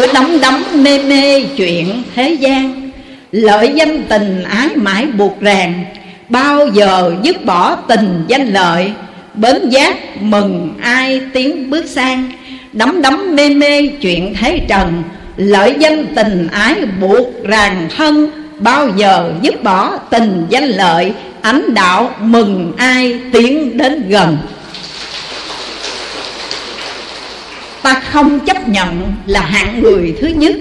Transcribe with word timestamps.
cứ 0.00 0.06
đắm 0.14 0.40
đắm 0.40 0.64
mê 0.74 0.98
mê 0.98 1.42
chuyện 1.56 2.02
thế 2.14 2.30
gian. 2.30 2.90
Lợi 3.32 3.72
danh 3.74 4.02
tình 4.08 4.42
ái 4.42 4.68
mãi 4.74 5.06
buộc 5.06 5.40
ràng. 5.40 5.84
Bao 6.28 6.68
giờ 6.68 7.12
dứt 7.22 7.44
bỏ 7.44 7.76
tình 7.76 8.24
danh 8.28 8.46
lợi. 8.46 8.92
Bến 9.34 9.68
giác 9.68 10.22
mừng 10.22 10.74
ai 10.82 11.20
tiến 11.32 11.70
bước 11.70 11.86
sang. 11.86 12.32
Đắm 12.72 13.02
đắm 13.02 13.36
mê 13.36 13.48
mê 13.48 13.86
chuyện 13.86 14.34
thế 14.40 14.60
trần. 14.68 15.02
Lợi 15.36 15.74
danh 15.78 16.06
tình 16.14 16.48
ái 16.52 16.74
buộc 17.00 17.44
ràng 17.44 17.88
thân. 17.96 18.30
Bao 18.58 18.88
giờ 18.96 19.32
dứt 19.42 19.62
bỏ 19.62 19.96
tình 20.10 20.46
danh 20.50 20.68
lợi. 20.68 21.12
Ánh 21.40 21.74
đạo 21.74 22.10
mừng 22.20 22.72
ai 22.76 23.18
tiến 23.32 23.76
đến 23.78 24.08
gần. 24.08 24.38
Ta 27.82 28.02
không 28.10 28.40
chấp 28.40 28.68
nhận 28.68 29.12
là 29.26 29.40
hạng 29.40 29.80
người 29.82 30.14
thứ 30.20 30.26
nhất. 30.26 30.56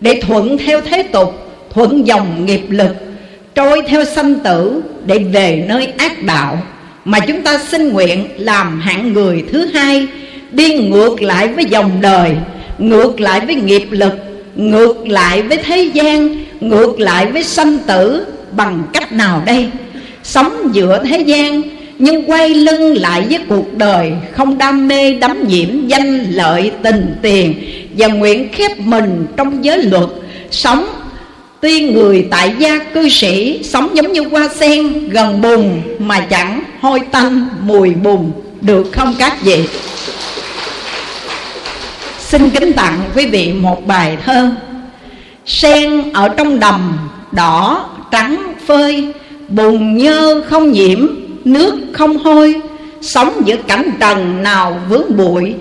Để 0.00 0.20
thuận 0.22 0.58
theo 0.58 0.80
thế 0.80 1.02
tục, 1.02 1.34
thuận 1.70 2.06
dòng 2.06 2.46
nghiệp 2.46 2.62
lực, 2.68 2.96
trôi 3.54 3.82
theo 3.88 4.04
sanh 4.04 4.34
tử 4.34 4.82
để 5.06 5.18
về 5.18 5.64
nơi 5.68 5.86
ác 5.98 6.22
đạo, 6.22 6.62
mà 7.04 7.20
chúng 7.20 7.42
ta 7.42 7.58
xin 7.58 7.88
nguyện 7.88 8.28
làm 8.36 8.80
hạng 8.80 9.12
người 9.12 9.44
thứ 9.52 9.66
hai, 9.66 10.06
đi 10.50 10.78
ngược 10.78 11.22
lại 11.22 11.48
với 11.48 11.64
dòng 11.64 11.90
đời, 12.00 12.30
ngược 12.78 13.20
lại 13.20 13.40
với 13.40 13.54
nghiệp 13.54 13.86
lực, 13.90 14.12
ngược 14.56 15.08
lại 15.08 15.42
với 15.42 15.56
thế 15.56 15.90
gian, 15.94 16.44
ngược 16.60 17.00
lại 17.00 17.26
với 17.26 17.44
sanh 17.44 17.78
tử 17.86 18.26
bằng 18.52 18.82
cách 18.92 19.12
nào 19.12 19.42
đây? 19.46 19.70
Sống 20.22 20.70
giữa 20.72 21.04
thế 21.04 21.18
gian 21.18 21.62
nhưng 22.02 22.30
quay 22.30 22.48
lưng 22.48 22.96
lại 22.96 23.26
với 23.30 23.38
cuộc 23.48 23.74
đời, 23.76 24.12
không 24.32 24.58
đam 24.58 24.88
mê 24.88 25.14
đắm 25.14 25.48
nhiễm 25.48 25.86
danh 25.86 26.30
lợi 26.30 26.70
tình 26.82 27.16
tiền 27.22 27.54
và 27.96 28.06
nguyện 28.06 28.48
khép 28.52 28.78
mình 28.78 29.26
trong 29.36 29.64
giới 29.64 29.82
luật. 29.82 30.08
Sống, 30.50 30.86
tuy 31.60 31.80
người 31.80 32.26
tại 32.30 32.54
gia 32.58 32.78
cư 32.78 33.08
sĩ, 33.08 33.60
sống 33.64 33.96
giống 33.96 34.12
như 34.12 34.22
hoa 34.22 34.48
sen 34.48 35.08
gần 35.08 35.40
bùn 35.40 35.80
mà 35.98 36.20
chẳng 36.20 36.62
hôi 36.80 37.00
tanh, 37.10 37.48
mùi 37.60 37.90
bùn. 37.90 38.32
Được 38.60 38.92
không 38.92 39.14
các 39.18 39.42
vị? 39.42 39.64
Xin 42.18 42.50
kính 42.50 42.72
tặng 42.72 43.00
quý 43.16 43.26
vị 43.26 43.52
một 43.52 43.86
bài 43.86 44.16
thơ. 44.24 44.50
Sen 45.46 46.12
ở 46.12 46.28
trong 46.28 46.60
đầm 46.60 46.98
đỏ, 47.32 47.86
trắng 48.10 48.52
phơi, 48.66 49.12
bùn 49.48 49.96
nhơ 49.96 50.42
không 50.48 50.72
nhiễm 50.72 51.21
nước 51.44 51.74
không 51.92 52.18
hôi, 52.18 52.60
sống 53.00 53.42
giữa 53.44 53.56
cảnh 53.68 53.90
trần 54.00 54.42
nào 54.42 54.80
vướng 54.88 55.16
bụi, 55.16 55.54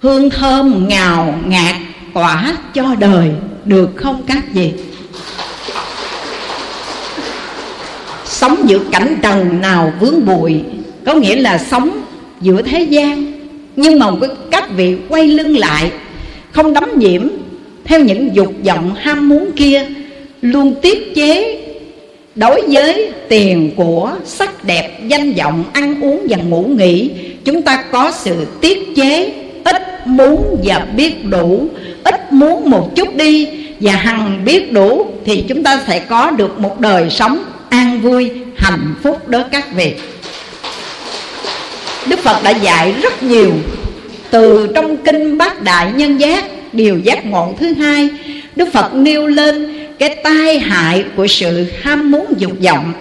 hương 0.00 0.30
thơm 0.30 0.88
ngào 0.88 1.38
ngạt 1.46 1.74
tỏa 2.14 2.56
cho 2.74 2.94
đời, 2.98 3.30
được 3.64 3.90
không 3.96 4.22
các 4.26 4.44
vị? 4.52 4.72
Sống 8.24 8.56
giữa 8.68 8.78
cảnh 8.92 9.16
trần 9.22 9.60
nào 9.60 9.92
vướng 10.00 10.26
bụi, 10.26 10.62
có 11.06 11.14
nghĩa 11.14 11.36
là 11.36 11.58
sống 11.58 11.90
giữa 12.40 12.62
thế 12.62 12.82
gian. 12.82 13.32
Nhưng 13.76 13.98
mà 13.98 14.06
các 14.50 14.70
vị 14.76 14.96
quay 15.08 15.28
lưng 15.28 15.56
lại, 15.56 15.90
không 16.52 16.72
đắm 16.72 16.98
nhiễm 16.98 17.28
theo 17.84 18.00
những 18.00 18.34
dục 18.34 18.54
vọng 18.64 18.94
ham 18.94 19.28
muốn 19.28 19.50
kia, 19.56 19.86
luôn 20.42 20.74
tiết 20.82 21.14
chế 21.14 21.57
đối 22.38 22.62
với 22.68 23.12
tiền 23.28 23.70
của 23.76 24.12
sắc 24.24 24.64
đẹp, 24.64 25.00
danh 25.06 25.32
vọng, 25.32 25.64
ăn 25.72 26.02
uống 26.02 26.26
và 26.28 26.36
ngủ 26.36 26.62
nghỉ, 26.62 27.10
chúng 27.44 27.62
ta 27.62 27.84
có 27.90 28.12
sự 28.12 28.46
tiết 28.60 28.78
chế, 28.96 29.32
ít 29.64 30.06
muốn 30.06 30.60
và 30.64 30.86
biết 30.96 31.24
đủ. 31.24 31.68
Ít 32.04 32.32
muốn 32.32 32.70
một 32.70 32.90
chút 32.96 33.16
đi 33.16 33.48
và 33.80 33.92
hằng 33.92 34.44
biết 34.44 34.72
đủ 34.72 35.06
thì 35.24 35.44
chúng 35.48 35.62
ta 35.62 35.80
sẽ 35.86 35.98
có 35.98 36.30
được 36.30 36.58
một 36.58 36.80
đời 36.80 37.10
sống 37.10 37.44
an 37.68 38.00
vui, 38.00 38.30
hạnh 38.56 38.94
phúc 39.02 39.28
đó 39.28 39.44
các 39.52 39.72
vị 39.74 39.94
đức 42.08 42.18
phật 42.18 42.42
đã 42.42 42.50
dạy 42.50 42.94
rất 43.02 43.22
nhiều. 43.22 43.52
Từ 44.30 44.68
trong 44.74 44.96
kinh 44.96 45.38
bát 45.38 45.62
đại 45.62 45.92
nhân 45.96 46.20
giác, 46.20 46.44
điều 46.72 46.98
giác 46.98 47.26
ngộ 47.26 47.54
thứ 47.60 47.72
hai, 47.72 48.08
đức 48.56 48.68
phật 48.72 48.94
nêu 48.94 49.26
lên 49.26 49.77
cái 49.98 50.16
tai 50.24 50.58
hại 50.58 51.04
của 51.16 51.26
sự 51.26 51.66
ham 51.82 52.10
muốn 52.10 52.34
dục 52.38 52.52
vọng. 52.62 52.92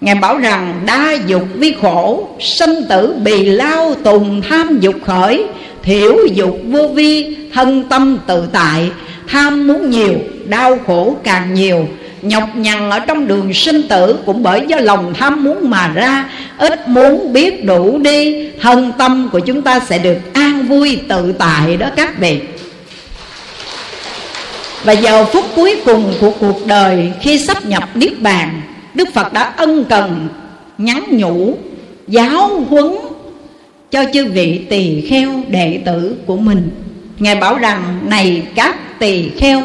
Ngài 0.00 0.14
bảo 0.14 0.38
rằng, 0.38 0.82
đa 0.86 1.12
dục 1.26 1.42
vi 1.54 1.74
khổ 1.82 2.28
Sinh 2.40 2.74
tử 2.88 3.14
bì 3.24 3.44
lao 3.44 3.94
tùng 3.94 4.42
tham 4.48 4.78
dục 4.80 4.94
khởi, 5.04 5.44
Thiểu 5.82 6.16
dục 6.34 6.58
vô 6.64 6.88
vi, 6.88 7.36
thân 7.54 7.84
tâm 7.88 8.18
tự 8.26 8.48
tại, 8.52 8.90
Tham 9.28 9.66
muốn 9.66 9.90
nhiều, 9.90 10.14
đau 10.46 10.78
khổ 10.86 11.16
càng 11.24 11.54
nhiều. 11.54 11.88
Nhọc 12.22 12.56
nhằn 12.56 12.90
ở 12.90 12.98
trong 12.98 13.28
đường 13.28 13.54
sinh 13.54 13.82
tử 13.88 14.18
Cũng 14.26 14.42
bởi 14.42 14.64
do 14.68 14.76
lòng 14.76 15.14
tham 15.14 15.44
muốn 15.44 15.70
mà 15.70 15.90
ra, 15.94 16.24
Ít 16.58 16.88
muốn 16.88 17.32
biết 17.32 17.64
đủ 17.64 17.98
đi, 17.98 18.48
Thân 18.60 18.92
tâm 18.98 19.28
của 19.32 19.38
chúng 19.38 19.62
ta 19.62 19.80
sẽ 19.80 19.98
được 19.98 20.18
an 20.32 20.66
vui 20.66 20.98
tự 21.08 21.32
tại 21.32 21.76
đó 21.76 21.86
các 21.96 22.18
vị 22.18 22.40
và 24.84 24.94
vào 25.02 25.24
phút 25.24 25.44
cuối 25.56 25.80
cùng 25.84 26.12
của 26.20 26.30
cuộc 26.40 26.66
đời, 26.66 27.12
Khi 27.20 27.38
sắp 27.38 27.66
nhập 27.66 27.88
Niết 27.94 28.20
Bàn, 28.20 28.62
Đức 28.94 29.08
Phật 29.14 29.32
đã 29.32 29.52
ân 29.56 29.84
cần, 29.88 30.28
nhắn 30.78 31.04
nhủ, 31.10 31.54
Giáo 32.08 32.48
huấn 32.68 32.86
cho 33.90 34.04
chư 34.12 34.24
vị 34.24 34.60
tỳ 34.70 35.00
kheo 35.00 35.30
đệ 35.48 35.80
tử 35.84 36.16
của 36.26 36.36
mình. 36.36 36.70
Ngài 37.18 37.34
bảo 37.34 37.58
rằng, 37.58 37.98
Này 38.08 38.42
các 38.54 38.98
tỳ 38.98 39.28
kheo, 39.28 39.62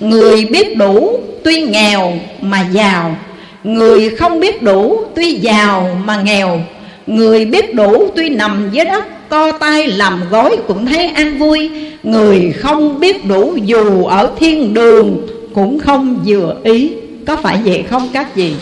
Người 0.00 0.44
biết 0.44 0.76
đủ 0.76 1.18
tuy 1.44 1.62
nghèo 1.62 2.12
mà 2.40 2.66
giàu, 2.72 3.16
Người 3.64 4.10
không 4.10 4.40
biết 4.40 4.62
đủ 4.62 5.04
tuy 5.14 5.32
giàu 5.34 6.00
mà 6.04 6.22
nghèo, 6.22 6.60
Người 7.06 7.44
biết 7.44 7.74
đủ 7.74 8.10
tuy 8.16 8.28
nằm 8.28 8.70
dưới 8.72 8.84
đất 8.84 9.04
Co 9.28 9.52
tay 9.52 9.86
làm 9.86 10.22
gói 10.30 10.56
cũng 10.66 10.86
thấy 10.86 11.08
an 11.08 11.38
vui. 11.38 11.70
Người 12.02 12.52
không 12.52 13.00
biết 13.00 13.26
đủ 13.26 13.56
dù 13.64 14.04
ở 14.04 14.30
thiên 14.38 14.74
đường 14.74 15.26
Cũng 15.54 15.78
không 15.78 16.22
vừa 16.26 16.56
ý. 16.64 16.92
Có 17.26 17.36
phải 17.36 17.58
vậy 17.64 17.84
không 17.90 18.08
các 18.12 18.34
vị? 18.34 18.54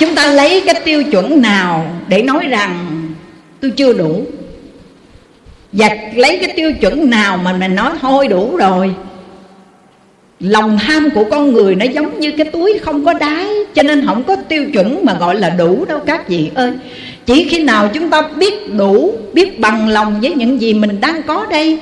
Chúng 0.00 0.14
ta 0.14 0.26
lấy 0.26 0.62
cái 0.66 0.74
tiêu 0.84 1.02
chuẩn 1.04 1.42
nào 1.42 1.90
Để 2.08 2.22
nói 2.22 2.46
rằng 2.46 2.86
tôi 3.60 3.70
chưa 3.70 3.92
đủ? 3.92 4.24
Và 5.72 5.88
lấy 6.14 6.38
cái 6.38 6.52
tiêu 6.56 6.72
chuẩn 6.80 7.10
nào 7.10 7.36
mà 7.36 7.52
mình 7.52 7.74
nói 7.74 7.92
thôi 8.00 8.28
đủ 8.28 8.56
rồi? 8.56 8.94
Lòng 10.40 10.78
tham 10.78 11.08
của 11.14 11.24
con 11.30 11.52
người 11.52 11.74
nó 11.74 11.84
giống 11.84 12.20
như 12.20 12.32
cái 12.32 12.46
túi 12.46 12.78
không 12.82 13.04
có 13.04 13.12
đáy, 13.12 13.46
Cho 13.74 13.82
nên 13.82 14.06
không 14.06 14.22
có 14.22 14.36
tiêu 14.36 14.64
chuẩn 14.72 15.04
mà 15.04 15.14
gọi 15.14 15.34
là 15.34 15.50
đủ 15.50 15.84
đâu 15.84 15.98
các 16.06 16.28
vị 16.28 16.50
ơi. 16.54 16.72
Chỉ 17.30 17.48
khi 17.48 17.62
nào 17.62 17.88
chúng 17.94 18.10
ta 18.10 18.22
biết 18.22 18.74
đủ, 18.74 19.14
Biết 19.32 19.60
bằng 19.60 19.88
lòng 19.88 20.20
với 20.20 20.34
những 20.34 20.60
gì 20.60 20.74
mình 20.74 21.00
đang 21.00 21.22
có 21.22 21.46
đây 21.50 21.78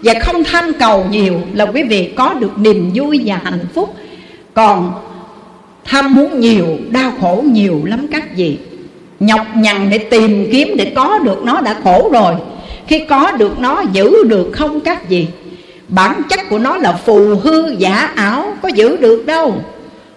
Và 0.00 0.14
không 0.20 0.44
tham 0.44 0.72
cầu 0.78 1.06
nhiều 1.10 1.34
Là 1.54 1.64
quý 1.66 1.82
vị 1.82 2.10
có 2.16 2.34
được 2.34 2.58
niềm 2.58 2.90
vui 2.94 3.20
và 3.24 3.40
hạnh 3.44 3.66
phúc. 3.74 3.94
Còn 4.54 4.92
tham 5.84 6.14
muốn 6.14 6.40
nhiều, 6.40 6.66
Đau 6.90 7.12
khổ 7.20 7.44
nhiều 7.46 7.80
lắm 7.84 8.06
các 8.12 8.36
vị. 8.36 8.58
Nhọc 9.20 9.46
nhằn 9.56 9.90
để 9.90 9.98
tìm 9.98 10.48
kiếm 10.52 10.68
Để 10.76 10.92
có 10.96 11.18
được 11.18 11.42
nó 11.44 11.60
đã 11.60 11.76
khổ 11.84 12.10
rồi. 12.12 12.34
Khi 12.86 12.98
có 12.98 13.32
được 13.32 13.60
nó, 13.60 13.82
giữ 13.92 14.24
được 14.24 14.50
không 14.52 14.80
các 14.80 15.08
vị? 15.08 15.26
Bản 15.88 16.22
chất 16.30 16.40
của 16.50 16.58
nó 16.58 16.76
là 16.76 16.92
phù 16.92 17.36
hư 17.42 17.74
giả 17.78 17.94
ảo, 18.14 18.54
có 18.62 18.68
giữ 18.68 18.96
được 18.96 19.26
đâu. 19.26 19.54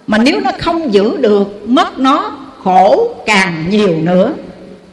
Mà 0.07 0.18
nếu 0.18 0.40
nó 0.40 0.51
không 0.59 0.94
giữ 0.94 1.18
được, 1.18 1.69
mất 1.69 2.00
nó 2.00 2.31
khổ 2.63 3.16
càng 3.25 3.66
nhiều 3.69 3.97
nữa 4.03 4.34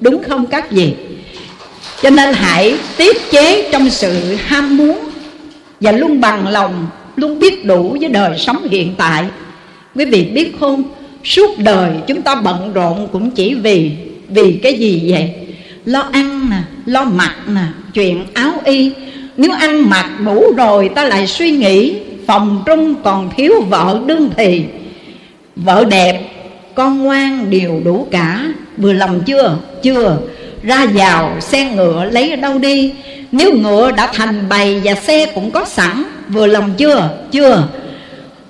đúng 0.03 0.23
không 0.23 0.47
các 0.47 0.71
vị? 0.71 0.93
Cho 2.03 2.11
nên 2.11 2.35
hãy 2.35 2.75
tiết 2.97 3.31
chế 3.31 3.69
trong 3.73 3.91
sự 3.91 4.35
ham 4.35 4.77
muốn 4.77 4.99
và 5.81 5.93
luôn 5.93 6.21
bằng 6.21 6.49
lòng, 6.49 6.87
luôn 7.17 7.39
biết 7.39 7.65
đủ 7.65 7.97
với 8.01 8.09
đời 8.09 8.39
sống 8.39 8.69
hiện 8.71 8.95
tại. 8.99 9.25
Quý 9.95 10.05
vị 10.05 10.25
biết 10.25 10.53
không? 10.61 10.83
Suốt 11.25 11.59
đời 11.59 11.93
chúng 12.07 12.23
ta 12.23 12.35
bận 12.35 12.73
rộn 12.73 13.09
cũng 13.13 13.31
chỉ 13.31 13.55
vì 13.55 13.91
vì 14.29 14.53
cái 14.63 14.75
gì 14.75 15.11
vậy? 15.11 15.31
Lo 15.85 16.09
ăn 16.13 16.51
nè, 16.51 16.57
lo 16.87 17.05
mặc 17.05 17.37
nè, 17.47 17.65
chuyện 17.95 18.25
áo 18.35 18.53
y. 18.65 18.93
Nếu 19.37 19.53
ăn 19.53 19.91
mặc 19.91 20.11
đủ 20.25 20.53
rồi 20.57 20.91
ta 20.95 21.05
lại 21.05 21.27
suy 21.27 21.51
nghĩ, 21.51 21.95
Phòng 22.27 22.63
trung 22.67 22.95
còn 23.05 23.31
thiếu 23.37 23.61
vợ 23.61 24.01
đương 24.07 24.31
thì. 24.37 24.65
Vợ 25.57 25.85
đẹp, 25.91 26.21
Con 26.75 26.99
ngoan 26.99 27.51
đều 27.51 27.81
đủ 27.85 28.07
cả. 28.11 28.53
Vừa 28.77 28.93
lòng 28.93 29.21
chưa? 29.27 29.57
Chưa 29.83 30.17
Ra 30.63 30.87
vào, 30.95 31.41
xe 31.41 31.65
ngựa 31.65 32.05
lấy 32.05 32.31
ở 32.31 32.37
đâu 32.37 32.59
đi 32.59 32.93
Nếu 33.33 33.53
ngựa 33.53 33.93
đã 33.93 34.07
thành 34.07 34.49
bầy 34.49 34.81
Và 34.85 34.95
xe 34.95 35.27
cũng 35.35 35.51
có 35.51 35.65
sẵn, 35.65 36.05
Vừa 36.29 36.47
lòng 36.47 36.71
chưa? 36.77 37.09
Chưa 37.33 37.63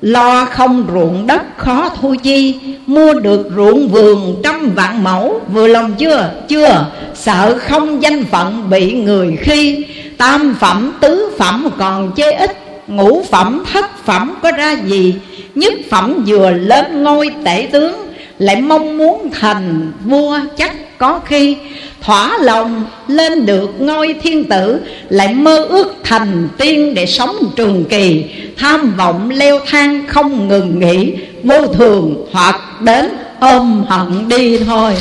Lo 0.01 0.45
không 0.45 0.85
ruộng 0.93 1.27
đất 1.27 1.43
khó 1.57 1.89
thu 2.01 2.15
chi, 2.23 2.55
Mua 2.87 3.15
được 3.15 3.51
ruộng 3.57 3.89
vườn 3.89 4.41
trăm 4.45 4.75
vạn 4.75 5.05
mẫu, 5.05 5.41
Vừa 5.53 5.67
lòng 5.67 5.95
chưa? 5.99 6.31
Chưa 6.49 6.87
Sợ 7.15 7.59
không 7.59 8.03
danh 8.03 8.25
phận 8.25 8.71
bị 8.71 8.93
người 8.93 9.37
khi, 9.41 9.87
tam 10.19 10.57
phẩm, 10.61 10.93
tứ 11.01 11.31
phẩm 11.39 11.69
còn 11.79 12.13
chê 12.17 12.33
ít, 12.33 12.57
ngũ 12.87 13.23
phẩm, 13.31 13.65
thất 13.73 14.05
phẩm 14.05 14.35
có 14.43 14.53
ra 14.53 14.77
gì 14.87 15.15
nhất 15.55 15.73
phẩm 15.91 16.25
vừa 16.27 16.51
lên 16.51 17.03
ngôi 17.03 17.31
tể 17.45 17.69
tướng 17.73 18.12
lại 18.43 18.61
mong 18.61 18.99
muốn 18.99 19.31
thành 19.33 19.93
vua 20.05 20.39
chắc 20.57 20.99
có 20.99 21.21
khi 21.25 21.57
thỏa 22.01 22.39
lòng 22.39 22.85
lên 23.09 23.47
được 23.47 23.81
ngôi 23.81 24.15
thiên 24.23 24.45
tử, 24.45 24.81
lại 25.09 25.35
mơ 25.35 25.57
ước 25.57 25.95
thành 26.05 26.49
tiên 26.59 26.95
để 26.95 27.07
sống 27.07 27.37
trường 27.57 27.85
kỳ, 27.85 28.25
tham 28.57 28.95
vọng 28.97 29.31
leo 29.31 29.61
thang 29.67 30.07
không 30.09 30.49
ngừng 30.49 30.79
nghỉ, 30.79 31.15
vô 31.43 31.67
thường 31.67 32.27
hoặc 32.33 32.61
đến 32.81 33.09
ôm 33.41 33.85
hận 33.89 34.29
đi 34.29 34.59
thôi. 34.59 34.95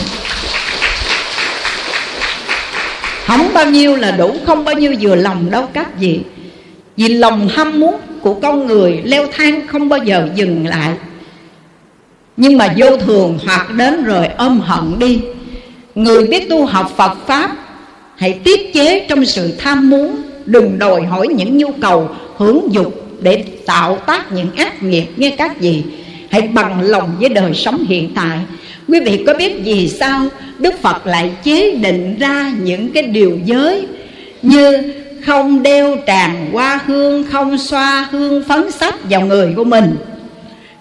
Không 3.25 3.53
bao 3.53 3.65
nhiêu 3.65 3.95
là 3.95 4.11
đủ, 4.11 4.35
không 4.45 4.63
bao 4.63 4.75
nhiêu 4.75 4.95
vừa 5.01 5.15
lòng 5.15 5.51
đâu, 5.51 5.67
các 5.73 5.99
vị. 5.99 6.19
Vì 6.97 7.07
lòng 7.07 7.47
ham 7.47 7.79
muốn 7.79 7.95
của 8.21 8.33
con 8.33 8.67
người 8.67 9.01
leo 9.03 9.27
thang 9.31 9.67
không 9.67 9.89
bao 9.89 9.99
giờ 10.03 10.29
dừng 10.35 10.67
lại 10.67 10.93
nhưng 12.41 12.57
mà 12.57 12.73
vô 12.77 12.97
thường 12.97 13.39
hoặc 13.45 13.67
đến 13.77 14.03
rồi 14.03 14.27
ôm 14.37 14.59
hận 14.59 14.99
đi. 14.99 15.19
Người 15.95 16.27
biết 16.27 16.49
tu 16.49 16.65
học 16.65 16.93
phật 16.97 17.17
pháp, 17.27 17.51
hãy 18.17 18.33
tiết 18.43 18.73
chế 18.73 19.05
trong 19.09 19.25
sự 19.25 19.53
tham 19.57 19.89
muốn. 19.89 20.21
Đừng 20.45 20.79
đòi 20.79 21.01
hỏi 21.01 21.27
những 21.27 21.57
nhu 21.57 21.71
cầu 21.81 22.09
hưởng 22.37 22.67
dục 22.71 23.07
để 23.21 23.43
tạo 23.65 23.97
tác 23.97 24.31
những 24.31 24.55
ác 24.55 24.83
nghiệp, 24.83 25.05
nghe 25.17 25.29
các 25.37 25.61
gì 25.61 25.83
hãy 26.29 26.41
bằng 26.41 26.81
lòng 26.81 27.09
với 27.19 27.29
đời 27.29 27.53
sống 27.53 27.85
hiện 27.87 28.11
tại. 28.15 28.39
Quý 28.87 28.99
vị 28.99 29.23
có 29.27 29.33
biết 29.33 29.61
vì 29.63 29.87
sao 29.87 30.25
đức 30.57 30.81
phật 30.81 31.07
lại 31.07 31.31
chế 31.43 31.71
định 31.71 32.15
ra 32.19 32.53
những 32.63 32.91
cái 32.91 33.03
điều 33.03 33.39
giới 33.45 33.87
như 34.41 34.93
không 35.25 35.63
đeo 35.63 35.97
tràn 36.05 36.49
hoa 36.51 36.79
hương, 36.85 37.23
không 37.31 37.57
xoa 37.57 38.07
hương, 38.11 38.43
phấn 38.47 38.71
sắc 38.71 39.09
vào 39.09 39.21
người 39.21 39.53
của 39.55 39.63
mình? 39.63 39.95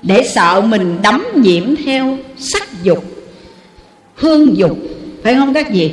Để 0.02 0.29
sợ 0.35 0.62
mình 0.67 0.99
đắm 1.02 1.26
nhiễm 1.35 1.76
theo 1.85 2.19
sắc 2.37 2.82
dục, 2.82 3.05
hương 4.14 4.56
dục, 4.56 4.79
phải 5.23 5.35
không 5.35 5.55
các 5.55 5.70
vị? 5.70 5.93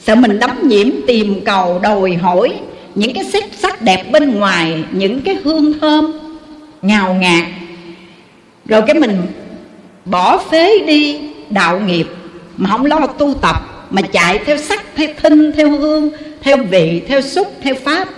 Sợ 0.00 0.14
mình 0.14 0.38
đắm 0.38 0.68
nhiễm 0.68 0.88
tìm 1.06 1.40
cầu 1.44 1.78
đòi 1.82 2.14
hỏi 2.14 2.54
những 2.94 3.14
cái 3.14 3.24
sắc 3.24 3.44
sắc 3.58 3.82
đẹp 3.82 4.04
bên 4.12 4.34
ngoài, 4.34 4.84
những 4.92 5.20
cái 5.20 5.36
hương 5.44 5.78
thơm, 5.78 6.12
ngào 6.82 7.14
ngạt. 7.14 7.44
Rồi 8.66 8.82
cái 8.86 8.94
mình 8.94 9.16
bỏ 10.04 10.38
phế 10.50 10.78
đi 10.86 11.20
đạo 11.50 11.80
nghiệp, 11.80 12.06
mà 12.56 12.70
không 12.70 12.86
lo 12.86 13.06
tu 13.06 13.34
tập, 13.34 13.86
mà 13.90 14.02
chạy 14.02 14.38
theo 14.46 14.56
sắc, 14.56 14.84
theo 14.96 15.08
thinh, 15.22 15.52
theo 15.52 15.70
hương, 15.70 16.10
theo 16.40 16.56
vị, 16.56 17.02
theo 17.08 17.20
xúc, 17.20 17.52
theo 17.62 17.74
pháp, 17.84 18.08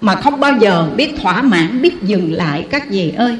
mà 0.00 0.14
không 0.14 0.40
bao 0.40 0.52
giờ 0.60 0.88
biết 0.96 1.10
thỏa 1.22 1.42
mãn, 1.42 1.82
biết 1.82 2.02
dừng 2.02 2.32
lại. 2.32 2.66
Các 2.70 2.90
gì 2.90 3.12
ơi 3.16 3.36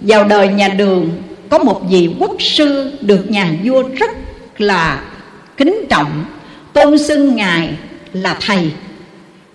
vào 0.00 0.24
đời 0.24 0.48
nhà 0.48 0.68
đường, 0.68 1.22
có 1.48 1.58
một 1.58 1.82
vị 1.90 2.10
quốc 2.18 2.36
sư 2.38 2.92
được 3.00 3.30
nhà 3.30 3.50
vua 3.64 3.82
rất 3.82 4.10
là 4.58 5.02
kính 5.56 5.84
trọng. 5.88 6.24
Tôn 6.72 6.98
xưng 6.98 7.36
ngài 7.36 7.68
là 8.12 8.38
thầy. 8.46 8.70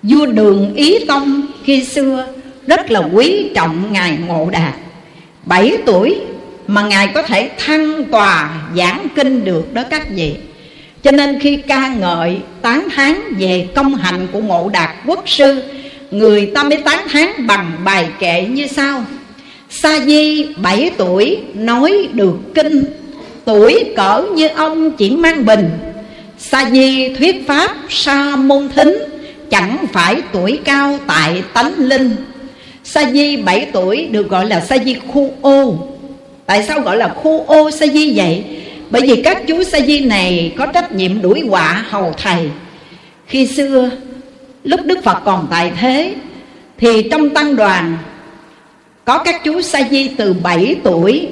Vua 0.03 0.25
đường 0.25 0.73
ý 0.75 1.05
tông 1.05 1.41
khi 1.63 1.83
xưa 1.83 2.27
rất 2.67 2.91
là 2.91 2.99
quý 2.99 3.49
trọng 3.55 3.93
ngài 3.93 4.17
ngộ 4.27 4.49
đạt 4.51 4.73
bảy 5.45 5.77
tuổi 5.85 6.19
mà 6.67 6.81
ngài 6.81 7.07
có 7.07 7.21
thể 7.21 7.49
thăng 7.57 8.03
tòa 8.03 8.61
giảng 8.77 9.07
kinh 9.15 9.45
được 9.45 9.73
đó 9.73 9.83
các 9.89 10.09
vị. 10.09 10.35
Cho 11.03 11.11
nên 11.11 11.39
khi 11.39 11.57
ca 11.57 11.87
ngợi 11.87 12.37
tán 12.61 12.87
thán 12.95 13.21
về 13.39 13.67
công 13.75 13.95
hạnh 13.95 14.27
của 14.31 14.39
ngộ 14.39 14.69
đạt 14.73 14.89
quốc 15.05 15.23
sư, 15.25 15.63
người 16.11 16.45
ta 16.45 16.63
mới 16.63 16.77
tán 16.77 17.07
thán 17.09 17.47
bằng 17.47 17.71
bài 17.83 18.07
kệ 18.19 18.45
như 18.49 18.67
sau 18.67 19.05
sa 19.73 19.99
di, 20.05 20.45
bảy 20.55 20.91
tuổi, 20.97 21.37
nói 21.53 22.07
được 22.13 22.35
kinh. 22.55 22.83
Tuổi 23.45 23.83
cỡ 23.95 24.23
như 24.35 24.47
ông 24.47 24.91
chỉ 24.91 25.09
mang 25.09 25.45
bình. 25.45 25.69
Sa 26.37 26.69
di 26.71 27.13
thuyết 27.13 27.47
pháp 27.47 27.75
sa 27.89 28.35
môn 28.35 28.69
thính, 28.75 28.97
chẳng 29.49 29.85
phải 29.93 30.21
tuổi 30.33 30.59
cao 30.63 30.99
tại 31.07 31.43
tánh 31.53 31.73
linh. 31.77 32.15
Sa 32.83 33.11
di 33.11 33.37
bảy 33.37 33.67
tuổi 33.73 34.07
được 34.11 34.29
gọi 34.29 34.45
là 34.45 34.59
sa 34.61 34.77
di 34.85 34.95
khu 35.07 35.33
ô. 35.41 35.87
Tại 36.45 36.63
sao 36.63 36.79
gọi 36.79 36.97
là 36.97 37.07
khu 37.07 37.45
ô 37.47 37.71
sa 37.71 37.87
di 37.87 38.13
vậy? 38.15 38.43
Bởi 38.89 39.01
vì 39.01 39.21
các 39.21 39.47
chú 39.47 39.63
sa 39.63 39.79
di 39.79 39.99
này 39.99 40.53
có 40.57 40.65
trách 40.65 40.91
nhiệm 40.91 41.21
đuổi 41.21 41.41
họa 41.49 41.85
hầu 41.89 42.13
thầy. 42.17 42.49
Khi 43.27 43.47
xưa, 43.47 43.89
lúc 44.63 44.79
đức 44.85 45.03
phật 45.03 45.17
còn 45.25 45.47
tại 45.51 45.71
thế, 45.81 46.13
thì 46.77 47.09
trong 47.11 47.29
tăng 47.29 47.55
đoàn 47.55 47.97
có 49.11 49.17
các 49.17 49.43
chú 49.43 49.61
sa 49.61 49.81
di 49.91 50.07
từ 50.07 50.33
7 50.33 50.75
tuổi 50.83 51.27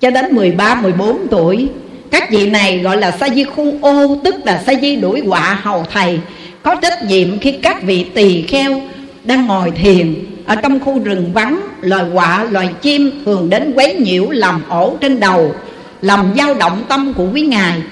cho 0.00 0.10
đến 0.10 0.34
13, 0.34 0.74
14 0.74 1.26
tuổi. 1.30 1.68
Các 2.10 2.30
vị 2.30 2.50
này 2.50 2.78
gọi 2.78 2.96
là 2.96 3.10
sa 3.10 3.28
di 3.28 3.44
khu 3.44 3.74
ô 3.80 4.16
Tức 4.24 4.34
là 4.44 4.62
sa 4.66 4.72
di 4.82 4.96
đuổi 4.96 5.20
họa 5.20 5.58
hầu 5.62 5.84
thầy. 5.92 6.18
Có 6.62 6.74
trách 6.74 7.04
nhiệm 7.08 7.38
khi 7.38 7.52
các 7.52 7.82
vị 7.82 8.04
tỳ 8.14 8.42
kheo 8.42 8.80
đang 9.24 9.46
ngồi 9.46 9.70
thiền 9.70 10.14
Ở 10.46 10.54
trong 10.54 10.80
khu 10.80 10.98
rừng 10.98 11.30
vắng 11.34 11.60
Loài 11.80 12.04
quạ, 12.14 12.46
loài 12.50 12.68
chim 12.82 13.10
thường 13.24 13.50
đến 13.50 13.72
quấy 13.76 13.94
nhiễu 13.94 14.30
làm 14.30 14.62
ổ 14.68 14.96
trên 15.00 15.20
đầu 15.20 15.54
Làm 16.02 16.32
dao 16.36 16.54
động 16.54 16.84
tâm 16.88 17.12
của 17.16 17.26
quý 17.34 17.40
ngài. 17.40 17.82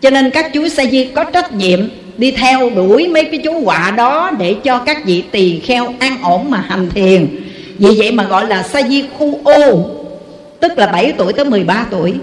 Cho 0.00 0.10
nên 0.10 0.30
các 0.30 0.52
chú 0.52 0.68
sa 0.68 0.84
di 0.84 1.04
có 1.04 1.24
trách 1.24 1.52
nhiệm 1.52 1.80
Đi 2.18 2.30
theo 2.30 2.70
đuổi 2.70 3.08
mấy 3.08 3.24
cái 3.24 3.40
chú 3.44 3.64
quạ 3.64 3.94
đó 3.96 4.30
Để 4.38 4.54
cho 4.64 4.78
các 4.78 5.04
vị 5.04 5.24
tỳ 5.30 5.60
kheo 5.60 5.94
an 5.98 6.16
ổn 6.22 6.50
mà 6.50 6.64
hành 6.68 6.90
thiền 6.90 7.43
vì 7.78 7.94
vậy 7.98 8.12
mà 8.12 8.24
gọi 8.24 8.48
là 8.48 8.62
sa 8.62 8.82
di 8.82 9.04
khu 9.18 9.40
ô 9.44 9.90
tức 10.60 10.78
là 10.78 10.86
7 10.86 11.12
tuổi 11.18 11.32
tới 11.32 11.44
13 11.44 11.86
tuổi. 11.90 12.14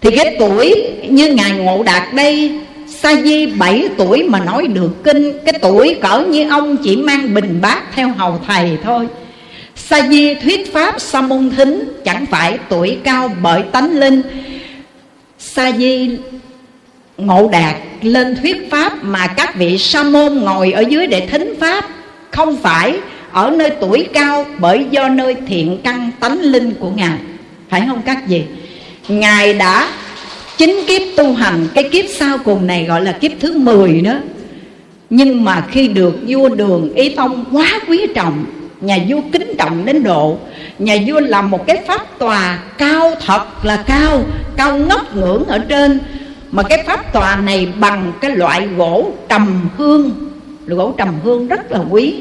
Thì 0.00 0.16
cái 0.16 0.36
tuổi 0.38 0.84
như 1.08 1.28
ngài 1.28 1.50
ngộ 1.50 1.82
đạt 1.82 2.14
đây 2.14 2.52
sa 2.88 3.14
di 3.22 3.46
7 3.46 3.88
tuổi 3.98 4.22
mà 4.22 4.40
nói 4.40 4.66
được 4.66 5.04
kinh, 5.04 5.32
cái 5.44 5.54
tuổi 5.62 5.96
cỡ 6.02 6.20
như 6.20 6.48
ông 6.50 6.76
chỉ 6.76 6.96
mang 6.96 7.34
bình 7.34 7.58
bát 7.62 7.82
theo 7.94 8.08
hầu 8.08 8.40
thầy 8.46 8.78
thôi. 8.82 9.08
Sa 9.76 10.08
di 10.08 10.34
thuyết 10.34 10.72
pháp 10.72 11.00
sa 11.00 11.20
môn 11.20 11.50
thính 11.56 11.92
chẳng 12.04 12.26
phải 12.26 12.58
tuổi 12.68 12.98
cao 13.04 13.30
bởi 13.42 13.62
tánh 13.62 13.98
linh. 13.98 14.22
Sa 15.38 15.72
di 15.72 16.10
ngộ 17.16 17.48
đạt 17.52 17.76
lên 18.02 18.36
thuyết 18.36 18.70
pháp 18.70 19.04
mà 19.04 19.26
các 19.26 19.56
vị 19.56 19.78
sa 19.78 20.02
môn 20.02 20.34
ngồi 20.34 20.72
ở 20.72 20.80
dưới 20.80 21.06
để 21.06 21.26
thính 21.26 21.54
pháp 21.60 21.84
không 22.30 22.56
phải 22.56 22.98
ở 23.34 23.50
nơi 23.50 23.70
tuổi 23.80 24.08
cao, 24.12 24.46
bởi 24.58 24.86
do 24.90 25.08
nơi 25.08 25.36
thiện 25.46 25.78
căn 25.84 26.10
tánh 26.20 26.40
linh 26.40 26.74
của 26.74 26.90
ngài. 26.90 27.18
Phải 27.68 27.82
không 27.86 28.02
các 28.06 28.18
vị? 28.28 28.42
Ngài 29.08 29.54
đã 29.54 29.88
chính 30.56 30.80
kiếp 30.86 31.02
tu 31.16 31.32
hành 31.32 31.66
cái 31.74 31.84
kiếp 31.84 32.04
sau 32.18 32.38
cùng 32.44 32.66
này 32.66 32.84
gọi 32.84 33.02
là 33.02 33.12
kiếp 33.12 33.32
thứ 33.40 33.58
10 33.58 34.00
đó. 34.00 34.12
Nhưng 35.10 35.44
mà 35.44 35.64
khi 35.70 35.88
được 35.88 36.14
vua 36.28 36.48
đường 36.48 36.94
ý 36.94 37.08
tông 37.08 37.44
quá 37.52 37.80
quý 37.88 38.06
trọng, 38.14 38.44
nhà 38.80 38.98
vua 39.08 39.20
kính 39.32 39.54
trọng 39.58 39.84
đến 39.84 40.02
độ, 40.02 40.38
nhà 40.78 40.96
vua 41.06 41.20
làm 41.20 41.50
một 41.50 41.66
cái 41.66 41.82
pháp 41.86 42.18
tòa 42.18 42.58
cao 42.78 43.14
thật 43.26 43.64
là 43.64 43.84
cao 43.86 44.22
cao 44.56 44.78
ngất 44.78 45.16
ngưỡng 45.16 45.44
ở 45.44 45.58
trên. 45.58 45.98
Mà 46.50 46.62
cái 46.62 46.82
pháp 46.86 47.12
tòa 47.12 47.36
này 47.36 47.68
bằng 47.80 48.12
cái 48.20 48.36
loại 48.36 48.68
gỗ 48.76 49.12
trầm 49.28 49.68
hương. 49.76 50.10
Gỗ 50.66 50.94
trầm 50.96 51.08
hương 51.24 51.48
rất 51.48 51.72
là 51.72 51.80
quý 51.90 52.14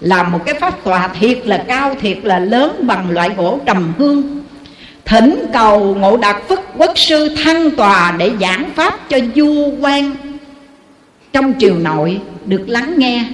làm 0.00 0.32
một 0.32 0.38
cái 0.46 0.54
pháp 0.54 0.84
tòa 0.84 1.08
thiệt 1.20 1.38
là 1.44 1.64
cao, 1.68 1.94
thiệt 2.00 2.18
là 2.22 2.38
lớn 2.38 2.80
bằng 2.86 3.10
loại 3.10 3.30
gỗ 3.36 3.58
trầm 3.66 3.92
hương. 3.98 4.44
Thỉnh 5.04 5.46
cầu 5.52 5.94
ngộ 5.94 6.16
đạt 6.16 6.36
phất 6.48 6.58
quốc 6.76 6.92
sư 6.96 7.36
thăng 7.44 7.70
tòa 7.70 8.14
để 8.18 8.30
giảng 8.40 8.64
pháp 8.74 9.08
cho 9.08 9.18
vua 9.34 9.70
quan. 9.80 10.14
Trong 11.32 11.54
triều 11.58 11.74
nội 11.74 12.20
được 12.46 12.64
lắng 12.66 12.94
nghe, 12.96 13.24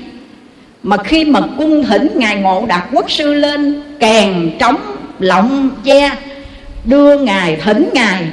mà 0.83 0.97
khi 0.97 1.25
mà 1.25 1.41
cung 1.59 1.85
thỉnh 1.85 2.09
ngài 2.15 2.37
ngộ 2.37 2.65
đạt 2.69 2.83
quốc 2.93 3.11
sư 3.11 3.35
lên, 3.35 3.83
kèn 4.01 4.51
trống, 4.59 4.81
lọng 5.19 5.71
che, 5.85 6.11
đưa 6.85 7.19
ngài 7.19 7.57
thỉnh 7.57 7.91
ngài, 7.93 8.25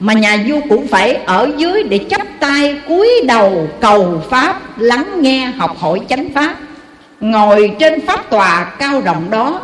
mà 0.00 0.12
nhà 0.12 0.44
vua 0.48 0.60
cũng 0.68 0.86
phải 0.86 1.14
ở 1.14 1.50
dưới 1.56 1.82
để 1.82 2.00
chắp 2.10 2.26
tay 2.40 2.76
cúi 2.88 3.08
đầu 3.26 3.68
cầu 3.80 4.22
pháp, 4.30 4.80
lắng 4.80 5.06
nghe, 5.20 5.46
học 5.46 5.76
hỏi 5.78 6.00
chánh 6.08 6.28
pháp 6.34 6.56
ngồi 7.22 7.72
trên 7.78 8.00
pháp 8.06 8.30
tòa 8.30 8.64
cao 8.78 9.00
rộng 9.00 9.30
đó, 9.30 9.60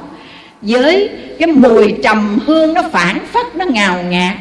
với 0.62 1.11
cái 1.38 1.47
mùi 1.47 1.95
trầm 2.03 2.38
hương 2.47 2.75
nó 2.75 2.83
phản 2.93 3.19
phất 3.33 3.57
nó 3.57 3.65
ngào 3.65 4.03
ngạt. 4.03 4.35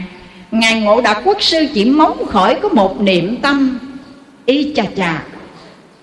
Ngài 0.51 0.81
ngộ 0.81 1.01
đạt 1.01 1.17
quốc 1.24 1.41
sư 1.41 1.65
chỉ 1.74 1.86
móng 1.86 2.25
khỏi 2.25 2.55
có 2.55 2.69
một 2.69 3.01
niệm 3.01 3.36
tâm, 3.41 3.79
y 4.45 4.74
chà 4.75 4.83
chà, 4.97 5.24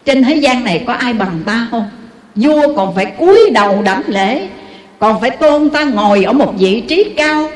trên 0.05 0.23
thế 0.23 0.35
gian 0.35 0.65
này 0.65 0.85
có 0.87 0.93
ai 0.93 1.13
bằng 1.13 1.41
ta 1.47 1.67
không? 1.71 1.89
Vua 2.35 2.77
còn 2.77 2.95
phải 2.95 3.07
cúi 3.07 3.51
đầu 3.51 3.83
đảnh 3.83 4.03
lễ, 4.07 4.49
còn 4.99 5.21
phải 5.21 5.31
tôn 5.31 5.71
ta 5.71 5.85
ngồi 5.85 6.25
ở 6.25 6.33
một 6.33 6.55
vị 6.59 6.81
trí 6.81 7.05
cao 7.17 7.51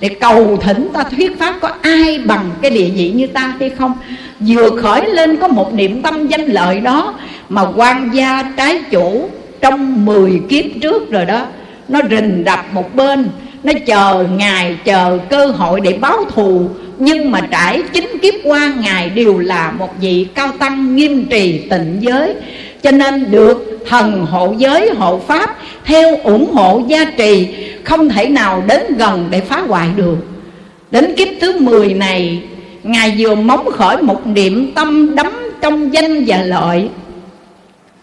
để 0.00 0.08
cầu 0.08 0.56
thỉnh 0.56 0.88
ta 0.92 1.02
thuyết 1.02 1.38
pháp 1.38 1.54
có 1.60 1.70
ai 1.82 2.18
bằng 2.18 2.50
cái 2.62 2.70
địa 2.70 2.88
vị 2.94 3.12
như 3.14 3.26
ta 3.26 3.54
hay 3.60 3.70
không? 3.70 3.92
Vừa 4.40 4.70
khởi 4.82 5.10
lên 5.10 5.36
có 5.36 5.48
một 5.48 5.74
niệm 5.74 6.02
tâm 6.02 6.26
danh 6.26 6.46
lợi 6.46 6.80
đó 6.80 7.14
mà 7.48 7.62
quan 7.76 8.10
gia 8.14 8.52
trái 8.56 8.82
chủ 8.90 9.28
trong 9.60 10.04
10 10.04 10.40
kiếp 10.48 10.64
trước 10.82 11.10
rồi 11.10 11.24
đó, 11.24 11.46
nó 11.88 12.00
rình 12.10 12.44
đập 12.44 12.66
một 12.72 12.94
bên, 12.94 13.28
nó 13.64 13.72
chờ 13.86 14.26
ngài 14.36 14.76
chờ 14.84 15.18
cơ 15.28 15.46
hội 15.46 15.80
để 15.80 15.98
báo 16.00 16.24
thù. 16.34 16.68
Nhưng 16.98 17.30
mà 17.30 17.40
trải 17.50 17.82
chính 17.92 18.18
kiếp 18.22 18.34
qua, 18.44 18.74
ngài 18.80 19.10
đều 19.10 19.38
là 19.38 19.70
một 19.70 20.00
vị 20.00 20.26
cao 20.34 20.48
tăng 20.58 20.96
nghiêm 20.96 21.24
trì 21.24 21.58
tịnh 21.70 21.96
giới. 22.00 22.34
Cho 22.82 22.90
nên 22.90 23.30
được 23.30 23.80
thần 23.88 24.26
hộ 24.26 24.54
giới, 24.58 24.90
hộ 24.96 25.20
pháp, 25.26 25.56
theo 25.84 26.16
ủng 26.16 26.52
hộ 26.52 26.82
gia 26.88 27.04
trì, 27.04 27.48
không 27.84 28.08
thể 28.08 28.28
nào 28.28 28.62
đến 28.66 28.82
gần 28.98 29.28
để 29.30 29.40
phá 29.40 29.60
hoại 29.60 29.88
được. 29.96 30.16
Đến 30.90 31.14
kiếp 31.16 31.28
thứ 31.40 31.58
10 31.58 31.94
này, 31.94 32.42
ngài 32.82 33.14
vừa 33.18 33.34
móng 33.34 33.68
khởi 33.72 34.02
một 34.02 34.26
niệm 34.26 34.72
tâm 34.74 35.14
đắm 35.14 35.32
trong 35.60 35.94
danh 35.94 36.24
và 36.26 36.42
lợi 36.42 36.88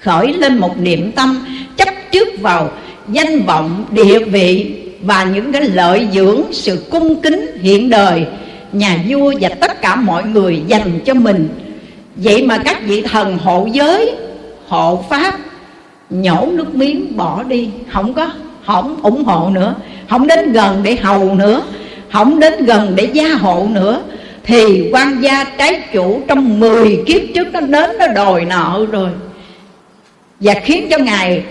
khởi 0.01 0.33
lên 0.33 0.57
một 0.57 0.79
niệm 0.79 1.11
tâm, 1.11 1.45
chấp 1.77 1.89
trước 2.11 2.27
vào 2.39 2.71
danh 3.07 3.41
vọng, 3.41 3.85
địa 3.91 4.19
vị 4.19 4.75
và 5.01 5.23
những 5.23 5.51
cái 5.51 5.61
lợi 5.61 6.07
dưỡng, 6.13 6.41
sự 6.51 6.85
cung 6.91 7.21
kính 7.21 7.57
hiện 7.61 7.89
đời. 7.89 8.25
Nhà 8.71 8.99
vua 9.07 9.33
và 9.41 9.49
tất 9.49 9.81
cả 9.81 9.95
mọi 9.95 10.23
người 10.23 10.61
dành 10.67 10.99
cho 11.05 11.13
mình. 11.13 11.49
Vậy 12.15 12.45
mà 12.45 12.57
các 12.57 12.77
vị 12.85 13.01
thần 13.01 13.37
hộ 13.37 13.67
giới, 13.71 14.15
hộ 14.67 15.05
pháp, 15.09 15.39
nhổ 16.09 16.47
nước 16.51 16.75
miếng 16.75 17.17
bỏ 17.17 17.43
đi. 17.43 17.69
Không 17.91 18.13
có, 18.13 18.29
không 18.65 18.99
ủng 19.03 19.23
hộ 19.23 19.49
nữa. 19.49 19.75
Không 20.09 20.27
đến 20.27 20.51
gần 20.51 20.81
để 20.83 20.95
hầu 20.95 21.35
nữa. 21.35 21.61
Không 22.11 22.39
đến 22.39 22.65
gần 22.65 22.93
để 22.95 23.07
gia 23.13 23.33
hộ 23.33 23.67
nữa. 23.71 24.01
Thì 24.43 24.89
quan 24.91 25.21
gia 25.21 25.43
trái 25.43 25.81
chủ 25.93 26.21
trong 26.27 26.59
10 26.59 27.03
kiếp 27.05 27.21
trước 27.35 27.47
nó 27.53 27.59
đến, 27.59 27.89
nó 27.99 28.07
đòi 28.07 28.45
nợ 28.45 28.85
rồi 28.91 29.09
và 30.41 30.53
khiến 30.63 30.87
cho 30.91 30.97
ngài 30.97 31.43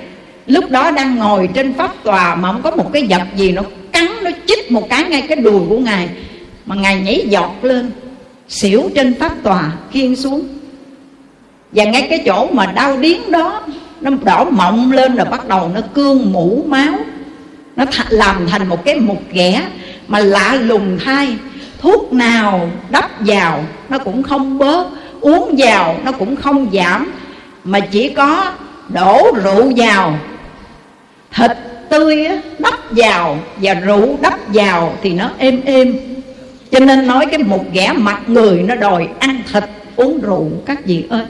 lúc 0.47 0.71
đó 0.71 0.91
đang 0.91 1.17
ngồi 1.17 1.49
trên 1.55 1.75
pháp 1.75 1.91
tòa 2.05 2.35
mà 2.35 2.53
không 2.53 2.63
có 2.63 2.71
một 2.71 2.91
cái 2.93 3.07
vật 3.11 3.23
gì 3.37 3.53
nó 3.53 3.63
cắn, 3.93 4.07
nó 4.23 4.31
chích 4.47 4.73
một 4.73 4.89
cái 4.91 5.05
ngay 5.05 5.23
cái 5.23 5.37
đùi 5.37 5.61
của 5.69 5.79
ngài, 5.79 6.09
mà 6.67 6.77
ngài 6.77 7.01
nhảy 7.01 7.27
giọt 7.29 7.55
lên, 7.63 7.91
xỉu 8.49 8.91
trên 8.95 9.15
pháp 9.15 9.33
tòa 9.43 9.73
khiên 9.93 10.17
xuống. 10.17 10.49
Và 11.73 11.85
ngay 11.85 12.07
cái 12.11 12.23
chỗ 12.27 12.49
mà 12.53 12.67
đau 12.67 12.97
điếng 12.97 13.33
đó, 13.33 13.63
nó 14.01 14.11
đỏ 14.25 14.45
mọng 14.45 14.93
lên 14.93 15.17
rồi 15.17 15.27
bắt 15.31 15.49
đầu 15.49 15.71
nó 15.75 15.81
cương 15.95 16.33
mũ 16.33 16.65
máu. 16.67 16.95
Nó 17.77 17.85
th- 17.85 18.05
làm 18.09 18.47
thành 18.49 18.69
một 18.69 18.85
cái 18.85 18.95
mục 18.95 19.23
ghẻ 19.33 19.63
mà 20.09 20.19
lạ 20.19 20.59
lùng 20.61 20.99
thay. 21.05 21.37
Thuốc 21.79 22.13
nào 22.13 22.71
đắp 22.91 23.11
vào, 23.21 23.65
nó 23.89 23.99
cũng 23.99 24.23
không 24.23 24.59
bớt. 24.59 24.87
Uống 25.21 25.55
vào, 25.59 25.97
nó 26.05 26.13
cũng 26.13 26.37
không 26.37 26.67
giảm. 26.73 27.13
Mà 27.65 27.81
chỉ 27.81 28.09
có 28.09 28.53
đổ 28.95 29.33
rượu 29.45 29.73
vào. 29.77 30.19
Thịt 31.35 31.51
tươi 31.91 32.29
đắp 32.59 32.75
vào 32.91 33.39
và 33.57 33.75
rượu 33.75 34.19
đắp 34.23 34.55
vào 34.55 34.95
thì 35.03 35.13
nó 35.13 35.31
êm 35.39 35.61
êm. 35.65 35.97
Cho 36.71 36.81
nên 36.81 37.07
nói 37.07 37.27
cái 37.27 37.39
một 37.43 37.65
ghẻ 37.73 37.93
mặt 37.97 38.21
người 38.27 38.63
nó 38.63 38.75
đòi 38.75 39.09
ăn 39.19 39.43
thịt, 39.53 39.65
uống 39.97 40.21
rượu, 40.21 40.51
các 40.67 40.85
vị 40.85 41.05
ơi. 41.11 41.25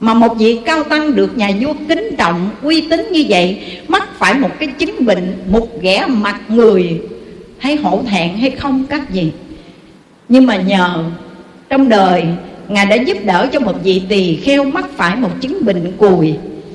Mà 0.00 0.14
một 0.14 0.34
vị 0.38 0.58
cao 0.66 0.84
tăng 0.84 1.14
được 1.14 1.38
nhà 1.38 1.50
vua 1.60 1.74
kính 1.88 2.14
trọng, 2.18 2.50
uy 2.62 2.80
tín 2.80 3.12
như 3.12 3.24
vậy, 3.28 3.62
mắc 3.88 4.08
phải 4.18 4.34
một 4.34 4.50
cái 4.58 4.68
chứng 4.78 5.06
bệnh, 5.06 5.34
một 5.50 5.68
ghẻ 5.80 6.06
mặt 6.08 6.40
người 6.48 7.00
hay 7.58 7.76
hổ 7.76 8.02
thẹn 8.10 8.36
hay 8.36 8.50
không 8.50 8.84
các 8.86 9.10
vị? 9.10 9.30
Nhưng 10.28 10.46
mà 10.46 10.56
nhờ 10.56 11.04
trong 11.68 11.88
đời, 11.88 12.24
ngài 12.68 12.86
đã 12.86 12.96
giúp 12.96 13.16
đỡ 13.24 13.48
cho 13.52 13.60
một 13.60 13.74
vị 13.84 14.02
tỳ 14.08 14.36
kheo 14.36 14.64
mắc 14.64 14.86
phải 14.96 15.16
một 15.16 15.30
chứng 15.40 15.64
bệnh 15.64 15.92
cùi 15.98 16.34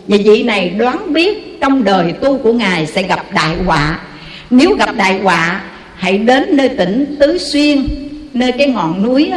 và 0.10 0.18
vị 0.25 0.44
này 0.44 0.70
đoán 0.70 1.13
biết 1.13 1.62
trong 1.62 1.84
đời 1.84 2.13
tu 2.22 2.38
của 2.38 2.54
ngài 2.54 2.86
sẽ 2.86 3.04
gặp 3.04 3.25
đại 3.34 3.56
họa. 3.66 4.00
Nếu 4.50 4.75
gặp 4.75 4.96
đại 4.96 5.20
họa, 5.20 5.62
hãy 5.96 6.18
đến 6.18 6.58
nơi 6.58 6.70
tỉnh 6.70 7.16
tứ 7.20 7.38
xuyên, 7.38 7.88
nơi 8.34 8.51
cái 8.51 8.68
ngọn 8.68 9.04
núi 9.04 9.32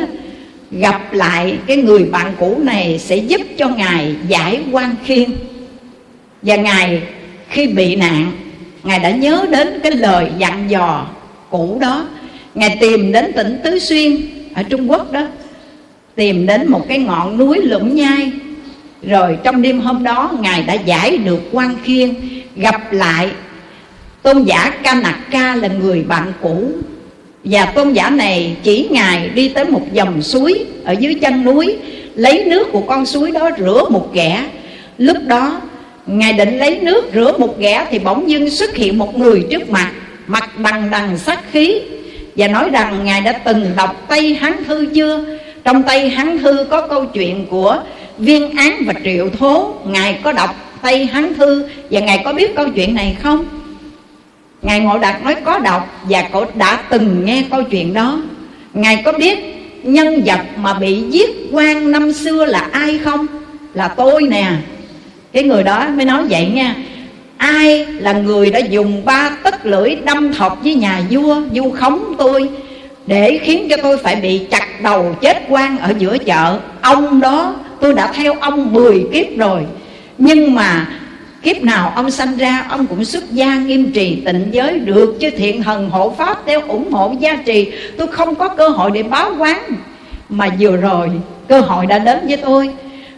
gặp 0.71 1.13
lại 1.13 1.57
cái 1.67 1.77
người 1.77 2.05
bạn 2.05 2.33
cũ 2.39 2.59
này 2.63 2.99
sẽ 2.99 3.17
giúp 3.17 3.41
cho 3.59 3.69
ngài 3.69 4.17
giải 4.29 4.61
quan 4.73 4.95
khiên. 5.05 5.31
Và 6.43 6.57
ngài 6.57 7.03
khi 7.49 7.67
bị 7.67 7.97
nạn, 7.97 8.33
ngài 8.83 8.99
đã 8.99 9.11
nhớ 9.11 9.47
đến 9.51 9.81
cái 9.83 9.93
lời 9.93 10.31
dặn 10.39 10.71
dò 10.71 11.07
cũ 11.51 11.79
đó. 11.81 12.07
Ngài 12.55 12.77
tìm 12.81 13.13
đến 13.13 13.33
tỉnh 13.33 13.61
tứ 13.65 13.79
xuyên 13.79 14.17
ở 14.55 14.63
trung 14.63 14.91
quốc 14.91 15.13
đó, 15.13 15.27
tìm 16.15 16.47
đến 16.47 16.71
một 16.71 16.85
cái 16.89 16.99
ngọn 16.99 17.39
núi 17.39 17.61
lũng 17.63 17.97
nhai 17.97 18.33
rồi 19.03 19.39
trong 19.45 19.63
đêm 19.63 19.81
hôm 19.81 20.03
đó, 20.03 20.33
ngài 20.41 20.63
đã 20.63 20.75
giải 20.75 21.19
được 21.19 21.41
quan 21.53 21.75
khiên, 21.85 22.15
gặp 22.57 22.93
lại 22.93 23.29
tôn 24.23 24.43
giả 24.43 24.73
ca 24.83 24.95
nặc 24.95 25.19
ca 25.31 25.55
là 25.55 25.69
người 25.69 26.05
bạn 26.09 26.33
cũ. 26.43 26.73
Và 27.45 27.65
tôn 27.65 27.93
giả 27.93 28.11
này 28.11 28.57
chỉ 28.63 28.89
ngài 28.91 29.29
đi 29.29 29.49
tới 29.49 29.65
một 29.65 29.93
dòng 29.93 30.23
suối 30.23 30.65
ở 30.85 30.93
dưới 30.93 31.15
chân 31.15 31.45
núi, 31.45 31.77
lấy 32.15 32.45
nước 32.45 32.73
của 32.73 32.81
con 32.81 33.07
suối 33.07 33.31
đó 33.31 33.51
rửa 33.59 33.85
một 33.89 34.15
ghẻ. 34.15 34.45
Lúc 34.99 35.17
đó, 35.27 35.61
ngài 36.07 36.33
định 36.33 36.59
lấy 36.59 36.79
nước 36.81 37.11
rửa 37.15 37.33
một 37.39 37.59
ghẻ 37.59 37.87
thì 37.91 37.99
bỗng 37.99 38.31
dưng 38.31 38.51
xuất 38.51 38.75
hiện 38.75 38.99
một 38.99 39.19
người 39.19 39.47
trước 39.51 39.71
mặt 39.71 39.91
mặt 40.27 40.59
đằng 40.59 40.91
đằng 40.91 41.19
sát 41.19 41.41
khí, 41.53 41.81
và 42.37 42.49
nói 42.49 42.71
rằng 42.71 43.05
ngài 43.05 43.21
đã 43.21 43.33
từng 43.33 43.71
đọc 43.77 44.05
tây 44.09 44.35
hán 44.35 44.65
thư 44.65 44.87
chưa? 44.95 45.25
Trong 45.65 45.83
tây 45.83 46.09
hán 46.09 46.39
thư 46.39 46.67
có 46.71 46.89
câu 46.89 47.07
chuyện 47.07 47.47
của 47.51 47.83
viên 48.19 48.57
án 48.57 48.83
và 48.87 48.95
triệu 49.05 49.29
thố. 49.39 49.75
Ngài 49.87 50.21
có 50.23 50.33
đọc 50.33 50.51
tây 50.83 51.07
hán 51.07 51.35
thư 51.35 51.69
và 51.91 52.01
ngài 52.01 52.23
có 52.25 52.33
biết 52.33 52.57
câu 52.57 52.69
chuyện 52.71 52.95
này 52.95 53.17
không? 53.23 53.45
Ngài 54.63 54.81
ngộ 54.81 54.99
đạt 54.99 55.25
nói 55.25 55.35
có 55.45 55.59
đọc 55.59 56.03
và 56.03 56.23
cậu 56.33 56.47
đã 56.55 56.83
từng 56.91 57.25
nghe 57.25 57.45
câu 57.51 57.63
chuyện 57.63 57.95
đó. 57.95 58.21
Ngài 58.75 59.03
có 59.05 59.13
biết 59.13 59.39
nhân 59.83 60.23
vật 60.27 60.41
mà 60.57 60.75
bị 60.75 61.03
giết 61.11 61.31
quan 61.53 61.91
năm 61.93 62.13
xưa 62.13 62.45
là 62.45 62.69
ai 62.73 62.99
không? 62.99 63.27
Là 63.75 63.89
tôi 63.89 64.23
nè. 64.23 64.51
Cái 65.33 65.43
người 65.43 65.63
đó 65.63 65.89
mới 65.97 66.05
nói 66.05 66.25
vậy 66.31 66.47
nha. 66.55 66.77
Ai 67.37 67.87
là 67.87 68.13
người 68.13 68.51
đã 68.51 68.59
dùng 68.59 69.05
ba 69.05 69.31
tấc 69.43 69.67
lưỡi 69.67 69.97
đâm 70.05 70.33
thọc 70.33 70.59
với 70.63 70.75
nhà 70.75 71.03
vua 71.11 71.41
vu 71.55 71.71
khống 71.71 72.15
tôi 72.19 72.49
để 73.07 73.41
khiến 73.43 73.67
cho 73.71 73.77
tôi 73.83 73.99
phải 73.99 74.17
bị 74.17 74.41
chặt 74.51 74.67
đầu 74.83 75.17
chết 75.21 75.43
quan 75.49 75.79
ở 75.79 75.95
giữa 75.99 76.19
chợ. 76.19 76.59
Ông 76.81 77.21
đó, 77.21 77.55
tôi 77.81 77.95
đã 77.95 78.13
theo 78.13 78.35
ông 78.41 78.73
10 78.73 79.07
kiếp 79.13 79.39
rồi. 79.39 79.67
Nhưng 80.19 80.55
mà 80.55 80.87
kiếp 81.43 81.63
nào 81.63 81.93
ông 81.97 82.11
sanh 82.11 82.37
ra, 82.37 82.67
ông 82.69 82.87
cũng 82.87 83.05
xuất 83.05 83.31
gia 83.31 83.57
nghiêm 83.57 83.93
trì 83.93 84.23
tịnh 84.27 84.49
giới 84.53 84.79
được, 84.79 85.17
chứ 85.21 85.31
thiện 85.31 85.63
thần 85.63 85.91
hộ 85.91 86.15
pháp 86.19 86.39
theo 86.47 86.61
ủng 86.69 86.93
hộ 86.93 87.15
gia 87.21 87.37
trì. 87.37 87.73
Tôi 87.99 88.07
không 88.07 88.35
có 88.35 88.49
cơ 88.49 88.69
hội 88.69 88.91
để 88.91 89.03
báo 89.03 89.31
quán. 89.39 89.63
Mà 90.29 90.49
vừa 90.59 90.77
rồi, 90.77 91.11
cơ 91.49 91.61
hội 91.61 91.87
đã 91.87 91.99
đến 91.99 92.19
với 92.29 92.37
tôi. 92.37 92.71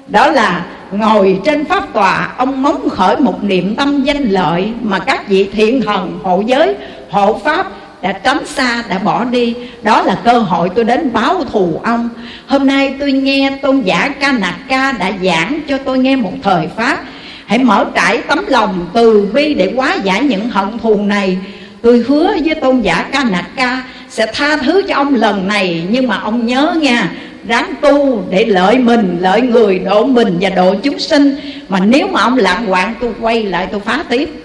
Đó 0.08 0.30
là 0.30 0.66
ngồi 0.92 1.40
trên 1.44 1.64
pháp 1.64 1.92
tòa, 1.92 2.32
ông 2.36 2.62
móng 2.62 2.88
khởi 2.90 3.16
một 3.16 3.44
niệm 3.44 3.76
tâm 3.76 4.02
danh 4.02 4.24
lợi 4.24 4.68
mà 4.82 4.98
các 4.98 5.28
vị 5.28 5.48
thiện 5.52 5.82
thần 5.82 6.18
hộ 6.22 6.42
giới, 6.46 6.74
hộ 7.10 7.40
pháp 7.44 7.66
đã 8.04 8.12
tránh 8.12 8.46
xa, 8.46 8.84
đã 8.88 8.98
bỏ 8.98 9.24
đi. 9.24 9.54
Đó 9.82 10.02
là 10.02 10.18
cơ 10.24 10.38
hội 10.38 10.70
tôi 10.74 10.84
đến 10.84 11.12
báo 11.12 11.44
thù 11.52 11.80
ông. 11.84 12.08
Hôm 12.46 12.66
nay 12.66 12.94
tôi 13.00 13.12
nghe 13.12 13.58
tôn 13.62 13.80
giả 13.80 14.08
ca 14.20 14.32
nạc 14.32 14.54
ca 14.68 14.92
đã 14.92 15.12
giảng 15.22 15.60
cho 15.68 15.78
tôi 15.78 15.98
nghe 15.98 16.16
một 16.16 16.32
thời 16.42 16.68
pháp. 16.76 16.98
Hãy 17.46 17.58
mở 17.58 17.86
trải 17.94 18.18
tấm 18.28 18.44
lòng 18.48 18.86
từ 18.94 19.28
bi 19.34 19.54
để 19.54 19.72
hóa 19.76 19.94
giải 20.04 20.24
những 20.24 20.50
hận 20.50 20.78
thù 20.82 20.96
này. 20.96 21.38
Tôi 21.82 22.04
hứa 22.08 22.36
với 22.44 22.54
tôn 22.54 22.80
giả 22.80 23.04
ca 23.12 23.24
nạc 23.24 23.46
ca 23.56 23.84
sẽ 24.08 24.26
tha 24.34 24.56
thứ 24.56 24.82
cho 24.88 24.94
ông 24.94 25.14
lần 25.14 25.48
này, 25.48 25.82
nhưng 25.90 26.08
mà 26.08 26.18
ông 26.18 26.46
nhớ 26.46 26.74
nha, 26.80 27.10
ráng 27.48 27.74
tu 27.80 28.22
để 28.30 28.44
lợi 28.44 28.78
mình, 28.78 29.18
lợi 29.20 29.40
người, 29.40 29.78
độ 29.78 30.04
mình 30.06 30.38
và 30.40 30.50
độ 30.50 30.74
chúng 30.82 30.98
sinh. 30.98 31.36
Mà 31.68 31.80
nếu 31.80 32.08
mà 32.08 32.20
ông 32.20 32.38
lạng 32.38 32.66
hoạn 32.66 32.94
tôi 33.00 33.10
quay 33.20 33.42
lại 33.42 33.68
tôi 33.72 33.80
phá 33.80 34.04
tiếp 34.08 34.43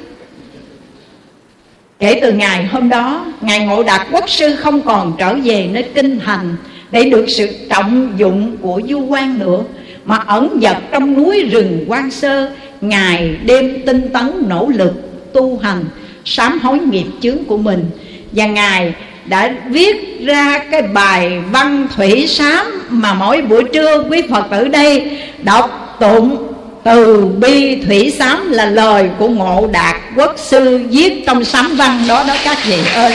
kể 1.99 2.19
từ 2.21 2.31
ngày 2.31 2.65
hôm 2.65 2.89
đó, 2.89 3.25
ngài 3.41 3.65
ngộ 3.65 3.83
đạt 3.83 4.07
quốc 4.11 4.29
sư 4.29 4.55
không 4.55 4.81
còn 4.81 5.13
trở 5.17 5.35
về 5.43 5.67
nơi 5.71 5.83
kinh 5.83 6.19
thành 6.19 6.55
để 6.91 7.03
được 7.03 7.25
sự 7.27 7.47
trọng 7.69 8.13
dụng 8.17 8.57
của 8.61 8.81
du 8.89 8.99
quan 8.99 9.39
nữa, 9.39 9.63
mà 10.05 10.15
ẩn 10.15 10.59
dật 10.61 10.77
trong 10.91 11.13
núi 11.13 11.43
rừng 11.43 11.85
quan 11.87 12.11
sơ, 12.11 12.51
ngài 12.81 13.35
đêm 13.45 13.81
tinh 13.85 14.01
tấn 14.13 14.31
nỗ 14.47 14.69
lực 14.75 14.93
tu 15.33 15.57
hành, 15.57 15.85
sám 16.25 16.59
hối 16.59 16.79
nghiệp 16.79 17.05
chướng 17.21 17.43
của 17.47 17.57
mình. 17.57 17.85
Và 18.31 18.45
ngài 18.45 18.93
đã 19.25 19.55
viết 19.69 20.19
ra 20.25 20.59
cái 20.71 20.81
bài 20.81 21.39
văn 21.51 21.87
thủy 21.95 22.27
sám 22.27 22.65
mà 22.89 23.13
mỗi 23.13 23.41
buổi 23.41 23.63
trưa 23.73 24.03
quý 24.09 24.21
phật 24.29 24.45
tử 24.51 24.67
đây 24.67 25.17
đọc 25.43 25.97
tụng 25.99 26.48
từ 26.83 27.25
bi 27.25 27.75
thủy 27.75 28.13
sám 28.19 28.51
là 28.51 28.65
lời 28.65 29.09
của 29.19 29.27
ngộ 29.27 29.69
đạt 29.71 29.95
quốc 30.15 30.35
sư 30.37 30.79
viết 30.89 31.23
trong 31.27 31.45
sám 31.45 31.75
văn. 31.75 32.03
Đó 32.07 32.23
đó, 32.27 32.35
các 32.43 32.57
vị 32.65 32.77
ơi. 32.95 33.13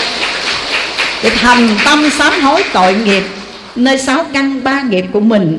Thì 1.23 1.29
thành 1.31 1.69
tâm 1.85 2.11
sám 2.19 2.41
hối 2.41 2.63
tội 2.73 2.95
nghiệp, 2.95 3.23
nơi 3.77 3.99
sáu 3.99 4.25
căn 4.33 4.61
ba 4.65 4.83
nghiệp 4.83 5.05
của 5.13 5.21
mình, 5.21 5.59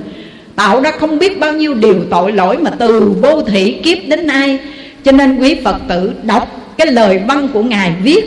tạo 0.55 0.81
ra 0.81 0.91
không 0.91 1.19
biết 1.19 1.39
bao 1.39 1.53
nhiêu 1.53 1.73
điều 1.73 1.95
tội 2.09 2.31
lỗi 2.31 2.57
mà 2.57 2.69
từ 2.69 3.13
vô 3.21 3.41
thị 3.41 3.75
kiếp 3.83 3.97
đến 4.07 4.27
nay. 4.27 4.59
Cho 5.03 5.11
nên 5.11 5.37
quý 5.37 5.57
phật 5.63 5.75
tử 5.89 6.11
đọc 6.23 6.47
cái 6.77 6.87
lời 6.87 7.21
văn 7.27 7.47
của 7.53 7.63
ngài 7.63 7.93
viết, 8.03 8.25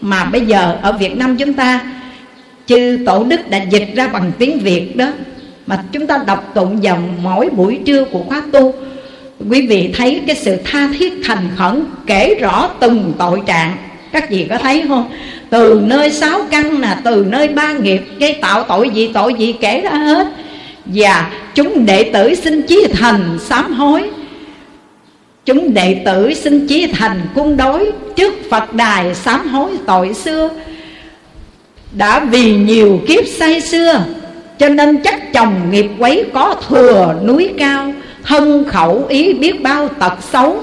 mà 0.00 0.24
bây 0.24 0.40
giờ 0.40 0.76
ở 0.82 0.92
việt 0.92 1.16
nam 1.16 1.36
chúng 1.36 1.52
ta, 1.52 1.80
chư 2.66 2.98
tổ 3.06 3.24
đức 3.24 3.50
đã 3.50 3.58
dịch 3.70 3.88
ra 3.94 4.08
bằng 4.08 4.32
tiếng 4.38 4.58
việt 4.58 4.96
đó. 4.96 5.06
Mà 5.66 5.84
chúng 5.92 6.06
ta 6.06 6.18
đọc 6.26 6.50
tụng 6.54 6.82
dòng 6.82 7.14
mỗi 7.22 7.48
buổi 7.48 7.78
trưa 7.86 8.04
của 8.04 8.22
khóa 8.28 8.42
tu 8.52 8.74
quý 9.50 9.66
vị 9.66 9.90
thấy 9.96 10.20
cái 10.26 10.36
sự 10.36 10.56
tha 10.64 10.88
thiết 10.98 11.12
thành 11.24 11.48
khẩn 11.56 11.84
kể 12.06 12.34
rõ 12.40 12.70
từng 12.80 13.12
tội 13.18 13.42
trạng. 13.46 13.76
Các 14.12 14.30
vị 14.30 14.46
có 14.50 14.58
thấy 14.58 14.84
không? 14.88 15.10
Từ 15.50 15.80
nơi 15.84 16.10
sáu 16.10 16.40
căn 16.50 16.80
là 16.80 17.00
từ 17.04 17.26
nơi 17.28 17.48
ba 17.48 17.72
nghiệp 17.72 18.02
gây 18.18 18.34
tạo 18.34 18.62
tội 18.62 18.90
gì 18.90 19.10
tội 19.14 19.34
gì 19.34 19.54
kể 19.60 19.80
ra 19.80 19.90
hết. 19.90 20.26
Và 20.84 21.30
chúng 21.54 21.86
đệ 21.86 22.02
tử 22.02 22.34
xin 22.34 22.62
chí 22.62 22.86
thành 22.92 23.38
sám 23.40 23.72
hối. 23.72 24.10
Chúng 25.44 25.74
đệ 25.74 26.02
tử 26.04 26.34
xin 26.34 26.66
chí 26.66 26.86
thành 26.86 27.20
cung 27.34 27.56
đối 27.56 27.92
trước 28.16 28.34
phật 28.50 28.74
đài 28.74 29.14
sám 29.14 29.48
hối 29.48 29.70
tội 29.86 30.14
xưa. 30.14 30.50
Đã 31.92 32.24
vì 32.24 32.54
nhiều 32.54 33.00
kiếp 33.08 33.26
say 33.26 33.60
xưa, 33.60 34.04
cho 34.58 34.68
nên 34.68 35.02
chắc 35.02 35.32
chồng 35.32 35.70
nghiệp 35.70 35.86
quấy 35.98 36.24
có 36.34 36.56
thừa 36.68 37.14
núi 37.26 37.50
cao 37.58 37.92
thân 38.24 38.64
khẩu 38.64 39.04
ý 39.08 39.32
biết 39.34 39.62
bao 39.62 39.88
tật 39.88 40.12
xấu, 40.32 40.56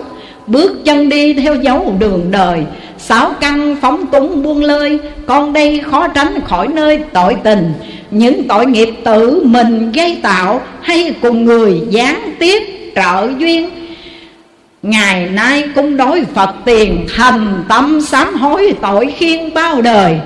bước 0.48 0.86
chân 0.86 1.10
đi 1.10 1.34
theo 1.34 1.56
dấu 1.56 1.96
đường 2.00 2.32
đời. 2.32 2.64
Sáu 2.98 3.32
căn 3.40 3.76
phóng 3.82 4.06
túng 4.08 4.44
buông 4.44 4.64
lơi, 4.64 5.00
con 5.26 5.54
đây 5.54 5.82
khó 5.92 6.08
tránh 6.08 6.42
khỏi 6.46 6.68
nơi 6.68 7.00
tội 7.14 7.36
tình. 7.44 7.74
Những 8.12 8.48
tội 8.48 8.66
nghiệp 8.66 8.90
tự 9.04 9.42
mình 9.46 9.92
gây 9.92 10.20
tạo 10.22 10.62
hay 10.82 11.16
cùng 11.22 11.46
người 11.46 11.82
gián 11.90 12.32
tiếp 12.40 12.64
trợ 12.96 13.30
duyên. 13.38 13.70
Ngày 14.84 15.30
nay 15.30 15.64
cung 15.76 15.98
đối 15.98 16.24
phật 16.36 16.50
tiền 16.66 17.06
thành 17.16 17.64
tâm 17.70 18.02
sám 18.02 18.36
hối 18.36 18.74
tội 18.82 19.14
khiên 19.18 19.54
bao 19.54 19.82
đời. 19.82 20.20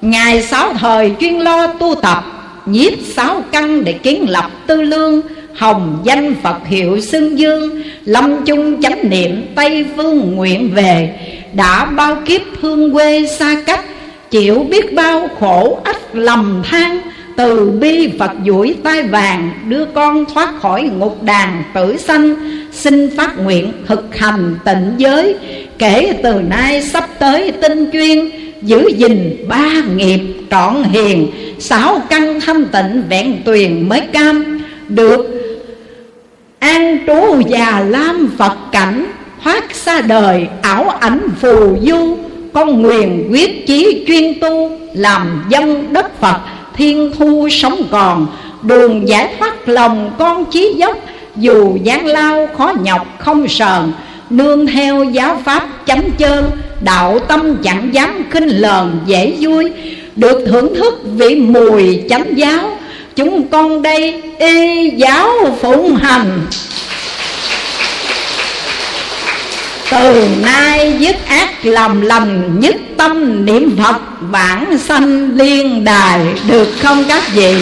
Ngày 0.00 0.42
sáu 0.42 0.72
thời 0.74 1.12
chuyên 1.20 1.38
lo 1.38 1.66
tu 1.66 1.94
tập, 1.94 2.24
nhiếp 2.66 2.92
sáu 3.16 3.42
căn 3.52 3.84
để 3.84 3.92
kiến 3.92 4.28
lập 4.28 4.50
tư 4.66 4.82
lương 4.82 5.20
hồng 5.54 5.98
danh 6.04 6.34
phật 6.42 6.66
hiệu 6.66 7.00
xưng 7.00 7.38
dương 7.38 7.82
lâm 8.04 8.44
chung 8.44 8.82
chánh 8.82 9.10
niệm, 9.10 9.46
tây 9.54 9.86
phương 9.96 10.36
nguyện 10.36 10.70
về. 10.74 11.14
Đã 11.52 11.84
bao 11.84 12.16
kiếp 12.26 12.40
hương 12.60 12.92
quê 12.92 13.26
xa 13.26 13.56
cách, 13.66 13.84
chịu 14.30 14.66
biết 14.70 14.94
bao 14.94 15.28
khổ 15.40 15.80
ách 15.84 16.14
lầm 16.14 16.62
than, 16.64 17.00
từ 17.36 17.70
bi 17.70 18.10
Phật 18.18 18.30
duỗi 18.46 18.74
tai 18.82 19.02
vàng, 19.02 19.50
Đưa 19.68 19.84
con 19.84 20.24
thoát 20.34 20.60
khỏi 20.60 20.82
ngục 20.82 21.22
đàn 21.22 21.62
tử 21.74 21.96
sanh, 21.96 22.34
Xin 22.72 23.16
phát 23.16 23.38
nguyện 23.38 23.72
thực 23.86 24.16
hành 24.16 24.56
tịnh 24.64 24.94
giới. 24.96 25.34
Kể 25.78 26.12
từ 26.22 26.32
nay 26.32 26.82
sắp 26.82 27.08
tới 27.18 27.52
tinh 27.62 27.90
chuyên, 27.92 28.30
Giữ 28.62 28.88
gìn 28.96 29.44
ba 29.48 29.82
nghiệp 29.96 30.20
trọn 30.50 30.82
hiền, 30.82 31.30
Sáu 31.58 32.00
căn 32.10 32.40
thanh 32.40 32.64
tịnh 32.64 33.02
vẹn 33.08 33.42
tuyền 33.44 33.88
mới 33.88 34.00
cam. 34.00 34.60
Được 34.88 35.41
an 36.62 36.98
trú 37.06 37.40
già 37.48 37.84
lam 37.88 38.30
Phật 38.38 38.56
cảnh, 38.72 39.06
Thoát 39.44 39.74
xa 39.74 40.00
đời, 40.00 40.46
ảo 40.62 40.88
ảnh 40.88 41.28
phù 41.40 41.76
du. 41.82 42.16
Con 42.52 42.82
nguyện 42.82 43.28
quyết 43.30 43.66
chí 43.66 44.04
chuyên 44.06 44.40
tu, 44.40 44.70
Làm 44.94 45.44
dân 45.48 45.92
đất 45.92 46.20
Phật, 46.20 46.36
thiên 46.74 47.12
thu 47.18 47.48
sống 47.50 47.82
còn. 47.90 48.26
Đường 48.62 49.08
giải 49.08 49.34
thoát 49.38 49.68
lòng 49.68 50.10
con 50.18 50.44
chí 50.44 50.74
dốc, 50.76 50.96
Dù 51.36 51.76
gian 51.82 52.06
lao 52.06 52.48
khó 52.58 52.72
nhọc 52.82 53.06
không 53.18 53.48
sờn. 53.48 53.92
Nương 54.30 54.66
theo 54.66 55.04
giáo 55.04 55.40
pháp 55.44 55.68
chánh 55.86 56.10
chơn, 56.18 56.50
Đạo 56.84 57.18
tâm 57.18 57.56
chẳng 57.62 57.88
dám 57.92 58.22
khinh 58.30 58.48
lờn 58.48 59.00
dễ 59.06 59.36
vui. 59.40 59.72
Được 60.16 60.44
thưởng 60.46 60.74
thức 60.74 61.02
vị 61.04 61.34
mùi 61.34 62.02
chánh 62.08 62.38
giáo 62.38 62.70
Chúng 63.16 63.48
con 63.48 63.82
đây, 63.82 64.22
y 64.38 64.90
giáo 64.90 65.56
phụng 65.60 65.96
hành. 65.96 66.46
Từ 69.90 70.28
nay 70.42 70.96
dứt 70.98 71.16
ác 71.26 71.66
làm 71.66 72.00
lành, 72.00 72.60
nhất 72.60 72.76
tâm 72.96 73.44
niệm 73.46 73.76
phật 73.82 73.96
vãng 74.20 74.78
sanh 74.78 75.36
liên 75.36 75.84
đài, 75.84 76.20
được 76.48 76.68
không 76.82 77.04
các 77.08 77.22
vị? 77.34 77.54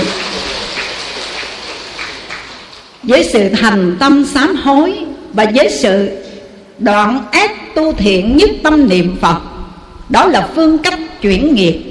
Với 3.02 3.28
sự 3.32 3.48
thành 3.48 3.96
tâm 4.00 4.24
sám 4.34 4.56
hối 4.56 4.94
và 5.32 5.46
với 5.54 5.70
sự 5.82 6.08
đoạn 6.78 7.20
ác 7.32 7.74
tu 7.74 7.92
thiện 7.92 8.36
nhất 8.36 8.50
tâm 8.62 8.88
niệm 8.88 9.16
phật, 9.20 9.36
đó 10.08 10.26
là 10.26 10.48
phương 10.54 10.78
cách 10.78 10.98
chuyển 11.22 11.54
nghiệp 11.54 11.89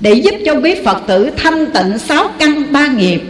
để 0.00 0.12
giúp 0.12 0.34
cho 0.46 0.54
quý 0.54 0.74
phật 0.84 1.02
tử 1.06 1.30
thanh 1.36 1.66
tịnh 1.66 1.98
sáu 1.98 2.30
căn 2.38 2.72
ba 2.72 2.86
nghiệp. 2.86 3.20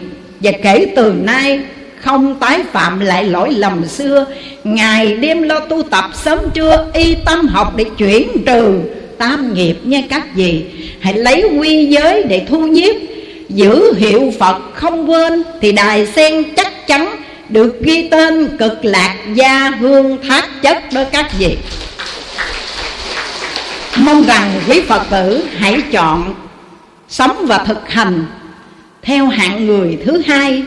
Và 0.41 0.53
kể 0.63 0.87
từ 0.97 1.13
nay, 1.23 1.61
không 2.01 2.35
tái 2.41 2.61
phạm 2.73 3.01
lại 3.01 3.25
lỗi 3.25 3.53
lầm 3.53 3.87
xưa, 3.87 4.27
ngày 4.65 5.15
đêm 5.17 5.43
lo 5.43 5.61
tu 5.61 5.83
tập 5.83 6.05
sớm 6.15 6.39
trưa, 6.55 6.87
y 6.95 7.15
tâm 7.15 7.49
học 7.49 7.77
để 7.77 7.85
chuyển 7.99 8.29
trừ 8.47 8.81
tam 9.19 9.55
nghiệp 9.55 9.77
nha 9.85 10.03
các 10.11 10.35
vị. 10.35 10.65
Hãy 11.01 11.15
lấy 11.15 11.45
quy 11.59 11.87
giới 11.87 12.23
để 12.23 12.47
thu 12.49 12.61
nhiếp, 12.61 12.95
giữ 13.49 13.95
hiệu 13.95 14.33
phật 14.39 14.57
không 14.75 15.11
quên 15.11 15.43
thì 15.61 15.73
đài 15.73 16.07
sen 16.07 16.45
chắc 16.57 16.87
chắn 16.87 17.17
được 17.49 17.81
ghi 17.83 18.09
tên 18.09 18.49
cực 18.59 18.85
lạc 18.85 19.17
gia 19.35 19.71
hương 19.71 20.19
thác 20.29 20.63
chất 20.63 20.93
đó 20.93 21.05
các 21.13 21.39
vị. 21.39 21.57
Mong 23.97 24.25
rằng 24.25 24.61
quý 24.69 24.81
phật 24.81 25.03
tử 25.11 25.45
hãy 25.57 25.77
chọn 25.93 26.35
sống 27.11 27.47
và 27.47 27.59
thực 27.59 27.89
hành. 27.89 28.25
Theo 29.03 29.27
hạng 29.27 29.67
người 29.67 29.99
thứ 30.05 30.23
hai, 30.27 30.63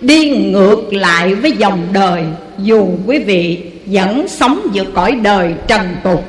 đi 0.00 0.30
ngược 0.30 0.94
lại 0.94 1.34
với 1.34 1.52
dòng 1.52 1.88
đời, 1.92 2.22
dù 2.58 2.88
quý 3.06 3.18
vị 3.18 3.58
vẫn 3.86 4.28
sống 4.28 4.60
giữa 4.72 4.84
cõi 4.94 5.12
đời 5.12 5.54
trần 5.66 5.96
tục. 6.04 6.24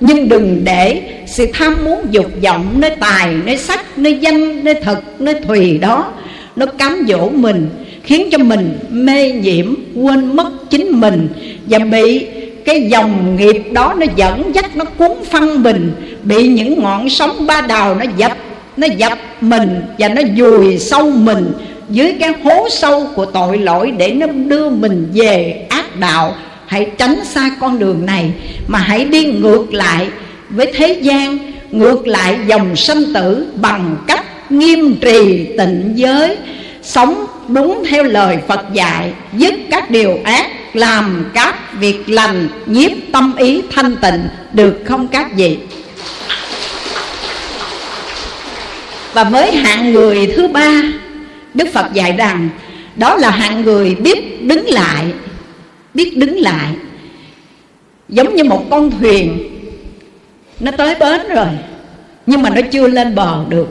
Nhưng 0.00 0.28
đừng 0.28 0.60
để 0.64 1.02
sự 1.26 1.46
tham 1.52 1.76
muốn 1.84 2.06
dục 2.10 2.26
vọng, 2.42 2.66
nơi 2.76 2.90
tài, 3.00 3.34
nơi 3.44 3.58
sắc 3.58 3.98
nơi 3.98 4.18
danh, 4.18 4.64
nơi 4.64 4.74
thực, 4.74 5.20
nơi 5.20 5.34
thùy 5.34 5.78
đó, 5.78 6.12
nó 6.56 6.66
cám 6.66 7.04
dỗ 7.08 7.28
mình, 7.28 7.68
khiến 8.02 8.28
cho 8.32 8.38
mình 8.38 8.78
mê 8.90 9.32
nhiễm, 9.32 9.74
quên 9.94 10.36
mất 10.36 10.70
chính 10.70 11.00
mình. 11.00 11.28
Và 11.66 11.78
bị 11.78 12.26
cái 12.64 12.88
dòng 12.90 13.36
nghiệp 13.36 13.62
đó 13.72 13.94
nó 13.98 14.06
dẫn 14.16 14.54
dắt, 14.54 14.76
nó 14.76 14.84
cuốn 14.84 15.10
phăng 15.30 15.62
mình, 15.62 15.92
bị 16.22 16.48
những 16.48 16.82
ngọn 16.82 17.08
sóng 17.08 17.46
ba 17.46 17.60
đào 17.60 17.94
nó 17.94 18.04
dập 18.16 18.36
nó 18.76 18.86
dập 18.96 19.18
mình 19.40 19.82
và 19.98 20.08
nó 20.08 20.22
dùi 20.36 20.78
sâu 20.78 21.10
mình 21.10 21.52
dưới 21.90 22.14
cái 22.20 22.32
hố 22.44 22.68
sâu 22.70 23.06
của 23.14 23.24
tội 23.24 23.58
lỗi 23.58 23.90
để 23.90 24.12
nó 24.12 24.26
đưa 24.26 24.70
mình 24.70 25.08
về 25.14 25.66
ác 25.68 25.96
đạo. 26.00 26.34
Hãy 26.66 26.90
tránh 26.98 27.24
xa 27.24 27.50
con 27.60 27.78
đường 27.78 28.06
này 28.06 28.32
mà 28.68 28.78
hãy 28.78 29.04
đi 29.04 29.24
ngược 29.24 29.74
lại 29.74 30.08
với 30.50 30.72
thế 30.74 30.98
gian, 31.02 31.38
ngược 31.70 32.06
lại 32.06 32.38
dòng 32.46 32.76
sanh 32.76 33.14
tử 33.14 33.46
bằng 33.54 33.96
cách 34.06 34.52
nghiêm 34.52 34.96
trì 35.00 35.46
tịnh 35.58 35.92
giới, 35.94 36.36
sống 36.82 37.26
đúng 37.48 37.84
theo 37.88 38.04
lời 38.04 38.38
Phật 38.48 38.60
dạy, 38.72 39.12
dứt 39.32 39.54
các 39.70 39.90
điều 39.90 40.18
ác, 40.24 40.46
làm 40.72 41.30
các 41.34 41.80
việc 41.80 42.08
lành, 42.08 42.48
nhiếp 42.66 42.90
tâm 43.12 43.36
ý 43.38 43.62
thanh 43.72 43.96
tịnh. 43.96 44.20
Được 44.52 44.80
không 44.84 45.08
các 45.08 45.36
vị? 45.36 45.58
Và 49.12 49.24
với 49.24 49.56
hạng 49.56 49.92
người 49.92 50.26
thứ 50.36 50.48
ba, 50.48 50.82
Đức 51.54 51.68
Phật 51.72 51.92
dạy 51.92 52.12
rằng, 52.12 52.48
Đó 52.96 53.16
là 53.16 53.30
hạng 53.30 53.62
người 53.62 53.94
biết 53.94 54.42
đứng 54.42 54.66
lại, 54.68 55.04
Biết 55.94 56.16
đứng 56.16 56.38
lại. 56.38 56.74
Giống 58.08 58.36
như 58.36 58.44
một 58.44 58.64
con 58.70 58.90
thuyền, 58.90 59.38
Nó 60.60 60.70
tới 60.70 60.94
bến 60.94 61.20
rồi, 61.28 61.48
Nhưng 62.26 62.42
mà 62.42 62.50
nó 62.50 62.60
chưa 62.72 62.88
lên 62.88 63.14
bờ 63.14 63.44
được. 63.48 63.68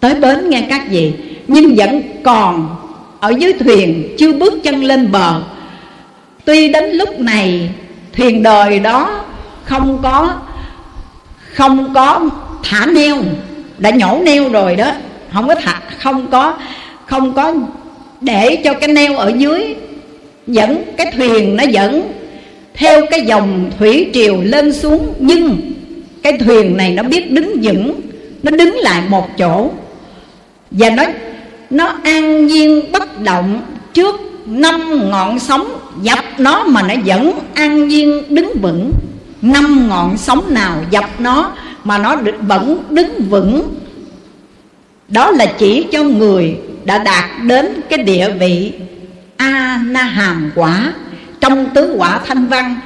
Tới 0.00 0.14
bến 0.14 0.50
nghe 0.50 0.66
các 0.70 0.82
vị, 0.90 1.12
Nhưng 1.48 1.74
vẫn 1.76 2.02
còn 2.22 2.76
Ở 3.20 3.32
dưới 3.38 3.52
thuyền, 3.52 4.16
chưa 4.18 4.32
bước 4.32 4.54
chân 4.62 4.84
lên 4.84 5.12
bờ. 5.12 5.42
Tuy 6.44 6.68
đến 6.68 6.90
lúc 6.90 7.20
này, 7.20 7.70
Thuyền 8.12 8.42
đời 8.42 8.78
đó 8.78 9.24
Không 9.64 9.98
có 10.02 10.34
Không 11.54 11.94
có 11.94 12.30
thả 12.62 12.86
neo 12.86 13.16
đã 13.82 13.90
nhổ 13.90 14.20
neo 14.24 14.48
rồi 14.48 14.76
đó. 14.76 14.92
Không 15.32 15.48
có 15.48 15.54
thả, 15.54 15.80
Không 15.98 16.26
có 16.30 16.54
không 17.06 17.32
có 17.32 17.54
để 18.20 18.56
cho 18.64 18.74
cái 18.74 18.88
neo 18.88 19.16
ở 19.16 19.32
dưới 19.38 19.74
dẫn, 20.46 20.82
cái 20.96 21.12
thuyền 21.16 21.56
nó 21.56 21.64
dẫn 21.64 22.12
theo 22.74 23.06
cái 23.10 23.20
dòng 23.20 23.70
thủy 23.78 24.10
triều 24.14 24.42
lên 24.42 24.72
xuống. 24.72 25.14
Nhưng 25.18 25.60
cái 26.22 26.38
thuyền 26.38 26.76
này 26.76 26.90
nó 26.92 27.02
biết 27.02 27.30
đứng 27.30 27.56
vững, 27.62 28.00
nó 28.42 28.50
đứng 28.50 28.76
lại 28.76 29.02
một 29.08 29.28
chỗ. 29.38 29.70
Và 30.70 30.90
nó 30.90 31.04
nó 31.70 31.98
an 32.04 32.46
nhiên 32.46 32.92
bất 32.92 33.20
động 33.20 33.60
trước 33.94 34.20
năm 34.46 35.10
ngọn 35.10 35.38
sóng 35.38 35.78
dập 36.02 36.24
nó 36.38 36.64
mà 36.64 36.82
nó 36.82 36.94
vẫn 37.06 37.32
an 37.54 37.88
nhiên 37.88 38.22
đứng 38.28 38.52
vững. 38.62 38.92
Năm 39.42 39.88
ngọn 39.88 40.16
sóng 40.18 40.54
nào 40.54 40.76
dập 40.90 41.04
nó 41.18 41.52
mà 41.84 41.98
nó 41.98 42.16
vẫn 42.40 42.84
đứng 42.90 43.28
vững. 43.28 43.74
Đó 45.08 45.30
là 45.30 45.46
chỉ 45.58 45.86
cho 45.92 46.02
người 46.02 46.56
đã 46.84 46.98
đạt 46.98 47.24
đến 47.42 47.80
cái 47.90 47.98
địa 47.98 48.30
vị 48.30 48.72
a 49.36 49.80
na 49.86 50.02
hàm 50.02 50.50
quả, 50.54 50.92
trong 51.40 51.70
tứ 51.74 51.94
quả 51.98 52.20
thanh 52.26 52.46
văn. 52.46 52.76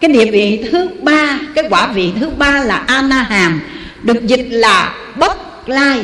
Cái 0.00 0.12
địa 0.12 0.30
vị 0.30 0.68
thứ 0.70 0.88
ba, 1.02 1.38
cái 1.54 1.64
quả 1.70 1.86
vị 1.86 2.12
thứ 2.20 2.30
ba 2.30 2.62
là 2.64 2.76
a 2.86 3.02
na 3.02 3.22
hàm 3.22 3.60
được 4.02 4.26
dịch 4.26 4.46
là 4.50 4.94
bất 5.16 5.68
lai. 5.68 6.00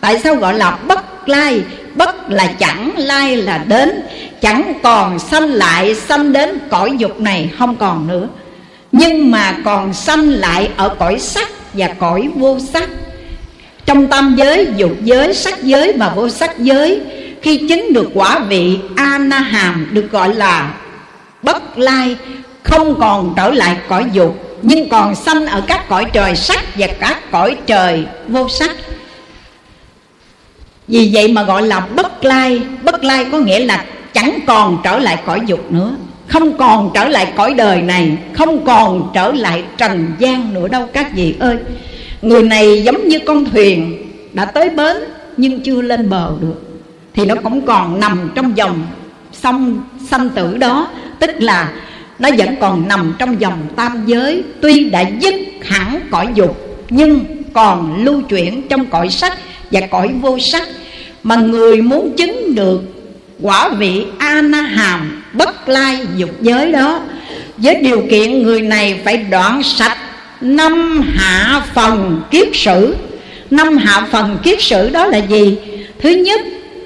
Tại 0.00 0.20
sao 0.20 0.34
gọi 0.34 0.54
là 0.54 0.70
bất 0.70 1.28
lai? 1.28 1.62
Bất 1.94 2.30
là 2.30 2.46
chẳng 2.46 2.92
lai 2.96 3.36
là 3.36 3.58
đến, 3.58 3.90
chẳng 4.40 4.72
còn 4.82 5.18
sanh 5.18 5.48
lại, 5.48 5.94
sanh 5.94 6.32
đến 6.32 6.58
cõi 6.70 6.90
dục 6.98 7.20
này 7.20 7.50
không 7.58 7.76
còn 7.76 8.06
nữa. 8.06 8.28
Nhưng 8.92 9.30
mà 9.30 9.56
còn 9.64 9.92
sanh 9.94 10.28
lại 10.28 10.70
ở 10.76 10.88
cõi 10.98 11.18
sắc 11.18 11.48
và 11.72 11.88
cõi 11.88 12.28
vô 12.34 12.58
sắc. 12.72 12.90
Trong 13.86 14.06
tam 14.06 14.34
giới, 14.36 14.66
dục 14.76 14.92
giới, 15.02 15.34
sắc 15.34 15.62
giới 15.62 15.92
và 15.92 16.12
vô 16.16 16.28
sắc 16.28 16.58
giới, 16.58 17.00
khi 17.42 17.68
chứng 17.68 17.92
được 17.92 18.10
quả 18.14 18.38
vị 18.38 18.78
a 18.96 19.18
na 19.18 19.38
hàm 19.38 19.88
được 19.92 20.10
gọi 20.10 20.34
là 20.34 20.74
bất 21.42 21.78
lai, 21.78 22.16
không 22.62 23.00
còn 23.00 23.34
trở 23.36 23.50
lại 23.50 23.76
cõi 23.88 24.04
dục, 24.12 24.58
nhưng 24.62 24.88
còn 24.88 25.14
sanh 25.14 25.46
ở 25.46 25.62
các 25.66 25.88
cõi 25.88 26.06
trời 26.12 26.36
sắc 26.36 26.64
và 26.76 26.86
các 27.00 27.30
cõi 27.30 27.56
trời 27.66 28.06
vô 28.28 28.48
sắc. 28.48 28.76
Vì 30.88 31.10
vậy 31.14 31.32
mà 31.32 31.42
gọi 31.42 31.62
là 31.62 31.80
bất 31.80 32.24
lai 32.24 32.62
bất 32.82 33.04
lai 33.04 33.26
có 33.32 33.38
nghĩa 33.38 33.58
là 33.58 33.84
chẳng 34.12 34.38
còn 34.46 34.78
trở 34.84 34.98
lại 34.98 35.18
cõi 35.26 35.40
dục 35.46 35.72
nữa 35.72 35.94
không 36.28 36.58
còn 36.58 36.90
trở 36.94 37.08
lại 37.08 37.32
cõi 37.36 37.54
đời 37.54 37.82
này, 37.82 38.16
không 38.32 38.64
còn 38.64 39.10
trở 39.14 39.32
lại 39.32 39.64
trần 39.76 40.06
gian 40.18 40.54
nữa 40.54 40.68
đâu 40.68 40.86
các 40.92 41.14
vị 41.14 41.34
ơi. 41.38 41.56
Người 42.22 42.42
này 42.42 42.82
giống 42.82 43.08
như 43.08 43.18
con 43.18 43.44
thuyền 43.44 44.04
đã 44.32 44.44
tới 44.44 44.70
bến 44.70 44.96
nhưng 45.36 45.60
chưa 45.60 45.82
lên 45.82 46.10
bờ 46.10 46.32
được. 46.40 46.80
Thì 47.14 47.24
nó 47.24 47.34
cũng 47.34 47.66
còn 47.66 48.00
nằm 48.00 48.30
trong 48.34 48.56
dòng 48.56 48.86
sông, 49.32 49.82
sanh 50.10 50.28
tử 50.28 50.56
đó. 50.56 50.88
Tức 51.18 51.30
là 51.38 51.72
nó 52.18 52.28
vẫn 52.38 52.56
còn 52.60 52.88
nằm 52.88 53.14
trong 53.18 53.40
dòng 53.40 53.58
tam 53.76 54.02
giới. 54.06 54.42
Tuy 54.60 54.90
đã 54.90 55.00
dứt 55.20 55.34
hẳn 55.62 56.00
cõi 56.10 56.28
dục, 56.34 56.84
nhưng 56.90 57.24
còn 57.52 58.04
lưu 58.04 58.22
chuyển 58.22 58.68
trong 58.68 58.86
cõi 58.86 59.08
sắc 59.10 59.38
và 59.70 59.80
cõi 59.80 60.08
vô 60.20 60.38
sắc. 60.38 60.68
Mà 61.22 61.36
người 61.36 61.82
muốn 61.82 62.16
chứng 62.16 62.54
được 62.54 62.82
quả 63.42 63.68
vị 63.68 64.06
a 64.18 64.42
na 64.42 64.60
hàm 64.60 65.17
bất 65.32 65.68
lai 65.68 65.98
dục 66.16 66.30
giới 66.40 66.72
đó. 66.72 67.00
Với 67.56 67.74
điều 67.74 68.06
kiện 68.10 68.42
người 68.42 68.62
này 68.62 69.00
phải 69.04 69.16
đoạn 69.16 69.62
sạch 69.62 69.98
năm 70.40 71.02
hạ 71.14 71.62
phần 71.74 72.22
kiết 72.30 72.48
sử. 72.52 72.94
Năm 73.50 73.76
hạ 73.76 74.06
phần 74.10 74.38
kiết 74.42 74.62
sử 74.62 74.90
đó 74.90 75.06
là 75.06 75.18
gì? 75.18 75.56
Thứ 76.00 76.10
nhất, 76.10 76.40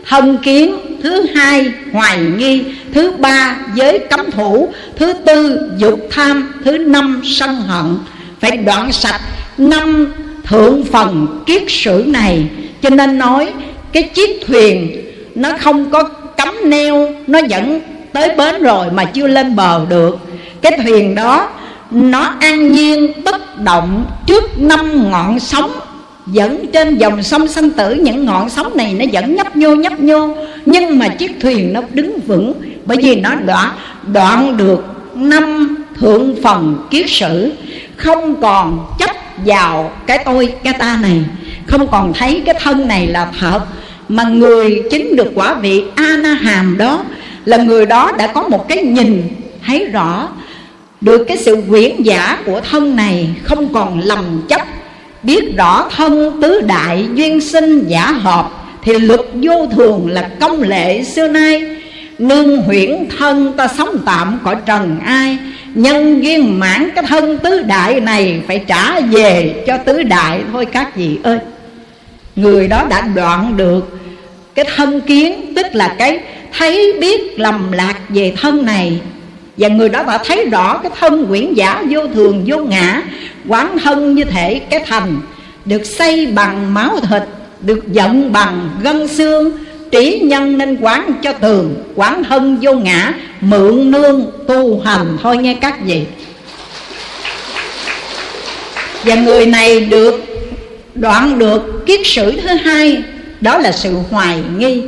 thân 0.09 0.38
kiến. 0.42 0.76
Thứ 1.02 1.26
hai, 1.35 1.72
hoài 1.92 2.18
nghi. 2.18 2.64
Thứ 2.94 3.11
ba, 3.11 3.57
giới 3.74 3.98
cấm 3.98 4.31
thủ. 4.31 4.72
Thứ 4.96 5.12
tư, 5.12 5.61
dục 5.78 6.09
tham. 6.11 6.52
Thứ 6.64 6.78
năm, 6.78 7.22
sân 7.24 7.55
hận. 7.55 7.98
Phải 8.40 8.57
đoạn 8.57 8.92
sạch 8.92 9.20
năm 9.59 10.12
thượng 10.44 10.85
phần 10.85 11.42
kiết 11.46 11.62
sử 11.68 12.05
này. 12.07 12.44
Cho 12.83 12.90
nên 12.90 13.18
nói, 13.18 13.48
cái 13.92 14.02
chiếc 14.02 14.40
thuyền 14.46 15.02
nó 15.35 15.50
không 15.61 15.90
có 15.90 16.02
cấm 16.37 16.55
neo, 16.64 17.14
nó 17.26 17.40
vẫn 17.50 17.81
tới 18.12 18.31
bến 18.37 18.62
rồi 18.62 18.90
mà 18.90 19.05
chưa 19.05 19.27
lên 19.27 19.57
bờ 19.57 19.87
được. 19.88 20.18
Cái 20.62 20.79
thuyền 20.85 21.14
đó, 21.14 21.51
nó 21.90 22.35
an 22.40 22.72
nhiên, 22.72 23.12
bất 23.25 23.61
động 23.61 24.05
trước 24.27 24.59
năm 24.59 25.11
ngọn 25.11 25.40
sóng. 25.40 25.70
Dẫn 26.27 26.66
trên 26.72 26.98
dòng 26.98 27.22
sông 27.22 27.48
sanh 27.48 27.70
tử, 27.70 27.94
những 27.94 28.25
ngọn 28.25 28.51
sóng 28.51 28.77
này 28.77 28.94
nó 28.94 29.05
vẫn 29.12 29.35
nhấp 29.35 29.57
nhô 29.57 29.75
nhấp 29.75 30.01
nhô. 30.01 30.37
Nhưng 30.66 30.98
mà 30.98 31.09
chiếc 31.09 31.33
thuyền 31.40 31.72
nó 31.72 31.81
đứng 31.92 32.20
vững, 32.20 32.53
bởi 32.85 32.98
vì 33.03 33.16
nó 33.16 33.35
đã 33.35 33.72
đoạn 34.12 34.57
được 34.57 34.85
năm 35.14 35.77
thượng 36.01 36.35
phần 36.42 36.79
kiết 36.90 37.07
sử. 37.09 37.53
Không 37.96 38.40
còn 38.40 38.87
chấp 38.98 39.16
vào 39.46 39.92
cái 40.07 40.22
tôi, 40.25 40.53
cái 40.64 40.75
ta 40.79 40.98
này. 41.03 41.25
Không 41.66 41.88
còn 41.88 42.12
thấy 42.12 42.42
cái 42.46 42.55
thân 42.62 42.88
này 42.88 43.07
là 43.07 43.29
thật. 43.40 43.61
Mà 44.09 44.22
người 44.22 44.83
chính 44.90 45.16
được 45.16 45.33
quả 45.35 45.55
vị 45.55 45.85
a 45.94 46.16
na 46.16 46.31
hàm 46.35 46.79
đó 46.79 47.05
là 47.44 47.57
người 47.57 47.87
đó 47.87 48.12
đã 48.18 48.26
có 48.26 48.48
một 48.48 48.68
cái 48.68 48.83
nhìn 48.83 49.22
thấy 49.66 49.87
rõ 49.87 50.28
được 51.00 51.24
cái 51.28 51.37
sự 51.37 51.62
quyển 51.68 52.02
giả 52.02 52.38
của 52.46 52.61
thân 52.70 52.96
này 52.96 53.28
không 53.42 53.72
còn 53.72 54.00
lầm 54.00 54.42
chấp, 54.48 54.61
biết 55.22 55.57
rõ 55.57 55.88
thân 55.96 56.40
tứ 56.42 56.61
đại 56.61 57.07
duyên 57.14 57.40
sinh 57.40 57.85
giả 57.88 58.07
hợp, 58.07 58.50
thì 58.83 58.98
luật 58.98 59.20
vô 59.35 59.66
thường 59.66 60.11
là 60.11 60.31
công 60.40 60.62
lệ 60.62 61.05
xưa 61.05 61.28
nay. 61.28 61.76
Nương 62.18 62.62
huyễn 62.62 63.07
thân 63.18 63.52
ta 63.57 63.68
sống 63.68 63.98
tạm 64.07 64.38
cõi 64.44 64.57
trần 64.66 64.98
ai, 65.05 65.38
nhân 65.74 66.24
duyên 66.24 66.61
mãn 66.61 66.90
cái 66.94 67.05
thân 67.09 67.38
tứ 67.38 67.62
đại 67.62 68.00
này 68.00 68.40
phải 68.46 68.64
trả 68.66 69.00
về 69.00 69.55
cho 69.66 69.78
tứ 69.78 70.02
đại. 70.02 70.40
Thôi 70.52 70.66
các 70.66 70.96
vị 70.96 71.18
ơi, 71.22 71.38
người 72.37 72.68
đó 72.68 72.85
đã 72.90 73.00
đoạn 73.00 73.57
được 73.57 73.98
cái 74.55 74.64
thân 74.76 75.00
kiến, 75.00 75.52
tức 75.57 75.66
là 75.72 75.94
cái 75.98 76.18
thấy 76.59 76.93
biết 77.01 77.41
lầm 77.41 77.73
lạc 77.73 77.97
về 78.09 78.35
thân 78.41 78.65
này. 78.65 79.01
Và 79.57 79.69
người 79.69 79.88
đó 79.88 80.03
đã 80.03 80.19
thấy 80.19 80.45
rõ 80.45 80.79
cái 80.83 80.93
thân 81.01 81.27
quyển 81.27 81.55
giả 81.55 81.83
vô 81.91 82.07
thường, 82.15 82.45
vô 82.47 82.57
ngã, 82.57 83.03
quán 83.49 83.79
thân 83.79 84.15
như 84.15 84.25
thể 84.25 84.59
cái 84.59 84.81
thành, 84.87 85.21
được 85.65 85.85
xây 85.85 86.27
bằng 86.27 86.75
máu 86.75 87.01
thịt, 87.11 87.23
được 87.61 87.93
giận 87.93 88.33
bằng 88.33 88.71
gân 88.83 89.09
xương, 89.09 89.51
trí 89.91 90.21
nhân 90.23 90.59
nên 90.59 90.79
quán 90.81 91.11
cho 91.23 91.33
tường, 91.33 91.75
quán 91.95 92.25
thân 92.25 92.59
vô 92.62 92.75
ngã, 92.75 93.12
mượn 93.41 93.91
nương 93.91 94.31
tu 94.49 94.81
hành. 94.81 95.17
Thôi 95.23 95.37
nghe 95.37 95.57
các 95.61 95.75
vị. 95.85 96.01
Và 99.05 99.15
người 99.15 99.47
này 99.47 99.81
được 99.81 100.25
đoạn 100.95 101.38
được 101.38 101.87
kiết 101.87 102.01
sử 102.05 102.33
thứ 102.33 102.49
hai, 102.49 103.03
đó 103.41 103.59
là 103.59 103.73
sự 103.73 103.95
hoài 104.11 104.38
nghi 104.59 104.83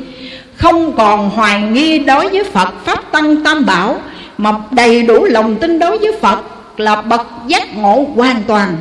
không 0.57 0.93
còn 0.97 1.31
hoài 1.31 1.61
nghi 1.61 1.99
đối 1.99 2.29
với 2.29 2.45
phật, 2.45 2.69
pháp 2.85 3.13
tăng 3.13 3.45
tam 3.45 3.67
bảo, 3.67 4.01
mà 4.39 4.53
đầy 4.71 5.03
đủ 5.03 5.25
lòng 5.25 5.57
tin 5.57 5.79
đối 5.79 5.99
với 5.99 6.13
phật 6.21 6.41
là 6.77 7.03
bậc 7.03 7.27
giác 7.47 7.77
ngộ 7.77 8.07
hoàn 8.15 8.43
toàn. 8.47 8.77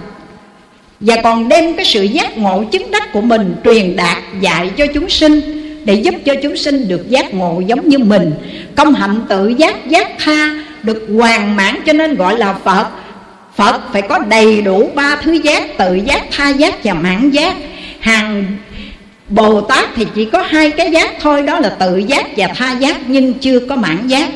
Và 0.99 1.15
còn 1.23 1.49
đem 1.49 1.73
cái 1.73 1.86
sự 1.86 2.03
giác 2.03 2.38
ngộ 2.38 2.63
chứng 2.71 2.91
đắc 2.91 3.13
của 3.13 3.21
mình 3.21 3.55
truyền 3.63 3.95
đạt 3.95 4.17
dạy 4.41 4.71
cho 4.77 4.86
chúng 4.93 5.09
sinh, 5.09 5.41
để 5.86 5.93
giúp 5.93 6.15
cho 6.25 6.33
chúng 6.43 6.57
sinh 6.57 6.88
được 6.88 7.09
giác 7.09 7.33
ngộ 7.33 7.62
giống 7.67 7.89
như 7.89 7.97
mình. 7.97 8.31
Công 8.75 8.93
hạnh 8.93 9.19
tự 9.29 9.47
giác 9.47 9.89
giác 9.89 10.07
tha 10.19 10.49
được 10.83 11.07
hoàn 11.17 11.55
mãn 11.55 11.75
cho 11.86 11.93
nên 11.93 12.15
gọi 12.15 12.38
là 12.38 12.53
phật. 12.53 12.88
Phật 13.55 13.81
phải 13.93 14.01
có 14.01 14.19
đầy 14.19 14.62
đủ 14.62 14.89
ba 14.95 15.15
thứ 15.15 15.31
giác, 15.33 15.77
tự 15.77 15.95
giác, 15.95 16.23
tha 16.31 16.49
giác 16.49 16.83
và 16.83 16.93
mãn 16.93 17.29
giác. 17.29 17.55
Hàng 17.99 18.45
Bồ 19.36 19.62
Tát 19.62 19.89
thì 19.96 20.06
chỉ 20.15 20.26
có 20.26 20.41
hai 20.41 20.72
cái 20.72 20.91
giác 20.91 21.12
thôi 21.22 21.41
Đó 21.41 21.60
là 21.60 21.69
tự 21.69 21.98
giác 21.98 22.26
và 22.38 22.48
tha 22.48 22.72
giác 22.72 22.98
Nhưng 23.08 23.34
chưa 23.34 23.60
có 23.60 23.76
mãn 23.76 24.08
giác. 24.08 24.30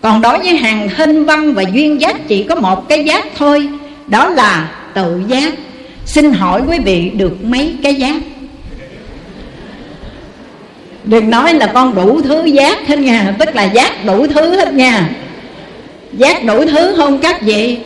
Còn 0.00 0.22
đối 0.22 0.38
với 0.38 0.56
hàng 0.56 0.88
hình 0.88 1.24
văn 1.24 1.54
và 1.54 1.62
duyên 1.72 2.00
giác 2.00 2.28
Chỉ 2.28 2.42
có 2.42 2.54
một 2.54 2.88
cái 2.88 3.04
giác 3.04 3.26
thôi 3.38 3.68
Đó 4.06 4.28
là 4.28 4.70
tự 4.94 5.22
giác. 5.28 5.52
Xin 6.06 6.32
hỏi 6.32 6.62
quý 6.68 6.78
vị 6.78 7.10
được 7.10 7.44
mấy 7.44 7.74
cái 7.82 7.94
giác? 7.94 8.16
Đừng 11.04 11.30
nói 11.30 11.54
là 11.54 11.66
con 11.66 11.94
đủ 11.94 12.20
thứ 12.22 12.44
giác 12.44 12.86
hết 12.86 12.98
nha 12.98 13.34
Tức 13.38 13.56
là 13.56 13.64
giác 13.64 14.04
đủ 14.06 14.26
thứ 14.26 14.56
hết 14.56 14.74
nha. 14.74 15.10
Giác 16.12 16.44
đủ 16.44 16.64
thứ 16.66 16.94
không 16.96 17.18
các 17.18 17.42
vị 17.42 17.78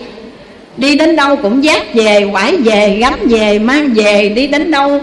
Đi 0.77 0.97
đến 0.97 1.17
đâu 1.17 1.37
cũng 1.37 1.65
giác 1.65 1.95
về, 1.95 2.29
quải 2.33 2.57
về, 2.57 2.97
gắm 3.01 3.15
về, 3.29 3.59
mang 3.59 3.95
về 3.95 4.29
Đi 4.29 4.47
đến 4.47 4.71
đâu 4.71 5.01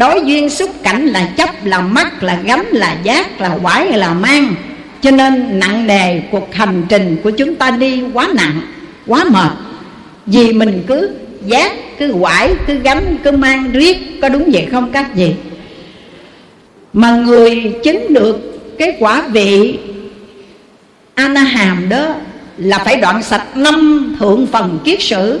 đối 0.00 0.22
duyên 0.24 0.50
xúc 0.50 0.70
cảnh 0.82 1.06
là 1.06 1.32
chấp, 1.36 1.64
là 1.64 1.80
mắt, 1.80 2.22
là 2.22 2.38
gánh 2.44 2.66
là 2.66 2.96
giác, 3.02 3.40
là 3.40 3.58
quải, 3.62 3.92
là 3.92 4.14
mang. 4.14 4.54
Cho 5.02 5.10
nên 5.10 5.58
nặng 5.58 5.86
nề 5.86 6.20
cuộc 6.30 6.54
hành 6.54 6.82
trình 6.88 7.16
của 7.22 7.30
chúng 7.30 7.54
ta 7.54 7.70
đi 7.70 8.02
quá 8.12 8.28
nặng, 8.34 8.60
quá 9.06 9.24
mệt. 9.24 9.50
Vì 10.26 10.52
mình 10.52 10.84
cứ 10.86 11.10
giác, 11.46 11.72
cứ 11.98 12.14
quải, 12.20 12.54
cứ 12.66 12.74
gánh 12.74 13.16
cứ 13.24 13.30
mang 13.30 13.72
riết, 13.72 13.96
có 14.22 14.28
đúng 14.28 14.50
vậy 14.52 14.68
không 14.70 14.90
các 14.92 15.14
vị? 15.14 15.32
Mà 16.92 17.10
người 17.10 17.72
chứng 17.84 18.14
được 18.14 18.60
cái 18.78 18.96
quả 18.98 19.22
vị 19.32 19.78
Anaham 21.14 21.88
đó 21.88 22.14
là 22.58 22.78
phải 22.78 22.96
đoạn 22.96 23.22
sạch 23.22 23.56
năm 23.56 24.08
thượng 24.20 24.46
phần 24.46 24.78
kiết 24.84 25.02
sử. 25.02 25.40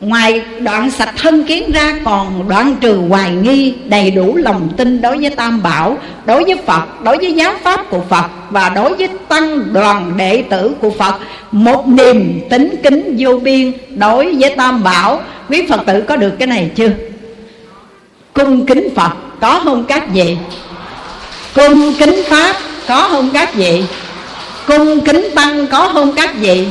Ngoài 0.00 0.42
đoạn 0.60 0.90
sạch 0.90 1.14
thân 1.16 1.44
kiến 1.44 1.70
ra 1.72 1.94
còn 2.04 2.48
đoạn 2.48 2.76
trừ 2.80 3.00
hoài 3.08 3.30
nghi 3.30 3.74
Đầy 3.84 4.10
đủ 4.10 4.36
lòng 4.36 4.68
tin 4.76 5.00
đối 5.00 5.18
với 5.18 5.30
Tam 5.30 5.62
Bảo 5.62 5.98
Đối 6.26 6.44
với 6.44 6.56
Phật, 6.66 6.82
đối 7.04 7.16
với 7.16 7.32
giáo 7.32 7.54
pháp 7.62 7.90
của 7.90 8.00
Phật 8.08 8.26
Và 8.50 8.68
đối 8.68 8.94
với 8.94 9.08
tăng 9.28 9.72
đoàn 9.72 10.12
đệ 10.16 10.44
tử 10.50 10.72
của 10.80 10.90
Phật 10.90 11.14
Một 11.52 11.88
niềm 11.88 12.40
tính 12.50 12.74
kính 12.82 13.16
vô 13.18 13.38
biên 13.38 13.72
đối 13.96 14.34
với 14.34 14.54
Tam 14.56 14.82
Bảo 14.82 15.20
Quý 15.48 15.66
Phật 15.68 15.80
tử 15.86 16.04
có 16.08 16.16
được 16.16 16.32
cái 16.38 16.48
này 16.48 16.70
chưa? 16.74 16.90
Cung 18.32 18.66
kính 18.66 18.88
Phật 18.96 19.10
có 19.40 19.60
không 19.64 19.84
các 19.84 20.08
vị? 20.12 20.36
Cung 21.54 21.92
kính 21.98 22.22
Pháp 22.28 22.56
có 22.88 23.08
không 23.10 23.30
các 23.32 23.54
vị? 23.54 23.84
Cung 24.66 25.00
kính 25.00 25.28
Tăng 25.34 25.66
có 25.66 25.90
không 25.92 26.12
các 26.12 26.34
vị? 26.40 26.66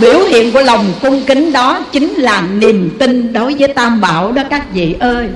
Biểu 0.00 0.18
hiện 0.18 0.52
của 0.52 0.62
lòng 0.62 0.92
cung 1.02 1.22
kính 1.24 1.52
đó 1.52 1.84
chính 1.92 2.14
là 2.14 2.42
niềm 2.58 2.96
tin 2.98 3.32
đối 3.32 3.54
với 3.54 3.68
tam 3.68 4.00
bảo 4.00 4.32
đó 4.32 4.42
các 4.50 4.72
vị 4.72 4.94
ơi. 5.00 5.28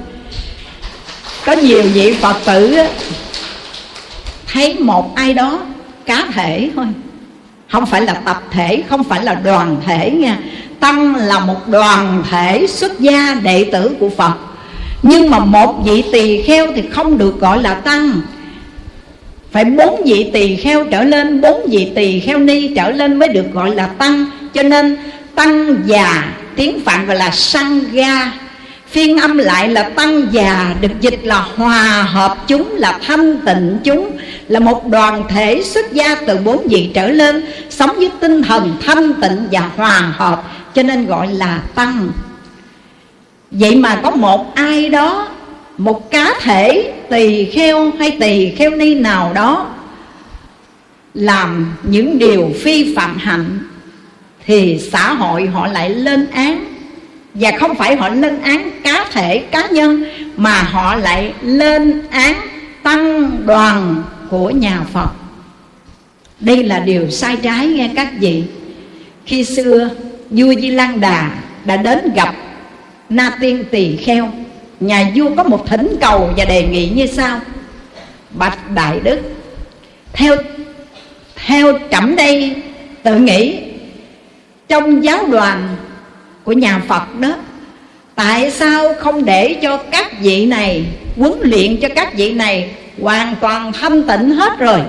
Có 1.46 1.52
nhiều 1.52 1.82
vị 1.94 2.12
phật 2.12 2.36
tử 2.44 2.76
thấy 4.46 4.74
một 4.78 5.14
ai 5.14 5.34
đó 5.34 5.60
cá 6.06 6.26
thể 6.34 6.70
thôi. 6.76 6.86
Không 7.68 7.86
phải 7.86 8.00
là 8.00 8.14
tập 8.14 8.42
thể, 8.50 8.82
không 8.88 9.04
phải 9.04 9.24
là 9.24 9.34
đoàn 9.34 9.76
thể 9.86 10.10
nha. 10.10 10.38
Tăng 10.80 11.14
là 11.16 11.38
một 11.38 11.68
đoàn 11.68 12.22
thể 12.30 12.66
xuất 12.66 13.00
gia 13.00 13.34
đệ 13.42 13.64
tử 13.72 13.90
của 14.00 14.10
phật. 14.16 14.32
Nhưng 15.02 15.30
mà 15.30 15.38
một 15.38 15.74
vị 15.84 16.04
tỳ 16.12 16.42
kheo 16.42 16.66
thì 16.76 16.82
không 16.90 17.18
được 17.18 17.40
gọi 17.40 17.62
là 17.62 17.74
tăng. 17.74 18.20
Phải 19.52 19.64
bốn 19.64 20.02
vị 20.04 20.30
tỳ 20.32 20.56
kheo 20.56 20.84
trở 20.84 21.04
lên, 21.04 21.40
bốn 21.40 21.66
vị 21.70 21.92
tỳ 21.94 22.20
kheo 22.20 22.38
ni 22.38 22.74
trở 22.76 22.90
lên 22.90 23.18
mới 23.18 23.28
được 23.28 23.52
gọi 23.52 23.74
là 23.74 23.86
tăng 23.86 24.26
cho 24.54 24.62
nên 24.62 24.96
tăng 25.34 25.82
già, 25.86 26.24
tiếng 26.56 26.80
phạn 26.84 27.06
gọi 27.06 27.16
là 27.16 27.30
sangha 27.30 28.32
phiên 28.92 29.18
âm 29.18 29.38
lại 29.38 29.68
là 29.68 29.82
tăng 29.82 30.26
già, 30.32 30.74
được 30.80 31.00
dịch 31.00 31.20
là 31.22 31.46
hòa 31.56 32.02
hợp 32.02 32.36
chúng, 32.46 32.76
là 32.76 32.98
thanh 33.06 33.40
tịnh 33.46 33.78
chúng, 33.84 34.10
là 34.48 34.60
một 34.60 34.86
đoàn 34.86 35.24
thể 35.28 35.62
xuất 35.62 35.92
gia 35.92 36.14
từ 36.14 36.36
bốn 36.36 36.66
vị 36.68 36.90
trở 36.94 37.08
lên, 37.08 37.46
sống 37.70 37.90
với 37.96 38.10
tinh 38.20 38.42
thần 38.42 38.76
thanh 38.86 39.12
tịnh 39.20 39.48
và 39.52 39.70
hòa 39.76 40.12
hợp, 40.16 40.42
cho 40.74 40.82
nên 40.82 41.06
gọi 41.06 41.28
là 41.28 41.60
tăng. 41.74 42.08
Vậy 43.50 43.76
mà 43.76 44.00
có 44.02 44.10
một 44.10 44.54
ai 44.54 44.88
đó, 44.88 45.28
một 45.78 46.10
cá 46.10 46.34
thể 46.40 46.92
tỳ 47.10 47.44
kheo 47.44 47.92
hay 47.98 48.16
tỳ 48.20 48.50
kheo 48.50 48.70
ni 48.70 48.94
nào 48.94 49.32
đó, 49.34 49.66
làm 51.14 51.72
những 51.82 52.18
điều 52.18 52.50
phi 52.62 52.94
phạm 52.96 53.18
hạnh 53.18 53.58
thì 54.46 54.80
xã 54.92 55.12
hội 55.12 55.46
họ 55.46 55.66
lại 55.66 55.90
lên 55.90 56.30
án. 56.30 56.64
Và 57.34 57.50
không 57.58 57.74
phải 57.74 57.96
họ 57.96 58.08
lên 58.08 58.42
án 58.42 58.70
cá 58.84 59.06
thể, 59.12 59.38
cá 59.38 59.66
nhân, 59.66 60.04
mà 60.36 60.62
họ 60.62 60.94
lại 60.94 61.32
lên 61.42 62.02
án 62.10 62.34
tăng 62.82 63.30
đoàn 63.46 64.02
của 64.30 64.50
nhà 64.50 64.80
phật. 64.92 65.10
Đây 66.40 66.64
là 66.64 66.78
điều 66.78 67.10
sai 67.10 67.36
trái 67.36 67.66
nghe 67.66 67.90
các 67.96 68.12
vị. 68.20 68.42
Khi 69.26 69.44
xưa, 69.44 69.90
vua 70.30 70.54
di 70.54 70.70
lan 70.70 71.00
đà 71.00 71.30
đã 71.64 71.76
đến 71.76 71.98
gặp 72.14 72.34
na 73.08 73.36
tiên 73.40 73.64
tỳ 73.70 73.96
kheo. 73.96 74.32
Nhà 74.80 75.10
vua 75.14 75.30
có 75.36 75.42
một 75.44 75.66
thỉnh 75.66 75.96
cầu 76.00 76.30
và 76.36 76.44
đề 76.44 76.62
nghị 76.62 76.88
như 76.88 77.06
sau. 77.06 77.40
Bạch 78.30 78.70
đại 78.70 79.00
đức, 79.00 79.20
theo 80.12 80.36
theo 81.46 81.78
trẫm 81.90 82.16
đây, 82.16 82.62
tự 83.02 83.18
nghĩ 83.18 83.71
trong 84.72 85.04
giáo 85.04 85.26
đoàn 85.30 85.68
của 86.44 86.52
nhà 86.52 86.82
Phật 86.88 87.18
đó, 87.20 87.34
Tại 88.14 88.50
sao 88.50 88.94
không 88.98 89.24
để 89.24 89.54
cho 89.62 89.76
các 89.76 90.20
vị 90.20 90.46
này, 90.46 90.84
Huấn 91.16 91.32
luyện 91.40 91.80
cho 91.80 91.88
các 91.94 92.14
vị 92.14 92.32
này 92.32 92.70
Hoàn 93.02 93.34
toàn 93.40 93.72
thanh 93.72 94.02
tịnh 94.02 94.30
hết 94.30 94.58
rồi? 94.58 94.80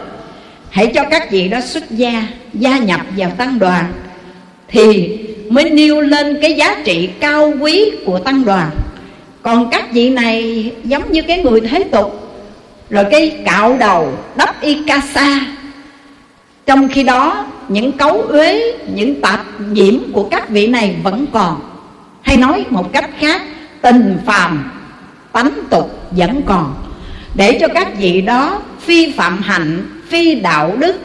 Hãy 0.69 0.91
cho 0.96 1.04
các 1.12 1.32
vị 1.32 1.48
đó 1.48 1.62
xuất 1.62 1.91
gia 1.91 2.28
Gia 2.54 2.78
nhập 2.78 3.02
vào 3.17 3.32
tăng 3.38 3.60
đoàn, 3.60 3.86
Thì 4.67 5.17
mới 5.50 5.69
nêu 5.69 6.02
lên 6.02 6.38
cái 6.41 6.54
giá 6.54 6.78
trị 6.86 7.10
cao 7.19 7.54
quý 7.60 7.91
của 8.06 8.19
tăng 8.19 8.46
đoàn. 8.46 8.69
Còn 9.41 9.69
các 9.72 9.91
vị 9.91 10.10
này 10.10 10.72
giống 10.84 11.12
như 11.12 11.22
cái 11.22 11.43
người 11.43 11.62
thế 11.62 11.84
tục, 11.84 12.39
Rồi 12.89 13.06
cái 13.12 13.38
cạo 13.46 13.78
đầu 13.78 14.13
đắp 14.36 14.62
y 14.62 14.78
ca 14.88 15.02
sa. 15.13 15.39
Trong 16.65 16.89
khi 16.89 17.04
đó 17.04 17.46
những 17.69 17.91
cấu 17.91 18.21
uế, 18.21 18.78
những 18.95 19.21
tạp 19.21 19.45
nhiễm 19.71 19.93
của 20.13 20.23
các 20.23 20.49
vị 20.49 20.67
này 20.67 20.95
vẫn 21.04 21.26
còn. 21.34 21.60
Hay 22.21 22.38
nói 22.38 22.65
một 22.69 22.93
cách 22.93 23.10
khác, 23.19 23.41
tình 23.82 24.17
phàm, 24.26 24.71
tánh 25.32 25.52
tục 25.69 25.99
vẫn 26.12 26.41
còn. 26.45 26.76
Để 27.36 27.58
cho 27.62 27.67
các 27.67 27.88
vị 27.97 28.21
đó 28.21 28.62
phi 28.80 29.12
phạm 29.12 29.41
hạnh, 29.41 29.86
phi 30.08 30.36
đạo 30.36 30.76
đức, 30.80 30.95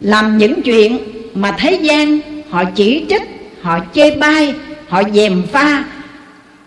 làm 0.00 0.38
những 0.38 0.62
chuyện 0.62 0.98
mà 1.34 1.56
thế 1.58 1.72
gian 1.72 2.18
họ 2.50 2.64
chỉ 2.64 3.06
trích, 3.08 3.22
họ 3.62 3.78
chê 3.94 4.16
bai, 4.16 4.54
họ 4.88 5.02
dèm 5.14 5.42
pha. 5.52 5.84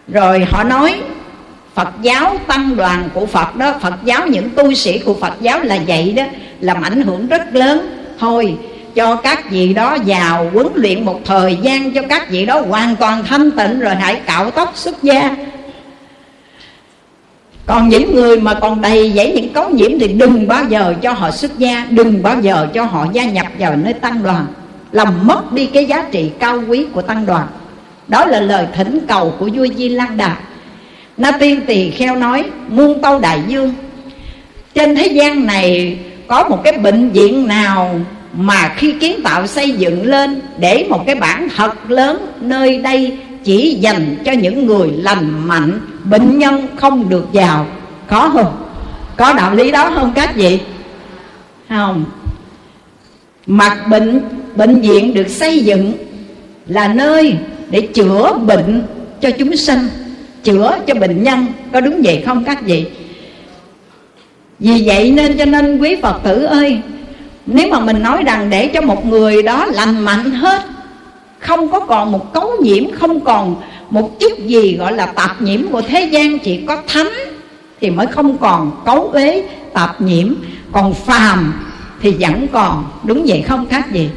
Rồi 0.08 0.46
họ 0.52 0.63
nói, 0.63 1.02
Phật 1.76 1.89
giáo 2.02 2.38
tăng 2.48 2.76
đoàn 2.76 3.10
của 3.13 3.26
Phật 3.26 3.56
đó, 3.56 3.74
Phật 3.82 3.93
giáo 4.04 4.28
những 4.28 4.50
tu 4.50 4.74
sĩ 4.74 5.00
của 5.00 5.13
Phật 5.13 5.34
giáo 5.41 5.60
là 5.63 5.80
vậy 5.88 6.12
đó, 6.12 6.24
Làm 6.60 6.82
ảnh 6.82 7.02
hưởng 7.02 7.28
rất 7.28 7.54
lớn. 7.54 8.06
Thôi 8.19 8.58
cho 8.95 9.15
các 9.15 9.51
vị 9.51 9.73
đó 9.73 9.97
vào 10.06 10.49
huấn 10.53 10.67
luyện 10.75 11.06
một 11.06 11.19
thời 11.25 11.58
gian 11.62 11.91
cho 11.93 12.01
các 12.10 12.29
vị 12.29 12.45
đó 12.45 12.62
hoàn 12.62 12.95
toàn 12.95 13.23
thanh 13.23 13.51
tịnh 13.51 13.79
rồi 13.79 13.95
hãy 13.95 14.21
cạo 14.25 14.51
tóc 14.51 14.71
xuất 14.75 15.03
gia. 15.03 15.36
Còn 17.65 17.89
những 17.89 18.15
người 18.15 18.39
mà 18.39 18.53
còn 18.53 18.82
đầy 18.82 19.12
dẫy 19.12 19.32
những 19.32 19.53
cấu 19.53 19.69
nhiễm 19.69 19.99
thì 19.99 20.08
đừng 20.08 20.47
bao 20.47 20.65
giờ 20.65 20.93
cho 21.01 21.12
họ 21.12 21.32
xuất 21.32 21.58
gia, 21.58 21.88
đừng 21.89 22.23
bao 22.23 22.41
giờ 22.41 22.67
cho 22.73 22.84
họ 22.84 23.08
gia 23.13 23.25
nhập 23.25 23.47
vào 23.60 23.75
nơi 23.75 23.93
tăng 23.93 24.23
đoàn. 24.23 24.45
Làm 24.91 25.27
mất 25.27 25.51
đi 25.51 25.65
cái 25.65 25.86
giá 25.86 26.06
trị 26.12 26.32
cao 26.39 26.63
quý 26.67 26.86
của 26.93 27.01
tăng 27.01 27.25
đoàn. 27.25 27.47
Đó 28.08 28.25
là 28.25 28.39
lời 28.39 28.67
thỉnh 28.75 28.99
cầu 29.08 29.34
của 29.39 29.49
vua 29.56 29.67
di 29.77 29.89
lan 29.89 30.17
đà. 30.17 30.36
Na 31.17 31.32
tiên 31.32 31.62
tỳ 31.67 31.89
kheo 31.89 32.15
nói, 32.15 32.43
muôn 32.67 33.01
tâu 33.01 33.19
đại 33.19 33.39
dương, 33.47 33.73
trên 34.75 34.95
thế 34.95 35.08
gian 35.08 35.45
này 35.45 35.97
có 36.27 36.49
một 36.49 36.62
cái 36.63 36.77
bệnh 36.77 37.10
viện 37.10 37.47
nào 37.47 37.99
mà 38.34 38.74
khi 38.78 38.93
kiến 39.00 39.22
tạo 39.24 39.48
xây 39.48 39.72
dựng 39.72 40.06
lên 40.06 40.41
để 40.58 40.86
một 40.89 41.04
cái 41.06 41.15
bản 41.15 41.48
thật 41.56 41.91
lớn, 41.91 42.26
nơi 42.41 42.78
đây 42.78 43.17
chỉ 43.43 43.78
dành 43.82 44.15
cho 44.26 44.32
những 44.32 44.65
người 44.65 44.91
lành 44.91 45.48
mạnh, 45.48 45.82
bệnh 46.04 46.39
nhân 46.39 46.67
không 46.76 47.10
được 47.10 47.28
vào 47.34 47.67
có 48.08 48.30
không? 48.34 48.69
Có 49.17 49.34
đạo 49.34 49.56
lý 49.56 49.72
đó 49.72 49.91
không 49.96 50.12
các 50.15 50.36
vị? 50.36 50.60
Không. 51.69 52.06
Mặt 53.48 53.88
bệnh 53.89 54.22
bệnh 54.56 54.82
viện 54.82 55.13
được 55.13 55.28
xây 55.28 55.60
dựng 55.60 55.93
là 56.67 56.88
nơi 56.88 57.36
để 57.69 57.82
chữa 57.82 58.38
bệnh 58.46 58.84
cho 59.22 59.32
chúng 59.32 59.58
sinh 59.58 59.80
chữa 60.43 60.78
cho 60.88 60.93
bệnh 60.93 61.24
nhân. 61.24 61.46
Có 61.74 61.82
đúng 61.82 62.02
vậy 62.04 62.24
không 62.26 62.43
các 62.43 62.62
vị? 62.62 62.86
Vì 64.60 64.84
vậy 64.86 65.12
nên 65.12 65.38
cho 65.38 65.46
nên 65.46 65.78
quý 65.78 65.96
phật 66.02 66.19
tử 66.24 66.43
ơi 66.43 66.80
nếu 67.45 67.67
mà 67.67 67.79
mình 67.79 68.03
nói 68.03 68.23
rằng 68.23 68.49
để 68.49 68.67
cho 68.67 68.82
một 68.82 69.06
người 69.06 69.43
đó 69.43 69.65
lành 69.65 69.99
mạnh 69.99 70.32
hết, 70.32 70.62
không 71.39 71.71
có 71.71 71.79
còn 71.79 72.12
một 72.12 72.34
cấu 72.34 72.51
nhiễm, 72.62 72.84
không 72.91 73.19
còn 73.19 73.56
một 73.89 74.19
chút 74.19 74.32
gì 74.45 74.75
gọi 74.77 74.93
là 74.93 75.06
tạp 75.06 75.41
nhiễm 75.41 75.67
của 75.71 75.82
thế 75.82 76.03
gian, 76.03 76.39
chỉ 76.39 76.62
có 76.67 76.77
thánh 76.88 77.10
thì 77.82 77.89
mới 77.89 78.08
không 78.08 78.38
còn 78.38 78.71
cấu 78.86 79.10
uế 79.13 79.43
tạp 79.73 80.01
nhiễm. 80.01 80.34
Còn 80.71 80.93
phàm 80.93 81.53
thì 82.01 82.12
vẫn 82.19 82.47
còn, 82.51 82.86
đúng 83.03 83.23
vậy 83.27 83.41
không 83.41 83.65
khác 83.69 83.91
gì? 83.91 84.10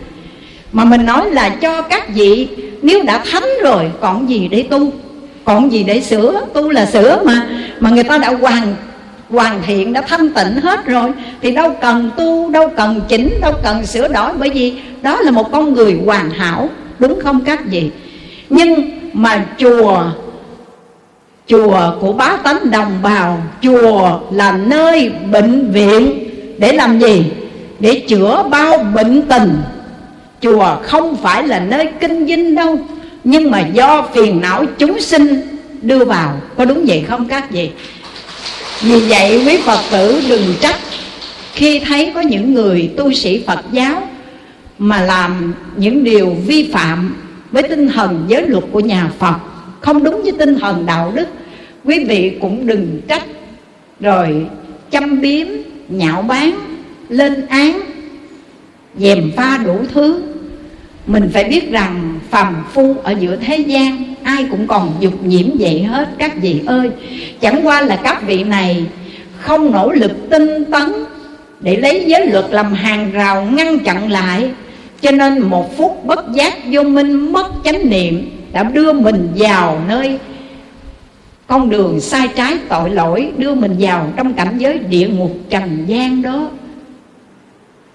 Mà 0.73 0.85
mình 0.85 1.07
nói 1.07 1.31
là 1.31 1.49
cho 1.49 1.83
các 1.83 2.15
vị, 2.15 2.49
nếu 2.83 3.03
đã 3.03 3.25
thánh 3.31 3.49
rồi, 3.63 3.91
còn 4.01 4.29
gì 4.31 4.49
để 4.49 4.63
tu? 4.63 4.93
Còn 5.45 5.73
gì 5.73 5.83
để 5.83 6.01
sửa? 6.01 6.41
Tu 6.55 6.71
là 6.71 6.87
sửa 6.87 7.23
mà. 7.25 7.49
Mà 7.81 7.91
người 7.91 8.05
ta 8.05 8.19
đã 8.19 8.33
hoàn 8.41 8.75
hoàn 9.31 9.63
thiện 9.67 9.93
đã 9.93 10.01
thanh 10.01 10.31
tịnh 10.31 10.61
hết 10.63 10.87
rồi, 10.87 11.13
thì 11.43 11.51
đâu 11.51 11.77
cần 11.81 12.11
tu, 12.17 12.51
đâu 12.51 12.71
cần 12.77 13.01
chỉnh, 13.09 13.31
đâu 13.41 13.53
cần 13.63 13.87
sửa 13.87 14.09
đổi, 14.09 14.33
bởi 14.39 14.51
vì 14.51 14.75
đó 15.03 15.21
là 15.21 15.31
một 15.31 15.53
con 15.53 15.73
người 15.73 15.99
hoàn 16.07 16.31
hảo, 16.31 16.69
đúng 16.99 17.21
không 17.21 17.41
các 17.41 17.65
vị? 17.67 17.91
Nhưng 18.51 18.91
mà 19.13 19.45
chùa 19.59 20.05
chùa 21.47 21.81
của 22.01 22.13
bá 22.13 22.37
tánh 22.45 22.71
đồng 22.71 22.99
bào, 23.03 23.43
chùa 23.63 24.21
là 24.31 24.53
nơi 24.53 25.11
bệnh 25.33 25.71
viện 25.73 26.29
để 26.59 26.73
làm 26.73 26.99
gì? 26.99 27.25
Để 27.81 28.03
chữa 28.09 28.45
bao 28.51 28.79
bệnh 28.79 29.23
tình. 29.23 29.57
Chùa 30.41 30.77
không 30.83 31.17
phải 31.17 31.47
là 31.47 31.61
nơi 31.61 31.89
kinh 32.01 32.27
dinh 32.27 32.55
đâu, 32.55 32.79
nhưng 33.25 33.51
mà 33.51 33.61
do 33.61 34.09
phiền 34.15 34.41
não 34.41 34.65
chúng 34.79 35.01
sinh 35.01 35.41
đưa 35.83 36.05
vào, 36.05 36.33
có 36.57 36.65
đúng 36.65 36.85
vậy 36.87 37.05
không 37.09 37.29
các 37.29 37.51
vị? 37.51 37.71
Vì 38.81 39.01
vậy 39.01 39.43
quý 39.47 39.57
Phật 39.57 39.81
tử 39.91 40.23
đừng 40.29 40.55
trách. 40.61 40.79
Khi 41.53 41.81
thấy 41.81 42.13
có 42.15 42.21
những 42.21 42.55
người 42.55 42.91
tu 42.97 43.13
sĩ 43.13 43.43
Phật 43.47 43.61
giáo 43.73 44.09
Mà 44.79 45.03
làm 45.03 45.55
những 45.77 46.05
điều 46.05 46.37
vi 46.47 46.71
phạm 46.73 47.17
với 47.53 47.63
tinh 47.63 47.89
thần 47.89 48.25
giới 48.29 48.49
luật 48.49 48.65
của 48.73 48.81
nhà 48.81 49.11
phật, 49.19 49.37
không 49.81 50.05
đúng 50.05 50.23
với 50.23 50.33
tinh 50.33 50.59
thần 50.59 50.87
đạo 50.87 51.13
đức, 51.17 51.29
quý 51.85 52.05
vị 52.05 52.37
cũng 52.41 52.67
đừng 52.67 53.01
trách. 53.09 53.25
Rồi 54.01 54.47
châm 54.91 55.21
biếm, 55.21 55.47
nhạo 55.89 56.23
báng, 56.23 56.59
lên 57.09 57.47
án, 57.47 57.81
dèm 58.99 59.33
pha 59.37 59.59
đủ 59.59 59.79
thứ. 59.95 60.23
Mình 61.07 61.31
phải 61.33 61.45
biết 61.45 61.71
rằng 61.71 62.16
phàm 62.31 62.65
phu 62.73 62.97
ở 63.03 63.15
giữa 63.21 63.37
thế 63.37 63.57
gian. 63.57 64.15
Ai 64.23 64.47
cũng 64.51 64.67
còn 64.67 64.93
dục 65.01 65.25
nhiễm 65.25 65.47
vậy 65.59 65.83
hết, 65.83 66.09
các 66.19 66.37
vị 66.43 66.61
ơi. 66.67 66.91
Chẳng 67.41 67.67
qua 67.67 67.81
là 67.81 67.97
các 67.97 68.23
vị 68.27 68.45
này 68.45 68.85
không 69.39 69.73
nỗ 69.73 69.93
lực 69.93 70.31
tinh 70.31 70.65
tấn 70.71 70.93
để 71.61 71.77
lấy 71.77 72.05
giới 72.07 72.27
luật 72.27 72.45
làm 72.51 72.75
hàng 72.75 73.11
rào 73.13 73.45
ngăn 73.45 73.79
chặn 73.79 74.11
lại. 74.11 74.51
Cho 75.01 75.11
nên 75.11 75.39
một 75.39 75.77
phút 75.77 76.05
bất 76.05 76.33
giác 76.33 76.55
vô 76.71 76.83
minh 76.83 77.33
mất 77.33 77.47
chánh 77.65 77.91
niệm 77.91 78.31
đã 78.53 78.63
đưa 78.63 78.93
mình 78.93 79.29
vào 79.37 79.81
nơi 79.89 80.19
con 81.47 81.71
đường 81.71 82.01
sai 82.01 82.29
trái 82.37 82.59
tội 82.69 82.91
lỗi, 82.91 83.33
đưa 83.37 83.55
mình 83.55 83.77
vào 83.79 84.13
trong 84.17 84.35
cảnh 84.35 84.59
giới 84.59 84.79
địa 84.79 85.09
ngục 85.09 85.37
trần 85.51 85.85
gian 85.87 86.23
đó. 86.23 86.51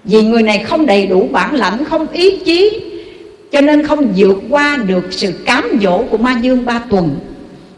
Vì 0.04 0.24
người 0.24 0.44
này 0.44 0.60
không 0.60 0.86
đầy 0.86 1.08
đủ 1.08 1.30
bản 1.32 1.56
lãnh, 1.56 1.86
không 1.86 2.08
ý 2.08 2.38
chí 2.46 2.82
cho 3.52 3.62
nên 3.62 3.88
không 3.88 4.14
vượt 4.16 4.38
qua 4.50 4.78
được 4.86 5.08
sự 5.12 5.34
cám 5.46 5.80
dỗ 5.82 6.04
của 6.10 6.18
ma 6.18 6.36
dương 6.42 6.66
ba 6.66 6.80
tuần. 6.90 7.20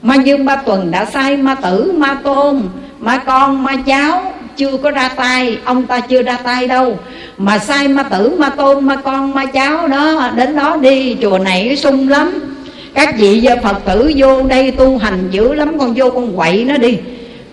Ma 0.01 0.15
dương 0.15 0.45
ba 0.45 0.55
tuần 0.55 0.91
đã 0.91 1.05
sai 1.05 1.37
ma 1.37 1.55
tử, 1.55 1.91
ma 1.91 2.13
tôn, 2.23 2.61
ma 2.99 3.17
con, 3.17 3.63
ma 3.63 3.75
cháu 3.85 4.33
chưa 4.57 4.77
có 4.77 4.91
ra 4.91 5.09
tay. 5.09 5.57
Ông 5.63 5.85
ta 5.85 5.99
chưa 5.99 6.21
ra 6.21 6.37
tay 6.37 6.67
đâu. 6.67 6.99
Mà 7.37 7.59
sai 7.59 7.87
ma 7.87 8.03
tử, 8.03 8.35
ma 8.37 8.49
tôn, 8.49 8.85
ma 8.85 8.95
con, 8.95 9.33
ma 9.33 9.45
cháu 9.45 9.87
đó, 9.87 10.31
đến 10.35 10.55
đó 10.55 10.77
đi. 10.77 11.17
Chùa 11.21 11.37
này 11.37 11.77
sung 11.77 12.09
lắm. 12.09 12.55
Các 12.93 13.15
vị 13.17 13.47
phật 13.63 13.85
tử 13.85 14.11
vô 14.15 14.43
đây 14.43 14.71
tu 14.71 14.97
hành 14.97 15.27
dữ 15.31 15.53
lắm. 15.53 15.79
Con 15.79 15.93
vô 15.95 16.09
con 16.09 16.35
quậy 16.35 16.65
nó 16.65 16.77
đi. 16.77 16.97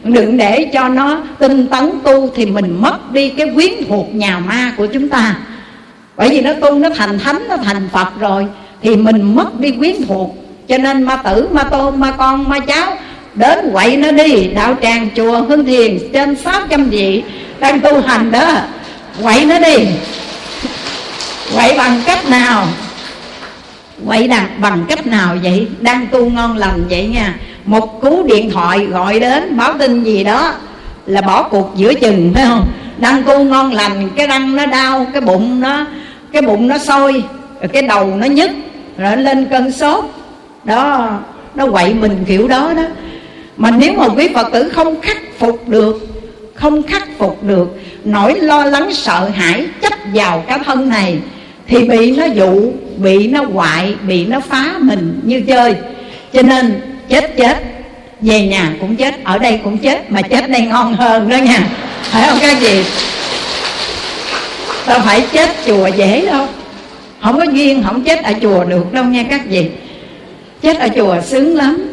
Đừng 0.04 0.36
để 0.36 0.70
cho 0.72 0.88
nó 0.88 1.22
tinh 1.38 1.66
tấn 1.66 1.90
tu 2.04 2.30
thì 2.34 2.46
mình 2.46 2.78
mất 2.80 3.12
đi 3.12 3.28
cái 3.28 3.50
quyến 3.54 3.70
thuộc 3.88 4.14
nhà 4.14 4.38
ma 4.38 4.72
của 4.76 4.86
chúng 4.86 5.08
ta 5.08 5.36
bởi 6.20 6.30
vì 6.30 6.40
nó 6.40 6.52
tu 6.52 6.78
nó 6.78 6.88
thành 6.96 7.18
thánh, 7.18 7.48
nó 7.48 7.56
thành 7.56 7.88
phật 7.92 8.08
rồi, 8.20 8.46
thì 8.82 8.96
mình 8.96 9.34
mất 9.34 9.60
đi 9.60 9.70
quyến 9.70 9.94
thuộc. 10.08 10.36
Cho 10.68 10.78
nên 10.78 11.02
ma 11.02 11.16
tử, 11.16 11.48
ma 11.52 11.62
tôn, 11.62 12.00
ma 12.00 12.10
con, 12.10 12.48
ma 12.48 12.58
cháu, 12.58 12.96
đến 13.34 13.58
quậy 13.72 13.96
nó 13.96 14.10
đi. 14.10 14.46
Đạo 14.46 14.74
tràng 14.82 15.08
chùa 15.16 15.42
hương 15.42 15.64
thiền 15.64 15.98
trên 16.12 16.36
600 16.36 16.84
vị 16.84 17.22
đang 17.60 17.80
tu 17.80 18.00
hành 18.00 18.30
đó, 18.30 18.52
quậy 19.22 19.44
nó 19.44 19.58
đi. 19.58 19.76
Quậy 21.54 21.74
bằng 21.78 22.02
cách 22.06 22.28
nào? 22.28 22.66
Quậy 24.06 24.28
đặt 24.28 24.48
bằng 24.58 24.84
cách 24.88 25.06
nào 25.06 25.36
vậy? 25.42 25.68
Đang 25.80 26.06
tu 26.06 26.30
ngon 26.30 26.56
lành 26.56 26.84
vậy 26.90 27.06
nha. 27.06 27.34
Một 27.64 28.00
cú 28.00 28.22
điện 28.26 28.50
thoại 28.50 28.78
gọi 28.78 29.20
đến, 29.20 29.56
báo 29.56 29.74
tin 29.78 30.04
gì 30.04 30.24
đó, 30.24 30.52
là 31.06 31.20
bỏ 31.20 31.42
cuộc 31.42 31.72
giữa 31.76 31.94
chừng, 31.94 32.32
phải 32.34 32.44
không? 32.46 32.68
Đang 32.98 33.22
tu 33.22 33.44
ngon 33.44 33.72
lành, 33.72 34.08
cái 34.16 34.26
răng 34.26 34.56
nó 34.56 34.66
đau, 34.66 35.06
cái 35.12 35.20
bụng 35.20 35.60
nó 35.60 35.86
cái 36.32 36.42
bụng 36.42 36.68
nó 36.68 36.78
sôi 36.78 37.12
rồi 37.60 37.68
cái 37.72 37.82
đầu 37.82 38.16
nó 38.16 38.26
nhức, 38.26 38.50
rồi 38.98 39.16
lên 39.16 39.46
cơn 39.50 39.72
sốt. 39.72 40.04
Đó, 40.64 41.10
nó 41.54 41.66
quậy 41.70 41.94
mình 41.94 42.24
kiểu 42.26 42.48
đó 42.48 42.72
đó. 42.76 42.82
Mà 43.56 43.70
nếu 43.70 43.92
mà 43.92 44.08
quý 44.08 44.28
phật 44.34 44.52
tử 44.52 44.68
không 44.68 45.00
khắc 45.00 45.16
phục 45.38 45.68
được, 45.68 46.06
không 46.54 46.82
khắc 46.82 47.08
phục 47.18 47.42
được, 47.42 47.80
nỗi 48.04 48.40
lo 48.40 48.64
lắng 48.64 48.92
sợ 48.92 49.30
hãi 49.34 49.66
chấp 49.82 49.92
vào 50.14 50.44
cái 50.46 50.58
thân 50.64 50.88
này, 50.88 51.18
thì 51.66 51.88
bị 51.88 52.16
nó 52.16 52.24
dụ, 52.24 52.72
bị 52.96 53.28
nó 53.28 53.44
hoại, 53.52 53.94
bị 54.06 54.26
nó 54.26 54.40
phá 54.40 54.74
mình 54.78 55.20
như 55.24 55.40
chơi. 55.40 55.74
Cho 56.32 56.42
nên 56.42 56.80
chết 57.08 57.36
chết, 57.36 57.56
về 58.20 58.46
nhà 58.46 58.72
cũng 58.80 58.96
chết, 58.96 59.24
ở 59.24 59.38
đây 59.38 59.60
cũng 59.64 59.78
chết, 59.78 60.12
mà 60.12 60.22
chết 60.22 60.50
đây 60.50 60.60
ngon 60.60 60.94
hơn 60.94 61.28
đó 61.28 61.36
nha. 61.36 61.68
Phải 62.02 62.28
không 62.28 62.38
các 62.40 62.56
chị 62.60 62.84
đâu 64.90 65.00
phải 65.04 65.24
chết 65.32 65.48
chùa 65.66 65.86
dễ 65.86 66.26
đâu. 66.26 66.46
Không 67.22 67.38
có 67.38 67.44
duyên, 67.44 67.82
không 67.82 68.04
chết 68.04 68.22
ở 68.22 68.32
chùa 68.42 68.64
được 68.64 68.92
đâu 68.92 69.04
nha 69.04 69.24
các 69.30 69.40
vị. 69.48 69.66
Chết 70.62 70.78
ở 70.78 70.88
chùa 70.96 71.16
sướng 71.20 71.56
lắm. 71.56 71.88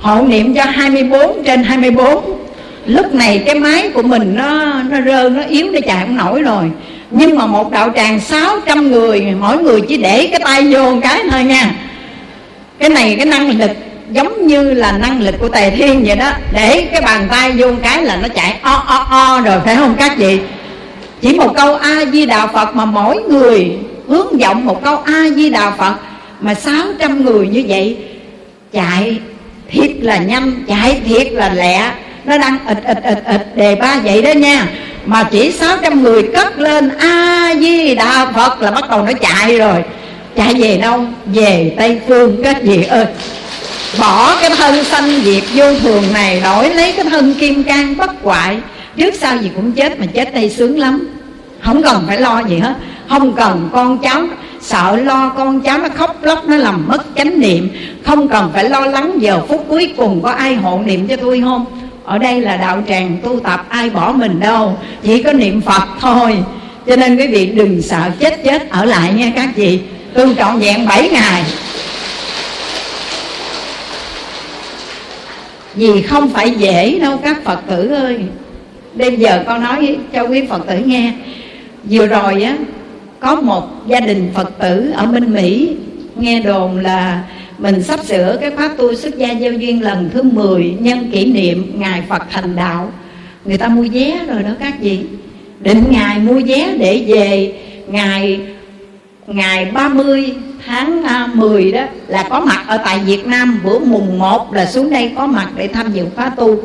Hộ 0.00 0.22
niệm 0.22 0.54
cho 0.54 0.64
24 0.64 1.44
trên 1.44 1.64
24 1.64 2.24
lúc 2.86 3.14
này 3.14 3.42
cái 3.46 3.54
máy 3.54 3.90
của 3.94 4.02
mình 4.02 4.34
nó 4.36 4.72
nó 4.90 5.00
rơ, 5.06 5.28
nó 5.28 5.42
yếu 5.42 5.70
nó 5.70 5.78
chạy 5.86 6.04
không 6.06 6.16
nổi 6.16 6.42
rồi. 6.42 6.70
Nhưng 7.10 7.36
mà 7.38 7.46
một 7.46 7.70
đạo 7.70 7.90
tràng 7.96 8.20
600 8.20 8.90
người, 8.90 9.26
mỗi 9.40 9.58
người 9.58 9.80
chỉ 9.88 9.96
để 9.96 10.28
cái 10.30 10.40
tay 10.44 10.66
vô 10.70 10.90
một 10.90 11.00
cái 11.02 11.22
thôi 11.30 11.44
nha. 11.44 11.74
Cái 12.78 12.88
này 12.88 13.14
cái 13.16 13.26
năng 13.26 13.58
lực 13.58 13.70
giống 14.10 14.46
như 14.46 14.72
là 14.72 14.92
năng 14.92 15.20
lực 15.20 15.34
của 15.40 15.48
tề 15.48 15.70
thiên 15.70 16.04
vậy 16.06 16.16
đó. 16.16 16.30
Để 16.52 16.88
cái 16.92 17.00
bàn 17.00 17.26
tay 17.30 17.52
vô 17.56 17.66
một 17.66 17.78
cái 17.82 18.04
là 18.04 18.16
nó 18.16 18.28
chạy 18.28 18.58
o 18.62 18.84
o 18.86 19.06
o 19.10 19.40
rồi, 19.40 19.60
phải 19.64 19.76
không 19.76 19.94
các 19.98 20.18
vị? 20.18 20.38
Chỉ 21.20 21.34
một 21.34 21.52
câu 21.56 21.74
a 21.74 22.04
di 22.12 22.26
đà 22.26 22.46
phật 22.46 22.74
mà 22.74 22.84
mỗi 22.84 23.22
người 23.22 23.78
hướng 24.08 24.38
vọng 24.38 24.66
một 24.66 24.84
câu 24.84 24.96
a 24.96 25.28
di 25.36 25.50
đà 25.50 25.70
phật 25.70 25.94
mà 26.40 26.54
600 26.54 27.24
người 27.24 27.48
như 27.48 27.64
vậy, 27.68 27.96
chạy 28.72 29.18
thiệt 29.70 29.90
là 30.00 30.16
nhanh, 30.16 30.64
chạy 30.68 31.00
thiệt 31.06 31.32
là 31.32 31.52
lẹ. 31.54 31.90
Nó 32.24 32.38
đang 32.38 32.58
ịt 32.68 32.78
ịt 32.84 32.96
ịt 33.04 33.18
ịt 33.26 33.40
đề 33.56 33.74
ba 33.74 34.00
vậy 34.04 34.22
đó 34.22 34.30
nha. 34.32 34.68
Mà 35.06 35.22
chỉ 35.22 35.52
600 35.52 36.02
người 36.02 36.22
cất 36.22 36.58
lên 36.58 36.88
a 36.98 37.54
di 37.60 37.94
đà 37.94 38.26
phật 38.34 38.62
là 38.62 38.70
bắt 38.70 38.90
đầu 38.90 39.02
nó 39.02 39.12
chạy 39.12 39.58
rồi. 39.58 39.84
Chạy 40.36 40.54
về 40.54 40.76
đâu? 40.76 41.04
Về 41.26 41.74
tây 41.78 42.00
phương 42.08 42.42
các 42.44 42.56
vị 42.62 42.84
ơi. 42.84 43.06
Bỏ 44.00 44.36
cái 44.40 44.50
thân 44.56 44.84
sanh 44.84 45.20
diệt 45.24 45.42
vô 45.54 45.74
thường 45.74 46.04
này, 46.14 46.40
đổi 46.44 46.74
lấy 46.74 46.92
cái 46.92 47.04
thân 47.04 47.34
kim 47.34 47.64
cang 47.64 47.96
bất 47.96 48.10
hoại 48.22 48.56
trước 48.96 49.14
sau 49.14 49.36
gì 49.36 49.50
cũng 49.56 49.72
chết 49.72 50.00
mà 50.00 50.06
chết 50.06 50.34
đây 50.34 50.50
sướng 50.50 50.78
lắm. 50.78 51.08
Không 51.60 51.82
cần 51.82 52.04
phải 52.06 52.20
lo 52.20 52.42
gì 52.48 52.58
hết. 52.58 52.74
Không 53.08 53.32
cần 53.32 53.68
con 53.72 53.98
cháu 53.98 54.22
sợ 54.60 54.96
lo 54.96 55.28
con 55.28 55.60
cháu 55.60 55.78
nó 55.78 55.88
khóc 55.94 56.16
lóc, 56.22 56.48
nó 56.48 56.56
làm 56.56 56.88
mất 56.88 57.04
chánh 57.16 57.40
niệm. 57.40 57.68
Không 58.04 58.28
cần 58.28 58.50
phải 58.54 58.68
lo 58.68 58.80
lắng 58.80 59.12
giờ 59.18 59.42
phút 59.48 59.64
cuối 59.68 59.94
cùng 59.96 60.22
có 60.22 60.30
ai 60.30 60.54
hộ 60.54 60.80
niệm 60.86 61.08
cho 61.08 61.16
tôi 61.16 61.40
không? 61.40 61.64
Ở 62.04 62.18
đây 62.18 62.40
là 62.40 62.56
đạo 62.56 62.82
tràng 62.88 63.18
tu 63.22 63.40
tập, 63.40 63.66
ai 63.68 63.90
bỏ 63.90 64.12
mình 64.12 64.40
đâu. 64.40 64.78
Chỉ 65.02 65.22
có 65.22 65.32
niệm 65.32 65.60
phật 65.60 65.88
thôi. 66.00 66.38
Cho 66.86 66.96
nên 66.96 67.16
quý 67.16 67.26
vị 67.26 67.46
đừng 67.46 67.82
sợ 67.82 68.10
chết 68.20 68.44
chết 68.44 68.70
ở 68.70 68.84
lại 68.84 69.12
nha 69.12 69.32
các 69.36 69.48
vị. 69.56 69.80
Tu 70.14 70.34
trọn 70.34 70.58
vẹn 70.58 70.86
7 70.86 71.08
ngày. 71.08 71.44
Vì 75.74 76.02
không 76.02 76.28
phải 76.28 76.50
dễ 76.50 76.98
đâu 76.98 77.20
các 77.24 77.44
phật 77.44 77.60
tử 77.68 77.88
ơi 77.88 78.18
bây 78.96 79.16
giờ 79.16 79.44
con 79.46 79.62
nói 79.62 79.98
cho 80.12 80.22
quý 80.22 80.42
phật 80.48 80.66
tử 80.66 80.78
nghe. 80.78 81.12
Vừa 81.90 82.06
rồi 82.06 82.42
á, 82.42 82.56
có 83.20 83.40
một 83.40 83.86
gia 83.86 84.00
đình 84.00 84.30
phật 84.34 84.58
tử 84.58 84.90
ở 84.94 85.06
bên 85.06 85.34
mỹ 85.34 85.76
nghe 86.16 86.40
đồn 86.40 86.78
là 86.78 87.22
mình 87.58 87.82
sắp 87.82 88.00
sửa 88.04 88.36
cái 88.40 88.50
khóa 88.50 88.70
tu 88.76 88.94
xuất 88.94 89.18
gia 89.18 89.30
giao 89.30 89.52
duyên 89.52 89.82
lần 89.82 90.10
thứ 90.14 90.22
10 90.22 90.76
nhân 90.80 91.10
kỷ 91.12 91.24
niệm 91.32 91.72
ngày 91.74 92.02
Phật 92.08 92.22
thành 92.30 92.56
đạo. 92.56 92.92
Người 93.44 93.58
ta 93.58 93.68
mua 93.68 93.86
vé 93.92 94.20
rồi 94.28 94.42
đó 94.42 94.50
các 94.60 94.74
vị. 94.80 95.00
Định 95.60 95.84
ngày 95.90 96.18
mua 96.18 96.40
vé 96.46 96.74
để 96.78 97.04
về 97.06 97.52
ngày 97.88 98.40
ngày 99.26 99.64
30 99.64 100.34
tháng 100.66 101.02
à, 101.02 101.28
10 101.34 101.72
đó 101.72 101.82
là 102.08 102.26
có 102.30 102.40
mặt 102.40 102.64
ở 102.66 102.78
tại 102.84 102.98
Việt 102.98 103.26
Nam. 103.26 103.60
Bữa 103.64 103.78
mùng 103.78 104.18
1 104.18 104.54
là 104.54 104.66
xuống 104.66 104.90
đây 104.90 105.12
có 105.16 105.26
mặt 105.26 105.48
để 105.56 105.68
tham 105.68 105.92
dự 105.92 106.04
khóa 106.16 106.30
tu 106.36 106.56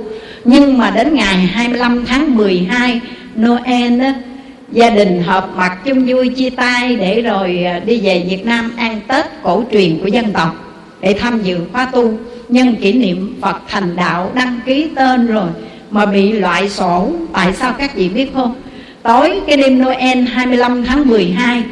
nhưng 0.44 0.78
mà 0.78 0.92
đến 0.92 1.16
ngày 1.16 1.36
25 1.36 2.06
tháng 2.06 2.36
12 2.36 3.02
Noel 3.36 4.00
đó 4.00 4.10
gia 4.72 4.90
đình 4.90 5.24
họp 5.24 5.58
mặt 5.58 5.78
chung 5.86 6.06
vui 6.06 6.30
chia 6.30 6.50
tay 6.50 6.96
để 6.96 7.22
rồi 7.22 7.64
à, 7.64 7.80
đi 7.80 8.00
về 8.02 8.26
Việt 8.30 8.46
Nam 8.46 8.72
ăn 8.78 9.00
Tết 9.08 9.26
cổ 9.44 9.64
truyền 9.72 10.00
của 10.00 10.08
dân 10.08 10.32
tộc 10.34 10.56
để 11.02 11.14
tham 11.20 11.42
dự 11.44 11.60
khóa 11.72 11.86
tu. 11.92 12.14
Nhân 12.50 12.76
kỷ 12.76 12.94
niệm 12.94 13.38
Phật 13.42 13.62
thành 13.68 13.96
đạo 13.96 14.32
đăng 14.36 14.60
ký 14.66 14.88
tên 14.96 15.28
rồi 15.28 15.50
mà 15.92 16.06
bị 16.06 16.32
loại 16.32 16.70
sổ. 16.70 17.12
Tại 17.34 17.54
sao 17.54 17.74
các 17.78 17.96
vị 17.96 18.10
biết 18.10 18.34
không? 18.34 18.56
Tối 19.04 19.42
cái 19.48 19.58
đêm 19.58 19.82
Noel 19.82 20.20
25 20.20 20.84
tháng 20.86 21.08
12 21.08 21.64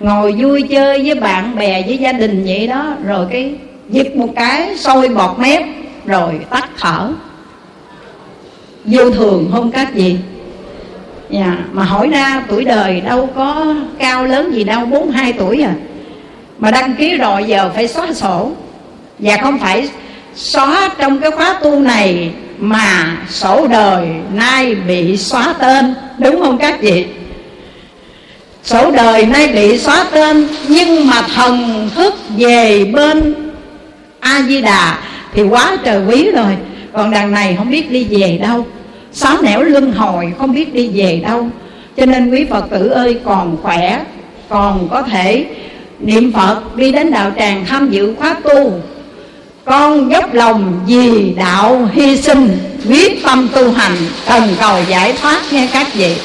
ngồi 0.00 0.32
vui 0.32 0.62
chơi 0.62 1.02
với 1.02 1.14
bạn 1.14 1.56
bè, 1.56 1.82
với 1.86 1.98
gia 1.98 2.12
đình 2.12 2.44
vậy 2.46 2.66
đó. 2.66 2.96
Rồi 3.06 3.26
cái 3.30 3.54
giật 3.88 4.16
một 4.16 4.28
cái, 4.36 4.76
sôi 4.76 5.08
bọt 5.08 5.38
mép, 5.38 5.62
rồi 6.06 6.40
tắt 6.50 6.68
thở 6.78 7.12
vô 8.84 9.10
thường 9.10 9.50
không 9.52 9.70
cách 9.70 9.94
gì, 9.94 10.16
dạ, 11.30 11.58
mà 11.72 11.84
hỏi 11.84 12.08
ra 12.08 12.42
tuổi 12.48 12.64
đời 12.64 13.00
đâu 13.00 13.28
có 13.36 13.74
cao 13.98 14.24
lớn 14.24 14.54
gì 14.54 14.64
đâu 14.64 14.86
42 14.86 15.32
tuổi 15.32 15.62
à. 15.62 15.74
Mà 16.58 16.70
đăng 16.70 16.94
ký 16.94 17.16
rồi 17.16 17.44
giờ 17.44 17.70
phải 17.74 17.88
xóa 17.88 18.12
sổ. 18.12 18.52
Và 19.18 19.36
không 19.42 19.58
phải 19.58 19.88
xóa 20.34 20.90
trong 20.98 21.18
cái 21.18 21.30
khóa 21.30 21.58
tu 21.62 21.80
này 21.80 22.30
mà 22.58 23.16
sổ 23.28 23.66
đời 23.68 24.08
nay 24.34 24.74
bị 24.74 25.16
xóa 25.16 25.54
tên 25.60 25.94
đúng 26.18 26.40
không 26.40 26.58
các 26.58 26.80
vị? 26.80 27.06
Sổ 28.64 28.90
đời 28.90 29.26
nay 29.26 29.48
bị 29.48 29.78
xóa 29.78 30.04
tên 30.12 30.48
Nhưng 30.68 31.06
mà 31.06 31.22
thần 31.34 31.88
thức 31.94 32.14
về 32.36 32.84
bên 32.84 33.34
A-di-đà 34.20 34.98
Thì 35.34 35.42
quá 35.42 35.76
trời 35.84 36.02
quý 36.06 36.30
rồi. 36.30 36.56
Còn 36.92 37.10
đằng 37.10 37.32
này 37.32 37.54
không 37.58 37.70
biết 37.70 37.90
đi 37.90 38.04
về 38.04 38.38
đâu. 38.42 38.66
Sáu 39.12 39.42
nẻo 39.42 39.62
luân 39.62 39.92
hồi, 39.92 40.32
không 40.38 40.54
biết 40.54 40.74
đi 40.74 40.88
về 40.88 41.20
đâu. 41.28 41.48
Cho 41.96 42.06
nên 42.06 42.30
quý 42.30 42.44
Phật 42.50 42.70
tử 42.70 42.88
ơi, 42.88 43.20
còn 43.24 43.56
khỏe, 43.62 44.04
Còn 44.48 44.88
có 44.90 45.02
thể 45.02 45.46
niệm 46.00 46.32
Phật, 46.32 46.76
đi 46.76 46.92
đến 46.92 47.10
đạo 47.10 47.32
tràng 47.38 47.64
tham 47.66 47.90
dự 47.90 48.14
khóa 48.18 48.36
tu. 48.44 48.72
Con 49.64 50.10
dốc 50.12 50.34
lòng 50.34 50.80
vì 50.86 51.34
đạo 51.36 51.88
hy 51.92 52.16
sinh, 52.16 52.58
Quyết 52.88 53.22
tâm 53.22 53.48
tu 53.54 53.72
hành 53.72 53.96
cần 54.28 54.42
cầu 54.60 54.76
giải 54.88 55.12
thoát, 55.12 55.42
nghe 55.50 55.68
các 55.72 55.94
vị. 55.94 56.16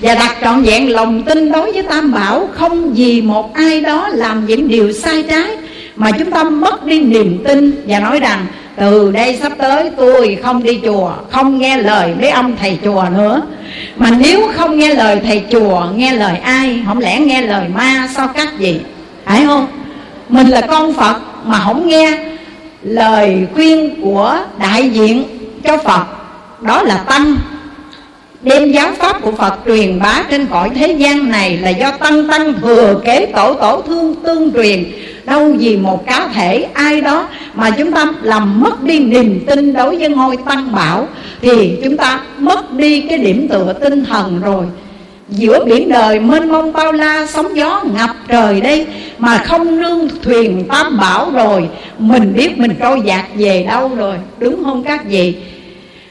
Và 0.00 0.14
đặt 0.14 0.36
trọn 0.42 0.62
vẹn 0.62 0.90
lòng 0.90 1.22
tin 1.22 1.52
đối 1.52 1.72
với 1.72 1.82
Tam 1.82 2.12
Bảo, 2.12 2.48
Không 2.52 2.94
vì 2.94 3.22
một 3.22 3.54
ai 3.54 3.80
đó 3.80 4.08
làm 4.08 4.46
những 4.46 4.68
điều 4.68 4.92
sai 4.92 5.22
trái 5.22 5.56
mà 5.96 6.10
chúng 6.10 6.30
ta 6.30 6.42
mất 6.44 6.86
đi 6.86 7.00
niềm 7.00 7.44
tin 7.44 7.82
Và 7.86 8.00
nói 8.00 8.20
rằng, 8.20 8.46
từ 8.76 9.12
đây 9.12 9.38
sắp 9.42 9.52
tới 9.58 9.90
tôi 9.96 10.38
không 10.42 10.62
đi 10.62 10.80
chùa, 10.84 11.12
Không 11.30 11.58
nghe 11.58 11.76
lời 11.76 12.14
mấy 12.20 12.30
ông 12.30 12.56
thầy 12.60 12.78
chùa 12.84 13.04
nữa. 13.16 13.42
Mà 13.96 14.10
nếu 14.18 14.48
không 14.54 14.78
nghe 14.78 14.94
lời 14.94 15.20
thầy 15.24 15.42
chùa, 15.50 15.86
Nghe 15.96 16.12
lời 16.12 16.36
ai, 16.38 16.80
Không 16.86 16.98
lẽ 16.98 17.20
nghe 17.20 17.40
lời 17.40 17.68
ma, 17.74 18.08
sao 18.16 18.28
các 18.28 18.58
gì? 18.58 18.80
Phải 19.24 19.44
không? 19.46 19.66
Mình 20.28 20.48
là 20.48 20.60
con 20.60 20.92
Phật 20.92 21.16
mà 21.44 21.58
không 21.58 21.88
nghe 21.88 22.18
Lời 22.82 23.46
khuyên 23.54 24.02
của 24.02 24.38
đại 24.58 24.90
diện 24.90 25.24
cho 25.64 25.76
Phật. 25.76 26.04
Đó 26.60 26.82
là 26.82 26.96
Tăng. 26.96 27.36
Đem 28.42 28.72
giáo 28.72 28.92
pháp 28.98 29.22
của 29.22 29.32
Phật 29.32 29.58
truyền 29.66 29.98
bá 29.98 30.22
trên 30.30 30.46
cõi 30.46 30.70
thế 30.74 30.92
gian 30.92 31.30
này 31.30 31.56
Là 31.56 31.70
do 31.70 31.90
tăng 31.90 32.28
tăng 32.28 32.54
thừa 32.60 33.00
kế 33.04 33.26
tổ 33.26 33.54
tổ 33.54 33.82
thương, 33.86 34.14
tương 34.24 34.52
truyền. 34.52 34.84
Đâu 35.26 35.56
vì 35.58 35.76
một 35.76 36.06
cá 36.06 36.28
thể, 36.34 36.66
ai 36.74 37.00
đó 37.00 37.28
Mà 37.54 37.70
chúng 37.70 37.92
ta 37.92 38.12
làm 38.22 38.60
mất 38.60 38.82
đi 38.82 38.98
niềm 38.98 39.40
tin 39.46 39.72
đối 39.72 39.96
với 39.96 40.08
ngôi 40.08 40.36
tăng 40.36 40.74
bảo 40.74 41.08
Thì 41.40 41.78
chúng 41.84 41.96
ta 41.96 42.20
mất 42.38 42.72
đi 42.72 43.00
cái 43.00 43.18
điểm 43.18 43.48
tựa 43.48 43.72
tinh 43.72 44.04
thần 44.04 44.40
rồi. 44.40 44.64
Giữa 45.28 45.64
biển 45.64 45.88
đời 45.88 46.20
mênh 46.20 46.48
mông 46.48 46.72
bao 46.72 46.92
la, 46.92 47.26
Sóng 47.26 47.56
gió 47.56 47.82
ngập 47.96 48.10
trời 48.28 48.60
đây, 48.60 48.86
Mà 49.18 49.38
không 49.38 49.80
nương 49.80 50.08
thuyền 50.22 50.64
tam 50.68 50.96
bảo 50.96 51.30
rồi. 51.30 51.68
Mình 51.98 52.34
biết 52.36 52.58
mình 52.58 52.74
trôi 52.80 53.02
dạt 53.04 53.24
về 53.36 53.64
đâu 53.68 53.90
rồi, 53.96 54.16
Đúng 54.38 54.64
không 54.64 54.84
các 54.84 55.04
vị? 55.08 55.34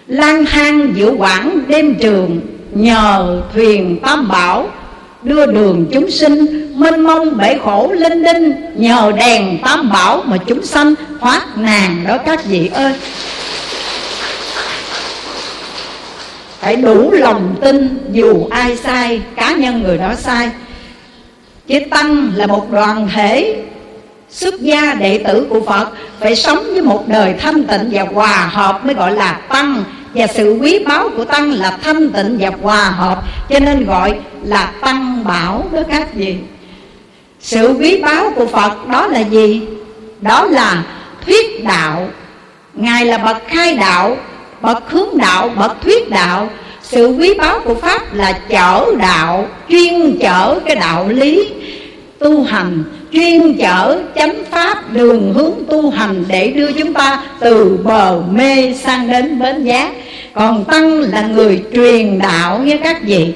Lang 0.08 0.46
thang 0.46 0.94
giữa 0.96 1.12
quãng 1.18 1.60
đêm 1.68 1.96
trường, 1.96 2.40
nhờ 2.72 3.42
thuyền 3.54 4.00
tam 4.02 4.28
bảo 4.28 4.68
đưa 5.24 5.46
đường 5.46 5.86
chúng 5.92 6.12
sinh, 6.12 6.72
mênh 6.76 7.02
mông 7.02 7.38
bể 7.38 7.58
khổ 7.64 7.92
linh 7.94 8.24
đinh, 8.24 8.54
nhờ 8.76 9.12
đèn 9.18 9.58
tam 9.64 9.90
bảo 9.90 10.24
mà 10.26 10.38
chúng 10.48 10.64
sanh 10.64 10.94
thoát 11.22 11.58
nàng 11.58 12.04
đó 12.08 12.18
các 12.26 12.46
vị 12.46 12.70
ơi. 12.74 12.94
Phải 16.60 16.76
đủ 16.76 17.12
lòng 17.12 17.56
tin, 17.62 17.98
dù 18.12 18.48
ai 18.50 18.78
sai, 18.78 19.22
cá 19.36 19.52
nhân 19.52 19.84
người 19.84 19.98
đó 19.98 20.14
sai. 20.18 20.50
Chứ 21.68 21.80
tăng 21.92 22.32
là 22.36 22.48
một 22.48 22.72
đoàn 22.72 23.10
thể 23.14 23.64
xuất 24.30 24.62
gia 24.62 24.94
đệ 24.94 25.24
tử 25.28 25.48
của 25.50 25.62
Phật, 25.62 25.88
phải 26.20 26.36
sống 26.36 26.64
với 26.74 26.82
một 26.82 27.08
đời 27.08 27.34
thanh 27.40 27.64
tịnh 27.64 27.90
và 27.92 28.04
hòa 28.14 28.50
hợp 28.52 28.86
mới 28.86 28.96
gọi 28.96 29.12
là 29.12 29.34
tăng 29.34 29.84
và 30.14 30.28
sự 30.28 30.58
quý 30.62 30.80
báu 30.80 31.10
của 31.18 31.26
tăng 31.26 31.52
là 31.52 31.78
thanh 31.84 32.10
tịnh 32.10 32.38
và 32.40 32.52
hòa 32.62 32.84
hợp, 32.84 33.24
cho 33.50 33.60
nên 33.60 33.86
gọi 33.86 34.20
là 34.44 34.72
tăng 34.82 35.24
bảo 35.24 35.66
đó 35.72 35.80
các 35.90 36.14
vị 36.14 36.36
sự 37.44 37.76
quý 37.80 38.02
báu 38.02 38.32
của 38.36 38.46
Phật 38.46 38.88
đó 38.88 39.08
là 39.08 39.20
gì? 39.20 39.62
Đó 40.22 40.46
là 40.46 40.84
thuyết 41.26 41.64
đạo. 41.64 42.08
Ngài 42.74 43.06
là 43.06 43.18
bậc 43.18 43.38
khai 43.48 43.76
đạo, 43.76 44.18
bậc 44.62 44.92
hướng 44.92 45.18
đạo, 45.18 45.50
bậc 45.50 45.82
thuyết 45.82 46.10
đạo. 46.10 46.50
Sự 46.82 47.08
quý 47.08 47.34
báu 47.34 47.60
của 47.60 47.76
pháp 47.76 48.14
là 48.14 48.40
chở 48.50 48.86
đạo, 49.00 49.48
chuyên 49.70 50.18
chở 50.22 50.60
cái 50.66 50.76
đạo 50.76 51.10
lý 51.10 51.50
tu 52.24 52.44
hành, 52.44 52.84
chuyên 53.14 53.58
chở 53.58 54.00
chánh 54.16 54.44
pháp 54.52 54.94
đường 54.94 55.34
hướng 55.34 55.54
tu 55.70 55.90
hành 55.90 56.26
để 56.28 56.48
đưa 56.48 56.72
chúng 56.72 56.94
ta 56.94 57.24
từ 57.40 57.78
bờ 57.84 58.22
mê 58.32 58.74
sang 58.74 59.12
đến 59.12 59.40
bến 59.40 59.64
giác 59.64 59.92
còn 60.34 60.66
tăng 60.66 61.00
là 61.00 61.22
người 61.22 61.64
truyền 61.74 62.20
đạo 62.20 62.62
với 62.66 62.80
các 62.84 63.04
vị 63.04 63.34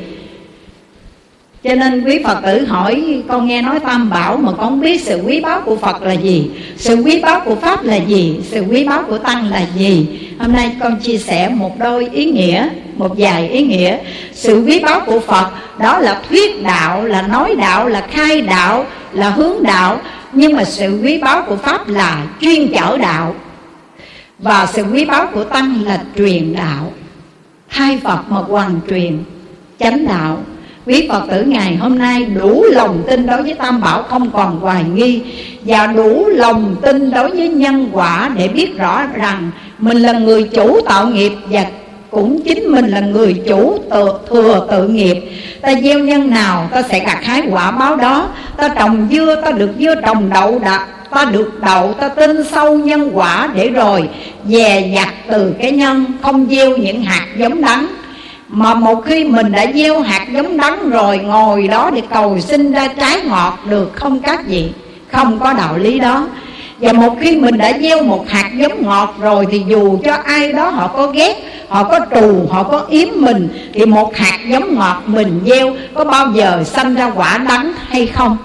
cho 1.64 1.76
nên 1.76 2.04
quý 2.04 2.20
Phật 2.24 2.38
tử 2.46 2.66
hỏi 2.66 3.24
con 3.28 3.48
nghe 3.48 3.62
nói 3.62 3.80
tam 3.80 4.10
bảo 4.10 4.38
mà 4.38 4.52
con 4.58 4.82
biết 4.82 5.02
sự 5.02 5.22
quý 5.26 5.40
báu 5.42 5.62
của 5.62 5.76
Phật 5.76 6.02
là 6.02 6.14
gì? 6.14 6.50
Sự 6.78 6.96
quý 6.96 7.20
báu 7.22 7.42
của 7.46 7.56
Pháp 7.56 7.84
là 7.84 7.96
gì? 7.96 8.40
Sự 8.44 8.64
quý 8.70 8.84
báu 8.84 9.04
của 9.04 9.18
Tăng 9.18 9.52
là 9.52 9.62
gì? 9.76 10.20
Hôm 10.40 10.54
nay 10.54 10.76
con 10.80 11.00
chia 11.00 11.18
sẻ 11.18 11.50
một 11.50 11.80
đôi 11.80 12.10
ý 12.14 12.26
nghĩa 12.26 12.70
Một 12.96 13.12
vài 13.18 13.50
ý 13.50 13.64
nghĩa. 13.64 13.98
Sự 14.34 14.64
quý 14.68 14.80
báu 14.80 15.00
của 15.06 15.20
Phật 15.20 15.48
đó 15.80 16.00
là 16.00 16.22
thuyết 16.30 16.64
đạo 16.64 17.06
Là 17.06 17.22
nói 17.22 17.56
đạo, 17.56 17.88
là 17.88 18.08
khai 18.12 18.42
đạo 18.42 18.86
Là 19.14 19.30
hướng 19.30 19.64
đạo. 19.64 20.00
Nhưng 20.34 20.56
mà 20.56 20.64
sự 20.64 21.00
quý 21.04 21.18
báu 21.18 21.42
của 21.42 21.56
Pháp 21.56 21.88
là 21.88 22.26
chuyên 22.42 22.72
chở 22.74 22.98
đạo. 22.98 23.36
Và 24.40 24.68
sự 24.74 24.84
quý 24.94 25.06
báu 25.06 25.28
của 25.34 25.44
Tăng 25.44 25.84
là 25.86 26.04
truyền 26.18 26.54
đạo. 26.54 26.92
Hai 27.68 27.98
Phật 28.04 28.20
mà 28.30 28.38
hoàn 28.38 28.80
truyền 28.90 29.24
chánh 29.80 30.08
đạo 30.08 30.44
quý 30.88 31.08
Phật 31.10 31.24
tử 31.32 31.44
ngày 31.44 31.76
hôm 31.76 32.00
nay 32.00 32.26
đủ 32.26 32.64
lòng 32.72 33.04
tin 33.08 33.26
đối 33.26 33.44
với 33.44 33.54
Tam 33.54 33.82
Bảo 33.82 34.04
không 34.04 34.32
còn 34.32 34.60
hoài 34.60 34.84
nghi 34.94 35.22
Và 35.64 35.88
đủ 35.88 36.28
lòng 36.28 36.76
tin 36.82 37.12
đối 37.12 37.30
với 37.30 37.50
nhân 37.50 37.90
quả 37.92 38.32
để 38.38 38.48
biết 38.48 38.78
rõ 38.78 39.04
rằng 39.16 39.52
Mình 39.80 39.98
là 39.98 40.14
người 40.14 40.44
chủ 40.44 40.82
tạo 40.82 41.08
nghiệp 41.08 41.32
và 41.50 41.66
cũng 42.12 42.42
chính 42.42 42.72
mình 42.72 42.88
là 42.88 43.00
người 43.00 43.42
chủ 43.48 43.80
tự, 43.92 44.12
thừa 44.30 44.68
tự 44.72 44.88
nghiệp. 44.88 45.32
Ta 45.62 45.74
gieo 45.84 46.00
nhân 46.00 46.30
nào 46.30 46.70
ta 46.72 46.82
sẽ 46.82 47.00
gặt 47.00 47.20
hái 47.24 47.42
quả 47.52 47.72
báo 47.72 47.96
đó. 47.96 48.30
Ta 48.58 48.68
trồng 48.68 49.08
dưa 49.12 49.42
ta 49.46 49.52
được 49.52 49.70
dưa 49.80 49.96
trồng 50.06 50.30
đậu 50.34 50.60
đặt 50.60 50.88
ta 51.12 51.26
được 51.26 51.62
đậu 51.62 51.94
ta 51.94 52.10
tin 52.10 52.44
sâu 52.44 52.78
nhân 52.78 53.10
quả 53.14 53.50
để 53.56 53.70
rồi 53.70 54.10
dè 54.46 54.92
dặt 54.96 55.14
từ 55.28 55.54
cái 55.62 55.72
nhân 55.72 56.06
không 56.22 56.48
gieo 56.50 56.78
những 56.78 57.04
hạt 57.04 57.28
giống 57.38 57.62
đắng 57.62 57.88
mà 58.50 58.74
một 58.74 59.06
khi 59.06 59.24
mình 59.24 59.52
đã 59.52 59.66
gieo 59.74 60.02
hạt 60.02 60.28
giống 60.34 60.58
đắng 60.58 60.90
rồi 60.90 61.18
ngồi 61.18 61.68
đó 61.68 61.92
để 61.96 62.02
cầu 62.10 62.40
sinh 62.40 62.72
ra 62.72 62.88
trái 62.88 63.22
ngọt 63.22 63.60
được 63.70 63.92
không 63.94 64.20
các 64.20 64.48
vị? 64.48 64.70
Không 65.12 65.40
có 65.40 65.54
đạo 65.54 65.78
lý 65.78 66.00
đó. 66.00 66.28
Và 66.80 66.94
một 66.94 67.16
khi 67.20 67.38
mình 67.38 67.58
đã 67.58 67.78
gieo 67.82 68.04
một 68.04 68.30
hạt 68.30 68.52
giống 68.56 68.84
ngọt 68.84 69.16
rồi 69.20 69.46
Thì 69.52 69.64
dù 69.68 69.98
cho 70.04 70.14
ai 70.14 70.54
đó 70.54 70.70
họ 70.70 70.88
có 70.88 71.08
ghét 71.08 71.36
Họ 71.68 71.84
có 71.84 72.00
trù, 72.16 72.48
họ 72.50 72.64
có 72.64 72.86
yếm 72.90 73.08
mình 73.16 73.50
Thì 73.74 73.86
một 73.86 74.16
hạt 74.16 74.40
giống 74.48 74.76
ngọt 74.76 75.02
mình 75.06 75.42
gieo 75.46 75.74
Có 75.94 76.04
bao 76.04 76.32
giờ 76.32 76.64
sanh 76.64 76.96
ra 76.96 77.12
quả 77.16 77.38
đắng 77.38 77.74
hay 77.90 78.08
không? 78.08 78.38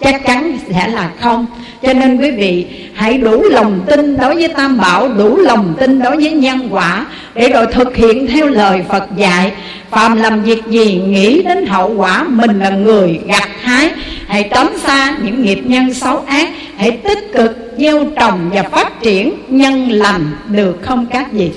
Chắc 0.00 0.26
chắn 0.26 0.58
sẽ 0.68 0.88
là 0.88 1.10
không. 1.20 1.46
Cho 1.82 1.92
nên 1.92 2.16
quý 2.16 2.30
vị, 2.30 2.66
hãy 2.94 3.18
đủ 3.18 3.42
lòng 3.42 3.80
tin 3.86 4.16
đối 4.16 4.34
với 4.34 4.48
Tam 4.48 4.78
Bảo, 4.78 5.08
Đủ 5.08 5.36
lòng 5.36 5.74
tin 5.80 6.02
đối 6.02 6.16
với 6.16 6.30
nhân 6.30 6.68
quả, 6.70 7.06
Để 7.34 7.48
rồi 7.48 7.66
thực 7.72 7.96
hiện 7.96 8.26
theo 8.26 8.46
lời 8.46 8.84
Phật 8.88 9.04
dạy. 9.16 9.52
Phạm 9.90 10.16
làm 10.16 10.42
việc 10.42 10.62
gì, 10.66 11.02
nghĩ 11.06 11.42
đến 11.42 11.66
hậu 11.66 11.94
quả, 11.94 12.24
Mình 12.28 12.58
là 12.58 12.70
người 12.70 13.20
gặt 13.26 13.48
hái. 13.60 13.90
Hãy 14.26 14.48
tránh 14.54 14.78
xa 14.78 15.14
những 15.22 15.42
nghiệp 15.42 15.60
nhân 15.64 15.94
xấu 15.94 16.24
ác, 16.26 16.48
Hãy 16.76 16.90
tích 16.90 17.32
cực 17.34 17.74
gieo 17.78 18.04
trồng 18.20 18.50
và 18.54 18.62
phát 18.62 19.00
triển 19.00 19.32
nhân 19.48 19.90
lành, 19.90 20.30
Được 20.48 20.78
không 20.82 21.06
các 21.06 21.32
vị? 21.32 21.50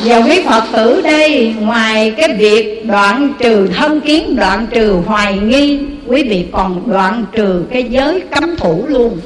Và 0.00 0.16
quý 0.16 0.40
Phật 0.46 0.64
tử 0.72 1.00
đây 1.02 1.54
Ngoài 1.60 2.14
cái 2.16 2.34
việc 2.38 2.86
đoạn 2.86 3.32
trừ 3.38 3.68
thân 3.76 4.00
kiến 4.00 4.36
Đoạn 4.36 4.66
trừ 4.70 4.96
hoài 5.06 5.38
nghi 5.38 5.78
Quý 6.08 6.22
vị 6.22 6.46
còn 6.52 6.90
đoạn 6.90 7.24
trừ 7.32 7.64
cái 7.72 7.84
giới 7.84 8.20
cấm 8.20 8.56
thủ 8.56 8.84
luôn. 8.88 9.20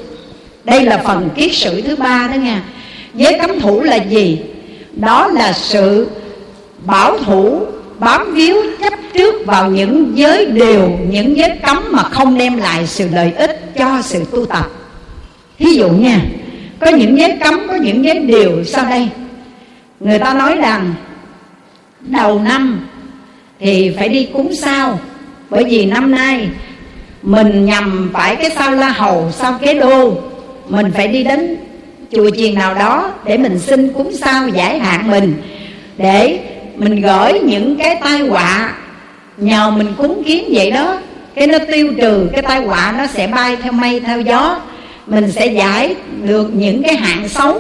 Đây 0.65 0.85
là 0.85 0.99
phần 0.99 1.29
kiết 1.37 1.53
sử 1.55 1.81
thứ 1.81 1.97
ba 1.97 2.29
đó 2.33 2.37
nha. 2.37 2.63
Giới 3.15 3.39
cấm 3.39 3.61
thủ 3.61 3.83
là 3.83 3.97
gì? 3.97 4.39
Đó 4.93 5.29
là 5.29 5.53
sự 5.53 6.07
bảo 6.85 7.19
thủ 7.19 7.61
bám 7.99 8.35
víu 8.35 8.57
chấp 8.83 8.93
trước 9.15 9.47
vào 9.47 9.71
những 9.71 10.13
giới 10.15 10.47
điều 10.47 10.91
Những 11.11 11.37
giới 11.37 11.51
cấm 11.67 11.85
mà 11.91 12.03
không 12.03 12.39
đem 12.39 12.57
lại 12.57 12.87
sự 12.87 13.09
lợi 13.13 13.33
ích 13.37 13.61
cho 13.79 14.03
sự 14.03 14.25
tu 14.31 14.47
tập. 14.47 14.71
Thí 15.59 15.73
dụ 15.75 15.89
nha 15.89 16.21
Có 16.81 16.91
những 16.91 17.19
giới 17.19 17.33
cấm, 17.45 17.61
có 17.69 17.75
những 17.75 18.05
giới 18.05 18.19
điều 18.19 18.65
sau 18.65 18.85
đây? 18.85 19.09
Người 20.05 20.19
ta 20.19 20.35
nói 20.35 20.57
rằng, 20.57 20.95
đầu 22.01 22.39
năm 22.39 22.89
thì 23.61 23.95
phải 23.97 24.09
đi 24.09 24.29
cúng 24.33 24.53
sao? 24.55 24.99
Bởi 25.51 25.65
vì 25.65 25.87
năm 25.87 26.11
nay 26.11 26.49
mình 27.23 27.65
nhằm 27.65 28.11
phải 28.13 28.37
cái 28.37 28.51
sao 28.51 28.71
la 28.71 28.89
hầu, 28.89 29.31
sao 29.33 29.59
kế 29.63 29.75
đô, 29.75 30.19
mình 30.69 30.93
phải 30.95 31.09
đi 31.09 31.23
đến 31.25 31.57
chùa 32.13 32.31
chiền 32.37 32.55
nào 32.55 32.75
đó 32.75 33.13
để 33.25 33.39
mình 33.39 33.59
xin 33.59 33.93
cúng 33.93 34.13
sao 34.13 34.49
giải 34.49 34.79
hạn 34.79 35.11
mình, 35.11 35.35
để 35.97 36.39
mình 36.77 37.01
gửi 37.01 37.41
những 37.41 37.77
cái 37.77 37.99
tai 38.05 38.19
họa 38.19 38.75
nhờ 39.37 39.71
mình 39.71 39.89
cúng 39.99 40.23
kiến 40.27 40.45
vậy 40.53 40.71
đó. 40.71 40.99
Cái 41.35 41.47
nó 41.47 41.59
tiêu 41.73 41.93
trừ, 42.01 42.29
cái 42.33 42.43
tai 42.43 42.61
họa 42.61 42.95
nó 42.99 43.07
sẽ 43.07 43.27
bay 43.27 43.57
theo 43.57 43.73
mây, 43.73 44.01
theo 44.01 44.21
gió. 44.21 44.61
Mình 45.07 45.33
sẽ 45.33 45.47
giải 45.47 45.95
được 46.23 46.51
những 46.55 46.83
cái 46.83 46.97
hạn 46.97 47.29
xấu 47.29 47.59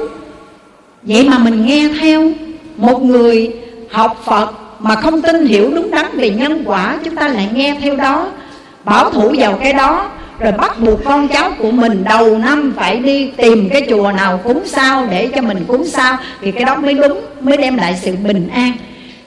vậy 1.02 1.28
mà 1.28 1.38
mình 1.38 1.66
nghe 1.66 1.88
theo, 2.00 2.30
một 2.76 3.02
người 3.02 3.50
học 3.90 4.22
phật 4.24 4.52
mà 4.78 4.94
không 4.94 5.22
tin 5.22 5.46
hiểu 5.46 5.70
đúng 5.74 5.90
đắn 5.90 6.06
về 6.14 6.30
nhân 6.30 6.62
quả, 6.64 6.98
chúng 7.04 7.16
ta 7.16 7.28
lại 7.28 7.48
nghe 7.54 7.76
theo 7.80 7.96
đó, 7.96 8.28
bảo 8.84 9.10
thủ 9.10 9.34
vào 9.38 9.58
cái 9.62 9.72
đó, 9.72 10.10
rồi 10.38 10.52
bắt 10.52 10.80
buộc 10.80 11.04
con 11.04 11.28
cháu 11.28 11.50
của 11.58 11.70
mình 11.70 12.04
đầu 12.04 12.38
năm 12.38 12.74
phải 12.76 12.96
đi 12.96 13.30
tìm 13.36 13.68
cái 13.72 13.86
chùa 13.90 14.12
nào 14.12 14.40
cúng 14.44 14.62
sao 14.66 15.06
để 15.10 15.28
cho 15.34 15.42
mình 15.42 15.64
cúng 15.68 15.86
sao, 15.86 16.16
thì 16.40 16.52
cái 16.52 16.64
đó 16.64 16.76
mới 16.76 16.94
đúng, 16.94 17.20
mới 17.40 17.56
đem 17.56 17.76
lại 17.76 17.98
sự 18.02 18.16
bình 18.16 18.48
an. 18.54 18.72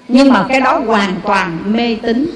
Nhưng 0.07 0.33
mà 0.33 0.45
cái 0.49 0.61
đó 0.61 0.81
hoàn 0.85 1.15
toàn 1.23 1.57
mê 1.65 1.97
tín. 2.01 2.29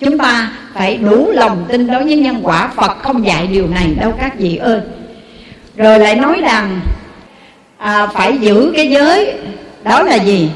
Chúng 0.00 0.18
ta 0.18 0.50
phải 0.74 0.96
đủ 0.96 1.30
lòng 1.32 1.64
tin 1.68 1.86
đối 1.86 2.04
với 2.04 2.16
nhân 2.16 2.40
quả, 2.42 2.70
phật 2.76 3.02
không 3.02 3.26
dạy 3.26 3.46
điều 3.46 3.66
này 3.68 3.94
đâu 4.00 4.14
các 4.20 4.38
vị 4.38 4.56
ơi. 4.56 4.80
Rồi 5.76 5.98
lại 5.98 6.14
nói 6.14 6.40
rằng 6.42 6.80
à, 7.78 8.06
phải 8.06 8.38
giữ 8.38 8.72
cái 8.76 8.90
giới. 8.90 9.32
Đó 9.84 10.02
là 10.02 10.14
gì? 10.14 10.50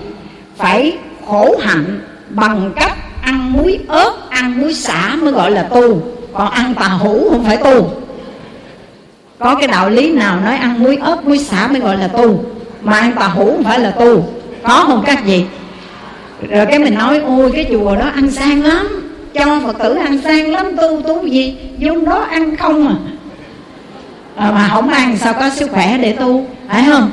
Phải 0.57 0.97
khổ 1.27 1.57
hạnh 1.61 2.01
bằng 2.31 2.73
cách 2.77 2.93
ăn 3.23 3.53
muối 3.53 3.79
ớt 3.89 4.13
ăn 4.31 4.61
muối 4.61 4.75
xả 4.75 5.17
mới 5.23 5.33
gọi 5.33 5.51
là 5.51 5.63
tu. 5.63 6.03
Còn 6.33 6.51
ăn 6.51 6.75
tà 6.75 6.89
hủ 6.89 7.31
không 7.31 7.45
phải 7.45 7.57
tu. 7.57 7.91
Có 9.39 9.55
cái 9.55 9.69
đạo 9.69 9.91
lý 9.91 10.13
nào 10.13 10.41
nói 10.45 10.57
ăn 10.57 10.83
muối 10.83 10.97
ớt 10.97 11.25
muối 11.25 11.39
xả 11.39 11.69
mới 11.69 11.81
gọi 11.81 11.97
là 11.99 12.09
tu? 12.09 12.45
Mà 12.83 12.99
ăn 12.99 13.13
tà 13.13 13.27
hủ 13.27 13.47
không 13.47 13.65
phải 13.65 13.79
là 13.79 13.91
tu. 13.91 14.25
Có 14.63 14.85
không 14.87 15.03
các 15.07 15.25
vị? 15.25 15.45
Rồi 16.51 16.67
cái 16.67 16.79
mình 16.79 16.95
nói 16.95 17.19
ôi 17.19 17.51
cái 17.55 17.67
chùa 17.71 17.97
đó 17.97 18.11
ăn 18.15 18.31
sang 18.31 18.63
lắm. 18.63 19.13
Cho 19.35 19.61
phật 19.67 19.79
tử 19.79 19.95
ăn 19.95 20.21
sang 20.25 20.51
lắm 20.51 20.77
tu 20.77 21.03
tu 21.03 21.27
gì? 21.27 21.57
Vô 21.81 22.01
đó 22.07 22.27
ăn 22.31 22.57
không 22.57 22.89
à 22.89 22.95
à, 24.37 24.51
mà 24.51 24.69
không 24.73 24.89
ăn 24.89 25.17
sao 25.19 25.35
có 25.35 25.51
sức 25.51 25.71
khỏe 25.71 25.99
để 25.99 26.13
tu 26.13 26.47
phải 26.69 26.85
không? 26.87 27.11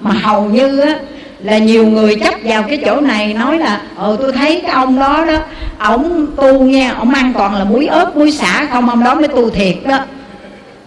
Mà 0.00 0.10
hầu 0.10 0.44
như 0.44 0.80
á 0.80 0.98
là 1.42 1.58
nhiều 1.58 1.86
người 1.86 2.16
chấp 2.24 2.34
vào 2.44 2.62
cái 2.62 2.82
chỗ 2.84 3.00
này 3.00 3.34
nói 3.34 3.58
là 3.58 3.80
ờ 3.96 4.16
tôi 4.20 4.32
thấy 4.32 4.60
cái 4.60 4.70
ông 4.70 4.98
đó 4.98 5.24
đó 5.24 5.38
ổng 5.78 6.26
tu 6.36 6.62
nha 6.62 6.94
ổng 6.98 7.10
ăn 7.10 7.32
toàn 7.32 7.54
là 7.54 7.64
muối 7.64 7.86
ớt 7.86 8.16
muối 8.16 8.32
xả 8.32 8.66
không 8.72 8.88
ông 8.88 9.04
đó 9.04 9.14
mới 9.14 9.28
tu 9.28 9.50
thiệt 9.50 9.76
đó. 9.84 9.98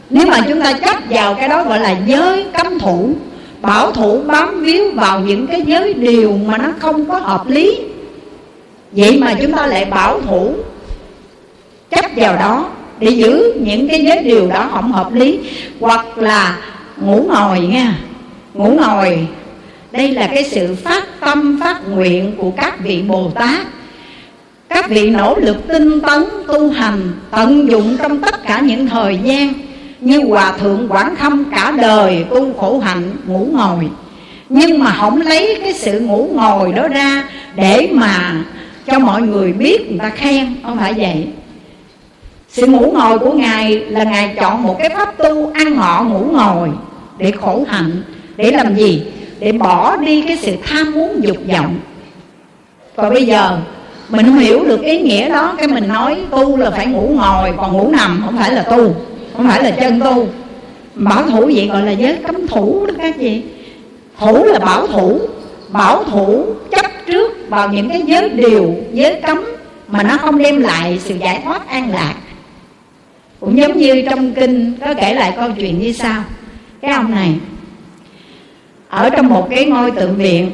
Nếu 0.09 0.28
mà 0.28 0.38
chúng 0.47 0.61
ta 0.61 0.74
chấp 0.74 0.95
vào 1.09 1.36
cái 1.36 1.49
đó 1.49 1.63
gọi 1.63 1.80
là 1.80 1.95
giới 2.05 2.45
cấm 2.57 2.80
thủ 2.80 3.09
bảo 3.61 3.91
thủ 3.91 4.21
bám 4.26 4.61
víu 4.63 4.91
vào 4.91 5.19
những 5.19 5.47
cái 5.47 5.61
giới 5.61 5.93
điều 5.93 6.38
mà 6.47 6.57
nó 6.57 6.69
không 6.80 7.05
có 7.05 7.17
hợp 7.17 7.47
lý 7.47 7.80
vậy 8.91 9.17
mà 9.17 9.34
chúng 9.41 9.51
ta 9.51 9.67
lại 9.67 9.86
bảo 9.86 10.21
thủ 10.21 10.53
chấp 11.89 12.05
vào 12.15 12.36
đó 12.36 12.69
để 12.99 13.09
giữ 13.09 13.53
những 13.59 13.87
cái 13.87 14.03
giới 14.03 14.23
điều 14.23 14.47
đó 14.47 14.69
không 14.71 14.91
hợp 14.91 15.13
lý, 15.13 15.39
hoặc 15.79 16.17
là 16.17 16.57
ngủ 17.01 17.25
ngồi 17.29 17.59
nha. 17.59 17.97
Ngủ 18.53 18.77
ngồi. 18.81 19.27
Đây 19.91 20.11
là 20.11 20.27
cái 20.27 20.43
sự 20.43 20.75
phát 20.83 21.19
tâm, 21.19 21.59
phát 21.63 21.89
nguyện 21.89 22.33
của 22.37 22.51
các 22.51 22.79
vị 22.79 23.01
bồ 23.01 23.31
tát 23.35 23.67
các 24.73 24.89
vị 24.89 25.09
nỗ 25.09 25.35
lực 25.35 25.67
tinh 25.67 26.01
tấn, 26.01 26.23
tu 26.47 26.69
hành, 26.69 27.11
tận 27.31 27.69
dụng 27.71 27.97
trong 28.01 28.21
tất 28.21 28.43
cả 28.47 28.59
những 28.59 28.87
thời 28.87 29.19
gian 29.23 29.53
như 30.01 30.25
hòa 30.27 30.53
thượng 30.59 30.87
quảng 30.89 31.15
khâm 31.15 31.43
cả 31.51 31.71
đời 31.81 32.25
tu 32.29 32.53
khổ 32.53 32.79
hạnh 32.79 33.11
ngủ 33.27 33.47
ngồi. 33.51 33.89
Nhưng 34.49 34.79
mà 34.79 34.91
không 34.99 35.21
lấy 35.21 35.59
cái 35.63 35.73
sự 35.73 35.99
ngủ 35.99 36.29
ngồi 36.33 36.73
đó 36.73 36.87
ra 36.87 37.29
để 37.55 37.89
mà 37.91 38.43
cho 38.87 38.99
mọi 38.99 39.21
người 39.21 39.53
biết 39.53 39.89
người 39.89 39.99
ta 39.99 40.09
khen, 40.09 40.55
không 40.63 40.77
phải 40.79 40.93
vậy 40.93 41.27
sự 42.54 42.68
ngủ 42.68 42.91
ngồi 42.93 43.20
của 43.20 43.32
ngài 43.32 43.80
là 43.80 44.04
ngài 44.04 44.36
chọn 44.39 44.64
một 44.64 44.76
cái 44.80 44.89
pháp 44.89 45.18
tu 45.18 45.51
ăn 45.54 45.76
ngọ 45.76 46.04
ngủ 46.04 46.26
ngồi 46.32 46.70
để 47.18 47.32
khổ 47.32 47.64
hạnh, 47.68 48.01
để 48.36 48.51
làm 48.51 48.76
gì? 48.76 49.06
Để 49.39 49.51
bỏ 49.51 49.97
đi 49.97 50.22
cái 50.22 50.38
sự 50.41 50.56
tham 50.64 50.91
muốn 50.91 51.24
dục 51.24 51.38
vọng. 51.54 51.76
Và 52.95 53.10
bây 53.10 53.26
giờ, 53.26 53.58
mình 54.10 54.26
không 54.26 54.38
hiểu 54.38 54.64
được 54.64 54.82
ý 54.82 54.99
nghĩa 54.99 55.30
đó. 55.30 55.54
Cái 55.58 55.68
mình 55.68 55.88
nói 55.88 56.18
tu 56.32 56.58
là 56.58 56.72
phải 56.72 56.86
ngủ 56.86 57.12
ngồi, 57.16 57.54
còn 57.58 57.74
ngủ 57.74 57.91
nằm 57.91 58.22
không 58.26 58.38
phải 58.38 58.51
là 58.51 58.64
tu, 58.64 58.95
không 59.38 59.47
phải 59.47 59.64
là 59.64 59.72
chân 59.72 59.99
tu. 59.99 60.28
Bảo 60.95 61.24
thủ 61.24 61.51
vậy 61.56 61.68
gọi 61.68 61.82
là 61.82 61.91
giới 61.91 62.18
cấm 62.28 62.47
thủ 62.47 62.86
đó 62.86 62.93
các 62.97 63.16
chị 63.20 63.41
thủ 64.20 64.43
là 64.43 64.60
bảo 64.60 64.88
thủ. 64.88 65.20
Bảo 65.70 66.04
thủ 66.04 66.45
chấp 66.72 66.86
trước 67.08 67.49
vào 67.49 67.70
những 67.70 67.89
cái 67.89 68.01
giới 68.06 68.30
điều, 68.30 68.76
giới 68.93 69.22
cấm 69.28 69.45
mà 69.88 70.04
nó 70.04 70.18
không 70.18 70.38
đem 70.38 70.62
lại 70.62 70.99
sự 71.04 71.16
giải 71.16 71.41
thoát 71.45 71.68
an 71.68 71.91
lạc 71.91 72.14
cũng 73.43 73.57
giống 73.57 73.77
như 73.77 74.03
trong 74.09 74.33
kinh 74.33 74.73
có 74.85 74.93
kể 74.93 75.13
lại 75.13 75.33
câu 75.35 75.51
chuyện 75.51 75.79
như 75.79 75.93
sau. 75.93 76.23
Cái 76.81 76.91
ông 76.91 77.11
này, 77.11 77.35
ở 78.89 79.09
trong 79.09 79.27
một 79.27 79.47
cái 79.49 79.65
ngôi 79.65 79.91
tượng 79.91 80.15
viện 80.15 80.51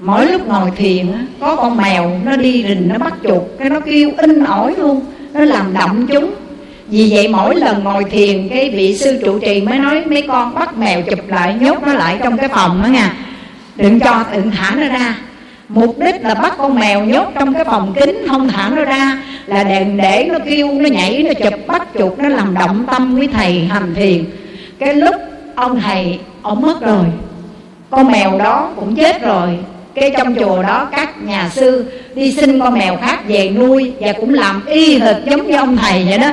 mỗi 0.00 0.26
lúc 0.26 0.48
ngồi 0.48 0.70
thiền 0.76 1.06
có 1.40 1.56
con 1.56 1.76
mèo 1.76 2.20
nó 2.24 2.36
đi 2.36 2.64
rình, 2.68 2.88
nó 2.88 2.98
bắt 2.98 3.14
chuột, 3.22 3.42
cái 3.58 3.70
nó 3.70 3.80
kêu 3.80 4.10
in 4.16 4.44
ỏi 4.44 4.74
luôn, 4.78 5.00
nó 5.32 5.40
làm 5.40 5.74
động 5.74 6.06
chúng. 6.06 6.34
Vì 6.88 7.08
vậy 7.10 7.28
mỗi 7.28 7.56
lần 7.56 7.84
ngồi 7.84 8.04
thiền, 8.04 8.48
cái 8.48 8.70
vị 8.70 8.96
sư 8.96 9.20
trụ 9.24 9.38
trì 9.38 9.60
mới 9.60 9.78
nói, 9.78 10.04
mấy 10.04 10.22
con 10.22 10.54
bắt 10.54 10.78
mèo 10.78 11.02
chụp 11.02 11.28
lại, 11.28 11.54
nhốt 11.60 11.82
nó 11.86 11.92
lại 11.92 12.18
trong 12.22 12.38
cái 12.38 12.48
phòng 12.48 12.82
đó 12.82 12.88
nha. 12.88 13.14
Đừng 13.76 14.00
cho 14.00 14.24
đừng 14.32 14.50
thả 14.50 14.74
nó 14.74 14.88
ra 14.88 15.16
mục 15.74 15.98
đích 15.98 16.22
là 16.22 16.34
bắt 16.34 16.54
con 16.58 16.78
mèo 16.78 17.04
nhốt 17.04 17.28
trong 17.34 17.54
cái 17.54 17.64
phòng 17.64 17.94
kính 18.00 18.26
không 18.28 18.48
thả 18.48 18.68
nó 18.68 18.84
ra, 18.84 19.18
là 19.46 19.64
đèn 19.64 19.96
để 19.96 20.28
nó 20.32 20.38
kêu, 20.46 20.72
nó 20.72 20.88
nhảy, 20.88 21.22
nó 21.22 21.32
chụp 21.34 21.66
bắt 21.66 21.88
chuột, 21.98 22.18
nó 22.18 22.28
làm 22.28 22.54
động 22.54 22.84
tâm 22.92 23.16
với 23.16 23.28
thầy 23.28 23.60
hành 23.64 23.94
thiền. 23.94 24.24
Cái 24.78 24.94
lúc 24.94 25.14
ông 25.54 25.80
thầy, 25.80 26.18
ông 26.42 26.60
mất 26.60 26.80
rồi, 26.80 27.04
con 27.90 28.12
mèo 28.12 28.38
đó 28.38 28.70
cũng 28.76 28.96
chết 28.96 29.22
rồi. 29.22 29.58
Cái 29.94 30.10
trong 30.16 30.34
chùa 30.34 30.62
đó, 30.62 30.88
các 30.92 31.22
nhà 31.22 31.48
sư 31.48 31.92
đi 32.14 32.32
xin 32.32 32.60
con 32.60 32.78
mèo 32.78 32.96
khác 32.96 33.28
về 33.28 33.48
nuôi 33.48 33.92
và 34.00 34.12
cũng 34.12 34.34
làm 34.34 34.66
y 34.66 34.98
hệt 34.98 35.16
giống 35.26 35.46
như 35.46 35.56
ông 35.56 35.76
thầy 35.76 36.04
vậy 36.04 36.18
đó. 36.18 36.30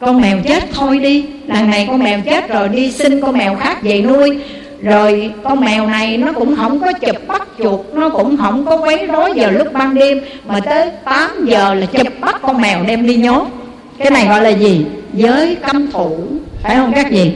Con 0.00 0.20
mèo 0.20 0.38
chết 0.48 0.64
thôi 0.72 0.98
đi 0.98 1.26
lần 1.46 1.70
này 1.70 1.86
con 1.88 1.98
mèo 2.02 2.20
chết 2.24 2.48
rồi, 2.48 2.68
đi 2.68 2.90
xin 2.90 3.20
con 3.20 3.38
mèo 3.38 3.54
khác 3.54 3.82
về 3.82 4.02
nuôi 4.02 4.38
rồi 4.82 5.32
con 5.44 5.60
mèo 5.60 5.86
này 5.86 6.16
nó 6.16 6.32
cũng 6.32 6.56
không 6.56 6.80
có 6.80 6.92
chụp 6.92 7.16
bắt 7.26 7.48
chuột 7.58 7.80
nó 7.92 8.08
cũng 8.08 8.36
không 8.36 8.66
có 8.66 8.76
quấy 8.76 9.06
rối 9.06 9.32
giờ 9.36 9.50
lúc 9.50 9.72
ban 9.72 9.94
đêm 9.94 10.20
mà 10.46 10.60
tới 10.60 10.90
8 11.04 11.46
giờ 11.46 11.74
là 11.74 11.86
chụp 11.86 12.12
bắt 12.20 12.38
con 12.42 12.60
mèo 12.60 12.84
đem 12.86 13.06
đi 13.06 13.16
nhốt. 13.16 13.46
Cái 13.98 14.10
này 14.10 14.26
gọi 14.26 14.42
là 14.42 14.50
gì? 14.50 14.86
Giới 15.14 15.54
cấm 15.54 15.90
thủ. 15.90 16.18
Phải 16.62 16.76
không 16.76 16.92
các 16.94 17.12
gì 17.12 17.32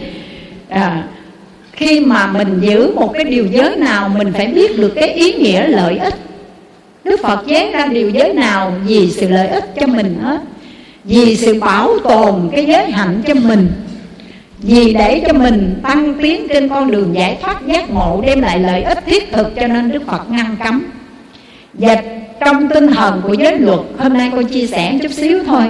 à, 0.68 1.04
khi 1.72 2.00
mà 2.00 2.26
mình 2.26 2.60
giữ 2.60 2.94
một 2.94 3.12
cái 3.14 3.24
điều 3.24 3.46
giới 3.46 3.76
nào 3.76 4.08
mình 4.08 4.32
phải 4.32 4.46
biết 4.46 4.78
được 4.78 4.92
cái 4.94 5.08
ý 5.08 5.32
nghĩa 5.32 5.68
lợi 5.68 5.98
ích. 5.98 6.14
Đức 7.04 7.20
phật 7.22 7.46
chế 7.46 7.70
ra 7.72 7.86
điều 7.86 8.10
giới 8.10 8.34
nào 8.34 8.72
vì 8.86 9.10
sự 9.10 9.28
lợi 9.28 9.48
ích 9.48 9.64
cho 9.80 9.86
mình 9.86 10.18
hết. 10.22 10.40
Vì 11.04 11.36
sự 11.36 11.60
bảo 11.60 11.98
tồn 11.98 12.48
cái 12.52 12.66
giới 12.66 12.90
hạnh 12.90 13.22
cho 13.26 13.34
mình 13.34 13.68
vì 14.62 14.94
để 14.94 15.22
cho 15.26 15.32
mình 15.32 15.80
tăng 15.82 16.14
tiến 16.22 16.48
trên 16.48 16.68
con 16.68 16.90
đường 16.90 17.14
giải 17.14 17.38
thoát 17.42 17.66
giác 17.66 17.90
ngộ, 17.90 18.22
đem 18.26 18.40
lại 18.40 18.58
lợi 18.58 18.82
ích 18.82 18.98
thiết 19.06 19.32
thực 19.32 19.56
cho 19.56 19.66
nên 19.66 19.92
đức 19.92 20.06
phật 20.06 20.30
ngăn 20.30 20.56
cấm. 20.64 20.82
Và 21.74 22.02
trong 22.44 22.68
tinh 22.68 22.86
thần 22.86 23.22
của 23.26 23.32
giới 23.32 23.58
luật, 23.58 23.80
hôm 23.98 24.12
nay 24.12 24.30
con 24.34 24.44
chia 24.44 24.66
sẻ 24.66 24.98
chút 25.02 25.12
xíu 25.12 25.44
thôi. 25.46 25.64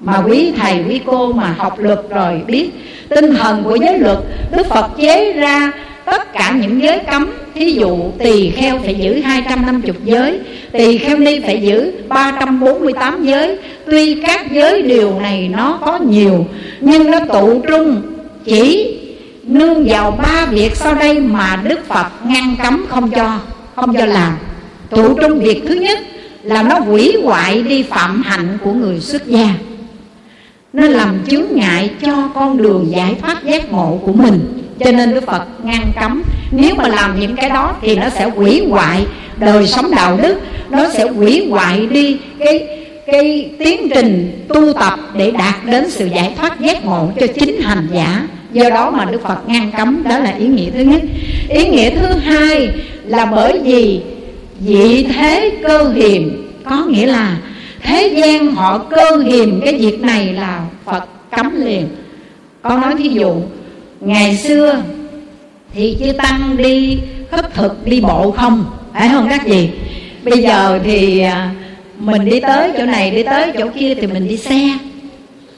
Mà 0.00 0.22
quý 0.28 0.52
thầy, 0.56 0.84
quý 0.88 1.00
cô 1.06 1.32
mà 1.32 1.54
học 1.58 1.78
luật 1.78 2.00
rồi 2.10 2.42
biết, 2.46 2.70
tinh 3.08 3.34
thần 3.34 3.64
của 3.64 3.76
giới 3.76 3.98
luật, 3.98 4.18
đức 4.50 4.66
phật 4.66 4.90
chế 4.98 5.32
ra 5.32 5.72
tất 6.10 6.32
cả 6.32 6.54
những 6.60 6.82
giới 6.82 6.98
cấm. 7.10 7.30
Thí 7.54 7.72
dụ, 7.72 8.10
tỳ 8.18 8.50
kheo 8.50 8.78
phải 8.78 8.94
giữ 8.94 9.20
250 9.20 9.92
giới, 10.04 10.40
tỳ 10.72 10.98
kheo 10.98 11.16
ni 11.16 11.40
phải 11.40 11.60
giữ 11.60 11.92
348 12.08 13.24
giới. 13.24 13.58
Tuy 13.86 14.14
các 14.14 14.52
giới 14.52 14.82
điều 14.82 15.20
này 15.20 15.48
nó 15.48 15.78
có 15.84 15.98
nhiều, 15.98 16.46
nhưng 16.80 17.10
nó 17.10 17.18
tụ 17.32 17.62
trung, 17.68 18.02
chỉ 18.44 18.94
nương 19.42 19.84
vào 19.88 20.10
ba 20.10 20.46
việc 20.50 20.76
sau 20.76 20.94
đây 20.94 21.20
mà 21.20 21.62
đức 21.68 21.88
phật 21.88 22.06
ngăn 22.26 22.56
cấm 22.62 22.86
không 22.88 23.10
cho 23.10 23.38
không 23.74 23.94
cho 23.96 24.06
làm. 24.06 24.32
Tụ 24.90 25.14
trung 25.14 25.38
việc 25.38 25.62
thứ 25.68 25.74
nhất 25.74 25.98
là 26.42 26.62
nó 26.62 26.78
hủy 26.78 27.16
hoại 27.24 27.62
đi 27.62 27.82
phạm 27.82 28.22
hạnh 28.22 28.58
của 28.64 28.72
người 28.72 29.00
xuất 29.00 29.26
gia. 29.26 29.48
Nó 30.72 30.88
làm 30.88 31.18
chướng 31.30 31.44
ngại 31.50 31.90
cho 32.02 32.28
con 32.34 32.56
đường 32.56 32.86
giải 32.90 33.16
thoát 33.20 33.44
giác 33.44 33.72
ngộ 33.72 34.00
của 34.04 34.12
mình 34.12 34.57
cho 34.80 34.92
nên 34.92 35.14
đức 35.14 35.26
phật 35.26 35.42
ngăn 35.62 35.92
cấm. 36.00 36.22
Nếu 36.50 36.74
mà 36.74 36.88
làm 36.88 37.20
những 37.20 37.36
cái 37.36 37.50
đó 37.50 37.76
thì 37.82 37.96
nó 37.96 38.08
sẽ 38.08 38.30
hủy 38.30 38.66
hoại 38.70 39.06
đời 39.36 39.66
sống 39.66 39.90
đạo 39.96 40.18
đức, 40.22 40.40
nó 40.70 40.88
sẽ 40.88 41.08
hủy 41.08 41.46
hoại 41.50 41.86
đi 41.86 42.16
cái 42.38 42.66
cái 43.12 43.50
tiến 43.58 43.88
trình 43.94 44.44
tu 44.48 44.72
tập 44.72 44.98
để 45.16 45.30
đạt 45.30 45.54
đến 45.66 45.90
sự 45.90 46.06
giải 46.06 46.34
thoát 46.36 46.60
giác 46.60 46.84
ngộ 46.84 47.10
cho 47.20 47.26
chính 47.26 47.60
hành 47.60 47.88
giả. 47.92 48.26
Do 48.52 48.70
đó 48.70 48.90
mà 48.90 49.04
đức 49.04 49.22
phật 49.22 49.48
ngăn 49.48 49.70
cấm, 49.78 50.02
đó 50.08 50.18
là 50.18 50.30
ý 50.30 50.46
nghĩa 50.46 50.70
thứ 50.70 50.80
nhất. 50.80 51.02
Ý 51.48 51.68
nghĩa 51.68 51.90
thứ 51.90 52.06
hai 52.06 52.70
là 53.04 53.24
bởi 53.24 53.60
vì 53.64 54.00
Dị 54.60 55.02
thế 55.02 55.50
cơ 55.68 55.92
hiềm, 55.96 56.22
Có 56.64 56.84
nghĩa 56.88 57.06
là 57.06 57.36
Thế 57.82 58.14
gian 58.16 58.54
họ 58.54 58.78
cơ 58.78 59.16
hiềm 59.16 59.60
cái 59.60 59.74
việc 59.74 60.00
này 60.00 60.32
là 60.32 60.64
Phật 60.84 61.04
cấm 61.36 61.60
liền. 61.64 61.88
Con 62.62 62.80
nói 62.80 62.94
thí 62.98 63.08
dụ 63.08 63.34
Ngày 64.00 64.36
xưa 64.36 64.82
Thì 65.74 65.96
chư 66.00 66.12
Tăng 66.12 66.56
đi, 66.56 66.98
khất 67.30 67.54
thực 67.54 67.86
đi 67.86 68.00
bộ 68.00 68.30
không? 68.30 68.64
Phải 68.92 69.08
không 69.08 69.28
các 69.30 69.46
gì 69.46 69.70
Bây 70.24 70.42
giờ 70.42 70.80
thì 70.84 71.20
à, 71.20 71.50
Mình 71.98 72.24
đi 72.24 72.40
tới 72.40 72.70
chỗ 72.78 72.84
này, 72.84 73.10
đi 73.10 73.22
tới 73.22 73.52
chỗ 73.58 73.68
kia 73.74 73.94
Thì 73.94 74.06
mình 74.06 74.28
đi 74.28 74.36
xe. 74.36 74.78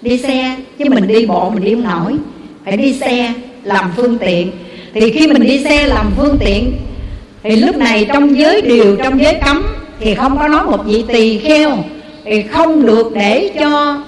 Đi 0.02 0.18
xe, 0.18 0.56
Chứ 0.78 0.84
mình 0.88 1.06
đi 1.06 1.26
bộ 1.26 1.50
mình 1.50 1.64
đi 1.64 1.74
không 1.74 1.84
nổi. 1.84 2.12
Phải 2.64 2.76
đi 2.76 2.92
xe 2.92 3.32
làm 3.64 3.92
phương 3.96 4.18
tiện. 4.18 4.50
Thì 4.94 5.10
khi 5.10 5.26
mình 5.26 5.42
đi 5.42 5.64
xe 5.64 5.86
làm 5.86 6.12
phương 6.16 6.36
tiện, 6.40 6.72
Thì 7.42 7.56
lúc 7.56 7.76
này 7.76 8.06
trong 8.12 8.38
giới 8.38 8.62
điều, 8.62 8.96
Trong 8.96 9.22
giới 9.22 9.34
cấm 9.34 9.62
Thì 10.00 10.14
không 10.14 10.38
có 10.38 10.48
nói 10.48 10.64
một 10.64 10.84
vị 10.86 11.04
tỳ 11.08 11.38
kheo 11.38 11.78
Thì 12.24 12.42
không 12.42 12.86
được 12.86 13.12
để 13.14 13.50
cho 13.60 13.98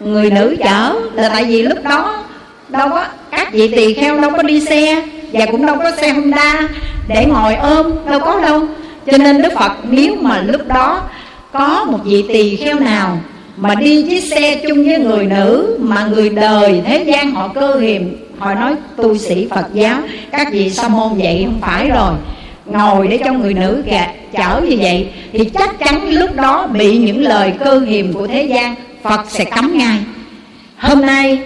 Người 0.00 0.30
nữ 0.30 0.56
chở. 0.58 0.94
Là 1.14 1.28
tại 1.28 1.44
vì 1.44 1.62
lúc 1.62 1.78
đó 1.84 2.24
Đâu 2.68 2.88
có 2.88 3.04
các 3.36 3.52
vị 3.52 3.68
tỳ 3.68 3.94
kheo 3.94 4.20
đâu 4.20 4.30
có 4.36 4.42
đi 4.42 4.60
xe, 4.60 5.02
Và 5.32 5.46
cũng 5.46 5.66
đâu 5.66 5.76
có 5.82 5.90
xe 6.00 6.10
Honda. 6.10 6.68
Để 7.08 7.26
ngồi 7.26 7.54
ôm, 7.54 7.86
đâu 8.10 8.20
có 8.20 8.40
đâu. 8.40 8.62
Cho 9.10 9.18
nên 9.18 9.42
Đức 9.42 9.52
Phật, 9.58 9.72
nếu 9.90 10.14
mà 10.20 10.42
lúc 10.42 10.68
đó 10.68 11.02
Có 11.52 11.84
một 11.84 11.98
vị 12.04 12.24
tỳ 12.28 12.56
kheo 12.56 12.80
nào 12.80 13.18
Mà 13.56 13.74
đi 13.74 14.02
chiếc 14.02 14.20
xe 14.20 14.60
chung 14.68 14.84
với 14.84 14.98
người 14.98 15.26
nữ 15.26 15.78
Mà 15.80 16.06
người 16.06 16.30
đời 16.30 16.82
thế 16.86 17.04
gian 17.04 17.30
họ 17.30 17.48
cơ 17.48 17.74
hiềm, 17.74 18.02
Họ 18.38 18.54
nói, 18.54 18.74
tu 18.96 19.18
sĩ 19.18 19.46
Phật 19.50 19.66
giáo, 19.74 20.00
Các 20.32 20.48
vị 20.52 20.70
sa 20.70 20.88
môn 20.88 21.08
vậy 21.18 21.42
không 21.44 21.60
phải 21.60 21.88
rồi. 21.88 22.14
Ngồi 22.66 23.08
để 23.08 23.18
cho 23.24 23.32
người 23.32 23.54
nữ 23.54 23.82
gạt 23.86 24.10
chở 24.32 24.60
như 24.60 24.76
vậy, 24.80 25.08
Thì 25.32 25.44
chắc 25.44 25.78
chắn 25.78 26.08
lúc 26.08 26.34
đó 26.36 26.66
bị 26.66 26.98
những 26.98 27.22
lời 27.22 27.52
cơ 27.64 27.80
hiềm 27.80 28.12
của 28.12 28.26
thế 28.26 28.42
gian, 28.42 28.74
Phật 29.02 29.20
sẽ 29.28 29.44
cấm 29.44 29.78
ngay. 29.78 29.98
Hôm 30.76 31.00
nay 31.00 31.38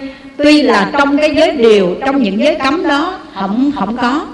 tuy 0.43 0.61
là 0.61 0.91
trong 0.97 1.17
cái 1.17 1.35
giới 1.35 1.51
điều, 1.51 1.95
Trong 2.05 2.23
những 2.23 2.39
giới 2.39 2.55
cấm 2.55 2.87
đó, 2.87 3.19
Không 3.33 3.71
không 3.75 3.97
có. 3.97 4.25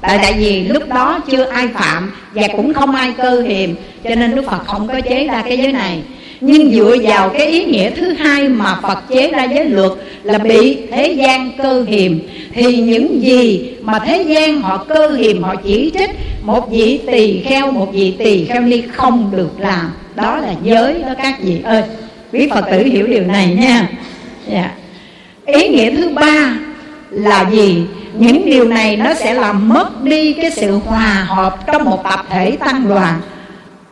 Tại 0.00 0.18
tại 0.22 0.34
vì 0.38 0.68
lúc 0.68 0.88
đó 0.88 1.20
chưa 1.30 1.44
ai 1.44 1.68
phạm 1.68 2.12
Và 2.34 2.48
cũng 2.56 2.74
không 2.74 2.94
ai 2.94 3.12
cơ 3.18 3.40
hiềm, 3.40 3.70
Cho 4.04 4.14
nên 4.14 4.34
Đức 4.34 4.44
Phật 4.50 4.66
không 4.66 4.88
có 4.88 5.00
chế 5.00 5.26
ra 5.26 5.42
cái 5.42 5.58
giới 5.58 5.72
này. 5.72 6.02
Nhưng 6.40 6.70
dựa 6.70 6.96
vào 7.02 7.28
cái 7.28 7.46
ý 7.46 7.64
nghĩa 7.64 7.90
thứ 7.90 8.12
hai 8.12 8.48
mà 8.48 8.78
Phật 8.82 9.08
chế 9.08 9.30
ra 9.30 9.44
giới 9.44 9.64
luật 9.64 9.92
là 10.22 10.38
bị 10.38 10.78
thế 10.90 11.12
gian 11.12 11.50
cơ 11.58 11.84
hiềm, 11.88 12.18
thì 12.52 12.76
những 12.76 13.22
gì 13.22 13.70
mà 13.82 13.98
thế 13.98 14.22
gian 14.22 14.60
họ 14.60 14.84
cơ 14.88 15.08
hiềm, 15.08 15.42
họ 15.42 15.54
chỉ 15.64 15.92
trích, 15.98 16.10
một 16.42 16.70
vị 16.70 17.00
tỳ 17.06 17.40
kheo, 17.40 17.72
một 17.72 17.88
vị 17.92 18.14
tỳ 18.18 18.44
kheo 18.44 18.60
ni 18.62 18.82
không 18.92 19.30
được 19.36 19.50
làm. 19.58 19.90
Đó 20.14 20.36
là 20.36 20.54
giới 20.62 20.94
đó 21.02 21.08
các 21.22 21.42
vị 21.42 21.58
ơi. 21.64 21.82
Quý 22.32 22.48
Phật 22.50 22.64
tử 22.70 22.84
hiểu 22.84 23.06
điều 23.06 23.24
này 23.24 23.56
nha. 23.60 23.88
Yeah. 24.50 24.70
Ý 25.46 25.68
nghĩa 25.68 25.90
thứ 25.96 26.08
ba 26.08 26.56
là 27.10 27.50
gì? 27.50 27.86
Những 28.18 28.46
điều 28.46 28.64
này 28.68 28.96
nó 28.96 29.14
sẽ 29.14 29.34
làm 29.34 29.68
mất 29.68 30.02
đi 30.02 30.32
cái 30.32 30.50
sự 30.50 30.72
hòa 30.72 31.26
hợp 31.28 31.66
trong 31.66 31.84
một 31.84 32.04
tập 32.04 32.26
thể 32.30 32.56
tăng 32.56 32.88
đoàn, 32.88 33.20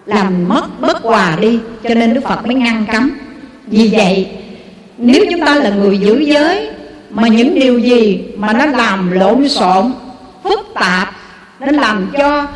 làm 0.06 0.48
mất 0.48 0.80
bất 0.80 1.02
hòa 1.02 1.36
đi. 1.40 1.58
Cho 1.82 1.94
nên 1.94 2.14
đức 2.14 2.20
phật 2.24 2.46
mới 2.46 2.54
ngăn 2.54 2.84
cấm. 2.92 3.10
Vì 3.66 3.88
vậy, 3.92 4.26
nếu 4.98 5.24
chúng 5.30 5.40
ta 5.40 5.54
là 5.54 5.70
người 5.70 5.98
giữ 5.98 6.18
giới, 6.18 6.70
mà 7.10 7.28
những 7.28 7.54
điều 7.54 7.78
gì 7.78 8.24
mà 8.36 8.52
nó 8.52 8.66
làm 8.66 9.10
lộn 9.10 9.48
xộn, 9.48 9.92
phức 10.42 10.60
tạp, 10.74 11.14
nó 11.60 11.72
làm 11.72 12.06
cho 12.18 12.46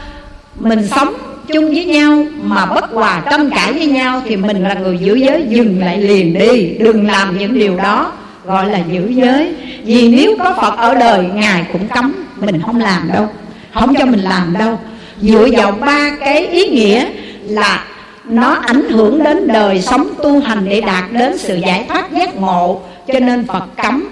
mình 0.60 0.86
sống 0.86 1.14
chung 1.48 1.66
với 1.66 1.84
nhau 1.84 2.24
mà 2.42 2.66
bất 2.66 2.90
hòa 2.90 3.22
tranh 3.30 3.50
cãi 3.50 3.72
với 3.72 3.86
nhau, 3.86 4.22
thì 4.26 4.36
mình 4.36 4.62
là 4.62 4.74
người 4.74 4.98
giữ 4.98 5.14
giới, 5.14 5.44
dừng 5.48 5.80
lại 5.80 5.98
liền 5.98 6.38
đi. 6.38 6.74
Đừng 6.78 7.06
làm 7.06 7.38
những 7.38 7.58
điều 7.58 7.76
đó 7.76 8.12
gọi 8.48 8.70
là 8.70 8.78
giữ 8.92 9.08
giới. 9.08 9.54
vì 9.84 10.08
nếu 10.08 10.36
có 10.38 10.54
phật 10.60 10.78
ở 10.78 10.94
đời 10.94 11.24
ngài 11.34 11.64
cũng 11.72 11.88
cấm 11.88 12.24
mình 12.36 12.60
không 12.62 12.80
làm 12.80 13.08
đâu 13.12 13.28
không 13.74 13.94
cho 13.98 14.06
mình 14.06 14.20
làm 14.20 14.54
đâu. 14.58 14.78
Dựa 15.20 15.48
vào 15.52 15.72
ba 15.72 16.10
cái 16.20 16.46
ý 16.46 16.68
nghĩa 16.68 17.06
là 17.42 17.84
nó 18.24 18.54
ảnh 18.66 18.88
hưởng 18.90 19.24
đến 19.24 19.48
đời 19.48 19.82
sống 19.82 20.08
tu 20.22 20.40
hành 20.40 20.64
để 20.64 20.80
đạt 20.80 21.04
đến 21.12 21.38
sự 21.38 21.56
giải 21.56 21.84
thoát 21.88 22.12
giác 22.12 22.36
ngộ 22.36 22.80
cho 23.06 23.20
nên 23.20 23.46
phật 23.46 23.64
cấm 23.82 24.08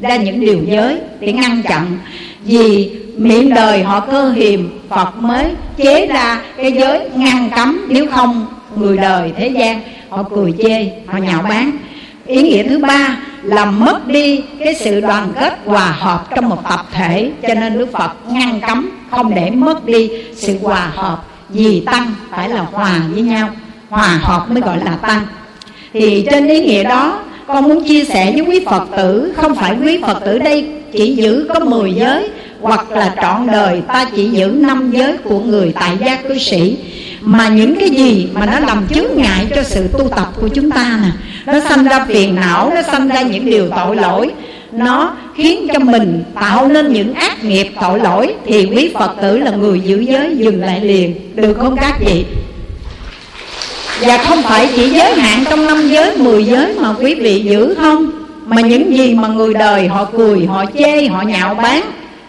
ra 0.00 0.16
những 0.16 0.40
điều 0.40 0.58
giới 0.66 1.00
để 1.20 1.32
ngăn 1.32 1.62
chặn. 1.62 1.98
Vì 2.44 2.90
miệng 3.16 3.54
đời 3.54 3.82
họ 3.82 4.00
cơ 4.00 4.30
hiềm 4.30 4.60
phật 4.88 5.16
mới 5.16 5.44
chế 5.76 6.06
ra 6.06 6.40
cái 6.56 6.72
giới 6.72 7.10
ngăn 7.14 7.50
cấm. 7.56 7.86
Nếu 7.88 8.06
không 8.10 8.46
người 8.76 8.96
đời 8.96 9.32
thế 9.36 9.48
gian 9.48 9.80
họ 10.08 10.22
cười 10.22 10.54
chê 10.62 10.90
họ 11.06 11.18
nhạo 11.18 11.42
báng 11.42 11.70
ý 12.28 12.42
nghĩa 12.42 12.62
thứ 12.62 12.78
ba 12.78 13.16
là 13.42 13.64
mất 13.64 14.06
đi 14.06 14.40
cái 14.64 14.74
sự 14.74 15.00
đoàn 15.00 15.32
kết 15.40 15.58
hòa 15.64 15.96
hợp 15.98 16.26
trong 16.34 16.48
một 16.48 16.62
tập 16.70 16.86
thể. 16.92 17.30
Cho 17.48 17.54
nên 17.54 17.78
đức 17.78 17.92
phật 17.92 18.10
ngăn 18.30 18.60
cấm, 18.60 18.90
không 19.10 19.34
để 19.34 19.50
mất 19.50 19.86
đi 19.86 20.10
sự 20.36 20.58
hòa 20.62 20.92
hợp. 20.94 21.24
Vì 21.48 21.80
tăng 21.80 22.14
phải 22.30 22.48
là 22.48 22.60
hòa 22.60 23.02
với 23.12 23.22
nhau. 23.22 23.48
Hòa 23.88 24.18
hợp 24.22 24.50
mới 24.50 24.60
gọi 24.60 24.78
là 24.84 24.96
tăng. 24.96 25.26
Thì 25.92 26.26
trên 26.30 26.48
ý 26.48 26.60
nghĩa 26.60 26.84
đó, 26.84 27.20
con 27.46 27.64
muốn 27.64 27.84
chia 27.88 28.04
sẻ 28.04 28.32
với 28.32 28.40
quý 28.40 28.64
phật 28.66 28.84
tử, 28.96 29.32
không 29.36 29.54
phải 29.54 29.76
quý 29.82 29.98
phật 30.02 30.20
tử 30.24 30.38
đây 30.38 30.68
chỉ 30.92 31.16
giữ 31.16 31.46
có 31.54 31.60
10 31.60 31.94
giới, 31.94 32.30
hoặc 32.60 32.90
là 32.90 33.14
trọn 33.22 33.46
đời, 33.46 33.82
ta 33.88 34.06
chỉ 34.16 34.24
giữ 34.24 34.46
năm 34.46 34.90
giới 34.90 35.16
của 35.16 35.40
người 35.40 35.72
tại 35.80 35.96
gia 36.00 36.16
cư 36.16 36.38
sĩ 36.38 36.76
mà 37.28 37.48
những 37.48 37.76
cái 37.76 37.90
gì 37.90 38.28
mà 38.32 38.46
nó 38.46 38.60
làm 38.60 38.86
chướng 38.94 39.16
ngại 39.16 39.46
cho 39.54 39.62
sự 39.62 39.88
tu 39.88 40.08
tập 40.16 40.32
của 40.40 40.48
chúng 40.48 40.70
ta 40.70 41.00
nè, 41.02 41.10
nó 41.52 41.60
sanh 41.68 41.84
ra 41.84 42.04
phiền 42.08 42.34
não, 42.34 42.72
nó 42.74 42.82
sanh 42.82 43.08
ra 43.08 43.22
những 43.22 43.46
điều 43.46 43.68
tội 43.76 43.96
lỗi, 43.96 44.30
nó 44.72 45.16
khiến 45.36 45.68
cho 45.72 45.78
mình 45.78 46.24
tạo 46.40 46.68
nên 46.68 46.92
những 46.92 47.14
ác 47.14 47.44
nghiệp 47.44 47.68
tội 47.80 48.00
lỗi, 48.00 48.34
thì 48.46 48.64
quý 48.64 48.90
phật 48.94 49.12
tử 49.22 49.38
là 49.38 49.50
người 49.50 49.80
giữ 49.80 50.00
giới 50.00 50.36
dừng 50.36 50.60
lại 50.60 50.80
liền, 50.80 51.14
được 51.34 51.54
không 51.54 51.76
các 51.76 51.94
vị? 52.00 52.24
Và 54.00 54.18
không 54.18 54.42
phải 54.42 54.68
chỉ 54.76 54.88
giới 54.88 55.14
hạn 55.14 55.44
trong 55.50 55.66
năm 55.66 55.88
giới, 55.88 56.16
mười 56.16 56.44
giới 56.44 56.74
mà 56.74 56.94
quý 57.00 57.14
vị 57.14 57.40
giữ 57.40 57.74
không? 57.80 58.10
Mà 58.46 58.60
những 58.60 58.96
gì 58.96 59.14
mà 59.14 59.28
người 59.28 59.54
đời 59.54 59.88
họ 59.88 60.04
cười, 60.04 60.46
họ 60.46 60.64
chê, 60.78 61.06
họ 61.06 61.22
nhạo 61.22 61.54
báng, 61.54 61.82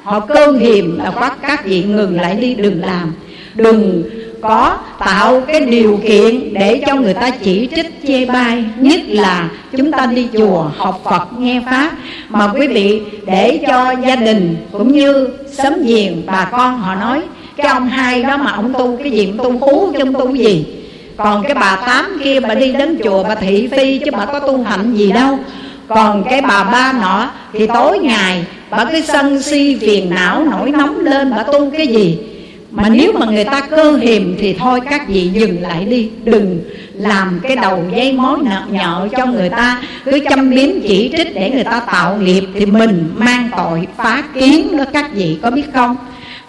họ 0.04 0.20
cơn 0.20 0.60
hiềm 0.60 1.00
là 1.00 1.12
bắt 1.12 1.38
các 1.42 1.66
vị 1.66 1.84
ngừng 1.84 2.22
lại 2.22 2.36
đi 2.36 2.56
đừng 2.56 2.82
làm. 2.82 3.14
Đừng 3.56 4.04
có, 4.42 4.78
tạo 5.00 5.42
cái 5.48 5.60
điều 5.60 6.00
kiện 6.08 6.54
để 6.54 6.84
cho 6.88 6.96
người 6.96 7.14
ta 7.14 7.30
chỉ 7.30 7.70
trích 7.76 8.08
chê 8.08 8.26
bai. 8.26 8.64
Nhất 8.78 9.02
là 9.08 9.50
chúng 9.78 9.92
ta 9.92 10.06
đi 10.06 10.28
chùa 10.38 10.72
học 10.78 11.02
phật 11.04 11.40
nghe 11.40 11.62
pháp. 11.66 11.92
Mà 12.30 12.48
quý 12.48 12.68
vị, 12.68 13.02
để 13.26 13.60
cho 13.68 13.94
gia 14.06 14.16
đình 14.16 14.58
cũng 14.72 14.92
như 14.92 15.28
sớm 15.52 15.74
giềng 15.84 16.22
bà 16.26 16.50
con 16.52 16.80
họ 16.80 16.96
nói, 16.96 17.22
cái 17.58 17.68
ông 17.68 17.88
hai 17.88 18.24
đó 18.24 18.38
mà 18.38 18.52
ông 18.52 18.74
tu 18.74 18.98
cái 19.04 19.12
gì, 19.12 19.26
ông 19.26 19.38
tu 19.38 19.68
hú 19.68 19.92
chứ 19.94 20.00
ông 20.00 20.14
tu 20.14 20.36
gì? 20.36 20.66
Còn 21.18 21.44
cái 21.44 21.54
bà 21.54 21.76
tám 21.86 22.22
kia 22.24 22.40
bà 22.40 22.56
đi 22.56 22.72
đến 22.72 23.00
chùa 23.04 23.24
bà 23.24 23.36
thị 23.36 23.68
phi 23.72 24.00
chứ 24.00 24.12
bà 24.12 24.26
có 24.26 24.40
tu 24.40 24.64
hạnh 24.64 24.94
gì 24.96 25.12
đâu. 25.12 25.40
Còn 25.88 26.24
cái 26.30 26.42
bà 26.42 26.64
ba 26.64 26.94
nọ 27.02 27.30
thì 27.54 27.68
tối 27.68 28.00
ngày 28.00 28.46
bà 28.70 28.86
cứ 28.86 29.02
sân 29.02 29.42
si 29.42 29.78
phiền 29.82 30.10
não 30.10 30.46
nổi 30.52 30.72
nóng 30.72 31.00
lên 31.00 31.32
bà 31.32 31.44
tu 31.44 31.72
cái 31.78 31.88
gì? 31.88 32.18
Mà 32.72 32.90
nếu 32.90 33.14
mà 33.14 33.26
người 33.26 33.44
ta 33.44 33.62
cơ 33.62 33.96
hiềm 33.96 34.36
thì 34.40 34.54
thôi, 34.54 34.80
các 34.90 35.08
vị 35.08 35.30
dừng 35.34 35.62
lại 35.62 35.86
đi. 35.86 36.10
Đừng 36.24 36.60
làm 36.94 37.40
cái 37.44 37.56
đầu 37.56 37.84
dây 37.96 38.14
mối 38.14 38.38
nợ 38.44 38.64
nhợ 38.70 39.08
cho 39.18 39.26
người 39.26 39.50
ta. 39.50 39.82
Cứ 40.06 40.20
châm 40.30 40.50
biếm 40.50 40.70
chỉ 40.88 41.12
trích 41.18 41.36
để 41.36 41.52
người 41.52 41.64
ta 41.64 41.80
tạo 41.80 42.18
nghiệp 42.18 42.44
thì 42.56 42.66
mình 42.66 43.10
mang 43.16 43.50
tội 43.58 43.88
phá 43.98 44.24
kiến 44.34 44.78
đó, 44.78 44.84
các 44.94 45.14
vị 45.14 45.38
có 45.42 45.52
biết 45.52 45.66
không? 45.74 45.96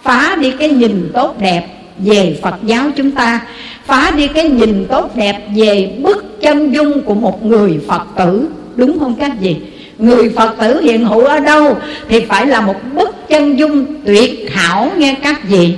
Phá 0.03 0.35
đi 0.41 0.51
cái 0.51 0.69
nhìn 0.69 1.11
tốt 1.13 1.35
đẹp 1.39 1.67
về 1.97 2.37
Phật 2.41 2.55
giáo 2.65 2.89
chúng 2.95 3.11
ta. 3.11 3.39
Phá 3.85 4.11
đi 4.11 4.27
cái 4.27 4.49
nhìn 4.49 4.85
tốt 4.89 5.15
đẹp 5.15 5.47
về 5.55 5.91
bức 6.01 6.41
chân 6.41 6.73
dung 6.73 7.01
của 7.01 7.13
một 7.15 7.45
người 7.45 7.79
Phật 7.87 8.03
tử. 8.17 8.47
Đúng 8.75 8.99
không 8.99 9.15
các 9.15 9.31
vị? 9.41 9.55
Người 9.97 10.29
Phật 10.29 10.55
tử 10.59 10.81
hiện 10.81 11.05
hữu 11.05 11.25
ở 11.25 11.39
đâu 11.39 11.77
thì 12.09 12.19
phải 12.19 12.47
là 12.47 12.61
một 12.61 12.75
bức 12.93 13.15
chân 13.29 13.59
dung 13.59 13.85
tuyệt 14.05 14.51
hảo, 14.51 14.91
nghe 14.97 15.15
các 15.23 15.43
vị 15.49 15.73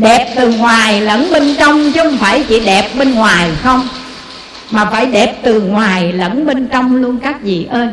đẹp 0.00 0.32
từ 0.36 0.52
ngoài 0.52 1.00
lẫn 1.00 1.28
bên 1.32 1.54
trong 1.58 1.92
chứ 1.92 2.00
không 2.02 2.18
phải 2.18 2.44
chỉ 2.48 2.60
đẹp 2.60 2.88
bên 2.98 3.14
ngoài 3.14 3.50
không. 3.62 3.88
Mà 4.70 4.84
phải 4.84 5.06
đẹp 5.06 5.34
từ 5.42 5.60
ngoài 5.60 6.12
lẫn 6.12 6.46
bên 6.46 6.66
trong 6.66 6.96
luôn 6.96 7.18
các 7.22 7.42
vị 7.42 7.66
ơi. 7.70 7.88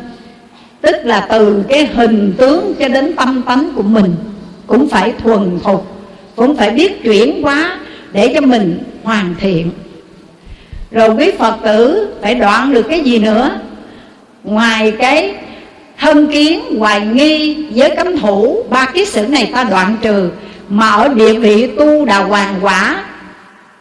Tức 0.81 0.95
là 1.03 1.27
từ 1.31 1.63
cái 1.69 1.85
hình 1.85 2.33
tướng 2.37 2.73
cho 2.79 2.87
đến 2.87 3.15
tâm 3.15 3.41
tánh 3.41 3.69
của 3.75 3.83
mình 3.83 4.15
cũng 4.67 4.89
phải 4.89 5.13
thuần 5.23 5.59
phục, 5.63 5.87
cũng 6.35 6.57
phải 6.57 6.69
biết 6.69 7.03
chuyển 7.03 7.41
hóa 7.41 7.79
để 8.11 8.31
cho 8.35 8.41
mình 8.41 8.83
hoàn 9.03 9.35
thiện. 9.39 9.71
Rồi 10.91 11.09
quý 11.09 11.31
phật 11.39 11.55
tử 11.63 12.07
phải 12.21 12.35
đoạn 12.35 12.73
được 12.73 12.85
cái 12.89 12.99
gì 12.99 13.19
nữa? 13.19 13.59
Ngoài 14.43 14.91
cái 14.99 15.33
thân 15.99 16.31
kiến, 16.31 16.61
hoài 16.79 17.05
nghi 17.05 17.65
với 17.75 17.95
cấm 17.95 18.17
thủ, 18.17 18.63
ba 18.69 18.85
kiết 18.85 19.07
sử 19.07 19.27
này 19.27 19.51
ta 19.53 19.63
đoạn 19.63 19.97
trừ 20.01 20.29
mà 20.69 20.89
ở 20.89 21.07
địa 21.07 21.33
vị 21.33 21.67
tu 21.77 22.05
đà 22.05 22.17
hoàng 22.17 22.55
quả 22.61 23.03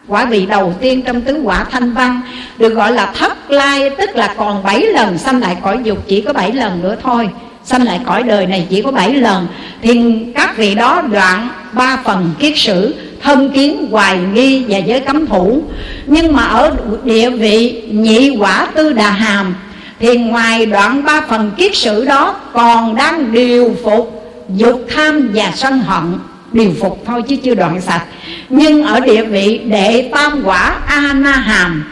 quả 0.08 0.24
vị 0.24 0.46
đầu 0.46 0.74
tiên 0.80 1.02
trong 1.02 1.20
tứ 1.20 1.40
quả 1.44 1.64
thanh 1.64 1.94
văn, 1.94 2.20
được 2.58 2.74
gọi 2.74 2.92
là 2.92 3.06
thất 3.06 3.50
lai, 3.50 3.90
tức 3.90 4.16
là 4.16 4.34
còn 4.38 4.62
bảy 4.62 4.80
lần, 4.80 5.18
sanh 5.18 5.40
lại 5.40 5.56
cõi 5.62 5.78
dục 5.82 5.98
chỉ 6.08 6.20
có 6.20 6.32
bảy 6.32 6.52
lần 6.52 6.82
nữa 6.82 6.96
thôi. 7.02 7.28
Sanh 7.64 7.82
lại 7.82 8.00
cõi 8.06 8.22
đời 8.22 8.46
này 8.46 8.66
chỉ 8.70 8.82
có 8.82 8.90
bảy 8.90 9.14
lần. 9.14 9.46
Thì 9.82 10.02
các 10.34 10.56
vị 10.56 10.74
đó 10.74 11.02
đoạn 11.12 11.48
ba 11.72 11.98
phần 12.04 12.30
kiết 12.38 12.52
sử, 12.56 12.94
thân 13.22 13.50
kiến, 13.50 13.88
hoài 13.90 14.18
nghi 14.18 14.64
và 14.68 14.78
giới 14.78 15.00
cấm 15.00 15.26
thủ. 15.26 15.62
Nhưng 16.06 16.32
mà 16.32 16.42
ở 16.42 16.76
địa 17.04 17.30
vị 17.30 17.82
nhị 17.92 18.36
quả 18.38 18.66
tư 18.74 18.92
đà 18.92 19.10
hàm, 19.10 19.54
thì 20.00 20.16
ngoài 20.16 20.66
đoạn 20.66 21.04
ba 21.04 21.20
phần 21.28 21.50
kiết 21.56 21.76
sử 21.76 22.04
đó 22.04 22.36
còn 22.52 22.94
đang 22.94 23.32
điều 23.32 23.76
phục 23.84 24.32
dục 24.56 24.86
tham 24.94 25.30
và 25.34 25.52
sân 25.54 25.78
hận 25.78 26.18
điều 26.54 26.72
phục 26.80 27.02
thôi 27.06 27.22
chứ 27.28 27.36
chưa 27.36 27.54
đoạn 27.54 27.80
sạch. 27.80 28.04
Nhưng 28.48 28.82
ở 28.82 29.00
địa 29.00 29.22
vị 29.22 29.60
đệ 29.64 30.10
tam 30.12 30.42
quả 30.44 30.76
a 30.86 31.12
na 31.12 31.32
hàm 31.32 31.84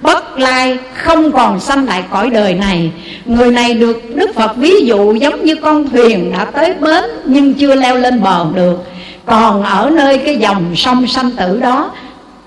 bất 0.00 0.38
lai 0.38 0.78
không 0.94 1.32
còn 1.32 1.60
sanh 1.60 1.86
lại 1.86 2.04
cõi 2.10 2.30
đời 2.30 2.54
này. 2.54 2.90
Người 3.24 3.50
này 3.50 3.74
được 3.74 4.02
đức 4.14 4.34
phật 4.34 4.56
ví 4.56 4.74
dụ 4.84 5.14
giống 5.14 5.44
như 5.44 5.54
con 5.54 5.90
thuyền 5.90 6.32
đã 6.32 6.44
tới 6.44 6.74
bến 6.80 7.04
nhưng 7.24 7.54
chưa 7.54 7.74
leo 7.74 7.96
lên 7.96 8.22
bờ 8.22 8.46
được. 8.54 8.78
Còn 9.26 9.62
ở 9.62 9.90
nơi 9.94 10.18
cái 10.18 10.36
dòng 10.36 10.76
sông 10.76 11.06
sanh 11.06 11.30
tử 11.30 11.60
đó, 11.60 11.90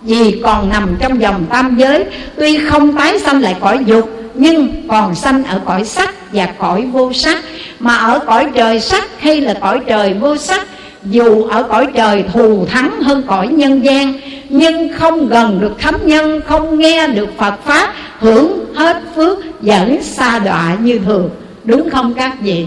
vì 0.01 0.41
còn 0.43 0.69
nằm 0.69 0.95
trong 0.99 1.21
dòng 1.21 1.45
tam 1.49 1.77
giới, 1.77 2.05
tuy 2.37 2.57
không 2.57 2.97
tái 2.97 3.19
sanh 3.19 3.41
lại 3.41 3.55
cõi 3.59 3.79
dục, 3.85 4.09
nhưng 4.33 4.87
còn 4.87 5.15
sanh 5.15 5.43
ở 5.43 5.59
cõi 5.65 5.85
sắc 5.85 6.33
và 6.33 6.45
cõi 6.45 6.81
vô 6.91 7.13
sắc. 7.13 7.37
Mà 7.79 7.95
ở 7.95 8.19
cõi 8.19 8.47
trời 8.55 8.79
sắc 8.79 9.03
hay 9.19 9.41
là 9.41 9.53
cõi 9.53 9.79
trời 9.87 10.13
vô 10.13 10.37
sắc 10.37 10.67
dù 11.05 11.43
ở 11.43 11.63
cõi 11.63 11.87
trời 11.95 12.23
thù 12.33 12.65
thắng 12.65 13.01
hơn 13.01 13.23
cõi 13.27 13.47
nhân 13.47 13.85
gian, 13.85 14.13
nhưng 14.49 14.93
không 14.93 15.27
gần 15.29 15.61
được 15.61 15.79
thánh 15.79 16.07
nhân, 16.07 16.41
không 16.47 16.79
nghe 16.79 17.07
được 17.07 17.29
phật 17.37 17.53
pháp, 17.65 17.93
hưởng 18.19 18.65
hết 18.75 19.01
phước 19.15 19.37
vẫn 19.61 20.03
xa 20.03 20.39
đọa 20.39 20.75
như 20.81 20.99
thường. 21.05 21.29
Đúng 21.63 21.89
không 21.89 22.13
các 22.13 22.41
vị? 22.41 22.65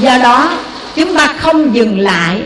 Do 0.00 0.18
đó, 0.22 0.50
chúng 0.96 1.14
ta 1.14 1.34
không 1.38 1.74
dừng 1.74 1.98
lại, 1.98 2.42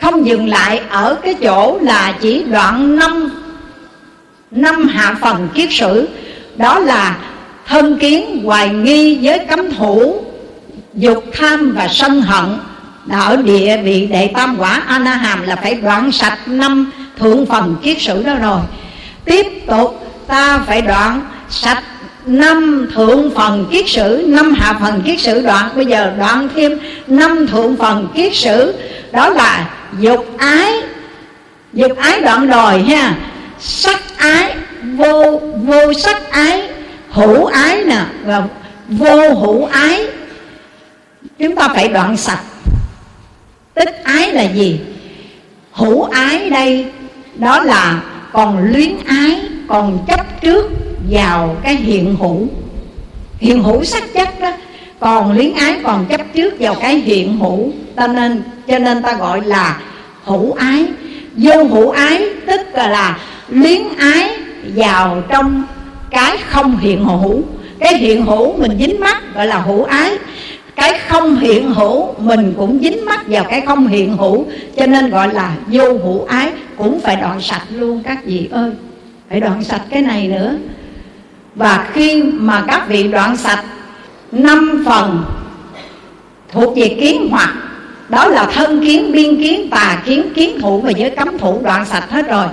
không 0.00 0.26
dừng 0.26 0.48
lại 0.48 0.80
ở 0.90 1.14
cái 1.14 1.34
chỗ 1.34 1.78
là 1.82 2.14
chỉ 2.20 2.42
đoạn 2.42 2.96
năm 2.96 3.30
năm 4.50 4.88
hạ 4.88 5.16
phần 5.20 5.48
kiết 5.54 5.68
sử. 5.72 6.08
Đó 6.56 6.78
là 6.78 7.16
thân 7.66 7.98
kiến 7.98 8.42
hoài 8.44 8.68
nghi 8.68 9.18
với 9.22 9.38
cấm 9.38 9.70
thủ 9.70 10.24
dục 10.94 11.24
tham 11.32 11.74
và 11.76 11.88
sân 11.88 12.22
hận. 12.22 12.44
Ở 13.10 13.36
địa 13.36 13.76
vị 13.84 14.06
đệ 14.06 14.30
tam 14.34 14.56
quả 14.58 14.82
ana 14.86 14.98
na 14.98 15.14
hàm 15.16 15.42
là 15.42 15.56
phải 15.56 15.74
đoạn 15.74 16.12
sạch 16.12 16.38
năm 16.46 16.92
thượng 17.18 17.46
phần 17.46 17.76
kiết 17.82 17.96
sử 18.00 18.22
đó 18.22 18.34
rồi. 18.34 18.60
Tiếp 19.24 19.46
tục, 19.66 20.22
ta 20.26 20.58
phải 20.66 20.82
đoạn 20.82 21.20
sạch 21.48 21.82
năm 22.26 22.88
thượng 22.94 23.30
phần 23.34 23.66
kiết 23.70 23.88
sử, 23.88 24.24
năm 24.28 24.54
hạ 24.54 24.78
phần 24.80 25.02
kiết 25.02 25.20
sử 25.20 25.40
đoạn. 25.40 25.70
Bây 25.76 25.86
giờ 25.86 26.12
đoạn 26.18 26.48
thêm 26.54 26.78
năm 27.06 27.46
thượng 27.46 27.76
phần 27.76 28.08
kiết 28.14 28.34
sử. 28.36 28.74
Đó 29.12 29.28
là 29.28 29.70
dục 29.98 30.26
ái. 30.38 30.72
Dục 31.72 31.92
ái 31.96 32.20
đoạn 32.20 32.50
đòi 32.50 32.82
ha. 32.82 33.14
Sắc 33.58 34.02
ái, 34.16 34.54
vô 34.82 35.40
vô 35.56 35.92
sắc 35.92 36.30
ái, 36.30 36.68
hữu 37.10 37.44
ái 37.44 37.82
nè. 37.84 38.00
Và 38.24 38.42
vô 38.88 39.34
hữu 39.34 39.64
ái 39.64 40.06
chúng 41.38 41.56
ta 41.56 41.68
phải 41.68 41.88
đoạn 41.88 42.16
sạch. 42.16 42.40
Tích 43.74 44.00
ái 44.04 44.32
là 44.32 44.42
gì? 44.42 44.80
Hữu 45.72 46.02
ái 46.02 46.50
đây 46.50 46.86
đó 47.34 47.60
là 47.62 48.02
còn 48.32 48.72
luyến 48.72 48.92
ái 49.06 49.40
còn 49.68 49.98
chấp 50.08 50.40
trước 50.40 50.70
vào 51.10 51.56
cái 51.62 51.76
hiện 51.76 52.16
hữu. 52.20 52.46
Hiện 53.38 53.62
hữu 53.62 53.84
sắc 53.84 54.04
chất 54.14 54.40
đó 54.40 54.52
còn 55.00 55.32
luyến 55.32 55.54
ái 55.54 55.80
còn 55.82 56.06
chấp 56.06 56.20
trước 56.34 56.54
vào 56.60 56.74
cái 56.74 56.94
hiện 56.94 57.38
hữu. 57.38 57.72
Cho 57.96 58.06
nên 58.06 58.42
cho 58.68 58.78
nên 58.78 59.02
ta 59.02 59.14
gọi 59.14 59.40
là 59.44 59.80
hữu 60.24 60.52
ái. 60.52 60.86
Vô 61.36 61.64
hữu 61.64 61.90
ái 61.90 62.28
tức 62.46 62.60
là, 62.74 62.88
là 62.88 63.18
luyến 63.48 63.82
ái 63.98 64.30
vào 64.74 65.22
trong 65.28 65.64
cái 66.10 66.38
không 66.48 66.78
hiện 66.78 67.04
hữu. 67.04 67.42
Cái 67.78 67.96
hiện 67.96 68.26
hữu 68.26 68.56
mình 68.56 68.78
dính 68.80 69.00
mắt 69.00 69.34
gọi 69.34 69.46
là 69.46 69.58
hữu 69.58 69.84
ái 69.84 70.18
cái 70.78 70.98
không 71.08 71.36
hiện 71.36 71.74
hữu, 71.74 72.14
mình 72.18 72.54
cũng 72.56 72.78
dính 72.82 73.04
mắt 73.04 73.20
vào 73.26 73.44
cái 73.44 73.60
không 73.60 73.86
hiện 73.86 74.16
hữu, 74.16 74.46
cho 74.76 74.86
nên 74.86 75.10
gọi 75.10 75.34
là 75.34 75.56
vô 75.66 75.84
hữu 75.84 76.24
ái, 76.24 76.50
cũng 76.76 77.00
phải 77.00 77.16
đoạn 77.16 77.40
sạch 77.40 77.62
luôn 77.70 78.02
các 78.04 78.24
vị 78.24 78.48
ơi. 78.50 78.70
Phải 79.30 79.40
đoạn 79.40 79.64
sạch 79.64 79.82
cái 79.90 80.02
này 80.02 80.28
nữa. 80.28 80.54
Và 81.54 81.88
khi 81.92 82.22
mà 82.22 82.64
các 82.68 82.88
vị 82.88 83.08
đoạn 83.08 83.36
sạch, 83.36 83.64
năm 84.32 84.84
phần 84.86 85.24
thuộc 86.52 86.76
về 86.76 86.96
kiến 87.00 87.28
hoặc, 87.30 87.54
đó 88.08 88.28
là 88.28 88.46
thân 88.54 88.80
kiến, 88.80 89.12
biên 89.12 89.42
kiến, 89.42 89.70
tà 89.70 90.02
kiến 90.06 90.22
kiến 90.34 90.60
thủ 90.60 90.80
và 90.80 90.90
giới 90.90 91.10
cấm 91.10 91.38
thủ, 91.38 91.60
đoạn 91.62 91.86
sạch 91.86 92.10
hết 92.10 92.28
rồi. 92.28 92.46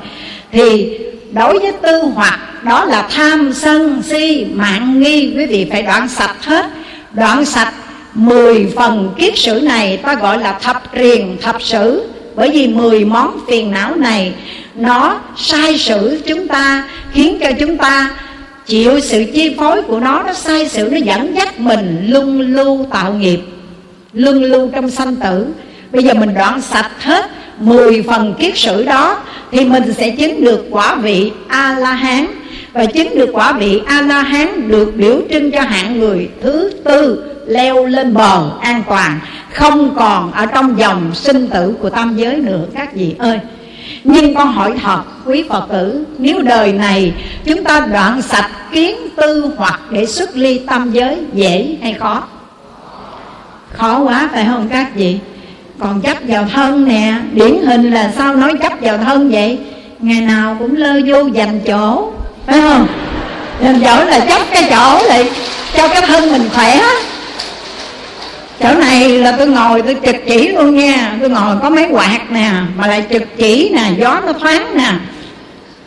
Thì 0.52 0.98
đối 1.32 1.60
với 1.60 1.72
tư 1.72 2.02
hoặc, 2.14 2.40
đó 2.64 2.86
là 2.86 3.08
tham 3.16 3.54
sân 3.54 4.02
si, 4.04 4.46
mạng 4.54 5.00
nghi, 5.00 5.34
quý 5.38 5.46
vị 5.46 5.68
phải 5.72 5.82
đoạn 5.82 6.08
sạch 6.08 6.36
hết. 6.46 6.66
Đoạn 7.14 7.46
sạch 7.46 7.74
mười 8.16 8.68
phần 8.76 9.14
kiết 9.18 9.38
sử 9.38 9.60
này 9.60 9.98
ta 9.98 10.16
gọi 10.16 10.40
là 10.40 10.60
thập 10.62 10.96
triền 10.96 11.38
thập 11.42 11.62
sử. 11.62 12.04
Bởi 12.36 12.50
vì 12.50 12.68
mười 12.68 13.06
món 13.06 13.40
phiền 13.48 13.72
não 13.72 13.96
này, 13.96 14.34
nó 14.76 15.20
sai 15.38 15.78
sử 15.78 16.22
chúng 16.28 16.48
ta, 16.48 16.88
khiến 17.14 17.38
cho 17.42 17.52
chúng 17.60 17.78
ta 17.78 18.12
chịu 18.66 19.00
sự 19.00 19.26
chi 19.34 19.56
phối 19.58 19.82
của 19.82 20.00
nó 20.00 20.24
nó 20.24 20.34
sai 20.34 20.70
sự 20.70 20.90
nó 20.92 20.98
dẫn 20.98 21.36
dắt 21.36 21.60
mình 21.60 22.06
luân 22.10 22.42
lưu 22.56 22.88
tạo 22.92 23.14
nghiệp, 23.14 23.40
luân 24.14 24.44
lưu 24.44 24.70
trong 24.76 24.90
sanh 24.90 25.16
tử. 25.16 25.48
Bây 25.92 26.04
giờ 26.04 26.14
mình 26.14 26.34
đoạn 26.34 26.62
sạch 26.62 26.92
hết 27.00 27.26
mười 27.60 28.02
phần 28.02 28.34
kiết 28.40 28.58
sử 28.58 28.84
đó, 28.84 29.18
thì 29.52 29.66
mình 29.66 29.94
sẽ 29.98 30.10
chứng 30.10 30.44
được 30.44 30.66
quả 30.72 30.96
vị 30.96 31.32
a 31.48 31.76
la 31.80 31.92
hán 31.92 32.26
và 32.74 32.86
chứng 32.86 33.16
được 33.16 33.30
quả 33.34 33.54
vị 33.54 33.82
a 33.86 34.02
la 34.02 34.22
hán 34.22 34.68
được 34.68 34.96
biểu 34.96 35.22
trưng 35.30 35.52
cho 35.52 35.62
hạng 35.62 36.00
người 36.00 36.30
thứ 36.42 36.72
tư 36.84 37.24
leo 37.48 37.86
lên 37.86 38.14
bờ 38.14 38.50
an 38.62 38.84
toàn, 38.90 39.20
không 39.54 39.96
còn 39.96 40.32
ở 40.32 40.46
trong 40.46 40.80
dòng 40.80 41.12
sinh 41.14 41.48
tử 41.48 41.76
của 41.82 41.90
tam 41.90 42.16
giới 42.16 42.36
nữa. 42.36 42.66
Các 42.76 42.96
vị 42.96 43.16
ơi, 43.20 43.40
nhưng 44.04 44.36
con 44.36 44.52
hỏi 44.52 44.74
thật, 44.84 45.02
quý 45.26 45.44
Phật 45.50 45.66
tử, 45.72 46.06
Nếu 46.18 46.42
đời 46.42 46.74
này 46.74 47.14
chúng 47.46 47.64
ta 47.64 47.80
đoạn 47.80 48.22
sạch 48.22 48.50
kiến 48.72 48.96
tư 49.16 49.52
hoặc 49.58 49.80
để 49.90 50.06
xuất 50.06 50.36
ly 50.36 50.60
tam 50.60 50.92
giới 50.92 51.18
dễ 51.34 51.78
hay 51.82 51.94
khó? 51.94 52.24
Khó 53.74 54.00
quá, 54.00 54.30
phải 54.34 54.46
không 54.46 54.70
các 54.70 54.96
vị? 54.96 55.18
Còn 55.80 56.02
chấp 56.02 56.18
vào 56.28 56.46
thân 56.54 56.88
nè, 56.88 57.14
Điển 57.32 57.56
hình 57.66 57.92
là 57.92 58.12
sao 58.18 58.36
nói 58.36 58.54
chấp 58.62 58.74
vào 58.82 58.98
thân 58.98 59.30
vậy? 59.30 59.60
Ngày 60.00 60.22
nào 60.22 60.56
cũng 60.60 60.76
lơ 60.76 61.00
vô 61.06 61.28
dành 61.28 61.60
chỗ, 61.68 62.12
Phải 62.46 62.60
không? 62.60 62.88
Dành 63.62 63.82
chỗ 63.86 64.06
là 64.06 64.20
chấp 64.20 64.42
cái 64.52 64.64
chỗ 64.70 65.08
lại 65.08 65.32
Cho 65.78 65.88
cái 65.88 66.02
thân 66.02 66.32
mình 66.32 66.50
khỏe 66.54 66.82
chỗ 68.60 68.74
này 68.80 69.10
là 69.10 69.32
tôi 69.32 69.48
ngồi, 69.48 69.82
tôi 69.82 69.96
trực 70.06 70.16
chỉ 70.28 70.48
luôn 70.48 70.76
nha. 70.76 71.18
Tôi 71.22 71.30
ngồi 71.30 71.56
có 71.62 71.70
mấy 71.70 71.88
quạt 71.92 72.20
nè, 72.30 72.52
mà 72.78 72.88
lại 72.88 73.06
trực 73.12 73.24
chỉ 73.38 73.72
nè, 73.76 73.84
gió 74.00 74.22
nó 74.26 74.34
thoáng 74.34 74.78
nè. 74.78 74.92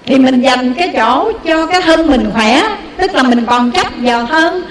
Thì 0.07 0.17
mình 0.17 0.41
dành 0.41 0.75
cái 0.75 0.93
chỗ 0.97 1.33
cho 1.45 1.67
cái 1.67 1.81
thân 1.83 2.07
mình 2.11 2.31
khỏe, 2.35 2.63
tức 2.97 3.15
là 3.15 3.23
mình 3.23 3.47
còn 3.47 3.71
chấp 3.71 3.87
vào 3.97 4.27
thân. 4.27 4.63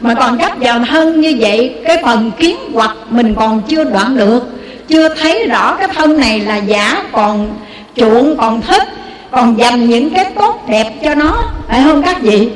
Mà 0.00 0.14
còn 0.14 0.38
chấp 0.38 0.52
vào 0.60 0.80
thân 0.88 1.20
như 1.20 1.36
vậy, 1.38 1.74
cái 1.84 2.02
phần 2.04 2.30
kiến 2.38 2.56
hoặc 2.72 2.96
mình 3.10 3.34
còn 3.34 3.62
chưa 3.68 3.84
đoạn 3.84 4.16
được. 4.16 4.40
Chưa 4.88 5.14
thấy 5.14 5.46
rõ 5.46 5.76
cái 5.78 5.88
thân 5.94 6.20
này 6.20 6.40
là 6.40 6.56
giả, 6.56 7.02
còn 7.12 7.54
chuộng, 7.96 8.36
còn 8.36 8.62
thích, 8.62 8.88
còn 9.30 9.58
dành 9.58 9.88
những 9.88 10.10
cái 10.10 10.24
tốt 10.24 10.64
đẹp 10.68 10.92
cho 11.04 11.14
nó. 11.14 11.42
Phải 11.68 11.82
không 11.84 12.02
các 12.02 12.22
vị? 12.22 12.48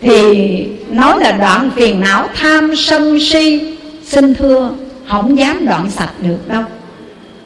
Thì 0.00 0.24
nói 0.90 1.20
là 1.20 1.32
đoạn 1.32 1.70
phiền 1.76 2.00
não 2.00 2.28
tham 2.40 2.76
sân 2.76 3.18
si 3.20 3.71
xin 4.12 4.34
thưa, 4.34 4.70
không 5.08 5.38
dám 5.38 5.66
đoạn 5.66 5.90
sạch 5.90 6.10
được 6.20 6.48
đâu. 6.48 6.62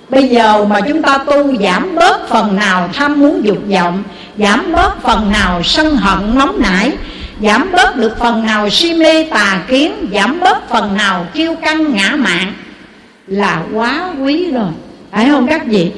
Bây 0.09 0.29
giờ 0.29 0.65
mà 0.65 0.81
chúng 0.89 1.03
ta 1.03 1.19
tu 1.19 1.57
giảm 1.63 1.95
bớt 1.95 2.29
phần 2.29 2.57
nào 2.57 2.91
tham 2.93 3.21
muốn 3.21 3.45
dục 3.45 3.59
vọng, 3.69 4.03
Giảm 4.39 4.73
bớt 4.73 5.03
phần 5.03 5.33
nào 5.33 5.63
sân 5.63 5.97
hận 5.97 6.39
nóng 6.39 6.61
nảy, 6.63 6.93
Giảm 7.43 7.73
bớt 7.73 7.97
được 7.97 8.19
phần 8.19 8.47
nào 8.47 8.71
si 8.71 8.95
mê 8.95 9.25
tà 9.25 9.61
kiến, 9.69 10.09
Giảm 10.13 10.41
bớt 10.41 10.69
phần 10.69 10.97
nào 10.97 11.27
kiêu 11.35 11.55
căng 11.55 11.95
ngã 11.95 12.17
mạn 12.17 12.53
Là 13.27 13.63
quá 13.73 14.13
quý 14.23 14.51
rồi. 14.51 14.71
Phải 15.13 15.29
không 15.31 15.47
các 15.47 15.67
vị? 15.67 15.93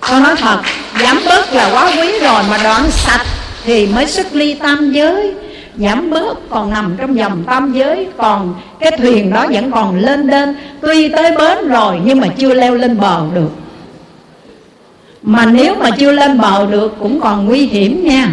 Con 0.00 0.22
nói 0.22 0.36
thật, 0.36 0.60
Giảm 1.00 1.20
bớt 1.26 1.52
là 1.52 1.70
quá 1.72 1.90
quý 1.96 2.18
rồi 2.22 2.42
Mà 2.50 2.58
đoạn 2.64 2.82
sạch 2.90 3.26
thì 3.64 3.86
mới 3.86 4.06
xuất 4.06 4.34
ly 4.34 4.54
tam 4.54 4.92
giới 4.92 5.34
giảm 5.78 6.10
bớt 6.10 6.50
còn 6.50 6.70
nằm 6.70 6.94
trong 6.98 7.16
dòng 7.16 7.44
tam 7.46 7.72
giới, 7.72 8.08
còn 8.16 8.54
cái 8.80 8.90
thuyền 8.98 9.32
đó 9.32 9.46
vẫn 9.52 9.70
còn 9.70 9.98
lên 9.98 10.26
lên. 10.26 10.54
Tuy 10.80 11.08
tới 11.08 11.36
bến 11.36 11.68
rồi, 11.68 12.00
nhưng 12.04 12.20
mà 12.20 12.26
chưa 12.38 12.54
leo 12.54 12.74
lên 12.74 13.00
bờ 13.00 13.22
được. 13.34 13.50
Mà 15.22 15.46
nếu 15.46 15.74
mà 15.74 15.90
chưa 15.90 16.12
lên 16.12 16.40
bờ 16.40 16.66
được, 16.66 16.96
cũng 16.98 17.20
còn 17.20 17.46
nguy 17.46 17.66
hiểm 17.66 18.04
nha. 18.04 18.32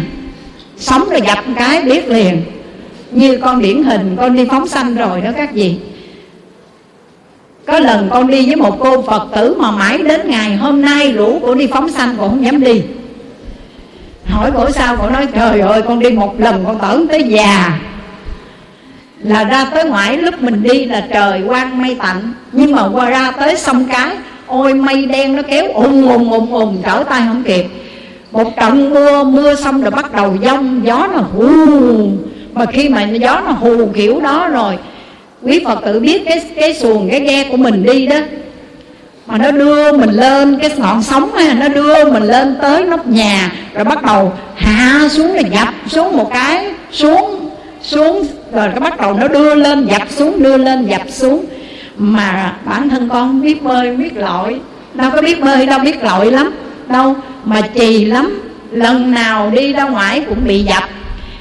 Sống 0.76 1.04
rồi 1.10 1.20
gặp 1.20 1.44
cái 1.56 1.82
biết 1.82 2.08
liền. 2.08 2.42
Như 3.10 3.38
con 3.38 3.62
điển 3.62 3.82
hình, 3.82 4.16
con 4.20 4.36
đi 4.36 4.44
phóng 4.50 4.68
sanh 4.68 4.96
rồi 4.96 5.20
đó 5.20 5.30
các 5.36 5.52
vị. 5.52 5.76
Có 7.66 7.80
lần 7.80 8.08
con 8.10 8.26
đi 8.26 8.46
với 8.46 8.56
một 8.56 8.76
cô 8.80 9.02
phật 9.02 9.28
tử 9.36 9.54
mà 9.58 9.70
mãi 9.70 9.98
đến 9.98 10.20
ngày 10.24 10.56
hôm 10.56 10.82
nay 10.82 11.12
rủ 11.12 11.38
của 11.42 11.54
đi 11.54 11.66
phóng 11.66 11.88
sanh 11.88 12.16
cũng 12.16 12.28
không 12.28 12.44
dám 12.44 12.60
đi 12.60 12.82
hỏi 14.28 14.50
cổ 14.54 14.70
sao, 14.70 14.96
cổ 14.96 15.10
nói, 15.10 15.26
trời 15.34 15.60
ơi, 15.60 15.82
con 15.82 15.98
đi 15.98 16.10
một 16.10 16.40
lần, 16.40 16.64
con 16.66 16.78
tưởng 16.78 17.08
tới 17.08 17.22
già. 17.22 17.78
Là 19.22 19.44
ra 19.44 19.64
tới 19.64 19.84
ngoại, 19.84 20.16
lúc 20.16 20.42
mình 20.42 20.62
đi 20.62 20.84
là 20.84 21.06
trời 21.12 21.42
quang 21.48 21.82
mây 21.82 21.96
tạnh. 22.00 22.32
Nhưng 22.52 22.72
mà 22.72 22.88
qua 22.92 23.10
ra 23.10 23.30
tới 23.30 23.56
sông 23.56 23.84
cái, 23.92 24.10
ôi, 24.46 24.74
mây 24.74 25.06
đen 25.06 25.36
nó 25.36 25.42
kéo 25.42 25.64
ùn 25.74 26.08
ùn 26.08 26.30
ùn 26.30 26.50
ùn 26.50 26.78
trở 26.84 27.04
tay 27.08 27.22
không 27.28 27.42
kịp. 27.42 27.66
Một 28.32 28.56
trận 28.56 28.90
mưa 28.90 29.24
mưa 29.24 29.54
xong 29.54 29.82
rồi 29.82 29.90
bắt 29.90 30.14
đầu 30.14 30.36
giông 30.42 30.80
gió 30.84 31.08
nó 31.12 31.18
hù. 31.18 31.46
Mà 32.52 32.66
khi 32.66 32.88
mà 32.88 33.02
gió 33.02 33.40
nó 33.46 33.50
hù 33.52 33.86
kiểu 33.86 34.20
đó 34.20 34.48
rồi, 34.48 34.78
quý 35.42 35.62
phật 35.64 35.84
tử 35.84 36.00
biết 36.00 36.22
cái 36.26 36.42
cái 36.56 36.74
xuồng, 36.74 37.08
cái 37.10 37.20
ghe 37.20 37.44
của 37.50 37.56
mình 37.56 37.82
đi 37.82 38.06
đó 38.06 38.16
mà 39.26 39.38
nó 39.38 39.50
đưa 39.50 39.92
mình 39.92 40.10
lên 40.10 40.58
cái 40.58 40.70
ngọn 40.76 41.02
sóng 41.02 41.34
á 41.34 41.54
nó 41.58 41.68
đưa 41.68 42.10
mình 42.12 42.22
lên 42.22 42.56
tới 42.62 42.84
nóc 42.84 43.06
nhà. 43.06 43.52
Rồi 43.74 43.84
bắt 43.84 44.02
đầu 44.02 44.32
hạ 44.56 45.08
xuống 45.10 45.34
là 45.34 45.40
dập 45.40 45.68
xuống 45.86 46.16
một 46.16 46.30
cái, 46.32 46.66
xuống 46.92 47.50
xuống. 47.82 48.26
Rồi 48.52 48.68
cái 48.70 48.80
bắt 48.80 49.00
đầu 49.00 49.14
nó 49.14 49.28
đưa 49.28 49.54
lên, 49.54 49.86
dập 49.86 50.02
xuống, 50.10 50.42
đưa 50.42 50.56
lên, 50.56 50.86
dập 50.86 51.02
xuống. 51.08 51.44
Mà 51.96 52.52
bản 52.64 52.88
thân 52.88 53.08
con 53.08 53.42
biết 53.42 53.62
bơi 53.62 53.96
biết 53.96 54.16
lội. 54.16 54.60
Đâu 54.94 55.10
có 55.10 55.22
biết 55.22 55.40
bơi, 55.40 55.66
đâu 55.66 55.78
biết 55.78 56.02
lội 56.02 56.30
lắm. 56.30 56.50
Đâu 56.88 57.16
mà 57.44 57.60
chì 57.60 58.04
lắm. 58.04 58.40
Lần 58.70 59.10
nào 59.10 59.50
đi 59.50 59.72
ra 59.72 59.84
ngoài 59.84 60.24
cũng 60.28 60.38
bị 60.46 60.62
dập. 60.62 60.84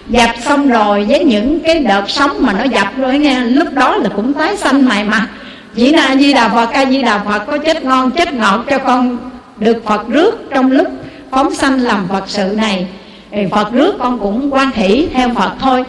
Dập 0.09 0.29
xong 0.45 0.69
rồi 0.69 1.05
với 1.09 1.23
những 1.23 1.59
cái 1.59 1.79
đợt 1.79 2.03
sóng 2.07 2.31
mà 2.39 2.53
nó 2.53 2.63
dập 2.63 2.87
rồi 2.97 3.17
nghe, 3.17 3.39
lúc 3.39 3.73
đó 3.73 3.95
là 3.95 4.09
cũng 4.15 4.33
tái 4.33 4.57
xanh 4.57 4.85
mày 4.85 5.03
mà 5.03 5.27
chỉ 5.75 5.91
na 5.91 6.15
di 6.15 6.33
đà 6.33 6.49
phật, 6.49 6.71
a 6.73 6.85
di 6.85 7.01
đà 7.01 7.19
phật 7.19 7.39
có 7.39 7.57
chết 7.57 7.83
ngon, 7.83 8.11
chết 8.11 8.33
ngọt 8.33 8.63
cho 8.69 8.77
con 8.77 9.17
được 9.57 9.85
phật 9.85 10.07
rước 10.07 10.35
trong 10.53 10.71
lúc 10.71 10.87
phóng 11.31 11.55
sanh 11.55 11.79
làm 11.79 12.07
phật 12.09 12.23
sự 12.27 12.53
này. 12.57 12.87
Thì 13.31 13.41
phật 13.51 13.71
rước 13.71 13.95
con 13.99 14.19
cũng 14.19 14.53
quan 14.53 14.71
hỷ 14.71 15.07
theo 15.13 15.29
phật 15.35 15.51
thôi. 15.59 15.83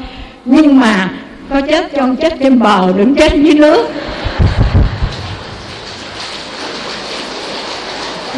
Nhưng 0.45 0.80
mà 0.80 1.11
có 1.51 1.61
chết 1.61 1.93
cho 1.93 1.99
con 2.01 2.16
chết 2.16 2.34
trên 2.41 2.59
bờ, 2.59 2.93
đừng 2.97 3.14
chết 3.14 3.32
dưới 3.34 3.55
nước. 3.55 3.89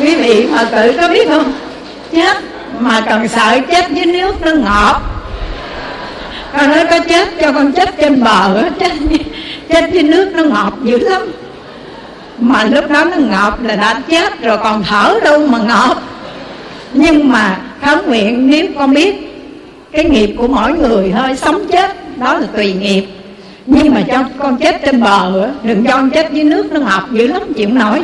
Quý 0.00 0.14
vị 0.14 0.46
mà 0.46 0.64
tự 0.64 0.92
có 1.00 1.08
biết 1.08 1.28
không? 1.28 1.52
Chết 2.12 2.36
mà 2.78 3.00
cần 3.00 3.28
sợ 3.28 3.58
chết 3.70 3.90
dưới 3.90 4.06
nước 4.06 4.42
nó 4.42 4.52
ngọt 4.52 5.17
con 6.52 6.70
nói 6.70 6.86
có 6.90 6.98
chết 7.08 7.28
cho 7.40 7.52
con 7.52 7.72
chết 7.72 7.94
trên 8.00 8.24
bờ 8.24 8.62
chết 8.80 8.92
chết 9.68 9.92
dưới 9.92 10.02
nước 10.02 10.32
nó 10.34 10.42
ngọt 10.44 10.78
dữ 10.84 10.98
lắm. 10.98 11.22
Mà 12.38 12.64
lúc 12.64 12.90
đó 12.90 13.04
nó 13.04 13.16
ngọt 13.16 13.58
là 13.62 13.76
đã 13.76 14.00
chết 14.08 14.42
rồi, 14.42 14.58
còn 14.58 14.82
thở 14.82 15.14
đâu 15.24 15.46
mà 15.46 15.58
ngọt. 15.58 16.02
Nhưng 16.92 17.32
mà 17.32 17.60
khấn 17.82 17.98
nguyện 18.06 18.50
nếu 18.50 18.66
con 18.78 18.94
biết 18.94 19.14
cái 19.92 20.04
nghiệp 20.04 20.34
của 20.38 20.48
mỗi 20.48 20.72
người 20.72 21.12
thôi 21.16 21.36
sống 21.36 21.66
chết, 21.72 22.18
đó 22.18 22.38
là 22.38 22.46
tùy 22.56 22.72
nghiệp. 22.72 23.04
Nhưng 23.66 23.94
mà 23.94 24.02
cho 24.08 24.24
con 24.38 24.56
chết 24.56 24.82
trên 24.84 25.00
bờ 25.00 25.48
đừng 25.62 25.84
cho 25.84 25.90
con 25.90 26.10
chết 26.10 26.32
dưới 26.32 26.44
nước 26.44 26.72
nó 26.72 26.80
ngọt 26.80 27.08
dữ 27.12 27.26
lắm, 27.26 27.42
chịu 27.56 27.68
nổi. 27.68 28.02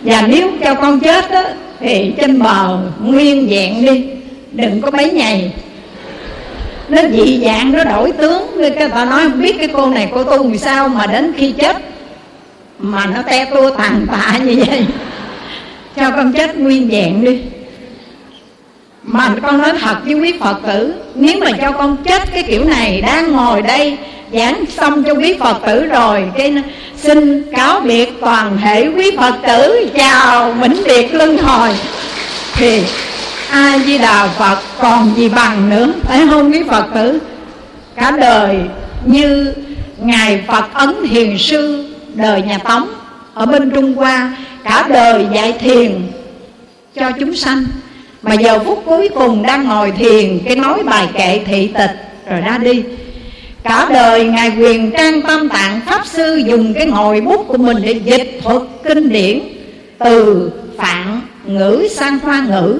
Và 0.00 0.22
nếu 0.26 0.50
cho 0.64 0.74
con 0.74 1.00
chết 1.00 1.30
đó 1.30 1.42
thì 1.80 2.12
trên 2.20 2.42
bờ 2.42 2.78
nguyên 3.02 3.48
vẹn 3.50 3.86
đi, 3.86 4.04
đừng 4.52 4.80
có 4.80 4.90
mấy 4.90 5.10
ngày 5.10 5.52
nó 6.92 7.02
dị 7.12 7.40
dạng, 7.44 7.72
nó 7.72 7.84
đổi 7.84 8.12
tướng. 8.12 8.42
Người 8.56 8.70
ta 8.70 9.04
nói, 9.04 9.22
không 9.22 9.42
biết 9.42 9.56
cái 9.58 9.68
cô 9.72 9.86
này 9.86 10.08
cô 10.14 10.24
tu 10.24 10.42
vì 10.42 10.58
sao 10.58 10.88
mà 10.88 11.06
đến 11.06 11.32
khi 11.36 11.52
chết 11.52 11.76
mà 12.78 13.06
nó 13.06 13.22
te 13.22 13.44
tua 13.44 13.70
tàn 13.70 14.06
tạ 14.10 14.38
như 14.44 14.64
vậy? 14.66 14.86
Cho 15.96 16.10
con 16.10 16.32
chết 16.32 16.58
nguyên 16.58 16.88
vẹn 16.88 17.24
đi. 17.24 17.40
Mà 19.02 19.34
con 19.42 19.58
nói 19.58 19.72
thật 19.80 19.96
với 20.04 20.14
quý 20.14 20.34
phật 20.40 20.56
tử, 20.66 20.94
nếu 21.14 21.38
mà 21.40 21.50
cho 21.60 21.72
con 21.72 21.96
chết 22.04 22.22
cái 22.34 22.42
kiểu 22.42 22.64
này 22.64 23.00
đang 23.00 23.32
ngồi 23.32 23.62
đây, 23.62 23.96
giảng 24.32 24.64
xong 24.68 25.04
cho 25.04 25.12
quý 25.12 25.36
phật 25.40 25.56
tử 25.66 25.84
rồi, 25.84 26.24
cái 26.36 26.54
xin 26.96 27.52
cáo 27.52 27.80
biệt 27.80 28.12
toàn 28.20 28.58
thể 28.64 28.88
quý 28.96 29.16
phật 29.16 29.34
tử, 29.46 29.88
chào 29.96 30.52
vĩnh 30.52 30.82
biệt 30.86 31.14
luân 31.14 31.38
hồi. 31.38 31.70
Thì 32.54 32.82
a 33.52 33.78
di 33.86 33.98
đà 33.98 34.26
phật, 34.26 34.58
còn 34.80 35.14
gì 35.16 35.28
bằng 35.28 35.70
nữa? 35.70 35.92
Phải 36.02 36.26
không 36.30 36.52
quý 36.52 36.62
phật 36.68 36.86
tử? 36.94 37.18
Cả 37.96 38.10
đời 38.10 38.56
như 39.06 39.52
ngài 39.98 40.44
phật 40.46 40.64
ấn 40.74 40.94
thiền 41.10 41.38
sư, 41.38 41.88
đời 42.14 42.42
nhà 42.42 42.58
tống, 42.58 42.88
ở 43.34 43.46
bên 43.46 43.70
trung 43.70 43.94
hoa, 43.94 44.36
cả 44.64 44.86
đời 44.88 45.26
dạy 45.34 45.52
thiền 45.52 46.00
cho 46.96 47.10
chúng 47.20 47.34
sanh. 47.34 47.64
Mà 48.22 48.34
giờ 48.34 48.58
phút 48.58 48.82
cuối 48.86 49.08
cùng 49.14 49.42
đang 49.42 49.64
ngồi 49.64 49.90
thiền, 49.90 50.38
cái 50.44 50.56
nói 50.56 50.82
bài 50.82 51.08
kệ 51.14 51.40
thị 51.46 51.66
tịch, 51.66 51.90
rồi 52.30 52.40
ra 52.40 52.58
đi. 52.58 52.82
Cả 53.64 53.88
đời 53.92 54.24
ngài 54.24 54.52
quyền 54.58 54.90
trang 54.90 55.22
tâm 55.22 55.48
tạng 55.48 55.80
pháp 55.86 56.06
sư 56.06 56.42
dùng 56.46 56.74
cái 56.74 56.86
ngồi 56.86 57.20
bút 57.20 57.44
của 57.48 57.58
mình 57.58 57.76
để 57.82 57.92
dịch 57.92 58.40
thuật 58.42 58.62
kinh 58.84 59.08
điển 59.08 59.40
từ 59.98 60.50
phạn 60.78 61.20
ngữ 61.46 61.88
sang 61.96 62.18
hoa 62.18 62.40
ngữ 62.48 62.78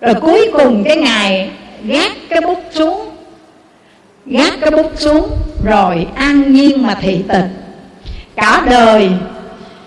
rồi 0.00 0.14
cuối 0.14 0.50
cùng 0.52 0.84
cái 0.84 0.96
ngài 0.96 1.50
gác 1.84 2.12
cái 2.28 2.40
bút 2.40 2.58
xuống. 2.70 3.10
Gác 4.26 4.52
cái 4.60 4.70
bút 4.70 4.92
xuống, 4.96 5.30
rồi 5.64 6.06
an 6.14 6.52
nhiên 6.52 6.86
mà 6.86 6.94
thị 6.94 7.24
tịch. 7.28 7.46
Cả 8.36 8.62
đời, 8.70 9.10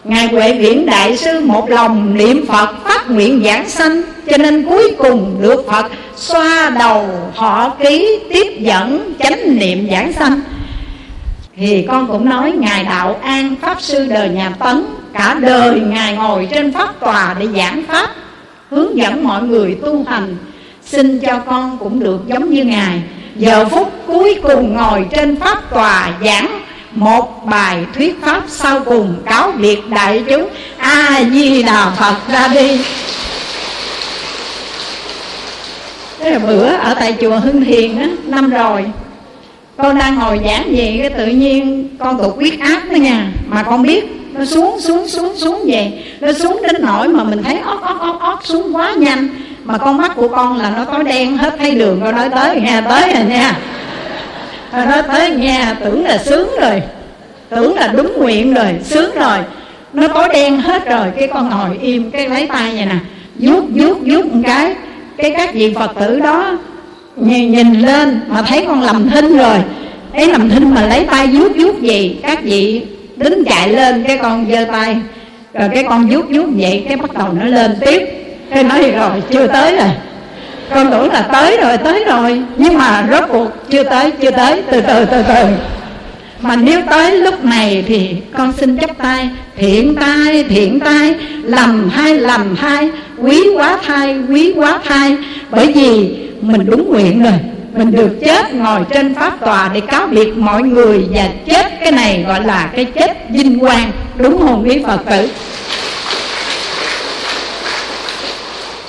Ngài 0.03 0.27
Huệ 0.27 0.53
Viễn 0.53 0.85
Đại 0.85 1.17
Sư 1.17 1.39
một 1.39 1.69
lòng 1.69 2.17
niệm 2.17 2.45
Phật 2.47 2.69
phát 2.83 3.09
nguyện 3.09 3.41
giảng 3.45 3.69
sanh, 3.69 4.01
Cho 4.29 4.37
nên 4.37 4.69
cuối 4.69 4.95
cùng 4.97 5.37
được 5.41 5.65
Phật 5.71 5.85
xoa 6.15 6.69
đầu 6.79 7.09
họ 7.35 7.69
ký 7.69 8.19
tiếp 8.33 8.59
dẫn 8.59 9.13
chánh 9.19 9.59
niệm 9.59 9.87
giảng 9.91 10.13
sanh. 10.13 10.41
Thì 11.57 11.85
con 11.87 12.07
cũng 12.07 12.29
nói 12.29 12.51
Ngài 12.51 12.83
Đạo 12.83 13.19
An 13.21 13.55
Pháp 13.61 13.81
Sư 13.81 14.05
đời 14.09 14.29
nhà 14.29 14.51
Tấn, 14.59 14.85
Cả 15.13 15.37
đời 15.41 15.79
Ngài 15.79 16.15
ngồi 16.15 16.47
trên 16.51 16.73
Pháp 16.73 16.99
tòa 16.99 17.35
để 17.39 17.47
giảng 17.55 17.83
Pháp. 17.87 18.09
Hướng 18.73 18.97
dẫn 18.97 19.23
mọi 19.23 19.43
người 19.43 19.77
tu 19.81 20.03
hành. 20.07 20.35
Xin 20.85 21.19
cho 21.19 21.39
con 21.39 21.77
cũng 21.79 21.99
được 21.99 22.27
giống 22.27 22.53
như 22.53 22.63
Ngài. 22.63 23.01
Giờ 23.35 23.65
phút 23.65 23.91
cuối 24.07 24.39
cùng 24.43 24.73
ngồi 24.73 25.05
trên 25.15 25.35
Pháp 25.35 25.69
tòa 25.69 26.13
giảng 26.25 26.59
một 26.91 27.45
bài 27.45 27.85
thuyết 27.95 28.21
pháp 28.21 28.43
sau 28.47 28.79
cùng 28.85 29.15
cáo 29.25 29.51
biệt 29.51 29.79
đại 29.89 30.23
chúng. 30.29 30.49
A 30.77 31.23
di 31.31 31.63
đà 31.63 31.89
phật 31.89 32.15
ra 32.33 32.47
đi. 32.47 32.79
Thế 36.19 36.31
là 36.31 36.39
bữa 36.39 36.67
ở 36.67 36.93
tại 36.93 37.15
chùa 37.21 37.39
Hưng 37.39 37.65
Thiền 37.65 37.97
á, 37.97 38.07
năm 38.27 38.49
rồi. 38.49 38.85
Con 39.77 39.97
đang 39.97 40.15
ngồi 40.15 40.39
giảng 40.45 40.77
gì 40.77 40.97
cái 41.01 41.09
tự 41.09 41.25
nhiên 41.25 41.89
con 41.99 42.17
tụt 42.17 42.35
huyết 42.35 42.59
áp 42.59 42.81
đó 42.91 42.95
nha. 42.95 43.31
Mà 43.47 43.63
con 43.63 43.83
biết 43.83 44.22
nó 44.33 44.45
xuống 44.45 44.79
xuống 44.79 45.07
xuống 45.07 45.35
xuống 45.37 45.63
về. 45.65 45.91
Nó 46.21 46.33
xuống 46.33 46.61
đến 46.61 46.75
nỗi 46.79 47.07
mà 47.07 47.23
mình 47.23 47.43
thấy 47.43 47.59
ót 47.59 47.81
ót 47.81 47.99
ót 47.99 48.19
ót 48.19 48.39
xuống 48.43 48.75
quá 48.75 48.93
nhanh. 48.97 49.29
Mà 49.63 49.77
con 49.77 49.97
mắt 49.97 50.11
của 50.15 50.27
con 50.27 50.57
là 50.57 50.69
nó 50.77 50.85
tối 50.85 51.03
đen 51.03 51.37
hết 51.37 51.53
thấy 51.57 51.71
đường 51.71 52.01
Con 52.03 52.15
nói 52.15 52.29
tới 52.29 52.61
nha 52.61 52.81
tới 52.81 53.13
rồi 53.13 53.23
nha. 53.23 53.57
Nó 54.71 55.01
tới 55.01 55.29
nghe 55.29 55.65
tưởng 55.83 56.05
là 56.05 56.17
sướng 56.17 56.49
rồi. 56.61 56.81
Tưởng 57.49 57.75
là 57.75 57.87
đúng 57.87 58.13
nguyện 58.17 58.53
rồi 58.53 58.75
sướng 58.83 59.15
rồi. 59.15 59.37
Nó 59.93 60.07
tối 60.07 60.27
đen 60.33 60.59
hết 60.59 60.85
rồi 60.85 61.07
cái 61.17 61.27
con 61.27 61.49
ngồi 61.49 61.77
im 61.81 62.11
cái 62.11 62.29
lấy 62.29 62.47
tay 62.47 62.71
vậy 62.75 62.85
nè. 62.85 62.97
Vuốt 63.39 63.63
vuốt 63.75 63.97
vuốt 64.05 64.25
một 64.25 64.41
cái. 64.45 64.75
Cái 65.17 65.31
các 65.37 65.53
vị 65.53 65.73
phật 65.79 65.91
tử 65.99 66.19
đó 66.19 66.57
nhìn, 67.15 67.51
nhìn 67.51 67.73
lên 67.73 68.21
mà 68.27 68.41
thấy 68.41 68.65
con 68.67 68.81
lầm 68.81 69.09
thinh 69.09 69.37
rồi. 69.37 69.57
Cái 70.13 70.27
lầm 70.27 70.49
thinh 70.49 70.73
mà 70.73 70.87
lấy 70.87 71.05
tay 71.05 71.27
vuốt 71.27 71.51
vuốt 71.55 71.81
gì 71.81 72.19
các 72.23 72.43
vị 72.43 72.81
đứng 73.23 73.45
chạy 73.45 73.69
lên, 73.69 74.03
cái 74.07 74.17
con 74.17 74.45
giơ 74.51 74.65
tay. 74.71 74.97
Rồi 75.53 75.69
cái 75.73 75.83
con 75.89 76.09
vuốt 76.09 76.25
vuốt 76.29 76.47
vậy, 76.57 76.85
cái 76.87 76.97
bắt 76.97 77.13
đầu 77.13 77.27
nó 77.33 77.45
lên 77.45 77.71
tiếp. 77.81 78.01
Cái 78.49 78.63
nói, 78.63 78.91
rồi, 78.91 79.11
chưa 79.31 79.47
tới 79.47 79.75
rồi. 79.75 79.89
Con 80.75 80.91
tưởng 80.91 81.11
là 81.11 81.21
tới 81.21 81.57
rồi 81.57 81.77
tới 81.77 82.03
rồi. 82.05 82.41
Nhưng 82.57 82.77
mà 82.77 83.07
rốt 83.11 83.23
cuộc 83.29 83.47
chưa 83.69 83.83
tới 83.83 84.11
chưa 84.11 84.31
tới. 84.31 84.61
Từ 84.71 84.81
từ 84.81 85.05
từ 85.05 85.23
từ. 85.27 85.45
Mà 86.41 86.55
nếu 86.55 86.81
tới 86.89 87.17
lúc 87.21 87.45
này 87.45 87.83
thì 87.87 88.15
con 88.37 88.53
xin 88.53 88.77
chấp 88.77 88.89
tay. 88.97 89.29
Thiện 89.57 89.95
tay 89.95 90.43
thiện 90.43 90.79
tay 90.79 91.15
lầm 91.43 91.89
hai 91.89 92.15
lầm 92.15 92.55
hai. 92.55 92.89
Quý 93.17 93.41
quá 93.55 93.79
thai 93.85 94.17
quý 94.29 94.53
quá 94.55 94.79
thai 94.85 95.17
bởi 95.51 95.71
vì 95.71 96.15
mình 96.41 96.65
đúng 96.65 96.91
nguyện 96.91 97.23
rồi 97.23 97.33
mình 97.73 97.91
được 97.91 98.17
chết 98.25 98.53
ngồi 98.53 98.81
trên 98.93 99.15
pháp 99.15 99.39
tòa 99.39 99.71
để 99.73 99.81
cáo 99.81 100.07
biệt 100.07 100.37
mọi 100.37 100.63
người 100.63 101.05
và 101.11 101.29
chết 101.47 101.71
cái 101.79 101.91
này 101.91 102.23
gọi 102.27 102.43
là 102.43 102.71
cái 102.75 102.85
chết 102.85 103.29
vinh 103.29 103.59
quang. 103.59 103.91
Đúng 104.17 104.37
hồn 104.37 104.63
quý 104.67 104.83
phật 104.85 105.01
tử? 105.05 105.29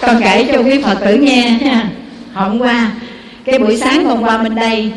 Con 0.00 0.20
kể 0.22 0.48
cho 0.52 0.58
quý 0.58 0.82
phật 0.82 0.98
tử 1.04 1.14
nghe 1.14 1.48
ha. 1.48 1.88
Hôm 2.34 2.58
qua 2.58 2.90
cái 3.44 3.58
buổi 3.58 3.76
sáng 3.76 4.04
hôm 4.04 4.22
qua 4.22 4.38
bên 4.38 4.54
đây 4.54 4.92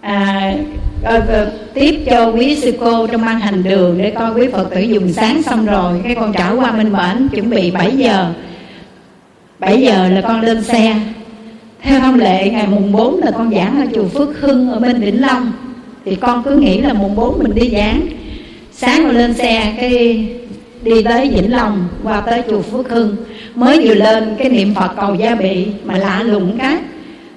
à, 0.00 0.52
à, 1.04 1.20
tiếp 1.74 2.00
cho 2.10 2.26
quý 2.26 2.56
sư 2.56 2.76
cô 2.80 3.06
trong 3.06 3.24
ban 3.24 3.40
hành 3.40 3.62
đường 3.62 3.98
để 3.98 4.10
coi 4.10 4.32
quý 4.34 4.48
phật 4.52 4.70
tử 4.70 4.80
dùng 4.80 5.12
sáng 5.12 5.42
xong 5.42 5.66
rồi. 5.66 6.00
Cái 6.04 6.14
con 6.14 6.32
trở 6.32 6.54
qua 6.56 6.70
bên 6.70 6.92
bển 6.92 7.28
chuẩn 7.28 7.50
bị 7.50 7.70
7 7.70 7.96
giờ. 7.96 8.26
7 9.58 9.80
giờ 9.80 10.08
là 10.08 10.20
con 10.20 10.40
lên 10.40 10.64
xe 10.64 10.96
theo 11.82 12.00
thông 12.00 12.18
lệ, 12.18 12.50
ngày 12.50 12.66
mùng 12.70 12.92
4 12.92 13.20
là 13.22 13.30
con 13.30 13.50
giảng 13.54 13.80
ở 13.80 13.86
chùa 13.94 14.08
Phước 14.08 14.40
Hưng 14.40 14.70
ở 14.70 14.78
bên 14.78 15.00
Vĩnh 15.00 15.20
Long. 15.20 15.52
Thì 16.04 16.14
con 16.14 16.42
cứ 16.42 16.56
nghĩ 16.56 16.80
là 16.80 16.92
mùng 16.92 17.16
4 17.16 17.38
mình 17.38 17.54
đi 17.54 17.70
giảng. 17.70 18.00
Sáng 18.72 19.04
rồi 19.04 19.14
lên 19.14 19.34
xe, 19.34 19.74
cái 19.80 20.26
đi 20.82 21.02
tới 21.02 21.28
Vĩnh 21.28 21.52
Long, 21.52 21.88
qua 22.02 22.20
tới 22.20 22.42
chùa 22.50 22.62
Phước 22.62 22.88
Hưng, 22.88 23.16
mới 23.54 23.88
vừa 23.88 23.94
lên, 23.94 24.34
cái 24.38 24.48
niệm 24.48 24.74
Phật 24.74 24.90
cầu 25.00 25.14
gia 25.14 25.34
bị 25.34 25.66
mà 25.84 25.98
lạ 25.98 26.22
lùng 26.22 26.58
cái. 26.58 26.76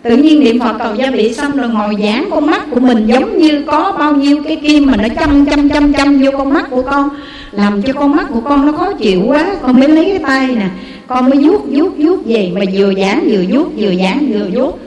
Tự 0.03 0.17
nhiên 0.17 0.39
niệm 0.39 0.59
phật 0.59 0.75
cầu 0.79 0.95
gia 0.95 1.11
bị 1.11 1.33
xong 1.33 1.57
rồi 1.57 1.69
ngồi 1.69 1.95
giảng, 2.03 2.27
con 2.31 2.45
mắt 2.45 2.61
của 2.71 2.79
mình 2.79 3.07
giống 3.07 3.37
như 3.37 3.63
có 3.67 3.95
bao 3.99 4.15
nhiêu 4.15 4.43
cái 4.47 4.55
kim 4.55 4.91
mà 4.91 4.97
nó 4.97 5.07
chăm 5.19 5.45
chăm 5.45 5.69
chăm 5.69 5.93
chăm 5.93 6.19
vô 6.19 6.31
con 6.37 6.53
mắt 6.53 6.69
của 6.69 6.81
con. 6.81 7.09
Làm 7.51 7.81
cho 7.81 7.93
con 7.93 8.15
mắt 8.15 8.27
của 8.33 8.39
con 8.39 8.65
nó 8.65 8.71
khó 8.71 8.93
chịu 8.93 9.21
quá. 9.27 9.45
Con 9.61 9.79
mới 9.79 9.89
lấy 9.89 10.05
cái 10.05 10.19
tay 10.19 10.47
nè 10.47 10.67
con 11.13 11.29
mới 11.29 11.39
vuốt 11.39 11.61
vuốt 11.69 11.91
vuốt 11.97 12.25
về 12.25 12.51
mà 12.53 12.61
vừa 12.73 12.93
giảng 12.93 13.27
vừa 13.31 13.43
vuốt 13.49 13.71
vừa 13.77 13.95
giảng 13.95 14.31
vừa 14.33 14.47
vuốt. 14.53 14.79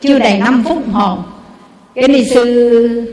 Chưa 0.00 0.18
đầy 0.18 0.38
5 0.38 0.64
phút 0.68 0.88
hồn. 0.92 1.18
Cái 1.94 2.08
ni 2.08 2.24
sư 2.24 3.06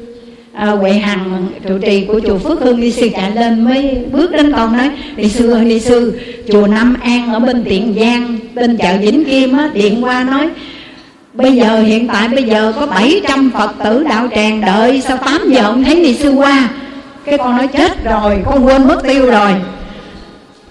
à, 0.53 0.65
Huệ 0.65 0.91
Hằng 0.91 1.47
trụ 1.67 1.77
trì 1.77 2.05
của 2.05 2.19
chùa 2.27 2.37
Phước 2.37 2.59
Hưng 2.59 2.81
đi 2.81 2.91
sư 2.91 3.09
chạy 3.13 3.31
lên 3.35 3.65
mới 3.65 3.97
bước 4.11 4.31
đến 4.31 4.51
con 4.51 4.77
nói 4.77 4.89
đi 5.15 5.29
sư 5.29 5.51
ơi 5.51 5.65
đi 5.65 5.79
sư 5.79 6.19
chùa 6.51 6.67
Nam 6.67 6.97
An 7.03 7.33
ở 7.33 7.39
bên 7.39 7.63
Tiện 7.69 7.95
Giang 7.99 8.37
bên 8.55 8.77
chợ 8.77 8.97
Vĩnh 9.01 9.25
Kim 9.25 9.57
á 9.57 9.69
điện 9.73 10.03
qua 10.03 10.23
nói 10.23 10.49
Bây 11.33 11.55
giờ 11.55 11.81
hiện 11.81 12.07
tại 12.07 12.27
bây 12.27 12.43
giờ 12.43 12.73
có 12.79 12.85
700 12.85 13.51
Phật 13.53 13.71
tử 13.83 14.03
đạo 14.03 14.27
tràng 14.35 14.61
đợi 14.61 15.01
Sau 15.01 15.17
8 15.17 15.41
giờ 15.49 15.61
ông 15.61 15.83
thấy 15.83 15.95
ni 15.95 16.13
sư 16.13 16.31
qua? 16.31 16.69
Cái 17.25 17.37
con 17.37 17.57
nói 17.57 17.67
chết 17.67 18.03
rồi 18.03 18.37
Con 18.45 18.65
quên 18.65 18.87
mất 18.87 19.03
tiêu 19.03 19.25
rồi. 19.25 19.51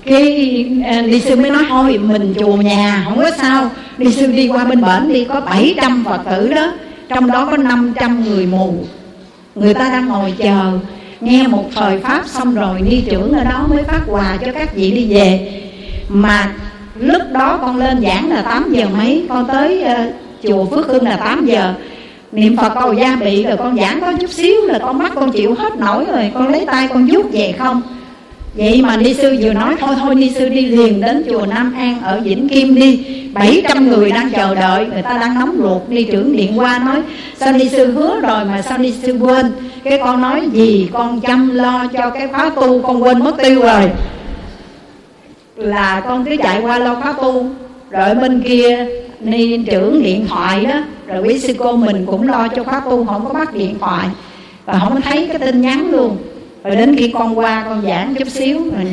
Cái 0.06 0.66
à, 0.84 1.02
đi 1.02 1.20
sư 1.20 1.36
mới 1.36 1.50
nói 1.50 1.64
thôi 1.68 1.98
Mình 1.98 2.34
chùa 2.38 2.56
nhà 2.56 3.02
không 3.04 3.16
có 3.16 3.30
sao. 3.30 3.70
Đi 3.98 4.12
sư 4.12 4.26
đi 4.26 4.48
qua 4.48 4.64
bên 4.64 4.82
bển 4.82 5.12
đi 5.12 5.24
Có 5.24 5.40
700 5.40 6.04
Phật 6.04 6.20
tử 6.30 6.52
đó. 6.54 6.72
Trong 7.08 7.30
đó 7.30 7.48
có 7.50 7.56
500 7.56 8.24
người 8.24 8.46
mù. 8.46 8.74
Người 9.54 9.74
ta 9.74 9.88
đang 9.88 10.08
ngồi 10.08 10.34
chờ. 10.38 10.78
Nghe 11.20 11.46
một 11.46 11.64
thời 11.74 11.98
Pháp 11.98 12.22
xong 12.26 12.54
rồi 12.54 12.80
Ni 12.80 13.00
trưởng 13.10 13.32
ở 13.32 13.44
đó 13.44 13.66
mới 13.68 13.82
phát 13.82 14.00
quà 14.06 14.38
cho 14.44 14.52
các 14.52 14.76
vị 14.76 14.90
đi 14.90 15.14
về. 15.14 15.62
Mà 16.08 16.52
lúc 16.98 17.22
đó 17.32 17.58
con 17.60 17.76
lên 17.76 18.00
giảng 18.02 18.30
là 18.30 18.42
8 18.42 18.72
giờ 18.72 18.86
mấy 18.96 19.26
Con 19.28 19.46
tới 19.46 19.84
uh, 19.84 20.14
chùa 20.42 20.64
Phước 20.64 20.86
Hưng 20.86 21.04
là 21.04 21.16
8 21.16 21.46
giờ. 21.46 21.74
Niệm 22.32 22.56
Phật 22.56 22.72
cầu 22.80 22.92
gia 22.92 23.16
bị 23.16 23.44
rồi 23.44 23.56
con 23.56 23.76
giảng 23.76 24.00
có 24.00 24.12
chút 24.20 24.30
xíu 24.30 24.60
là 24.66 24.78
con 24.78 24.98
mắt 24.98 25.12
con 25.14 25.32
chịu 25.32 25.54
hết 25.54 25.76
nổi 25.78 26.04
rồi. 26.04 26.30
Con 26.34 26.48
lấy 26.48 26.66
tay 26.66 26.88
con 26.88 27.08
vuốt 27.12 27.32
về 27.32 27.54
không? 27.58 27.82
Vậy 28.56 28.82
mà 28.82 28.96
Ni 28.96 29.14
Sư 29.14 29.36
vừa 29.40 29.52
nói, 29.52 29.74
thôi 29.80 29.94
thôi, 30.00 30.14
Ni 30.14 30.30
Sư 30.30 30.48
đi 30.48 30.66
liền 30.66 31.00
đến 31.00 31.24
chùa 31.30 31.46
Nam 31.46 31.74
An 31.76 32.02
ở 32.02 32.20
Vĩnh 32.20 32.48
Kim 32.48 32.74
đi. 32.74 33.04
700 33.32 33.88
người 33.88 34.10
đang 34.10 34.30
chờ 34.30 34.54
đợi, 34.54 34.86
Người 34.86 35.02
ta 35.02 35.18
đang 35.18 35.34
nóng 35.34 35.56
ruột. 35.58 35.82
Ni 35.88 36.04
trưởng 36.04 36.36
điện 36.36 36.58
qua 36.58 36.78
nói, 36.78 37.02
Sao 37.36 37.52
Ni 37.52 37.68
Sư 37.68 37.92
hứa 37.92 38.20
rồi 38.20 38.44
mà 38.44 38.62
sao 38.62 38.78
Ni 38.78 38.92
Sư 39.02 39.18
quên? 39.20 39.52
Cái 39.84 39.98
con 40.04 40.22
nói 40.22 40.42
gì, 40.52 40.88
con 40.92 41.20
chăm 41.20 41.54
lo 41.54 41.86
cho 41.86 42.10
cái 42.10 42.28
khóa 42.28 42.50
tu, 42.50 42.82
Con 42.82 43.02
quên 43.02 43.24
mất 43.24 43.36
tiêu 43.42 43.60
rồi. 43.60 43.90
Là 45.56 46.02
con 46.08 46.24
cứ 46.24 46.36
chạy 46.42 46.60
qua 46.60 46.78
lo 46.78 46.94
khóa 46.94 47.12
tu. 47.12 47.46
Rồi 47.90 48.14
bên 48.14 48.42
kia, 48.42 48.86
ni 49.20 49.58
trưởng 49.64 50.02
điện 50.02 50.26
thoại 50.26 50.64
đó, 50.64 50.80
rồi 51.06 51.22
quý 51.22 51.38
sư 51.38 51.54
cô 51.58 51.76
mình 51.76 52.06
cũng 52.06 52.28
lo 52.28 52.48
cho 52.48 52.64
khóa 52.64 52.80
tu, 52.80 53.04
không 53.04 53.24
có 53.26 53.32
bắt 53.32 53.54
điện 53.54 53.74
thoại. 53.80 54.08
Và 54.64 54.78
không 54.78 55.00
thấy 55.00 55.26
cái 55.28 55.38
tin 55.38 55.60
nhắn 55.60 55.90
luôn 55.90 56.16
rồi 56.66 56.76
đến 56.76 56.96
khi 56.96 57.08
con 57.08 57.38
qua 57.38 57.64
con 57.68 57.82
giảng 57.82 58.14
chút 58.14 58.28
xíu 58.28 58.70
rồi 58.70 58.84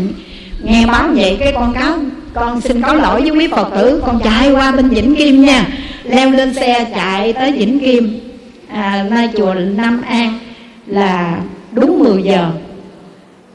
nghe 0.63 0.85
báo 0.85 1.09
vậy 1.15 1.37
cái 1.39 1.51
con 1.55 1.73
cáo 1.73 1.97
con 2.33 2.61
xin 2.61 2.81
có 2.81 2.93
lỗi 2.93 3.21
với 3.21 3.29
quý 3.29 3.47
phật 3.47 3.69
tử 3.75 4.03
con 4.05 4.19
chạy 4.23 4.51
qua 4.51 4.71
bên 4.71 4.89
vĩnh 4.89 5.15
kim 5.15 5.41
nha. 5.41 5.67
Leo 6.03 6.31
lên 6.31 6.53
xe 6.53 6.85
chạy 6.95 7.33
tới 7.33 7.51
vĩnh 7.51 7.79
kim. 7.79 8.19
À, 8.67 9.05
nơi 9.11 9.29
chùa 9.37 9.53
nam 9.53 10.01
an 10.01 10.39
là 10.87 11.37
đúng 11.71 11.99
10 11.99 12.23
giờ. 12.23 12.51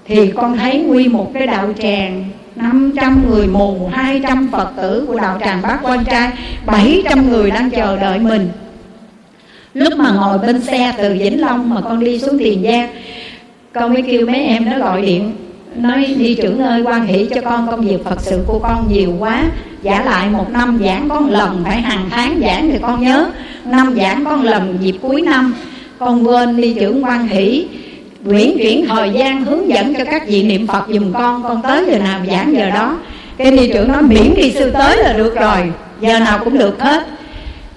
Thì 0.05 0.33
con 0.37 0.57
thấy 0.57 0.79
nguyên 0.79 1.13
một 1.13 1.31
cái 1.35 1.47
đạo 1.47 1.73
tràng 1.83 2.25
500 2.57 3.25
người 3.31 3.47
mù 3.47 3.91
200 3.93 4.49
Phật 4.53 4.73
tử 4.77 5.05
của 5.09 5.19
đạo 5.19 5.39
tràng 5.41 5.63
Bác 5.63 5.79
Quan 5.83 6.05
Trai 6.05 6.31
700 6.67 7.31
người 7.31 7.51
đang 7.51 7.71
chờ 7.71 7.97
đợi 7.97 8.19
mình. 8.19 8.49
Lúc 9.75 9.93
mà 9.97 10.11
ngồi 10.11 10.39
bên 10.39 10.61
xe 10.61 10.93
từ 10.99 11.17
Vĩnh 11.19 11.41
Long 11.41 11.75
mà 11.75 11.81
con 11.81 12.05
đi 12.05 12.19
xuống 12.19 12.39
Tiền 12.39 12.63
Giang 12.65 12.89
con 13.81 13.93
mới 13.93 14.03
kêu 14.03 14.27
mấy 14.27 14.41
em 14.45 14.65
nó 14.71 14.79
gọi 14.79 15.03
điện, 15.03 15.33
Nói, 15.77 16.15
đi 16.19 16.35
trưởng 16.35 16.59
ơi, 16.59 16.83
quan 16.83 17.07
hỷ 17.07 17.29
cho 17.35 17.41
con 17.41 17.67
công 17.71 17.81
việc 17.81 18.05
Phật 18.05 18.21
sự 18.21 18.45
của 18.47 18.59
con 18.59 18.89
nhiều 18.93 19.15
quá. 19.19 19.45
Giả 19.83 20.03
lại 20.05 20.31
một 20.31 20.51
năm 20.51 20.81
giảng 20.85 21.09
con 21.09 21.31
lần 21.31 21.61
Phải 21.65 21.81
hàng 21.81 22.07
tháng 22.11 22.41
giảng 22.41 22.71
thì 22.71 22.79
con 22.83 23.03
nhớ. 23.05 23.31
Năm 23.65 23.97
giảng 24.01 24.25
con 24.25 24.43
lần 24.43 24.79
dịp 24.81 24.95
cuối 25.03 25.23
năm, 25.23 25.55
Con 25.99 26.27
quên 26.27 26.57
đi 26.57 26.75
trưởng 26.75 27.05
quan 27.05 27.29
hỷ. 27.29 27.67
Nguyễn 28.25 28.59
chuyển 28.59 28.87
thời 28.87 29.11
gian 29.11 29.45
hướng 29.45 29.69
dẫn 29.69 29.95
cho 29.95 30.05
các 30.05 30.29
vị 30.29 30.43
niệm 30.43 30.67
Phật 30.67 30.85
dùm 30.89 31.13
con 31.13 31.43
Con 31.43 31.63
tới 31.63 31.85
giờ 31.87 31.99
nào 31.99 32.21
giảng 32.31 32.55
giờ 32.57 32.71
đó. 32.71 32.99
Cái 33.37 33.51
đi 33.51 33.71
trưởng 33.73 33.93
nói, 33.93 34.03
miễn 34.03 34.35
đi 34.35 34.53
sư 34.53 34.71
tới 34.71 34.97
là 34.97 35.13
được 35.13 35.37
rồi, 35.37 35.73
Giờ 36.01 36.19
nào 36.19 36.39
cũng 36.45 36.59
được 36.59 36.83
hết. 36.83 37.07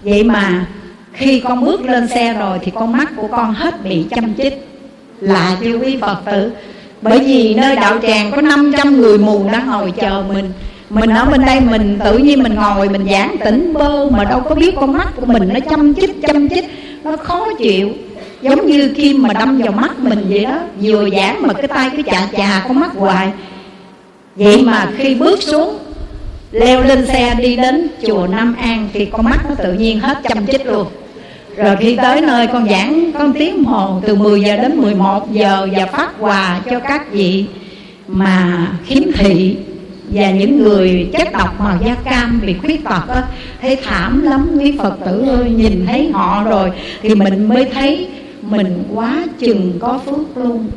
Vậy 0.03 0.23
mà 0.23 0.65
khi 1.13 1.39
con 1.39 1.65
bước 1.65 1.81
lên 1.81 2.07
xe 2.07 2.33
rồi 2.33 2.59
Thì 2.61 2.71
con 2.75 2.91
mắt 2.91 3.11
của 3.15 3.27
con 3.27 3.53
hết 3.53 3.83
bị 3.83 4.05
chăm 4.09 4.33
chích. 4.33 4.70
Lạ 5.21 5.57
chưa 5.63 5.77
quý 5.77 5.97
Phật 6.01 6.17
tử. 6.25 6.51
Bởi 7.01 7.19
vì 7.19 7.53
nơi 7.53 7.75
đạo 7.75 7.97
tràng 8.01 8.31
có 8.31 8.41
500 8.41 9.01
người 9.01 9.17
mù 9.17 9.49
đang 9.51 9.67
ngồi 9.67 9.91
chờ 9.91 10.23
mình. 10.27 10.51
Mình 10.89 11.09
ở 11.09 11.25
bên 11.25 11.45
đây 11.45 11.59
mình 11.59 11.99
tự 12.03 12.17
nhiên 12.17 12.43
mình 12.43 12.55
ngồi, 12.55 12.89
mình 12.89 13.07
giảng 13.11 13.35
tỉnh 13.45 13.73
bơ 13.73 14.09
mà 14.09 14.23
đâu 14.23 14.41
có 14.49 14.55
biết 14.55 14.75
con 14.75 14.93
mắt 14.93 15.07
của 15.15 15.25
mình 15.25 15.49
nó 15.53 15.59
chăm 15.69 15.93
chích 15.93 16.15
chăm 16.27 16.49
chích, 16.49 16.65
nó 17.03 17.17
khó 17.17 17.47
chịu. 17.59 17.89
Giống 18.41 18.67
như 18.67 18.89
kim 18.89 19.23
mà 19.23 19.33
đâm 19.33 19.57
vào 19.57 19.71
mắt 19.71 19.99
mình 19.99 20.25
vậy 20.29 20.43
đó, 20.43 20.59
vừa 20.81 21.09
giảng 21.09 21.41
mà 21.47 21.53
cái 21.53 21.67
tay 21.67 21.89
cứ 21.97 22.03
chà 22.03 22.27
chà 22.37 22.65
con 22.67 22.79
mắt 22.79 22.91
hoài. 22.95 23.31
Vậy 24.35 24.61
mà 24.61 24.87
khi 24.97 25.15
bước 25.15 25.43
xuống, 25.43 25.77
leo 26.51 26.83
lên 26.83 27.07
xe 27.07 27.35
đi 27.39 27.55
đến 27.55 27.87
chùa 28.07 28.27
Nam 28.27 28.55
An 28.59 28.89
thì 28.93 29.05
con 29.05 29.25
mắt 29.25 29.39
nó 29.49 29.55
tự 29.55 29.73
nhiên 29.73 29.99
hết 29.99 30.17
chăm 30.23 30.47
chích 30.47 30.65
luôn 30.65 30.87
rồi 31.57 31.75
khi 31.79 31.95
tới 31.95 32.21
nơi 32.21 32.47
con 32.47 32.69
giảng 32.69 33.11
con 33.13 33.33
tiếng 33.33 33.63
hồ 33.63 34.01
từ 34.07 34.15
10 34.15 34.41
giờ 34.41 34.57
đến 34.57 34.75
11 34.75 35.31
giờ 35.31 35.67
và 35.71 35.85
phát 35.85 36.11
quà 36.19 36.59
cho 36.69 36.79
các 36.79 37.11
vị 37.11 37.45
mà 38.07 38.67
khiếm 38.85 39.03
thị 39.15 39.55
và 40.09 40.31
những 40.31 40.63
người 40.63 41.09
chất 41.13 41.31
độc 41.33 41.59
màu 41.59 41.77
da 41.85 41.95
cam 41.95 42.41
bị 42.45 42.53
khuyết 42.53 42.83
tật 42.83 43.07
á 43.07 43.23
thấy 43.61 43.75
thảm 43.75 44.23
lắm 44.23 44.49
quý 44.59 44.73
phật 44.77 44.95
tử 45.05 45.21
ơi 45.21 45.49
nhìn 45.49 45.85
thấy 45.85 46.09
họ 46.11 46.43
rồi 46.43 46.71
thì 47.01 47.15
mình 47.15 47.47
mới 47.47 47.65
thấy 47.65 48.07
mình 48.41 48.83
quá 48.93 49.25
chừng 49.39 49.73
có 49.79 49.99
phước 50.05 50.37
luôn. 50.37 50.67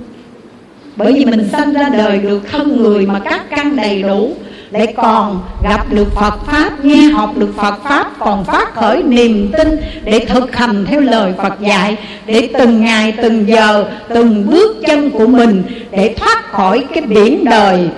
Bởi 0.96 1.12
vì 1.12 1.24
mình 1.24 1.48
sanh 1.52 1.72
ra 1.72 1.88
đời 1.88 2.18
được 2.18 2.42
thân 2.50 2.82
người 2.82 3.06
mà 3.06 3.20
các 3.20 3.50
căn 3.50 3.76
đầy 3.76 4.02
đủ 4.02 4.36
lại 4.70 4.94
còn 4.96 5.42
gặp 5.62 5.92
được 5.92 6.14
Phật 6.14 6.46
Pháp, 6.46 6.84
Nghe 6.84 7.02
học 7.02 7.36
được 7.36 7.52
Phật 7.56 7.74
Pháp, 7.84 8.18
Còn 8.18 8.44
phát 8.44 8.74
khởi 8.74 9.02
niềm 9.02 9.52
tin 9.58 9.76
Để 10.04 10.18
thực 10.28 10.56
hành 10.56 10.86
theo 10.86 11.00
lời 11.00 11.32
Phật 11.42 11.60
dạy, 11.60 11.96
Để 12.26 12.48
từng 12.58 12.84
ngày, 12.84 13.12
từng 13.22 13.48
giờ, 13.48 13.84
Từng 14.08 14.46
bước 14.50 14.76
chân 14.86 15.10
của 15.10 15.26
mình 15.26 15.62
Để 15.90 16.14
thoát 16.16 16.52
khỏi 16.52 16.84
cái 16.94 17.02
biển 17.02 17.44
đời 17.44 17.88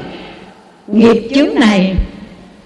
Nghiệp 0.86 1.28
chướng 1.34 1.54
này, 1.54 1.94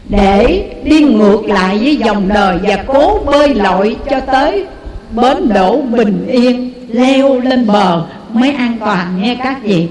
Để 0.08 0.70
đi 0.84 1.02
ngược 1.02 1.42
lại 1.44 1.78
với 1.78 1.96
dòng 1.96 2.28
đời 2.28 2.58
Và 2.62 2.76
cố 2.86 3.20
bơi 3.26 3.54
lội 3.54 3.96
cho 4.10 4.20
tới 4.20 4.66
Bến 5.10 5.48
đổ 5.54 5.80
bình 5.80 6.26
yên, 6.30 6.72
leo 6.88 7.40
lên 7.40 7.66
bờ 7.66 8.02
mới 8.32 8.52
an 8.52 8.76
toàn, 8.80 9.22
nghe 9.22 9.36
các 9.42 9.62
vị. 9.62 9.88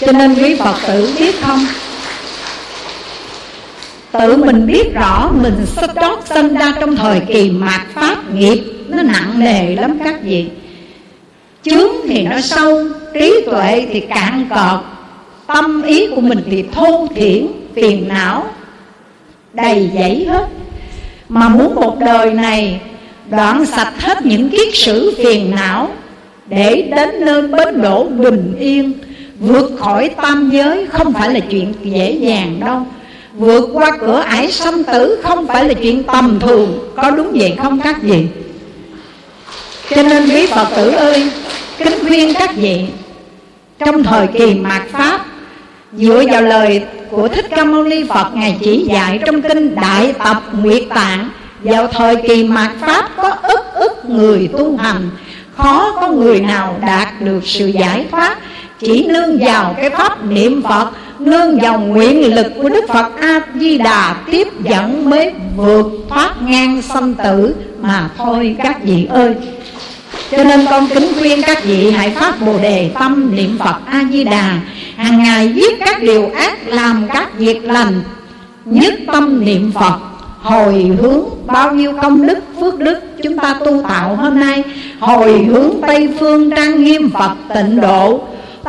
Cho 0.00 0.12
nên 0.12 0.34
quý 0.34 0.54
phật 0.54 0.74
tử 0.86 1.14
biết 1.18 1.34
không? 1.40 1.66
Tự 4.20 4.36
mình 4.36 4.66
biết 4.66 4.94
rõ 4.94 5.30
mình 5.42 5.66
sắp 5.66 5.90
trót 6.00 6.18
sinh 6.24 6.54
ra 6.54 6.72
trong 6.80 6.96
thời 6.96 7.20
kỳ 7.20 7.50
mạt 7.50 7.80
pháp 7.94 8.34
nghiệp, 8.34 8.62
nó 8.88 9.02
nặng 9.02 9.32
nề 9.36 9.76
lắm 9.76 9.98
các 10.04 10.22
vị. 10.22 10.46
Chướng 11.62 11.90
thì 12.08 12.22
nó 12.22 12.40
sâu, 12.40 12.84
trí 13.14 13.34
tuệ 13.46 13.86
thì 13.92 14.00
cạn 14.00 14.46
cọt. 14.50 14.80
Tâm 15.46 15.82
ý 15.82 16.06
của 16.14 16.20
mình 16.20 16.42
thì 16.50 16.64
thô 16.72 17.08
thiển, 17.14 17.46
phiền 17.74 18.08
não, 18.08 18.46
đầy 19.52 19.90
dẫy 19.94 20.26
hết. 20.30 20.46
Mà 21.28 21.48
muốn 21.48 21.74
một 21.74 21.98
đời 21.98 22.34
này, 22.34 22.80
đoạn 23.30 23.66
sạch 23.66 23.92
hết 23.98 24.26
những 24.26 24.50
kiết 24.50 24.68
sử 24.74 25.14
phiền 25.18 25.50
não, 25.50 25.88
để 26.46 26.88
đến 26.96 27.10
nơi 27.20 27.42
bến 27.42 27.82
đỗ 27.82 28.04
bình 28.04 28.56
yên, 28.58 28.92
vượt 29.40 29.72
khỏi 29.78 30.08
tam 30.08 30.50
giới 30.50 30.86
không 30.86 31.12
phải 31.12 31.34
là 31.34 31.40
chuyện 31.40 31.72
dễ 31.82 32.10
dàng 32.12 32.60
đâu. 32.60 32.86
Vượt 33.38 33.68
qua 33.72 33.90
cửa 34.00 34.20
ải 34.26 34.52
sanh 34.52 34.84
tử 34.84 35.20
Không 35.22 35.46
phải 35.46 35.64
là 35.64 35.74
chuyện 35.74 36.02
tầm 36.02 36.40
thường, 36.40 36.78
Có 36.96 37.10
đúng 37.10 37.32
vậy 37.34 37.56
không 37.62 37.80
các 37.80 38.02
vị? 38.02 38.26
Cho 39.90 40.02
nên 40.02 40.28
quý 40.28 40.46
Phật 40.46 40.68
tử 40.76 40.90
ơi, 40.90 41.30
Kính 41.78 41.98
khuyên 42.06 42.34
các 42.34 42.56
vị, 42.56 42.84
Trong 43.78 44.02
thời 44.02 44.26
kỳ 44.26 44.54
mạt 44.54 44.82
Pháp, 44.92 45.26
Dựa 45.92 46.22
vào 46.32 46.42
lời 46.42 46.82
của 47.10 47.28
Thích 47.28 47.46
Ca 47.50 47.64
Mâu 47.64 47.84
Ni 47.84 48.04
Phật 48.08 48.34
Ngài 48.34 48.58
chỉ 48.60 48.86
dạy 48.90 49.20
trong 49.26 49.42
kinh 49.42 49.74
Đại 49.74 50.14
Tập 50.24 50.42
Nguyệt 50.52 50.82
Tạng, 50.88 51.30
Vào 51.62 51.86
thời 51.86 52.16
kỳ 52.16 52.44
mạt 52.44 52.70
Pháp 52.80 53.10
có 53.16 53.30
ức 53.42 53.60
ức 53.74 54.04
người 54.04 54.48
tu 54.52 54.76
hành, 54.76 55.10
Khó 55.56 55.92
có 56.00 56.08
người 56.08 56.40
nào 56.40 56.78
đạt 56.86 57.08
được 57.20 57.40
sự 57.44 57.66
giải 57.66 58.06
thoát, 58.10 58.38
Chỉ 58.78 59.06
nương 59.06 59.38
vào 59.40 59.76
cái 59.80 59.90
pháp 59.90 60.24
niệm 60.24 60.62
Phật 60.62 60.90
Nương 61.18 61.62
dòng 61.62 61.88
nguyện 61.88 62.34
lực 62.34 62.46
của 62.62 62.68
Đức 62.68 62.84
Phật 62.88 63.06
A-di-đà 63.20 64.16
Tiếp 64.30 64.48
dẫn 64.64 65.10
mới 65.10 65.32
vượt 65.56 65.86
thoát 66.08 66.42
ngang 66.42 66.82
sanh 66.82 67.14
tử 67.14 67.54
Mà 67.80 68.10
thôi 68.18 68.56
các 68.62 68.84
vị 68.84 69.06
ơi. 69.10 69.34
Cho 70.30 70.44
nên 70.44 70.66
con 70.70 70.86
kính 70.94 71.12
khuyên 71.18 71.42
các 71.46 71.64
vị 71.64 71.90
hãy 71.90 72.10
phát 72.10 72.42
bồ 72.46 72.58
đề 72.58 72.90
tâm 72.98 73.36
niệm 73.36 73.58
Phật 73.58 73.76
A-di-đà. 73.86 74.58
Hàng 74.96 75.18
ngày 75.18 75.52
giết 75.54 75.78
các 75.80 76.02
điều 76.02 76.30
ác, 76.34 76.68
làm 76.68 77.06
các 77.14 77.38
việc 77.38 77.64
lành, 77.64 78.00
nhất 78.64 78.94
tâm 79.06 79.44
niệm 79.44 79.72
phật. 79.72 79.98
Hồi 80.42 80.96
hướng 81.02 81.24
bao 81.46 81.74
nhiêu 81.74 81.92
công 82.02 82.26
đức, 82.26 82.38
phước 82.60 82.78
đức 82.78 82.98
chúng 83.22 83.38
ta 83.38 83.54
tu 83.64 83.82
tạo 83.88 84.16
hôm 84.16 84.40
nay. 84.40 84.62
Hồi 85.00 85.44
hướng 85.48 85.70
tây 85.86 86.08
phương 86.20 86.50
trang 86.50 86.84
nghiêm 86.84 87.10
phật 87.10 87.32
tịnh 87.54 87.80
độ 87.80 88.20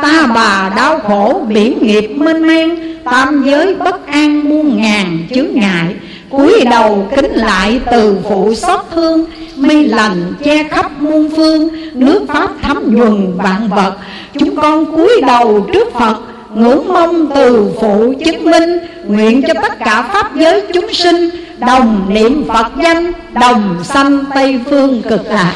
ta 0.02 0.26
bà 0.34 0.72
đau 0.76 0.98
khổ, 0.98 1.40
biển 1.48 1.78
nghiệp 1.82 2.08
mênh 2.16 2.46
mang, 2.46 2.76
tam 3.04 3.44
giới 3.46 3.74
bất 3.74 4.06
an 4.06 4.48
muôn 4.48 4.82
ngàn 4.82 5.18
chướng 5.34 5.48
ngại. 5.52 5.94
Cúi 6.30 6.64
đầu 6.70 7.08
kính 7.16 7.32
lại 7.34 7.80
từ 7.90 8.16
phụ 8.28 8.54
xót 8.54 8.80
thương, 8.94 9.24
mây 9.56 9.84
lành 9.84 10.32
che 10.44 10.64
khắp 10.64 11.02
muôn 11.02 11.30
phương. 11.36 11.68
Nước 11.94 12.24
pháp 12.28 12.50
thấm 12.62 12.94
nhuần 12.94 13.36
vạn 13.36 13.68
vật, 13.68 13.92
chúng 14.38 14.56
con 14.56 14.96
cúi 14.96 15.20
đầu 15.26 15.66
trước 15.72 15.92
phật, 15.92 16.16
ngưỡng 16.54 16.88
mong 16.88 17.30
từ 17.34 17.70
phụ 17.80 18.14
chứng 18.24 18.44
minh. 18.50 18.78
Nguyện 19.06 19.42
cho 19.48 19.54
tất 19.62 19.78
cả 19.78 20.02
pháp 20.02 20.36
giới 20.36 20.62
chúng 20.74 20.92
sinh 20.92 21.30
đồng 21.58 22.06
niệm 22.08 22.44
phật 22.48 22.66
danh, 22.82 23.12
đồng 23.32 23.76
sanh 23.84 24.24
tây 24.34 24.60
phương 24.70 25.02
cực 25.02 25.26
lạc. 25.26 25.54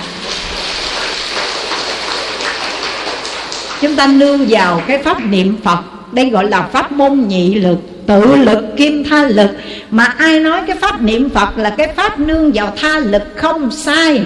Chúng 3.83 3.97
ta 3.97 4.07
nương 4.07 4.47
vào 4.49 4.83
cái 4.87 4.99
pháp 4.99 5.27
niệm 5.27 5.57
phật. 5.65 5.79
Đây 6.13 6.31
gọi 6.31 6.49
là 6.49 6.63
pháp 6.63 6.93
môn 6.93 7.25
nhị 7.29 7.55
lực, 7.55 7.79
tự 8.07 8.37
lực, 8.37 8.77
kim 8.77 9.05
tha 9.05 9.23
lực. 9.23 9.51
Mà 9.91 10.05
ai 10.05 10.41
nói 10.41 10.61
cái 10.67 10.77
pháp 10.77 11.03
niệm 11.03 11.31
phật 11.31 11.59
là 11.59 11.71
cái 11.71 11.89
pháp 11.97 12.21
nương 12.21 12.53
vào 12.53 12.73
tha 12.77 12.99
lực 12.99 13.23
không 13.37 13.71
sai. 13.71 14.23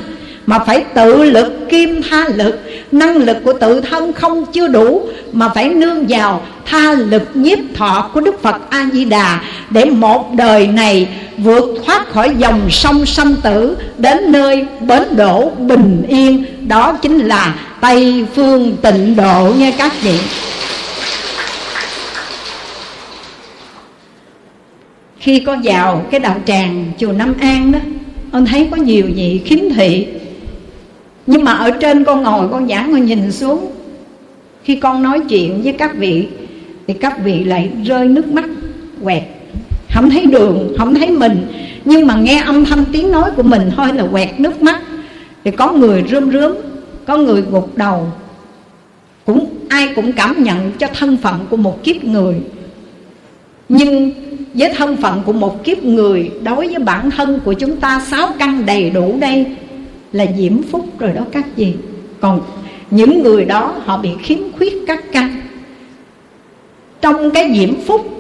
Mà 0.47 0.59
phải 0.59 0.85
tự 0.95 1.23
lực, 1.23 1.69
kim 1.69 2.03
tha 2.11 2.25
lực. 2.35 2.61
Năng 2.93 3.17
lực 3.17 3.37
của 3.45 3.53
tự 3.53 3.81
thân 3.81 4.13
không 4.13 4.45
chưa 4.53 4.69
đủ, 4.69 5.09
mà 5.33 5.49
phải 5.49 5.69
nương 5.69 6.07
vào 6.09 6.43
tha 6.65 6.93
lực 6.93 7.23
nhiếp 7.35 7.59
thọ 7.75 8.11
của 8.15 8.21
đức 8.21 8.43
phật 8.43 8.71
a 8.71 8.87
di 8.93 9.05
đà. 9.05 9.41
Để 9.71 9.85
một 9.85 10.35
đời 10.35 10.67
này 10.67 11.09
vượt 11.39 11.75
thoát 11.87 12.09
khỏi 12.09 12.35
dòng 12.39 12.71
sông 12.71 13.07
sanh 13.07 13.35
tử 13.43 13.77
đến 13.99 14.33
nơi 14.33 14.67
bến 14.81 15.03
đổ 15.17 15.51
bình 15.51 16.03
yên. 16.09 16.45
Đó 16.69 16.93
chính 17.03 17.19
là 17.19 17.55
tây 17.81 18.27
phương 18.35 18.77
tịnh 18.83 19.17
độ 19.17 19.53
nha 19.59 19.73
các 19.79 19.93
vị. 20.03 20.19
Khi 25.19 25.41
con 25.41 25.61
vào 25.65 26.07
cái 26.11 26.21
đạo 26.21 26.37
tràng 26.47 26.93
chùa 26.99 27.13
Nam 27.13 27.35
An 27.41 27.73
đó 27.73 27.79
con 28.33 28.47
thấy 28.47 28.69
có 28.71 28.77
nhiều 28.77 29.05
vị 29.15 29.41
khiếm 29.45 29.59
thị. 29.77 30.07
Nhưng 31.27 31.45
mà 31.45 31.53
ở 31.53 31.71
trên 31.71 32.05
con 32.05 32.23
ngồi, 32.23 32.49
con 32.49 32.69
giảng 32.69 32.93
con 32.93 33.07
nhìn 33.07 33.33
xuống. 33.33 33.73
Khi 34.65 34.77
con 34.77 35.03
nói 35.03 35.21
chuyện 35.29 35.63
với 35.63 35.73
các 35.73 35.97
vị, 35.97 36.27
thì 36.87 36.95
các 36.95 37.25
vị 37.25 37.45
lại 37.45 37.71
rơi 37.85 38.09
nước 38.09 38.27
mắt 38.27 38.45
quẹt 39.05 39.23
không 39.97 40.11
thấy 40.11 40.27
đường, 40.27 40.75
không 40.79 40.95
thấy 40.95 41.11
mình. 41.11 41.47
Nhưng 41.85 42.07
mà 42.07 42.17
nghe 42.17 42.43
âm 42.47 42.65
thanh 42.65 42.85
tiếng 42.93 43.13
nói 43.13 43.31
của 43.37 43.43
mình 43.43 43.71
thôi 43.77 43.89
là 43.95 44.07
quẹt 44.13 44.41
nước 44.41 44.63
mắt. 44.63 44.81
Thì 45.45 45.51
có 45.51 45.73
người 45.73 46.05
rơm 46.11 46.33
rớm 46.33 46.53
có 47.07 47.17
người 47.17 47.43
gục 47.43 47.77
đầu. 47.77 48.07
Cũng 49.27 49.47
ai 49.69 49.89
cũng 49.97 50.13
cảm 50.13 50.43
nhận 50.43 50.73
cho 50.79 50.87
thân 50.95 51.17
phận 51.17 51.47
của 51.51 51.57
một 51.57 51.85
kiếp 51.85 52.05
người. 52.05 52.35
Nhưng 53.69 54.13
với 54.55 54.73
thân 54.75 54.97
phận 54.97 55.23
của 55.27 55.33
một 55.33 55.65
kiếp 55.65 55.85
người, 55.85 56.31
đối 56.43 56.69
với 56.69 56.79
bản 56.79 57.11
thân 57.11 57.41
của 57.45 57.53
chúng 57.53 57.77
ta, 57.77 58.01
sáu 58.07 58.29
căn 58.39 58.67
đầy 58.67 58.91
đủ 58.91 59.17
đây 59.21 59.47
là 60.13 60.27
diễm 60.39 60.63
phúc 60.63 60.87
rồi 60.99 61.13
đó 61.13 61.23
các 61.33 61.57
gì 61.57 61.75
còn 62.21 62.41
những 62.91 63.23
người 63.23 63.45
đó 63.45 63.75
họ 63.85 63.99
bị 63.99 64.11
khiếm 64.23 64.39
khuyết 64.59 64.75
các 64.87 65.13
căn. 65.13 65.41
Trong 67.01 67.31
cái 67.31 67.53
diễm 67.55 67.81
phúc 67.87 68.16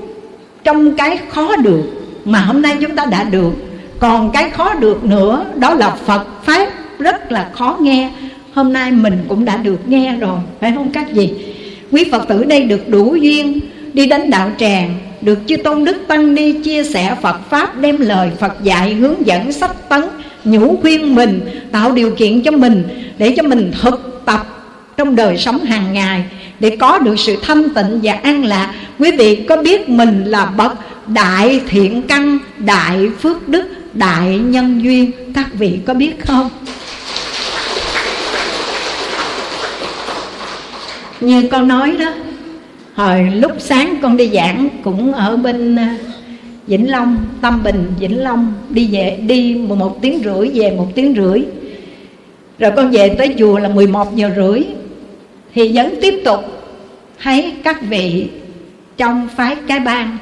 trong 0.66 0.96
cái 0.96 1.18
khó 1.28 1.56
được 1.56 1.82
mà 2.24 2.40
hôm 2.40 2.62
nay 2.62 2.76
chúng 2.80 2.96
ta 2.96 3.04
đã 3.04 3.24
được, 3.24 3.52
còn 3.98 4.30
cái 4.32 4.50
khó 4.50 4.74
được 4.74 5.04
nữa, 5.04 5.44
đó 5.56 5.74
là 5.74 5.90
phật 5.90 6.26
pháp 6.44 6.68
rất 6.98 7.32
là 7.32 7.50
khó 7.52 7.76
nghe. 7.80 8.10
Hôm 8.54 8.72
nay 8.72 8.90
mình 8.90 9.24
cũng 9.28 9.44
đã 9.44 9.56
được 9.56 9.88
nghe 9.88 10.16
rồi, 10.16 10.38
phải 10.60 10.72
không 10.74 10.90
các 10.92 11.12
gì 11.12 11.32
quý 11.90 12.04
phật 12.12 12.28
tử 12.28 12.44
đây 12.44 12.62
được 12.62 12.88
đủ 12.88 13.16
duyên 13.16 13.60
đi 13.92 14.06
đến 14.06 14.30
đạo 14.30 14.50
tràng, 14.58 14.94
được 15.20 15.38
chư 15.46 15.56
tôn 15.56 15.84
đức 15.84 15.96
tăng 16.08 16.34
ni 16.34 16.52
chia 16.52 16.84
sẻ 16.84 17.16
phật 17.22 17.50
pháp, 17.50 17.80
đem 17.80 18.00
lời 18.00 18.30
phật 18.38 18.52
dạy, 18.62 18.94
hướng 18.94 19.26
dẫn, 19.26 19.52
sách 19.52 19.88
tấn 19.88 20.02
nhủ 20.44 20.76
khuyên 20.80 21.14
mình, 21.14 21.40
tạo 21.72 21.92
điều 21.92 22.10
kiện 22.10 22.42
cho 22.42 22.50
mình 22.50 22.82
để 23.18 23.34
cho 23.36 23.42
mình 23.42 23.72
thực 23.82 24.22
tập 24.24 24.46
trong 24.96 25.16
đời 25.16 25.36
sống 25.36 25.64
hàng 25.64 25.92
ngày 25.92 26.24
để 26.60 26.76
có 26.80 26.98
được 26.98 27.18
sự 27.18 27.36
thanh 27.42 27.74
tịnh 27.74 28.00
và 28.02 28.12
an 28.12 28.44
lạc 28.44 28.74
quý 28.98 29.10
vị 29.10 29.44
có 29.48 29.62
biết 29.62 29.88
mình 29.88 30.24
là 30.24 30.46
bậc 30.46 30.72
đại 31.06 31.60
thiện 31.68 32.02
căn 32.02 32.38
đại 32.58 33.08
phước 33.20 33.48
đức 33.48 33.66
đại 33.94 34.38
nhân 34.38 34.82
duyên? 34.82 35.10
Các 35.34 35.46
vị 35.54 35.78
có 35.86 35.94
biết 35.94 36.26
không? 36.26 36.50
Như 41.20 41.48
con 41.50 41.68
nói 41.68 41.96
đó 41.98 42.12
hồi 42.94 43.30
lúc 43.34 43.52
sáng 43.58 43.96
con 44.02 44.16
đi 44.16 44.30
giảng 44.34 44.68
cũng 44.84 45.12
ở 45.12 45.36
bên 45.36 45.76
à, 45.76 45.96
Vĩnh 46.66 46.90
Long, 46.90 47.16
Tâm 47.40 47.62
Bình, 47.62 47.92
Vĩnh 48.00 48.22
Long 48.22 48.52
Đi 48.70 48.88
về 48.92 49.18
đi 49.26 49.54
một 49.54 49.98
tiếng 50.02 50.20
rưỡi 50.24 50.50
về 50.54 50.70
một 50.76 50.86
tiếng 50.94 51.14
rưỡi. 51.16 51.42
Rồi 52.58 52.72
con 52.76 52.90
về 52.90 53.08
tới 53.08 53.34
chùa 53.38 53.58
là 53.58 53.68
11 53.68 54.16
giờ 54.16 54.30
rưỡi. 54.36 54.62
Thì 55.56 55.72
vẫn 55.74 55.94
tiếp 56.00 56.22
tục 56.24 56.40
thấy 57.22 57.52
các 57.62 57.82
vị 57.88 58.28
trong 58.96 59.28
phái 59.36 59.56
cái 59.68 59.80
bang 59.80 60.16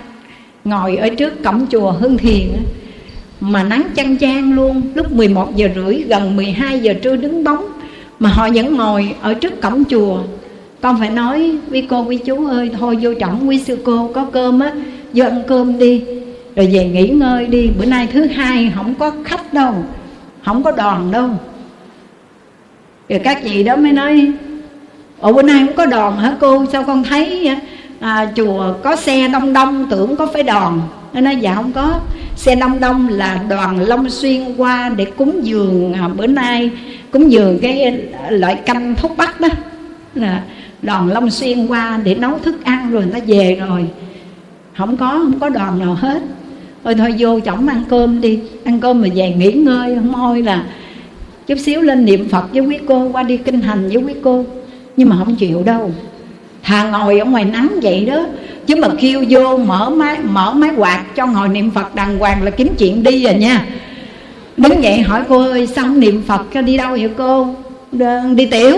Ngồi 0.65 0.97
ở 0.97 1.09
trước 1.09 1.43
cổng 1.45 1.67
chùa 1.71 1.91
Hưng 1.91 2.19
Thiền 2.19 2.49
Mà 3.41 3.63
nắng 3.63 3.83
chăn 3.95 4.19
chang 4.19 4.53
luôn. 4.55 4.83
Lúc 4.95 5.13
11 5.13 5.57
giờ 5.57 5.69
rưỡi, 5.75 6.03
gần 6.09 6.37
12 6.37 6.79
giờ 6.79 6.95
trưa 7.03 7.17
đứng 7.17 7.45
bóng, 7.45 7.67
Mà 8.19 8.31
họ 8.31 8.49
vẫn 8.55 8.77
ngồi 8.77 9.15
ở 9.21 9.35
trước 9.35 9.61
cổng 9.61 9.85
chùa. 9.85 10.19
Con 10.81 11.01
phải 11.01 11.11
nói 11.11 11.53
quý 11.71 11.85
cô 11.91 12.05
quý 12.05 12.17
chú 12.17 12.47
ơi, 12.47 12.71
Thôi 12.79 12.99
vô 13.01 13.15
trọng 13.15 13.49
quý 13.49 13.59
sư 13.59 13.79
cô, 13.85 14.11
có 14.15 14.25
cơm 14.33 14.61
á, 14.61 14.73
Vô 15.15 15.25
ăn 15.25 15.43
cơm 15.47 15.79
đi. 15.79 16.05
Rồi 16.57 16.67
về 16.73 16.85
nghỉ 16.85 17.09
ngơi 17.09 17.47
đi. 17.47 17.71
Bữa 17.79 17.85
nay 17.85 18.09
thứ 18.13 18.27
hai, 18.27 18.73
không 18.75 18.95
có 18.95 19.13
khách 19.25 19.53
đâu, 19.53 19.75
không 20.45 20.63
có 20.63 20.71
đoàn 20.71 21.11
đâu. 21.13 21.31
Rồi 23.09 23.21
các 23.25 23.43
chị 23.45 23.63
đó 23.63 23.77
mới 23.77 23.93
nói 23.93 24.33
ủa 25.25 25.33
bữa 25.33 25.43
nay 25.43 25.65
không 25.67 25.77
có 25.77 25.87
đoàn 25.87 26.17
hả 26.17 26.37
cô? 26.41 26.65
Sao 26.73 26.83
con 26.83 27.05
thấy 27.05 27.51
à, 28.01 28.33
chùa 28.37 28.75
có 28.83 28.97
xe 28.97 29.29
đông 29.29 29.53
đông 29.53 29.87
tưởng 29.91 30.17
có 30.17 30.27
phải 30.27 30.43
đoàn 30.43 30.81
nó 31.13 31.21
nói 31.21 31.37
dạ 31.37 31.55
không 31.55 31.73
có. 31.73 32.01
Xe 32.37 32.55
đông 32.55 32.81
đông 32.81 33.09
là 33.09 33.41
đoàn 33.49 33.81
long 33.81 34.11
xuyên 34.11 34.57
qua 34.57 34.89
để 34.97 35.05
cúng 35.05 35.41
dường 35.43 35.93
à, 35.93 36.09
bữa 36.09 36.27
nay 36.27 36.71
cúng 37.11 37.33
dường 37.33 37.59
cái 37.63 38.01
loại 38.31 38.55
canh 38.55 38.95
thuốc 38.95 39.17
bắc 39.17 39.41
đó. 39.41 39.49
Là 40.15 40.43
đoàn 40.83 41.09
long 41.09 41.31
xuyên 41.31 41.67
qua 41.67 42.01
để 42.05 42.15
nấu 42.15 42.39
thức 42.39 42.65
ăn 42.65 42.91
rồi 42.91 43.03
người 43.03 43.13
ta 43.13 43.27
về 43.27 43.61
rồi. 43.69 43.87
Không 44.77 44.97
có 44.97 45.09
không 45.09 45.39
có 45.41 45.49
đoàn 45.49 45.79
nào 45.79 45.95
hết. 45.95 46.23
Thôi 46.85 46.95
thôi 46.95 47.15
vô 47.19 47.41
chổng 47.41 47.69
ăn 47.69 47.83
cơm 47.89 48.21
đi. 48.21 48.41
Ăn 48.65 48.81
cơm 48.81 49.03
mà 49.03 49.09
về 49.15 49.31
nghỉ 49.31 49.53
ngơi 49.53 49.95
không 49.95 50.13
thôi 50.13 50.43
là 50.43 50.65
chút 51.47 51.59
xíu 51.59 51.81
lên 51.81 52.05
niệm 52.05 52.29
phật 52.29 52.53
với 52.53 52.61
quý 52.61 52.79
cô 52.89 53.09
qua 53.13 53.23
đi 53.23 53.37
kinh 53.37 53.61
hành 53.61 53.89
với 53.89 54.03
quý 54.03 54.15
cô 54.23 54.45
nhưng 54.97 55.09
mà 55.09 55.17
không 55.19 55.37
chịu 55.37 55.63
đâu. 55.63 55.91
Thà 56.63 56.91
ngồi 56.91 57.19
ở 57.19 57.25
ngoài 57.25 57.45
nắng 57.45 57.69
vậy 57.83 58.05
đó. 58.05 58.27
Chứ 58.67 58.77
mà 58.77 58.89
kêu 59.01 59.25
vô 59.29 59.57
mở 59.57 59.91
máy 59.91 60.19
mở 60.23 60.53
máy 60.53 60.71
quạt 60.77 61.05
cho 61.17 61.27
ngồi 61.27 61.49
niệm 61.49 61.71
phật 61.71 61.95
đàng 61.95 62.19
hoàng 62.19 62.43
là 62.43 62.51
kiếm 62.51 62.69
chuyện 62.79 63.03
đi 63.03 63.25
rồi 63.25 63.35
nha. 63.35 63.67
Đứng 64.57 64.83
dậy 64.83 65.01
hỏi 65.01 65.23
cô 65.29 65.39
ơi 65.39 65.67
xong 65.67 66.01
niệm 66.01 66.23
phật 66.27 66.43
cho 66.55 66.63
đi 66.63 66.77
đâu 66.77 66.91
vậy 66.91 67.11
cô? 67.19 67.49
Đi 68.35 68.47
tiểu. 68.47 68.77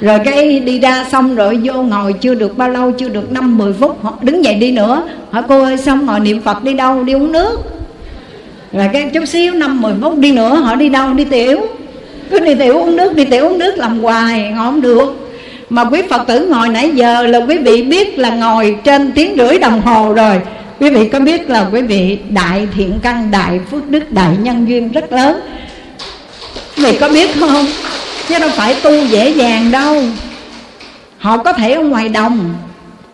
Rồi 0.00 0.18
cái 0.24 0.60
đi 0.60 0.78
ra 0.78 1.04
xong 1.12 1.34
rồi 1.34 1.60
vô 1.64 1.82
ngồi 1.82 2.12
chưa 2.12 2.34
được 2.34 2.58
bao 2.58 2.68
lâu, 2.68 2.92
chưa 2.92 3.08
được 3.08 3.32
năm, 3.32 3.58
mười 3.58 3.72
phút, 3.72 4.04
họ 4.04 4.18
đứng 4.22 4.44
dậy 4.44 4.54
đi 4.54 4.72
nữa. 4.72 5.08
Hỏi 5.30 5.42
cô 5.48 5.62
ơi 5.62 5.76
xong 5.76 6.06
ngồi 6.06 6.20
niệm 6.20 6.40
phật 6.40 6.64
đi 6.64 6.74
đâu, 6.74 7.04
đi 7.04 7.12
uống 7.12 7.32
nước? 7.32 7.60
Rồi 8.72 8.88
cái 8.92 9.10
chút 9.14 9.24
xíu, 9.24 9.54
năm, 9.54 9.82
mười 9.82 9.94
phút 10.00 10.18
đi 10.18 10.32
nữa, 10.32 10.54
họ 10.54 10.74
đi 10.74 10.88
đâu, 10.88 11.14
đi 11.14 11.24
tiểu 11.24 11.60
cứ 12.32 12.40
đi 12.40 12.54
tiểu 12.54 12.78
uống 12.78 12.96
nước, 12.96 13.16
đi 13.16 13.24
tiểu 13.24 13.48
uống 13.48 13.58
nước 13.58 13.78
làm 13.78 14.00
hoài, 14.00 14.52
ngồi 14.56 14.66
không 14.66 14.80
được. 14.80 15.32
Mà 15.70 15.84
quý 15.84 16.02
phật 16.10 16.26
tử 16.26 16.46
ngồi 16.46 16.68
nãy 16.68 16.90
giờ 16.94 17.22
là 17.22 17.38
quý 17.38 17.58
vị 17.58 17.82
biết 17.82 18.18
là 18.18 18.30
ngồi 18.30 18.76
trên 18.84 19.12
tiếng 19.12 19.34
rưỡi 19.36 19.58
đồng 19.58 19.80
hồ 19.80 20.12
rồi. 20.12 20.40
Quý 20.80 20.90
vị 20.90 21.08
có 21.08 21.20
biết 21.20 21.50
là 21.50 21.68
quý 21.72 21.82
vị 21.82 22.18
đại 22.30 22.68
thiện 22.74 22.98
căn, 23.02 23.30
đại 23.30 23.60
phước 23.70 23.90
đức, 23.90 24.12
đại 24.12 24.36
nhân 24.42 24.68
duyên 24.68 24.92
rất 24.92 25.12
lớn. 25.12 25.40
Quý 26.76 26.84
vị 26.84 26.98
có 27.00 27.08
biết 27.08 27.30
không? 27.40 27.66
Chứ 28.28 28.38
đâu 28.38 28.50
phải 28.56 28.76
tu 28.82 28.90
dễ 29.10 29.30
dàng 29.30 29.70
đâu. 29.70 30.02
Họ 31.18 31.36
có 31.36 31.52
thể 31.52 31.72
ở 31.72 31.82
ngoài 31.82 32.08
đồng. 32.08 32.54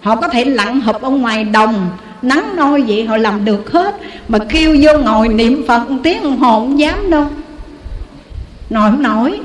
Họ 0.00 0.16
có 0.16 0.28
thể 0.28 0.44
lặn 0.44 0.80
hụp 0.80 1.02
ở 1.02 1.10
ngoài 1.10 1.44
đồng. 1.44 1.88
Nắng 2.22 2.56
nôi 2.56 2.82
vậy 2.82 3.04
họ 3.04 3.16
làm 3.16 3.44
được 3.44 3.72
hết. 3.72 3.94
Mà 4.28 4.38
kêu 4.48 4.76
vô 4.82 4.98
ngồi 4.98 5.28
niệm 5.28 5.64
phật 5.68 5.82
tiếng 6.02 6.22
đồng 6.22 6.40
không 6.40 6.78
dám 6.78 7.10
đâu 7.10 7.26
nổi 8.70 8.90
không 8.90 9.02
nổi 9.02 9.40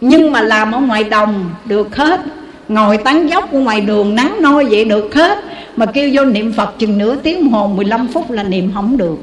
nhưng 0.00 0.32
mà 0.32 0.42
làm 0.42 0.72
ở 0.72 0.80
ngoài 0.80 1.04
đồng 1.04 1.50
được 1.64 1.96
hết. 1.96 2.20
Ngồi 2.68 2.96
tán 2.96 3.30
dốc 3.30 3.52
ở 3.52 3.58
ngoài 3.60 3.80
đường 3.80 4.14
nắng 4.14 4.36
nôi 4.42 4.64
vậy 4.64 4.84
được 4.84 5.14
hết. 5.14 5.38
Mà 5.76 5.86
kêu 5.86 6.10
vô 6.12 6.24
niệm 6.24 6.52
phật 6.52 6.78
chừng 6.78 6.98
nửa 6.98 7.16
tiếng 7.16 7.50
hồn 7.50 7.70
hồ 7.70 7.76
15 7.76 8.08
phút 8.08 8.30
là 8.30 8.42
niệm 8.42 8.70
không 8.74 8.96
được. 8.96 9.18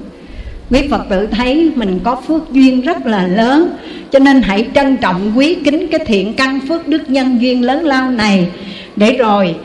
Quý 0.70 0.88
phật 0.92 1.02
tử 1.10 1.28
thấy 1.28 1.72
mình 1.76 2.00
có 2.04 2.16
phước 2.28 2.52
duyên 2.52 2.82
rất 2.82 3.06
là 3.06 3.28
lớn. 3.28 3.70
Cho 4.12 4.20
nên 4.20 4.42
hãy 4.42 4.68
trân 4.76 4.98
trọng, 4.98 5.32
quý 5.36 5.56
kính 5.56 5.88
cái 5.88 6.06
thiện 6.06 6.34
căn 6.34 6.60
phước 6.68 6.88
đức 6.88 7.10
nhân 7.10 7.42
duyên 7.42 7.66
lớn 7.66 7.84
lao 7.84 8.12
này. 8.12 8.48
Để 8.96 9.18
rồi 9.18 9.56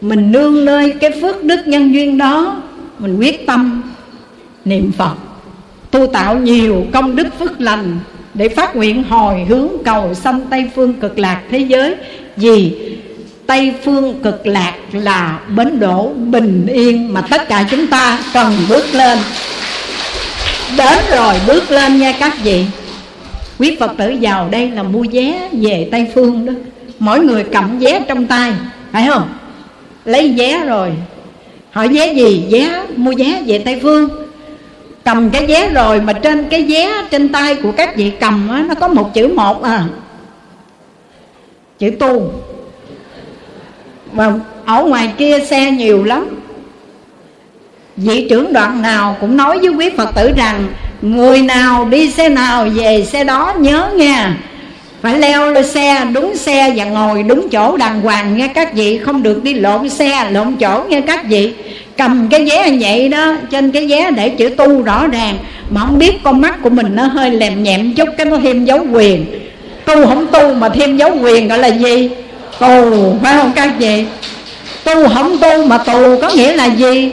mình 0.00 0.32
nương 0.32 0.64
nơi 0.64 0.92
cái 1.00 1.10
phước 1.20 1.44
đức 1.44 1.60
nhân 1.66 1.94
duyên 1.94 2.18
đó, 2.18 2.62
mình 2.98 3.18
quyết 3.18 3.46
tâm 3.46 3.82
niệm 4.64 4.92
phật. 4.92 5.14
Tu 5.90 6.06
tạo 6.06 6.38
nhiều 6.38 6.86
công 6.92 7.16
đức 7.16 7.26
phước 7.38 7.60
lành 7.60 7.98
để 8.34 8.48
phát 8.48 8.76
nguyện 8.76 9.02
hồi 9.02 9.44
hướng 9.48 9.68
cầu 9.84 10.14
sanh 10.14 10.40
tây 10.50 10.70
phương 10.74 10.94
cực 10.94 11.18
lạc 11.18 11.40
thế 11.50 11.58
giới. 11.58 11.94
Vì 12.36 12.72
tây 13.46 13.74
phương 13.84 14.20
cực 14.22 14.46
lạc 14.46 14.74
là 14.92 15.40
bến 15.56 15.80
đỗ 15.80 16.12
bình 16.16 16.66
yên 16.66 17.12
mà 17.12 17.20
tất 17.20 17.48
cả 17.48 17.66
chúng 17.70 17.86
ta 17.86 18.18
cần 18.34 18.52
bước 18.68 18.94
lên. 18.94 19.18
Đến 20.78 20.98
rồi 21.10 21.34
bước 21.46 21.70
lên 21.70 21.98
nha 21.98 22.12
các 22.12 22.32
vị. 22.42 22.64
Quý 23.58 23.76
phật 23.80 23.92
tử 23.98 24.14
vào 24.20 24.48
đây 24.48 24.70
là 24.70 24.82
mua 24.82 25.04
vé 25.12 25.48
về 25.52 25.88
tây 25.92 26.06
phương 26.14 26.46
đó. 26.46 26.52
Mỗi 26.98 27.20
người 27.20 27.44
cầm 27.44 27.78
vé 27.78 28.00
trong 28.08 28.26
tay, 28.26 28.52
phải 28.92 29.06
không? 29.08 29.28
Lấy 30.04 30.34
vé 30.36 30.64
rồi. 30.66 30.90
Hỏi 31.70 31.88
vé 31.88 32.12
gì? 32.12 32.44
Vé, 32.50 32.82
mua 32.96 33.12
vé 33.18 33.42
về 33.46 33.58
tây 33.58 33.78
phương 33.82 34.08
cầm 35.04 35.30
cái 35.30 35.46
vé 35.46 35.68
rồi 35.68 36.00
mà 36.00 36.12
trên 36.12 36.48
cái 36.48 36.62
vé 36.62 36.92
trên 37.10 37.28
tay 37.28 37.54
của 37.54 37.72
các 37.72 37.96
vị 37.96 38.12
cầm 38.20 38.48
á, 38.48 38.64
nó 38.68 38.74
có 38.74 38.88
một 38.88 39.14
chữ 39.14 39.28
một 39.28 39.62
à. 39.62 39.84
Chữ 41.78 41.90
tu. 41.98 42.32
Và 44.12 44.32
ở 44.66 44.84
ngoài 44.84 45.12
kia 45.18 45.38
xe 45.50 45.70
nhiều 45.70 46.04
lắm. 46.04 46.28
Vị 47.96 48.26
trưởng 48.30 48.52
đoạn 48.52 48.82
nào 48.82 49.16
cũng 49.20 49.36
nói 49.36 49.58
với 49.58 49.68
quý 49.68 49.90
phật 49.96 50.14
tử 50.14 50.32
rằng 50.36 50.66
người 51.02 51.42
nào 51.42 51.84
đi 51.84 52.10
xe 52.10 52.28
nào 52.28 52.66
về 52.74 53.04
xe 53.04 53.24
đó 53.24 53.54
nhớ 53.58 53.90
nha 53.96 54.36
phải 55.02 55.18
leo 55.18 55.52
lên 55.52 55.66
xe 55.66 56.04
đúng 56.14 56.36
xe 56.36 56.72
và 56.76 56.84
ngồi 56.84 57.22
đúng 57.22 57.48
chỗ 57.48 57.76
đàng 57.76 58.00
hoàng 58.00 58.36
nghe 58.36 58.48
các 58.48 58.74
vị 58.74 58.98
không 58.98 59.22
được 59.22 59.44
đi 59.44 59.54
lộn 59.54 59.88
xe 59.88 60.30
lộn 60.30 60.56
chỗ 60.56 60.84
nghe 60.88 61.00
các 61.00 61.24
vị 61.28 61.54
cầm 61.96 62.28
cái 62.30 62.44
vé 62.44 62.76
vậy 62.80 63.08
đó, 63.08 63.34
trên 63.50 63.70
cái 63.70 63.86
vé 63.86 64.10
để 64.10 64.28
chữ 64.28 64.48
tu 64.48 64.82
rõ 64.82 65.06
ràng, 65.06 65.38
mà 65.70 65.80
không 65.80 65.98
biết 65.98 66.22
con 66.22 66.40
mắt 66.40 66.62
của 66.62 66.70
mình 66.70 66.86
nó 66.94 67.04
hơi 67.04 67.30
lèm 67.30 67.62
nhẹm 67.62 67.94
chút, 67.94 68.08
cái 68.18 68.26
nó 68.26 68.36
thêm 68.42 68.64
dấu 68.64 68.86
quyền. 68.92 69.26
Tu 69.84 70.06
không 70.06 70.26
tu 70.26 70.54
mà 70.54 70.68
thêm 70.68 70.96
dấu 70.96 71.16
quyền 71.22 71.48
gọi 71.48 71.58
là 71.58 71.68
gì? 71.68 72.10
Tù, 72.58 73.14
phải 73.22 73.34
không 73.36 73.52
các 73.56 73.70
vị? 73.78 74.04
Tu 74.84 75.08
không 75.08 75.38
tu 75.38 75.66
mà 75.66 75.78
tù 75.78 76.20
có 76.20 76.30
nghĩa 76.34 76.52
là 76.52 76.66
gì? 76.66 77.10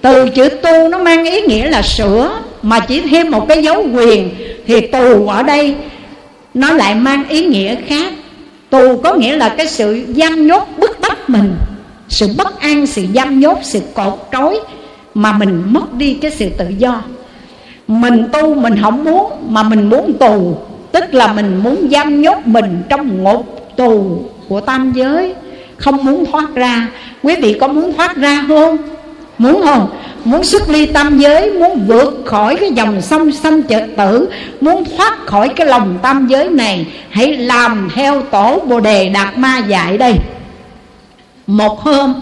Từ 0.00 0.28
chữ 0.28 0.48
tu 0.48 0.88
nó 0.88 0.98
mang 0.98 1.24
ý 1.24 1.40
nghĩa 1.40 1.70
là 1.70 1.82
sửa, 1.82 2.30
mà 2.62 2.80
chỉ 2.80 3.00
thêm 3.00 3.30
một 3.30 3.48
cái 3.48 3.62
dấu 3.62 3.86
quyền 3.94 4.30
thì 4.66 4.80
tù 4.80 5.28
ở 5.28 5.42
đây 5.42 5.74
nó 6.54 6.72
lại 6.72 6.94
mang 6.94 7.28
ý 7.28 7.46
nghĩa 7.46 7.74
khác. 7.88 8.12
Tù 8.70 8.96
có 8.96 9.14
nghĩa 9.14 9.36
là 9.36 9.48
cái 9.48 9.66
sự 9.66 10.04
giam 10.16 10.46
nhốt 10.46 10.68
bức 10.78 11.00
bách 11.00 11.30
mình 11.30 11.54
sự 12.08 12.28
bất 12.36 12.60
an, 12.60 12.86
sự 12.86 13.06
giam 13.14 13.40
nhốt, 13.40 13.58
sự 13.62 13.80
cột 13.94 14.28
trói 14.32 14.60
mà 15.14 15.32
mình 15.32 15.62
mất 15.66 15.94
đi 15.94 16.14
cái 16.14 16.30
sự 16.30 16.48
tự 16.58 16.68
do. 16.78 17.02
Mình 17.88 18.28
tu 18.32 18.54
mình 18.54 18.74
không 18.82 19.04
muốn 19.04 19.32
mà 19.48 19.62
mình 19.62 19.90
muốn 19.90 20.12
tù. 20.12 20.56
Tức 20.92 21.14
là 21.14 21.32
mình 21.32 21.60
muốn 21.62 21.88
giam 21.90 22.22
nhốt 22.22 22.38
mình 22.44 22.82
trong 22.88 23.22
ngục 23.22 23.72
tù 23.76 24.22
của 24.48 24.60
tam 24.60 24.92
giới. 24.92 25.34
Không 25.76 26.04
muốn 26.04 26.26
thoát 26.26 26.54
ra. 26.54 26.88
Quý 27.22 27.36
vị 27.36 27.56
có 27.60 27.68
muốn 27.68 27.92
thoát 27.92 28.16
ra 28.16 28.44
không? 28.48 28.76
Muốn 29.38 29.62
không? 29.64 29.88
Muốn 30.24 30.44
xuất 30.44 30.70
ly 30.70 30.86
tam 30.86 31.18
giới, 31.18 31.52
muốn 31.52 31.86
vượt 31.86 32.22
khỏi 32.26 32.56
cái 32.56 32.70
dòng 32.70 33.02
sông 33.02 33.32
sanh 33.32 33.62
chợ 33.62 33.80
tử, 33.96 34.28
muốn 34.60 34.84
thoát 34.96 35.26
khỏi 35.26 35.48
cái 35.48 35.66
lòng 35.66 35.98
tam 36.02 36.26
giới 36.26 36.48
này. 36.48 36.86
Hãy 37.10 37.36
làm 37.36 37.88
theo 37.94 38.22
tổ 38.22 38.60
bồ 38.68 38.80
đề 38.80 39.08
đạt 39.08 39.38
ma 39.38 39.58
dạy 39.58 39.98
đây 39.98 40.12
một 41.46 41.80
hôm, 41.80 42.14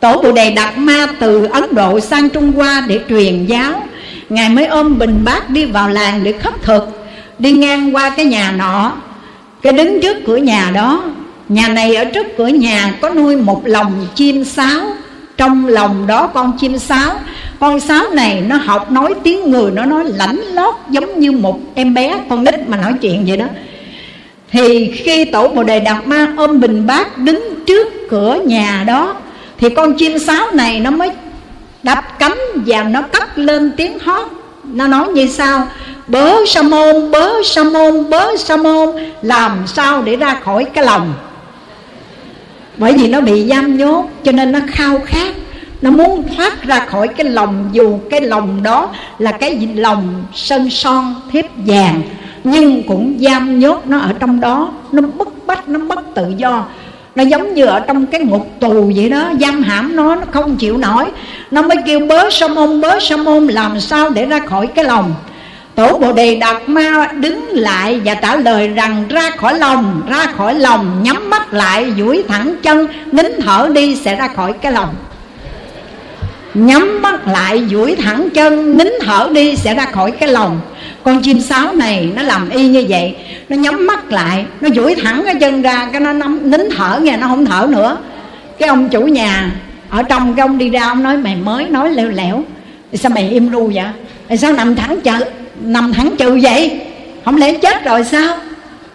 tổ 0.00 0.22
bồ 0.22 0.32
đề 0.32 0.50
đạt 0.50 0.78
ma 0.78 1.06
từ 1.18 1.44
ấn 1.44 1.74
độ 1.74 2.00
sang 2.00 2.30
trung 2.30 2.52
hoa 2.52 2.84
để 2.88 3.00
truyền 3.08 3.46
giáo. 3.46 3.82
Ngài 4.28 4.48
mới 4.48 4.66
ôm 4.66 4.98
bình 4.98 5.20
bát 5.24 5.50
đi 5.50 5.64
vào 5.64 5.88
làng 5.88 6.24
để 6.24 6.32
khất 6.32 6.62
thực, 6.62 7.06
đi 7.38 7.52
ngang 7.52 7.96
qua 7.96 8.10
cái 8.10 8.24
nhà 8.24 8.52
nọ. 8.52 8.92
Cái 9.62 9.72
đứng 9.72 10.00
trước 10.02 10.16
cửa 10.26 10.36
nhà 10.36 10.70
đó, 10.74 11.02
nhà 11.48 11.68
này 11.68 11.96
ở 11.96 12.04
trước 12.04 12.26
cửa 12.36 12.46
nhà 12.46 12.94
có 13.00 13.10
nuôi 13.10 13.36
một 13.36 13.62
lồng 13.64 14.06
chim 14.14 14.44
sáo. 14.44 14.80
Trong 15.36 15.66
lòng 15.66 16.06
đó 16.06 16.26
con 16.26 16.58
chim 16.58 16.78
sáo, 16.78 17.14
con 17.60 17.80
sáo 17.80 18.10
này 18.10 18.40
nó 18.40 18.56
học 18.56 18.90
nói 18.90 19.14
tiếng 19.22 19.50
người, 19.50 19.70
nó 19.70 19.84
nói 19.84 20.04
lãnh 20.06 20.36
lót 20.36 20.74
giống 20.90 21.20
như 21.20 21.32
một 21.32 21.60
em 21.74 21.94
bé. 21.94 22.18
Con 22.30 22.44
nít 22.44 22.68
mà 22.68 22.76
nói 22.76 22.92
chuyện 23.00 23.24
vậy 23.26 23.36
đó 23.36 23.46
thì 24.50 24.92
khi 24.94 25.24
tổ 25.24 25.48
bồ 25.48 25.62
đề 25.62 25.80
đạt 25.80 26.06
ma 26.06 26.34
ôm 26.36 26.60
bình 26.60 26.86
bát 26.86 27.18
đứng 27.18 27.64
trước 27.66 27.88
cửa 28.10 28.40
nhà 28.44 28.84
đó, 28.86 29.16
thì 29.58 29.68
con 29.70 29.94
chim 29.94 30.18
sáo 30.18 30.46
này 30.52 30.80
nó 30.80 30.90
mới 30.90 31.10
đập 31.82 32.04
cánh 32.18 32.38
và 32.66 32.82
nó 32.82 33.02
cất 33.02 33.38
lên 33.38 33.72
tiếng 33.76 33.98
hót 33.98 34.26
nó 34.64 34.86
nói 34.86 35.08
như 35.08 35.26
sao 35.26 35.66
bớ 36.08 36.36
sa 36.46 36.62
môn, 36.62 37.10
bớ 37.10 37.32
sa 37.44 37.64
môn, 37.64 38.10
bớ 38.10 38.36
sa 38.36 38.56
môn, 38.56 38.88
làm 39.22 39.66
sao 39.66 40.02
để 40.02 40.16
ra 40.16 40.34
khỏi 40.34 40.64
cái 40.64 40.84
lòng? 40.84 41.14
Bởi 42.76 42.92
vì 42.92 43.08
nó 43.08 43.20
bị 43.20 43.48
giam 43.48 43.76
nhốt, 43.76 44.04
cho 44.24 44.32
nên 44.32 44.52
nó 44.52 44.58
khao 44.68 45.00
khát. 45.06 45.34
Nó 45.82 45.90
muốn 45.90 46.24
thoát 46.36 46.62
ra 46.62 46.86
khỏi 46.86 47.08
cái 47.08 47.28
lòng, 47.30 47.70
dù 47.72 47.98
cái 48.10 48.20
lòng 48.20 48.62
đó 48.62 48.90
là 49.18 49.32
cái 49.32 49.68
lòng 49.74 50.24
sơn 50.34 50.70
son 50.70 51.14
thiếp 51.32 51.44
vàng 51.56 52.02
nhưng 52.44 52.82
cũng 52.82 53.18
giam 53.20 53.58
nhốt 53.58 53.82
nó 53.86 53.98
ở 53.98 54.12
trong 54.20 54.40
đó. 54.40 54.72
Nó 54.92 55.02
bức 55.02 55.46
bách, 55.46 55.68
nó 55.68 55.78
bất 55.78 56.14
tự 56.14 56.34
do. 56.36 56.64
Nó 57.14 57.22
giống 57.22 57.54
như 57.54 57.64
ở 57.64 57.80
trong 57.80 58.06
cái 58.06 58.20
ngục 58.20 58.50
tù 58.60 58.92
vậy 58.96 59.08
đó. 59.08 59.30
Giam 59.40 59.62
hãm 59.62 59.96
nó 59.96 60.14
nó 60.14 60.22
không 60.30 60.56
chịu 60.56 60.76
nổi. 60.76 61.04
Nó 61.50 61.62
mới 61.62 61.76
kêu 61.86 62.00
bớ 62.00 62.30
sa 62.30 62.48
môn, 62.48 62.80
bớ 62.80 63.00
sa 63.00 63.16
môn 63.16 63.46
làm 63.46 63.80
sao 63.80 64.10
để 64.10 64.24
ra 64.24 64.38
khỏi 64.38 64.66
cái 64.66 64.84
lòng. 64.84 65.14
Tổ 65.74 65.98
bồ 65.98 66.12
đề 66.12 66.36
đạt 66.36 66.68
ma 66.68 67.08
đứng 67.20 67.46
lại 67.50 68.00
và 68.04 68.14
trả 68.14 68.36
lời 68.36 68.68
rằng, 68.68 69.04
ra 69.08 69.30
khỏi 69.30 69.58
lòng, 69.58 70.02
ra 70.08 70.26
khỏi 70.36 70.54
lòng, 70.54 71.02
nhắm 71.02 71.30
mắt 71.30 71.54
lại, 71.54 71.92
duỗi 71.98 72.24
thẳng 72.28 72.54
chân, 72.62 72.86
nín 73.12 73.26
thở 73.40 73.68
đi 73.72 73.96
sẽ 73.96 74.14
ra 74.14 74.28
khỏi 74.28 74.52
cái 74.52 74.72
lòng. 74.72 74.94
Nhắm 76.54 77.02
mắt 77.02 77.28
lại, 77.28 77.64
duỗi 77.70 77.96
thẳng 77.96 78.28
chân, 78.34 78.78
nín 78.78 78.88
thở 79.00 79.28
đi 79.32 79.56
sẽ 79.56 79.74
ra 79.74 79.84
khỏi 79.84 80.10
cái 80.10 80.28
lòng 80.28 80.60
con 81.04 81.22
chim 81.22 81.40
sáo 81.40 81.74
này 81.74 82.12
nó 82.16 82.22
làm 82.22 82.50
y 82.50 82.68
như 82.68 82.84
vậy 82.88 83.16
nó 83.48 83.56
nhắm 83.56 83.86
mắt 83.86 84.12
lại 84.12 84.44
nó 84.60 84.68
duỗi 84.74 84.94
thẳng 84.94 85.22
cái 85.26 85.34
chân 85.34 85.62
ra 85.62 85.88
cái 85.92 86.00
nó 86.00 86.12
nắm, 86.12 86.50
nín 86.50 86.60
thở 86.76 87.00
nghe 87.02 87.16
nó 87.16 87.26
không 87.26 87.46
thở 87.46 87.66
nữa. 87.70 87.96
Cái 88.58 88.68
ông 88.68 88.88
chủ 88.88 89.00
nhà 89.00 89.50
ở 89.90 90.02
trong 90.02 90.34
cái 90.34 90.46
ông 90.46 90.58
đi 90.58 90.70
ra 90.70 90.88
ông 90.88 91.02
nói 91.02 91.16
mày 91.16 91.36
mới 91.36 91.68
nói 91.68 91.90
leo 91.90 92.08
lẻo 92.08 92.44
sao 92.94 93.10
mày 93.14 93.28
im 93.28 93.52
ru 93.52 93.70
vậy? 93.74 94.38
Sao 94.38 94.52
nằm 94.52 94.76
thẳng 94.76 95.00
chợ 95.00 95.18
nằm 95.60 95.92
thẳng 95.92 96.10
trừ 96.18 96.38
vậy? 96.42 96.80
Không 97.24 97.36
lẽ 97.36 97.54
chết 97.54 97.84
rồi 97.84 98.04
sao? 98.04 98.36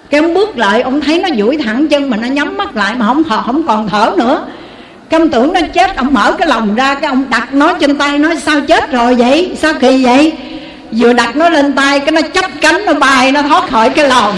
Cái 0.09 0.21
ông 0.21 0.33
bước 0.33 0.57
lại 0.57 0.81
ông 0.81 1.01
thấy 1.01 1.19
nó 1.19 1.29
duỗi 1.37 1.57
thẳng 1.57 1.87
chân 1.87 2.09
mà 2.09 2.17
nó 2.17 2.27
nhắm 2.27 2.57
mắt 2.57 2.75
lại 2.75 2.95
mà 2.95 3.05
không 3.05 3.23
thở 3.23 3.41
không 3.41 3.67
còn 3.67 3.89
thở 3.89 4.13
nữa. 4.17 4.45
Cái 5.09 5.19
ông 5.19 5.29
tưởng 5.29 5.53
nó 5.53 5.59
chết 5.73 5.95
ông 5.95 6.13
mở 6.13 6.31
cái 6.31 6.47
lòng 6.47 6.75
ra 6.75 6.95
cái 6.95 7.09
ông 7.09 7.25
đặt 7.29 7.53
nó 7.53 7.73
trên 7.79 7.97
tay 7.97 8.19
nói 8.19 8.37
sao 8.37 8.61
chết 8.61 8.91
rồi 8.91 9.15
vậy? 9.15 9.55
Sao 9.61 9.73
kỳ 9.79 10.03
vậy? 10.03 10.33
Vừa 10.97 11.13
đặt 11.13 11.35
nó 11.35 11.49
lên 11.49 11.75
tay, 11.75 11.99
cái 11.99 12.11
nó 12.11 12.21
chấp 12.21 12.51
cánh, 12.61 12.85
nó 12.85 12.93
bay, 12.93 13.31
nó 13.31 13.41
thoát 13.41 13.69
khỏi 13.69 13.89
cái 13.89 14.07
lòng. 14.07 14.37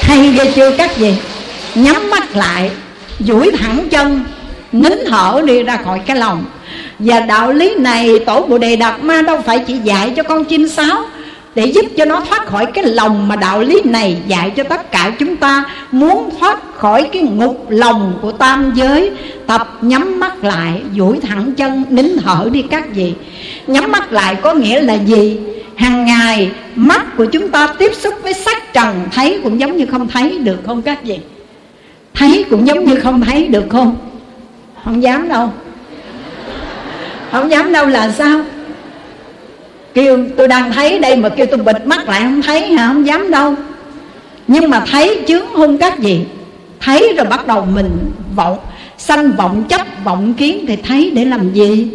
Hay 0.00 0.28
ghê 0.28 0.52
chưa 0.54 0.70
các 0.70 0.98
gì 0.98 1.16
nhắm 1.74 2.10
mắt 2.10 2.36
lại, 2.36 2.70
duỗi 3.18 3.50
thẳng 3.58 3.88
chân, 3.90 4.24
nín 4.72 4.92
thở 5.06 5.42
đi 5.44 5.62
ra 5.62 5.78
khỏi 5.84 6.00
cái 6.06 6.16
lòng. 6.16 6.44
Và 6.98 7.20
đạo 7.20 7.52
lý 7.52 7.74
này 7.74 8.18
tổ 8.26 8.42
bồ 8.42 8.58
đề 8.58 8.76
đạt 8.76 9.02
ma 9.02 9.22
đâu 9.22 9.42
phải 9.46 9.58
chỉ 9.58 9.74
dạy 9.84 10.12
cho 10.16 10.22
con 10.22 10.44
chim 10.44 10.68
sáo 10.68 11.04
để 11.54 11.66
giúp 11.66 11.84
cho 11.96 12.04
nó 12.04 12.20
thoát 12.20 12.46
khỏi 12.46 12.66
cái 12.66 12.84
lòng 12.84 13.28
mà 13.28 13.36
đạo 13.36 13.60
lý 13.60 13.80
này 13.84 14.16
dạy 14.26 14.50
cho 14.50 14.64
tất 14.64 14.92
cả 14.92 15.12
chúng 15.18 15.36
ta. 15.36 15.64
Muốn 15.92 16.30
thoát 16.40 16.58
khỏi 16.76 17.08
cái 17.12 17.22
ngục 17.22 17.66
lòng 17.68 18.18
của 18.22 18.32
tam 18.32 18.72
giới, 18.74 19.10
tập 19.46 19.78
nhắm 19.82 20.20
mắt 20.20 20.44
lại, 20.44 20.82
duỗi 20.96 21.20
thẳng 21.20 21.54
chân, 21.56 21.84
nín 21.90 22.06
thở 22.24 22.48
đi 22.52 22.62
các 22.62 22.94
vị. 22.94 23.14
Nhắm 23.66 23.92
mắt 23.92 24.12
lại 24.12 24.34
có 24.34 24.54
nghĩa 24.54 24.80
là 24.80 24.94
gì? 24.94 25.38
Hàng 25.76 26.04
ngày, 26.04 26.50
mắt 26.74 27.16
của 27.16 27.24
chúng 27.24 27.48
ta 27.48 27.66
tiếp 27.78 27.92
xúc 27.94 28.14
với 28.22 28.34
sắc 28.34 28.72
trần, 28.72 29.08
thấy 29.12 29.40
cũng 29.42 29.60
giống 29.60 29.76
như 29.76 29.86
không 29.86 30.08
thấy 30.08 30.38
được 30.38 30.58
không 30.66 30.82
các 30.82 31.04
vị? 31.04 31.18
Thấy 32.14 32.44
cũng 32.50 32.66
giống 32.66 32.84
như 32.84 33.00
không 33.00 33.20
thấy 33.20 33.48
được 33.48 33.64
không? 33.70 33.96
Không 34.84 35.02
dám 35.02 35.28
đâu. 35.28 35.52
Không 37.32 37.50
dám 37.50 37.72
đâu 37.72 37.86
là 37.86 38.10
sao? 38.10 38.40
Kêu, 39.94 40.18
tôi 40.36 40.48
đang 40.48 40.72
thấy 40.72 40.98
đây 40.98 41.16
mà 41.16 41.28
kêu 41.28 41.46
tôi 41.46 41.58
bịt 41.58 41.86
mắt 41.86 42.08
lại, 42.08 42.22
không 42.22 42.42
thấy 42.42 42.68
hả? 42.68 42.88
Không 42.88 43.06
dám 43.06 43.30
đâu. 43.30 43.54
Nhưng 44.48 44.70
mà 44.70 44.80
thấy 44.90 45.18
chướng 45.28 45.46
hung 45.46 45.78
các 45.78 46.00
gì 46.00 46.20
thấy 46.80 47.12
rồi 47.16 47.26
bắt 47.26 47.46
đầu 47.46 47.66
mình 47.74 47.90
vọng, 48.36 48.58
sanh 48.98 49.32
vọng, 49.32 49.64
chấp 49.68 49.86
vọng 50.04 50.34
kiến 50.34 50.64
thì 50.68 50.76
thấy 50.76 51.10
để 51.14 51.24
làm 51.24 51.52
gì? 51.52 51.88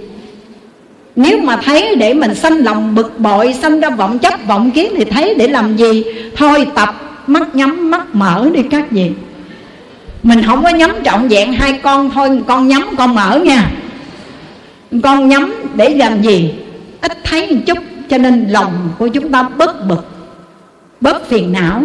Nếu 1.15 1.41
mà 1.41 1.57
thấy 1.57 1.95
để 1.95 2.13
mình 2.13 2.35
sanh 2.35 2.57
lòng 2.57 2.95
bực 2.95 3.19
bội, 3.19 3.53
sanh 3.61 3.79
ra 3.79 3.89
vọng, 3.89 4.19
chấp 4.19 4.33
vọng 4.47 4.71
kiến 4.71 4.93
thì 4.97 5.05
thấy 5.05 5.35
để 5.35 5.47
làm 5.47 5.77
gì? 5.77 6.03
Thôi 6.35 6.67
tập, 6.75 7.21
mắt 7.27 7.55
nhắm, 7.55 7.91
mắt 7.91 8.15
mở 8.15 8.49
đi 8.53 8.61
các 8.71 8.91
gì 8.91 9.11
mình 10.23 10.43
không 10.43 10.63
có 10.63 10.69
nhắm 10.69 10.91
trọn 11.05 11.27
vẹn 11.27 11.53
hai 11.53 11.79
con 11.83 12.09
thôi, 12.09 12.41
con 12.47 12.67
nhắm, 12.67 12.95
con 12.97 13.15
mở 13.15 13.39
nha. 13.45 13.71
Con 15.03 15.27
nhắm 15.27 15.53
để 15.75 15.89
làm 15.89 16.21
gì? 16.21 16.51
Ít 17.01 17.17
thấy 17.23 17.51
một 17.51 17.61
chút, 17.67 17.77
cho 18.09 18.17
nên 18.17 18.47
lòng 18.49 18.89
của 18.97 19.07
chúng 19.07 19.31
ta 19.31 19.43
bớt 19.43 19.87
bực, 19.87 20.05
bớt 21.01 21.27
phiền 21.27 21.51
não. 21.51 21.83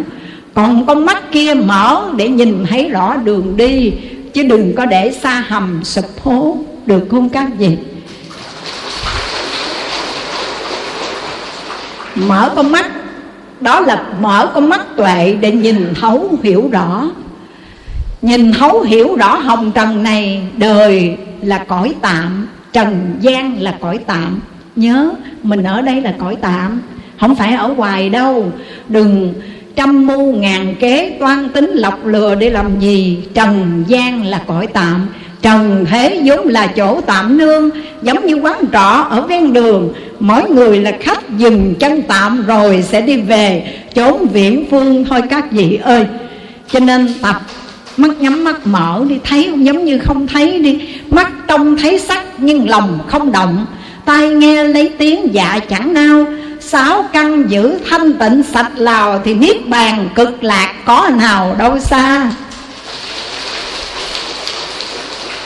Còn 0.54 0.86
con 0.86 1.06
mắt 1.06 1.32
kia 1.32 1.54
mở 1.54 2.04
để 2.16 2.28
nhìn 2.28 2.66
thấy 2.70 2.88
rõ 2.88 3.16
đường 3.16 3.56
đi, 3.56 3.92
chứ 4.34 4.42
đừng 4.42 4.74
có 4.76 4.86
để 4.86 5.12
xa 5.12 5.44
hầm, 5.48 5.84
sụp 5.84 6.04
hố. 6.22 6.56
Được 6.86 7.06
không 7.10 7.28
các 7.28 7.48
vị? 7.58 7.76
Mở 12.14 12.52
con 12.56 12.72
mắt, 12.72 12.90
đó 13.60 13.80
là 13.80 14.04
mở 14.20 14.50
con 14.54 14.68
mắt 14.68 14.96
tuệ 14.96 15.36
để 15.40 15.52
nhìn 15.52 15.94
thấu, 16.00 16.30
hiểu 16.42 16.68
rõ. 16.72 17.08
Nhìn 18.22 18.52
thấu, 18.52 18.80
hiểu 18.80 19.16
rõ 19.16 19.36
hồng 19.36 19.72
trần 19.74 20.02
này, 20.02 20.42
đời 20.56 21.16
là 21.42 21.58
cõi 21.58 21.94
tạm, 22.00 22.48
trần 22.72 23.16
gian 23.20 23.62
là 23.62 23.78
cõi 23.80 23.98
tạm 24.06 24.40
nhớ, 24.76 25.10
mình 25.42 25.62
ở 25.62 25.80
đây 25.80 26.00
là 26.00 26.14
cõi 26.18 26.36
tạm. 26.40 26.82
Không 27.20 27.34
phải 27.34 27.54
ở 27.54 27.66
hoài 27.66 28.10
đâu. 28.10 28.52
Đừng 28.88 29.34
trăm 29.76 30.06
mưu 30.06 30.32
ngàn 30.32 30.74
kế 30.80 31.16
toan 31.20 31.48
tính 31.48 31.70
lọc 31.70 32.06
lừa 32.06 32.34
để 32.34 32.50
làm 32.50 32.80
gì. 32.80 33.18
Trần 33.34 33.84
gian 33.88 34.26
là 34.26 34.42
cõi 34.46 34.66
tạm. 34.66 35.06
Trần 35.42 35.84
thế 35.90 36.20
vốn 36.24 36.48
là 36.48 36.66
chỗ 36.66 37.00
tạm 37.00 37.38
nương. 37.38 37.70
Giống 38.02 38.26
như 38.26 38.34
quán 38.34 38.64
trọ 38.72 39.06
ở 39.10 39.22
ven 39.22 39.52
đường. 39.52 39.92
Mỗi 40.20 40.50
người 40.50 40.80
là 40.80 40.92
khách 41.00 41.38
dừng 41.38 41.74
chân 41.78 42.02
tạm 42.02 42.46
rồi 42.46 42.82
sẽ 42.82 43.00
đi 43.00 43.16
về. 43.16 43.74
Chốn 43.94 44.26
viễn 44.32 44.64
phương 44.70 45.04
thôi 45.04 45.20
các 45.30 45.52
vị 45.52 45.78
ơi. 45.82 46.06
Cho 46.70 46.80
nên 46.80 47.08
tập, 47.22 47.40
mắt 47.96 48.10
nhắm 48.20 48.44
mắt 48.44 48.66
mở 48.66 49.04
đi. 49.08 49.18
Thấy 49.24 49.46
không? 49.50 49.64
Giống 49.64 49.84
như 49.84 49.98
không 49.98 50.26
thấy 50.26 50.58
đi. 50.58 50.80
Mắt 51.10 51.32
trông 51.48 51.76
thấy 51.76 51.98
sắc 51.98 52.24
nhưng 52.38 52.68
lòng 52.68 52.98
không 53.06 53.32
động 53.32 53.66
tai 54.04 54.28
nghe 54.28 54.64
lấy 54.64 54.92
tiếng 54.98 55.34
dạ 55.34 55.58
chẳng 55.68 55.94
nao. 55.94 56.24
Sáu 56.60 57.04
căn 57.12 57.50
giữ 57.50 57.78
thanh 57.90 58.12
tịnh 58.12 58.42
sạch 58.52 58.70
lào 58.76 59.20
thì 59.24 59.34
niết 59.34 59.68
bàn 59.68 60.08
cực 60.14 60.44
lạc 60.44 60.72
có 60.84 61.10
nào 61.18 61.56
đâu 61.58 61.78
xa. 61.78 62.30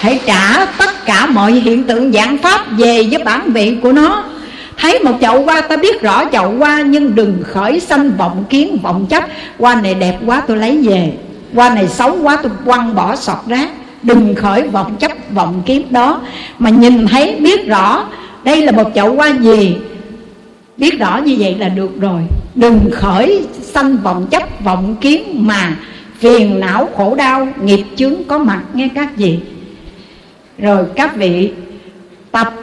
Hãy 0.00 0.20
trả 0.26 0.66
tất 0.78 1.06
cả 1.06 1.26
mọi 1.26 1.52
hiện 1.52 1.84
tượng 1.84 2.12
dạng 2.12 2.38
pháp 2.38 2.64
về 2.70 3.06
với 3.10 3.24
bản 3.24 3.52
vị 3.52 3.76
của 3.82 3.92
nó. 3.92 4.24
Thấy 4.76 4.98
một 4.98 5.18
chậu 5.20 5.42
hoa, 5.42 5.60
ta 5.60 5.76
biết 5.76 6.02
rõ 6.02 6.24
chậu 6.32 6.50
hoa, 6.58 6.80
nhưng 6.80 7.14
đừng 7.14 7.42
khởi 7.52 7.80
sanh 7.80 8.10
vọng 8.16 8.44
kiến, 8.50 8.78
vọng 8.82 9.06
chấp. 9.06 9.24
Hoa 9.58 9.74
này 9.74 9.94
đẹp 9.94 10.18
quá, 10.26 10.42
tôi 10.46 10.56
lấy 10.56 10.78
về. 10.82 11.12
Hoa 11.54 11.70
này 11.70 11.88
xấu 11.88 12.18
quá, 12.22 12.38
tôi 12.42 12.52
quăng 12.64 12.94
bỏ 12.94 13.16
sọt 13.16 13.38
rác. 13.46 13.68
Đừng 14.02 14.34
khởi 14.34 14.62
vọng 14.62 14.96
chấp, 14.96 15.12
vọng 15.34 15.62
kiến 15.66 15.82
đó. 15.90 16.20
Mà 16.58 16.70
nhìn 16.70 17.06
thấy, 17.06 17.36
biết 17.40 17.66
rõ 17.66 18.04
đây 18.48 18.62
là 18.62 18.72
một 18.72 18.90
chậu 18.94 19.14
hoa 19.14 19.28
gì? 19.28 19.76
Biết 20.76 20.98
rõ 20.98 21.20
như 21.24 21.36
vậy 21.38 21.56
là 21.58 21.68
được 21.68 22.00
rồi. 22.00 22.20
Đừng 22.54 22.90
khởi 22.92 23.46
sanh 23.62 23.96
vọng 23.96 24.26
chấp, 24.30 24.64
vọng 24.64 24.96
kiến 25.00 25.22
mà 25.34 25.76
phiền 26.18 26.60
não 26.60 26.88
khổ 26.96 27.14
đau, 27.14 27.48
nghiệp 27.62 27.84
chướng 27.96 28.14
có 28.28 28.38
mặt, 28.38 28.62
nghe 28.74 28.88
các 28.94 29.16
vị. 29.16 29.38
Rồi 30.58 30.84
các 30.96 31.16
vị 31.16 31.50
tập 32.30 32.54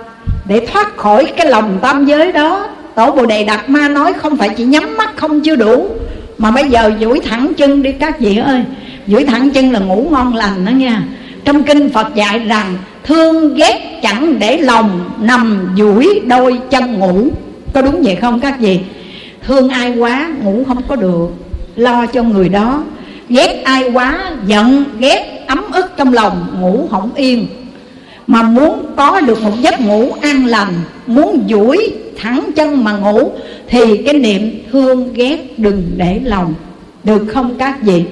để 0.45 0.67
thoát 0.71 0.97
khỏi 0.97 1.33
cái 1.37 1.47
lòng 1.49 1.79
tam 1.81 2.05
giới 2.05 2.31
đó. 2.31 2.67
Tổ 2.95 3.11
bồ 3.11 3.25
đề 3.25 3.43
đạt 3.43 3.69
ma 3.69 3.89
nói 3.89 4.13
không 4.13 4.37
phải 4.37 4.49
chỉ 4.49 4.63
nhắm 4.63 4.97
mắt 4.97 5.09
không 5.15 5.41
chưa 5.41 5.55
đủ, 5.55 5.89
mà 6.37 6.51
bây 6.51 6.69
giờ 6.69 6.91
duỗi 7.01 7.19
thẳng 7.19 7.51
chân 7.57 7.83
đi 7.83 7.91
các 7.91 8.19
vị 8.19 8.37
ơi. 8.37 8.63
Duỗi 9.07 9.23
thẳng 9.23 9.49
chân 9.49 9.71
là 9.71 9.79
ngủ 9.79 10.07
ngon 10.11 10.35
lành 10.35 10.65
đó 10.65 10.69
nha. 10.69 11.03
Trong 11.45 11.63
kinh 11.63 11.89
phật 11.89 12.15
dạy 12.15 12.39
rằng 12.39 12.77
thương 13.05 13.55
ghét 13.55 13.99
chẳng 14.03 14.39
để 14.39 14.57
lòng 14.57 15.09
nằm 15.21 15.69
duỗi 15.77 16.21
đôi 16.25 16.59
chân 16.69 16.99
ngủ. 16.99 17.27
Có 17.73 17.81
đúng 17.81 18.01
vậy 18.03 18.15
không 18.15 18.39
các 18.39 18.59
vị? 18.59 18.79
Thương 19.47 19.69
ai 19.69 19.97
quá, 19.97 20.31
ngủ 20.43 20.63
không 20.67 20.81
có 20.87 20.95
được. 20.95 21.27
Lo 21.75 22.05
cho 22.05 22.23
người 22.23 22.49
đó. 22.49 22.83
Ghét 23.29 23.61
ai 23.63 23.91
quá, 23.91 24.31
giận, 24.47 24.83
ghét, 24.99 25.43
ấm 25.47 25.61
ức 25.73 25.85
trong 25.97 26.13
lòng, 26.13 26.47
ngủ 26.61 26.87
không 26.91 27.09
yên. 27.15 27.47
Mà 28.27 28.43
muốn 28.43 28.85
có 28.95 29.21
được 29.21 29.43
một 29.43 29.61
giấc 29.61 29.81
ngủ 29.81 30.11
an 30.21 30.45
lành, 30.45 30.73
muốn 31.07 31.43
duỗi 31.49 31.91
thẳng 32.17 32.49
chân 32.55 32.83
mà 32.83 32.97
ngủ, 32.97 33.31
thì 33.67 33.97
cái 33.97 34.13
niệm 34.13 34.63
thương 34.71 35.13
ghét 35.13 35.59
đừng 35.59 35.83
để 35.97 36.19
lòng. 36.23 36.53
Được 37.03 37.25
không 37.33 37.55
các 37.57 37.81
vị? 37.81 38.03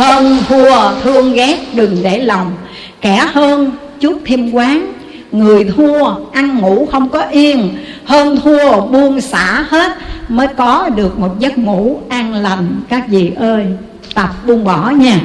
Hơn 0.00 0.38
thua, 0.48 1.00
thương 1.02 1.32
ghét, 1.32 1.58
đừng 1.74 1.96
để 2.02 2.18
lòng. 2.18 2.52
Kẻ 3.00 3.26
hơn 3.32 3.70
chút 4.00 4.20
thêm 4.24 4.50
quán. 4.52 4.92
Người 5.32 5.64
thua, 5.64 6.14
ăn 6.32 6.58
ngủ 6.58 6.88
không 6.92 7.08
có 7.08 7.20
yên. 7.30 7.68
Hơn 8.04 8.40
thua, 8.44 8.80
buông 8.80 9.20
xả 9.20 9.64
hết, 9.68 9.92
mới 10.28 10.46
có 10.46 10.88
được 10.88 11.18
một 11.18 11.38
giấc 11.38 11.58
ngủ 11.58 12.00
an 12.08 12.34
lành. 12.34 12.80
Các 12.88 13.08
vị 13.08 13.32
ơi, 13.36 13.64
tập 14.14 14.30
buông 14.46 14.64
bỏ 14.64 14.90
nha. 14.90 15.20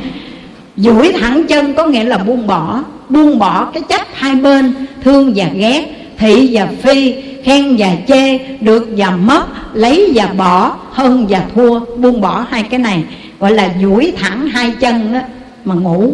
Duỗi 0.77 1.13
thẳng 1.19 1.43
chân 1.47 1.73
có 1.73 1.85
nghĩa 1.85 2.03
là 2.03 2.17
buông 2.17 2.47
bỏ. 2.47 2.83
Buông 3.09 3.39
bỏ 3.39 3.65
cái 3.65 3.83
chấp 3.89 4.01
hai 4.13 4.35
bên, 4.35 4.73
thương 5.03 5.33
và 5.35 5.45
ghét, 5.53 5.85
thị 6.17 6.49
và 6.51 6.67
phi, 6.81 7.13
khen 7.43 7.75
và 7.77 7.87
chê, 8.07 8.37
được 8.37 8.89
và 8.97 9.09
mất, 9.09 9.45
lấy 9.73 10.11
và 10.15 10.25
bỏ, 10.25 10.75
hơn 10.91 11.25
và 11.29 11.41
thua. 11.55 11.79
Buông 11.79 12.21
bỏ 12.21 12.45
hai 12.49 12.63
cái 12.63 12.79
này 12.79 13.03
gọi 13.39 13.53
là 13.53 13.73
duỗi 13.81 14.13
thẳng 14.17 14.47
hai 14.47 14.71
chân 14.79 15.13
đó 15.13 15.19
mà 15.65 15.75
ngủ. 15.75 16.13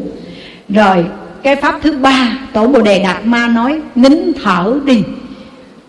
Rồi 0.69 1.05
cái 1.43 1.55
pháp 1.55 1.79
thứ 1.81 1.91
ba, 1.91 2.37
tổ 2.53 2.67
bồ 2.67 2.81
đề 2.81 3.03
đạt 3.03 3.25
ma 3.25 3.47
nói, 3.47 3.79
nín 3.95 4.31
thở 4.43 4.79
đi. 4.85 5.03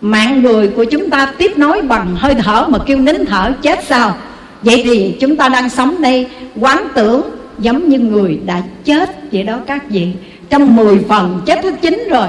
Mạng 0.01 0.41
người 0.41 0.67
của 0.67 0.83
chúng 0.83 1.09
ta 1.09 1.33
tiếp 1.37 1.51
nối 1.57 1.81
bằng 1.81 2.15
hơi 2.15 2.35
thở 2.35 2.67
mà 2.69 2.79
kêu 2.85 2.97
nín 2.97 3.25
thở, 3.25 3.53
chết 3.61 3.83
sao? 3.83 4.15
Vậy 4.61 4.81
thì 4.83 5.15
chúng 5.19 5.35
ta 5.35 5.49
đang 5.49 5.69
sống 5.69 6.01
đây, 6.01 6.27
quán 6.55 6.87
tưởng 6.93 7.21
giống 7.59 7.89
như 7.89 7.99
người 7.99 8.39
đã 8.45 8.61
chết 8.85 9.31
vậy 9.31 9.43
đó 9.43 9.59
các 9.67 9.89
vị. 9.89 10.07
Trong 10.49 10.75
10 10.75 10.99
phần 11.09 11.41
chết 11.45 11.59
thứ 11.63 11.71
chín 11.81 12.07
rồi, 12.11 12.27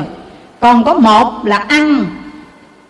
còn 0.61 0.85
có 0.85 0.95
một 0.95 1.47
là 1.47 1.57
ăn 1.57 2.05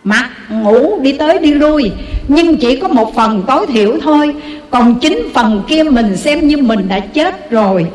mặc, 0.05 0.29
ngủ, 0.49 0.99
đi 1.01 1.11
tới 1.11 1.39
đi 1.39 1.53
lui. 1.53 1.91
Nhưng 2.27 2.57
chỉ 2.57 2.75
có 2.75 2.87
một 2.87 3.15
phần 3.15 3.43
tối 3.47 3.65
thiểu 3.67 3.97
thôi. 4.01 4.35
Còn 4.69 4.95
chín 4.95 5.29
phần 5.33 5.61
kia 5.67 5.83
mình 5.83 6.17
xem 6.17 6.47
như 6.47 6.57
mình 6.57 6.87
đã 6.89 6.99
chết 6.99 7.51
rồi. 7.51 7.85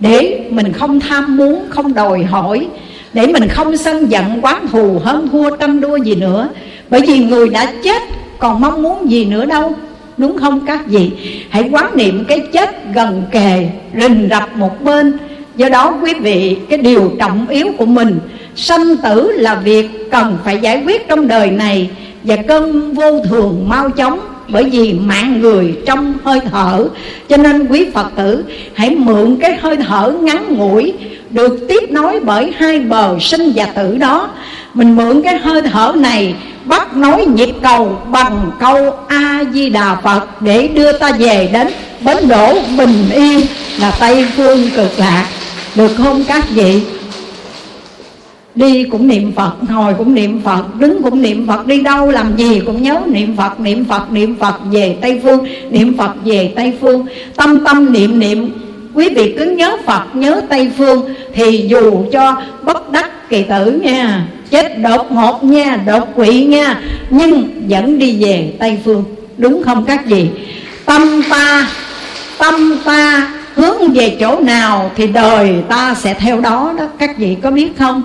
Để 0.00 0.40
mình 0.50 0.72
không 0.72 1.00
tham 1.00 1.36
muốn, 1.36 1.64
không 1.68 1.94
đòi 1.94 2.24
hỏi. 2.24 2.66
Để 3.12 3.26
mình 3.26 3.48
không 3.48 3.76
sân 3.76 4.10
giận, 4.10 4.24
quán 4.42 4.66
thù 4.72 4.98
hơn 5.04 5.28
thua 5.32 5.56
tâm 5.56 5.80
đua 5.80 5.96
gì 5.96 6.14
nữa. 6.14 6.48
Bởi 6.90 7.00
vì 7.00 7.18
người 7.18 7.48
đã 7.48 7.72
chết, 7.84 8.02
còn 8.38 8.60
mong 8.60 8.82
muốn 8.82 9.10
gì 9.10 9.24
nữa 9.24 9.44
đâu. 9.44 9.72
Đúng 10.16 10.38
không 10.38 10.66
các 10.66 10.86
vị? 10.86 11.10
Hãy 11.50 11.68
quán 11.72 11.96
niệm 11.96 12.24
cái 12.28 12.40
chết 12.52 12.94
gần 12.94 13.22
kề, 13.30 13.68
rình 14.00 14.28
rập 14.30 14.56
một 14.56 14.84
bên. 14.84 15.18
Do 15.56 15.68
đó 15.68 15.98
quý 16.02 16.14
vị, 16.14 16.56
cái 16.68 16.78
điều 16.78 17.12
trọng 17.18 17.46
yếu 17.48 17.66
của 17.78 17.86
mình 17.86 18.18
sanh 18.56 18.96
tử 18.96 19.32
là 19.32 19.54
việc 19.54 20.10
cần 20.10 20.38
phải 20.44 20.58
giải 20.62 20.82
quyết 20.86 21.08
trong 21.08 21.28
đời 21.28 21.50
này 21.50 21.90
và 22.22 22.36
cơn 22.36 22.94
vô 22.94 23.20
thường 23.28 23.68
mau 23.68 23.90
chóng, 23.90 24.20
bởi 24.48 24.64
vì 24.64 24.92
mạng 24.92 25.40
người 25.40 25.78
trong 25.86 26.14
hơi 26.24 26.40
thở. 26.50 26.88
Cho 27.28 27.36
nên 27.36 27.66
quý 27.66 27.86
phật 27.94 28.06
tử, 28.16 28.44
hãy 28.74 28.90
mượn 28.90 29.36
cái 29.36 29.56
hơi 29.56 29.76
thở 29.76 30.12
ngắn 30.20 30.54
ngủi 30.54 30.92
được 31.30 31.66
tiếp 31.68 31.90
nối 31.90 32.20
bởi 32.20 32.52
hai 32.56 32.80
bờ 32.80 33.18
sinh 33.20 33.52
và 33.54 33.64
tử 33.64 33.96
đó. 33.96 34.28
Mình 34.74 34.96
mượn 34.96 35.22
cái 35.22 35.38
hơi 35.38 35.62
thở 35.62 35.92
này 35.96 36.34
bắt 36.64 36.96
nối 36.96 37.26
nhịp 37.26 37.52
cầu 37.62 37.98
bằng 38.12 38.50
câu 38.60 38.96
a 39.08 39.44
di 39.52 39.70
đà 39.70 39.94
phật 39.94 40.42
để 40.42 40.68
đưa 40.68 40.92
ta 40.92 41.12
về 41.12 41.50
đến 41.52 41.68
bến 42.00 42.28
đỗ 42.28 42.58
bình 42.78 43.10
yên 43.12 43.40
là 43.80 43.96
tây 44.00 44.26
phương 44.36 44.70
cực 44.76 44.98
lạc. 44.98 45.26
Được 45.74 45.94
không 45.96 46.24
các 46.24 46.44
vị? 46.50 46.80
Đi 48.54 48.84
cũng 48.84 49.08
niệm 49.08 49.32
phật, 49.32 49.52
ngồi 49.68 49.94
cũng 49.98 50.14
niệm 50.14 50.40
phật, 50.44 50.80
đứng 50.80 51.02
cũng 51.02 51.22
niệm 51.22 51.46
phật, 51.46 51.66
đi 51.66 51.80
đâu 51.80 52.10
làm 52.10 52.36
gì 52.36 52.60
cũng 52.66 52.82
nhớ 52.82 53.00
niệm 53.06 53.36
phật 53.36 53.60
niệm 53.60 53.84
phật 53.84 54.12
niệm 54.12 54.36
phật 54.36 54.54
về 54.72 54.96
tây 55.00 55.20
phương, 55.22 55.46
niệm 55.70 55.96
phật 55.96 56.12
về 56.24 56.52
tây 56.56 56.72
phương. 56.80 57.06
Tâm 57.36 57.64
tâm 57.64 57.92
niệm 57.92 58.18
niệm, 58.18 58.50
quý 58.94 59.08
vị 59.08 59.34
cứ 59.38 59.44
nhớ 59.44 59.76
phật, 59.86 60.02
nhớ 60.14 60.42
tây 60.48 60.70
phương 60.78 61.14
thì 61.34 61.66
dù 61.68 62.04
cho 62.12 62.42
bất 62.62 62.92
đắc 62.92 63.28
kỳ 63.28 63.42
tử 63.42 63.80
nha, 63.82 64.26
chết 64.50 64.78
đột 64.78 65.12
ngột 65.12 65.44
nha, 65.44 65.78
đột 65.86 66.08
quỵ 66.14 66.44
nha, 66.44 66.80
nhưng 67.10 67.62
vẫn 67.68 67.98
đi 67.98 68.24
về 68.24 68.52
tây 68.58 68.78
phương, 68.84 69.04
đúng 69.38 69.62
không 69.62 69.84
các 69.84 70.06
vị? 70.06 70.28
Tâm 70.84 71.22
ta 71.30 71.68
tâm 72.38 72.78
ta 72.84 73.32
hướng 73.54 73.92
về 73.94 74.16
chỗ 74.20 74.40
nào 74.40 74.90
thì 74.96 75.06
đời 75.06 75.54
ta 75.68 75.94
sẽ 75.94 76.14
theo 76.14 76.40
đó 76.40 76.74
đó, 76.78 76.84
các 76.98 77.18
vị 77.18 77.36
có 77.42 77.50
biết 77.50 77.68
không? 77.78 78.02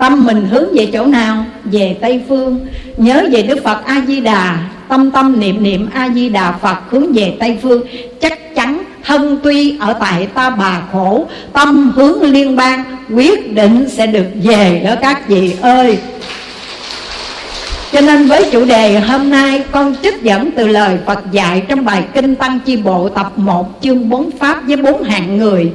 Tâm 0.00 0.24
mình 0.24 0.46
hướng 0.50 0.74
về 0.74 0.88
chỗ 0.92 1.06
nào? 1.06 1.44
Về 1.64 1.96
tây 2.00 2.20
phương. 2.28 2.66
Nhớ 2.96 3.26
về 3.32 3.42
đức 3.42 3.64
phật 3.64 3.84
a 3.84 4.02
di 4.06 4.20
đà 4.20 4.58
tâm 4.88 5.10
tâm 5.10 5.40
niệm 5.40 5.62
niệm 5.62 5.88
a 5.92 6.08
di 6.14 6.28
đà 6.28 6.52
phật 6.52 6.76
hướng 6.90 7.12
về 7.12 7.36
tây 7.40 7.58
phương. 7.62 7.82
Chắc 8.20 8.54
chắn 8.54 8.82
thân 9.04 9.38
tuy 9.42 9.78
ở 9.78 9.92
tại 10.00 10.26
ta 10.34 10.50
bà 10.50 10.82
khổ, 10.92 11.26
tâm 11.52 11.92
hướng 11.96 12.22
liên 12.22 12.56
bang, 12.56 12.84
quyết 13.14 13.52
định 13.52 13.88
sẽ 13.88 14.06
được 14.06 14.26
về 14.42 14.82
đó 14.84 14.94
các 15.00 15.28
vị 15.28 15.52
ơi. 15.60 15.98
Cho 17.92 18.00
nên 18.00 18.26
với 18.26 18.44
chủ 18.52 18.64
đề 18.64 19.00
hôm 19.00 19.30
nay, 19.30 19.62
con 19.70 19.94
trích 20.02 20.22
dẫn 20.22 20.50
từ 20.56 20.66
lời 20.66 20.98
Phật 21.06 21.32
dạy 21.32 21.62
trong 21.68 21.84
bài 21.84 22.04
Kinh 22.14 22.34
Tăng 22.34 22.60
Chi 22.66 22.76
Bộ 22.76 23.08
tập 23.08 23.32
1 23.36 23.80
chương 23.82 24.08
4 24.08 24.30
Pháp 24.30 24.66
với 24.66 24.76
bốn 24.76 25.02
hạng 25.02 25.38
người. 25.38 25.72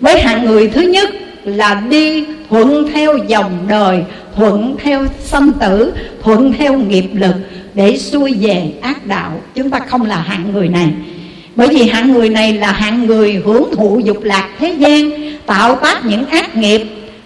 Với 0.00 0.20
hạng 0.22 0.44
người 0.44 0.68
thứ 0.68 0.80
nhất 0.80 1.10
là 1.44 1.82
đi 1.90 2.24
thuận 2.50 2.88
theo 2.92 3.16
dòng 3.16 3.52
đời, 3.68 4.04
thuận 4.36 4.76
theo 4.82 5.06
sanh 5.20 5.52
tử, 5.52 5.92
thuận 6.22 6.52
theo 6.52 6.78
nghiệp 6.78 7.06
lực 7.12 7.34
để 7.74 7.98
xuôi 7.98 8.34
về 8.40 8.72
ác 8.80 9.06
đạo. 9.06 9.40
Chúng 9.54 9.70
ta 9.70 9.78
không 9.78 10.06
là 10.06 10.16
hạng 10.16 10.52
người 10.52 10.68
này. 10.68 10.88
Bởi 11.56 11.68
vì 11.68 11.88
hạng 11.88 12.12
người 12.12 12.28
này 12.28 12.52
là 12.52 12.72
hạng 12.72 13.06
người 13.06 13.42
hưởng 13.44 13.70
thụ 13.76 14.00
dục 14.04 14.22
lạc 14.22 14.48
thế 14.58 14.74
gian, 14.78 15.10
tạo 15.46 15.74
tác 15.74 16.06
những 16.06 16.26
ác 16.26 16.56
nghiệp. 16.56 16.82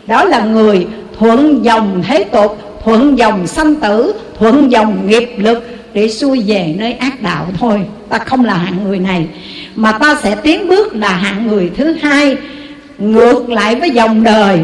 Đó 0.07 0.25
là 0.25 0.45
người 0.45 0.87
thuận 1.19 1.65
dòng 1.65 2.03
thế 2.09 2.25
tục, 2.25 2.59
thuận 2.85 3.19
dòng 3.19 3.47
sanh 3.47 3.75
tử, 3.75 4.15
thuận 4.39 4.73
dòng 4.73 5.09
nghiệp 5.09 5.29
lực 5.37 5.67
để 5.97 6.09
xuôi 6.09 6.43
về 6.47 6.75
nơi 6.79 6.93
ác 6.93 7.23
đạo 7.23 7.47
thôi 7.59 7.81
ta 8.09 8.19
không 8.19 8.45
là 8.45 8.55
hạng 8.55 8.85
người 8.85 8.99
này 8.99 9.27
mà 9.77 9.93
ta 9.93 10.17
sẽ 10.23 10.35
tiến 10.35 10.69
bước 10.69 10.95
là 10.95 11.09
hạng 11.09 11.47
người 11.47 11.71
thứ 11.77 11.93
hai 11.93 12.37
ngược 12.99 13.51
lại 13.51 13.75
với 13.75 13.91
dòng 13.91 14.25
đời, 14.25 14.61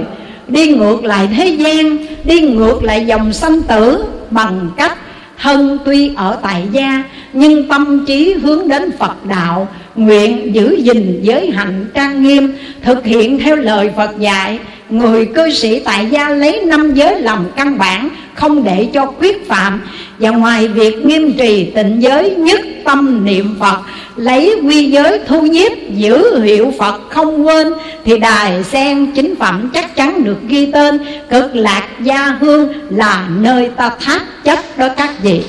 đi 0.48 0.68
ngược 0.68 1.04
lại 1.04 1.28
thế 1.36 1.46
gian, 1.46 1.96
đi 2.24 2.40
ngược 2.40 2.84
lại 2.84 3.06
dòng 3.06 3.32
sanh 3.32 3.62
tử 3.62 4.04
bằng 4.30 4.70
cách 4.76 4.98
thân 5.38 5.78
tuy 5.84 6.10
ở 6.16 6.38
tại 6.42 6.62
gia, 6.72 7.02
nhưng 7.32 7.68
tâm 7.68 8.04
trí 8.06 8.34
hướng 8.42 8.68
đến 8.68 8.90
phật 8.98 9.26
đạo, 9.26 9.68
nguyện 9.94 10.54
giữ 10.54 10.76
gìn 10.82 11.20
giới 11.22 11.50
hạnh 11.50 11.86
trang 11.94 12.22
nghiêm, 12.22 12.52
thực 12.82 13.04
hiện 13.04 13.38
theo 13.38 13.56
lời 13.56 13.90
phật 13.96 14.18
dạy 14.18 14.58
người 14.92 15.26
cư 15.26 15.50
sĩ 15.50 15.78
tại 15.78 16.06
gia 16.10 16.28
lấy 16.28 16.60
năm 16.64 16.94
giới 16.94 17.20
làm 17.20 17.44
căn 17.56 17.78
bản, 17.78 18.08
không 18.34 18.64
để 18.64 18.88
cho 18.94 19.06
quyết 19.06 19.48
phạm. 19.48 19.80
Và 20.18 20.30
ngoài 20.30 20.68
việc 20.68 21.06
nghiêm 21.06 21.32
trì 21.38 21.64
tịnh 21.64 22.02
giới 22.02 22.30
nhất 22.30 22.60
tâm 22.84 23.24
niệm 23.24 23.56
phật, 23.60 23.78
lấy 24.16 24.56
quy 24.62 24.90
giới 24.90 25.20
thu 25.26 25.40
nhiếp, 25.40 25.72
giữ 25.96 26.40
hiệu 26.40 26.72
phật 26.78 27.00
không 27.10 27.46
quên, 27.46 27.72
thì 28.04 28.18
đài 28.18 28.64
sen 28.64 29.12
chính 29.14 29.34
phẩm 29.36 29.70
chắc 29.74 29.96
chắn 29.96 30.24
được 30.24 30.38
ghi 30.48 30.66
tên. 30.72 30.98
Cực 31.30 31.56
lạc 31.56 31.88
gia 32.00 32.36
hương 32.40 32.72
là 32.90 33.28
nơi 33.40 33.70
ta 33.76 33.90
thác 34.00 34.44
chất 34.44 34.78
đó 34.78 34.88
các 34.96 35.10
vị. 35.22 35.40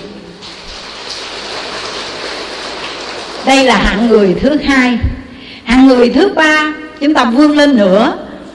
Đây 3.45 3.63
là 3.63 3.77
hạng 3.77 4.07
người 4.07 4.35
thứ 4.41 4.57
hai. 4.63 4.97
Hạng 5.63 5.87
người 5.87 6.09
thứ 6.09 6.29
ba, 6.35 6.73
chúng 6.99 7.13
ta 7.13 7.25
vươn 7.25 7.57
lên 7.57 7.77
nữa 7.77 8.13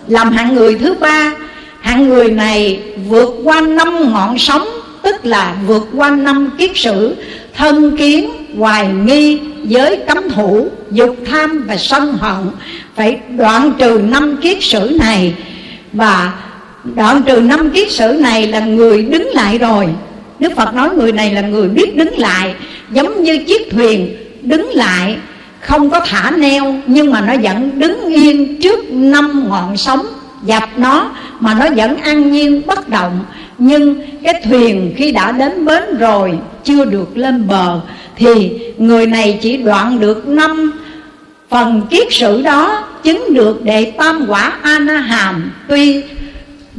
làm 0.08 0.32
hạng 0.32 0.54
người 0.54 0.74
thứ 0.74 0.94
ba. 0.94 1.32
Hạng 1.80 2.08
người 2.08 2.30
này 2.30 2.80
vượt 3.08 3.34
qua 3.44 3.60
năm 3.60 4.12
ngọn 4.12 4.38
sóng, 4.38 4.68
tức 5.02 5.24
là 5.24 5.56
vượt 5.66 5.88
qua 5.96 6.10
năm 6.10 6.50
kiết 6.58 6.70
sử, 6.74 7.16
thân 7.54 7.96
kiến, 7.96 8.30
hoài 8.56 8.88
nghi, 8.88 9.40
giới 9.64 9.96
cấm 9.96 10.30
thủ, 10.30 10.68
dục 10.90 11.16
tham 11.26 11.64
và 11.68 11.76
sân 11.76 12.12
hận. 12.20 12.46
Phải 12.96 13.18
đoạn 13.36 13.72
trừ 13.78 14.00
năm 14.04 14.36
kiết 14.42 14.58
sử 14.60 14.96
này. 15.00 15.34
Và 15.92 16.32
đoạn 16.84 17.22
trừ 17.26 17.40
năm 17.40 17.70
kiết 17.70 17.90
sử 17.92 18.12
này 18.12 18.46
là 18.46 18.60
người 18.60 19.02
đứng 19.02 19.28
lại 19.28 19.58
rồi. 19.58 19.86
Đức 20.38 20.52
phật 20.56 20.74
nói 20.74 20.90
người 20.96 21.12
này 21.12 21.34
là 21.34 21.40
người 21.40 21.68
biết 21.68 21.96
đứng 21.96 22.18
lại, 22.18 22.54
giống 22.90 23.22
như 23.22 23.38
chiếc 23.38 23.70
thuyền 23.70 24.16
đứng 24.42 24.70
lại 24.70 25.16
không 25.60 25.90
có 25.90 26.00
thả 26.00 26.30
neo, 26.30 26.74
nhưng 26.86 27.12
mà 27.12 27.20
nó 27.20 27.34
vẫn 27.42 27.78
đứng 27.78 28.08
yên 28.08 28.60
trước 28.60 28.90
năm 28.90 29.48
ngọn 29.48 29.76
sóng 29.76 30.06
dập 30.42 30.68
nó 30.76 31.10
mà 31.40 31.54
nó 31.54 31.66
vẫn 31.76 31.96
an 31.96 32.32
nhiên, 32.32 32.62
bất 32.66 32.88
động. 32.88 33.20
Nhưng 33.58 33.94
cái 34.22 34.42
thuyền 34.44 34.94
khi 34.96 35.12
đã 35.12 35.32
đến 35.32 35.64
bến 35.64 35.82
rồi, 35.98 36.38
chưa 36.64 36.84
được 36.84 37.16
lên 37.16 37.46
bờ, 37.46 37.80
thì 38.16 38.58
người 38.78 39.06
này 39.06 39.38
chỉ 39.42 39.56
đoạn 39.56 40.00
được 40.00 40.28
năm 40.28 40.72
phần 41.48 41.82
kiết 41.90 42.06
sử 42.10 42.42
đó, 42.42 42.84
chứng 43.02 43.34
được 43.34 43.64
đệ 43.64 43.92
tam 43.98 44.24
quả 44.28 44.52
ana 44.62 44.96
hàm. 45.00 45.50
Tuy 45.68 46.02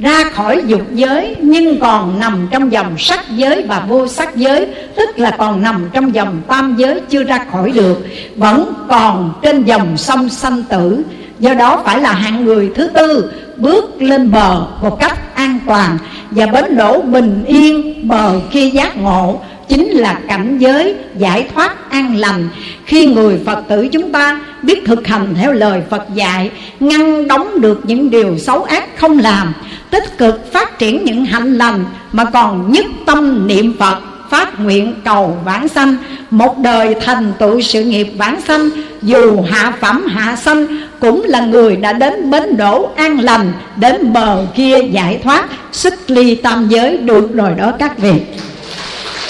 ra 0.01 0.23
khỏi 0.23 0.63
dục 0.67 0.81
giới, 0.93 1.35
nhưng 1.41 1.79
còn 1.79 2.19
nằm 2.19 2.47
trong 2.51 2.71
dòng 2.71 2.97
sắc 2.97 3.19
giới 3.35 3.63
và 3.67 3.79
vô 3.79 4.07
sắc 4.07 4.35
giới, 4.35 4.67
tức 4.95 5.19
là 5.19 5.31
còn 5.31 5.61
nằm 5.61 5.89
trong 5.93 6.15
dòng 6.15 6.41
tam 6.47 6.75
giới 6.77 7.01
chưa 7.09 7.23
ra 7.23 7.45
khỏi 7.51 7.71
được, 7.71 8.05
vẫn 8.35 8.73
còn 8.89 9.33
trên 9.41 9.63
dòng 9.63 9.97
sông 9.97 10.29
sanh 10.29 10.63
tử. 10.63 11.03
Do 11.39 11.53
đó 11.53 11.81
phải 11.85 12.01
là 12.01 12.13
hạng 12.13 12.45
người 12.45 12.71
thứ 12.75 12.87
tư, 12.87 13.31
bước 13.57 14.01
lên 14.01 14.31
bờ 14.31 14.67
một 14.81 14.99
cách 14.99 15.35
an 15.35 15.59
toàn 15.67 15.97
và 16.31 16.45
bến 16.45 16.77
đổ 16.77 17.01
bình 17.01 17.43
yên 17.47 18.07
bờ 18.07 18.39
kia 18.51 18.69
giác 18.69 18.97
ngộ 18.97 19.41
chính 19.69 19.89
là 19.89 20.19
cảnh 20.27 20.57
giới 20.57 20.95
giải 21.17 21.47
thoát 21.53 21.89
an 21.91 22.15
lành. 22.15 22.49
Khi 22.85 23.07
người 23.07 23.39
phật 23.45 23.63
tử 23.69 23.87
chúng 23.87 24.11
ta 24.11 24.39
biết 24.63 24.85
thực 24.85 25.07
hành 25.07 25.35
theo 25.35 25.53
lời 25.53 25.81
phật 25.89 26.03
dạy, 26.13 26.51
ngăn 26.79 27.27
đóng 27.27 27.61
được 27.61 27.81
những 27.83 28.09
điều 28.09 28.37
xấu 28.37 28.63
ác 28.63 28.97
không 28.97 29.19
làm, 29.19 29.53
tích 29.89 30.17
cực 30.17 30.53
phát 30.53 30.79
triển 30.79 31.05
những 31.05 31.25
hạnh 31.25 31.53
lành 31.53 31.85
mà 32.11 32.25
còn 32.25 32.71
nhất 32.71 32.85
tâm 33.05 33.47
niệm 33.47 33.73
phật, 33.79 33.97
phát 34.29 34.59
nguyện 34.59 34.93
cầu 35.05 35.37
vãng 35.45 35.67
sanh, 35.67 35.95
một 36.29 36.57
đời 36.57 36.95
thành 37.01 37.33
tựu 37.39 37.61
sự 37.61 37.83
nghiệp 37.83 38.07
vãng 38.17 38.41
sanh, 38.41 38.69
dù 39.01 39.41
hạ 39.41 39.73
phẩm 39.79 40.05
hạ 40.07 40.35
sanh, 40.35 40.67
cũng 40.99 41.23
là 41.25 41.39
người 41.41 41.75
đã 41.75 41.93
đến 41.93 42.31
bến 42.31 42.57
đỗ 42.57 42.89
an 42.95 43.19
lành, 43.19 43.53
đến 43.75 44.13
bờ 44.13 44.45
kia 44.55 44.77
giải 44.91 45.19
thoát 45.23 45.45
xuất 45.71 46.11
ly 46.11 46.35
tam 46.35 46.67
giới 46.69 46.97
được 46.97 47.33
rồi 47.33 47.51
đó 47.57 47.71
các 47.79 47.97
vị 47.97 48.13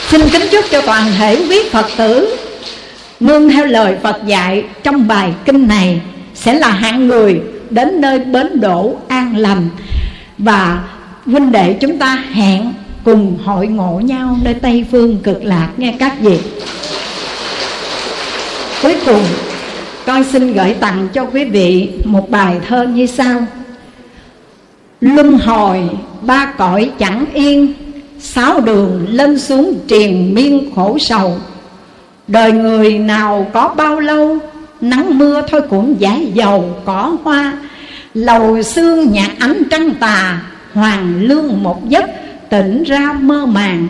xin 0.09 0.21
kính 0.29 0.41
chúc 0.51 0.65
cho 0.71 0.81
toàn 0.81 1.11
thể 1.17 1.35
quý 1.49 1.57
phật 1.71 1.85
tử 1.97 2.37
nương 3.19 3.49
theo 3.49 3.65
lời 3.65 3.95
phật 4.03 4.21
dạy 4.25 4.63
trong 4.83 5.07
bài 5.07 5.33
kinh 5.45 5.67
này 5.67 6.01
sẽ 6.33 6.53
là 6.53 6.69
hạng 6.69 7.07
người 7.07 7.41
đến 7.69 8.01
nơi 8.01 8.19
bến 8.19 8.61
đỗ 8.61 8.95
an 9.07 9.37
lành. 9.37 9.69
Và 10.37 10.83
huynh 11.25 11.51
đệ 11.51 11.73
chúng 11.73 11.97
ta 11.97 12.23
hẹn 12.33 12.73
cùng 13.03 13.37
hội 13.43 13.67
ngộ 13.67 13.99
nhau 13.99 14.37
nơi 14.43 14.53
tây 14.53 14.85
phương, 14.91 15.17
cực 15.23 15.43
lạc, 15.43 15.69
nghe 15.77 15.95
các 15.99 16.19
vị. 16.19 16.39
Cuối 18.81 18.95
cùng, 19.05 19.23
con 20.05 20.23
xin 20.23 20.53
gửi 20.53 20.73
tặng 20.73 21.07
cho 21.13 21.25
quý 21.25 21.43
vị 21.43 21.89
một 22.03 22.29
bài 22.29 22.55
thơ 22.67 22.83
như 22.83 23.05
sau. 23.05 23.45
Luân 25.01 25.37
hồi 25.37 25.81
ba 26.21 26.53
cõi 26.57 26.91
chẳng 26.99 27.25
yên 27.33 27.73
sáu 28.19 28.61
đường 28.61 29.07
lên 29.09 29.39
xuống 29.39 29.79
triền 29.87 30.35
miên 30.35 30.71
khổ 30.75 30.97
sầu. 30.99 31.37
Đời 32.27 32.51
người 32.51 32.99
nào 32.99 33.47
có 33.53 33.67
bao 33.67 33.99
lâu, 33.99 34.37
nắng 34.81 35.17
mưa 35.19 35.41
thôi 35.49 35.61
cũng 35.69 35.95
giải 35.99 36.31
dầu, 36.33 36.75
cỏ 36.85 37.17
hoa. 37.23 37.53
Lầu 38.13 38.63
xương 38.63 39.11
nhạc 39.11 39.31
ánh 39.39 39.63
trăng 39.71 39.91
tà, 39.99 40.41
hoàng 40.73 41.21
lương 41.21 41.63
một 41.63 41.89
giấc, 41.89 42.05
tỉnh 42.49 42.83
ra 42.83 43.13
mơ 43.19 43.45
màng. 43.45 43.87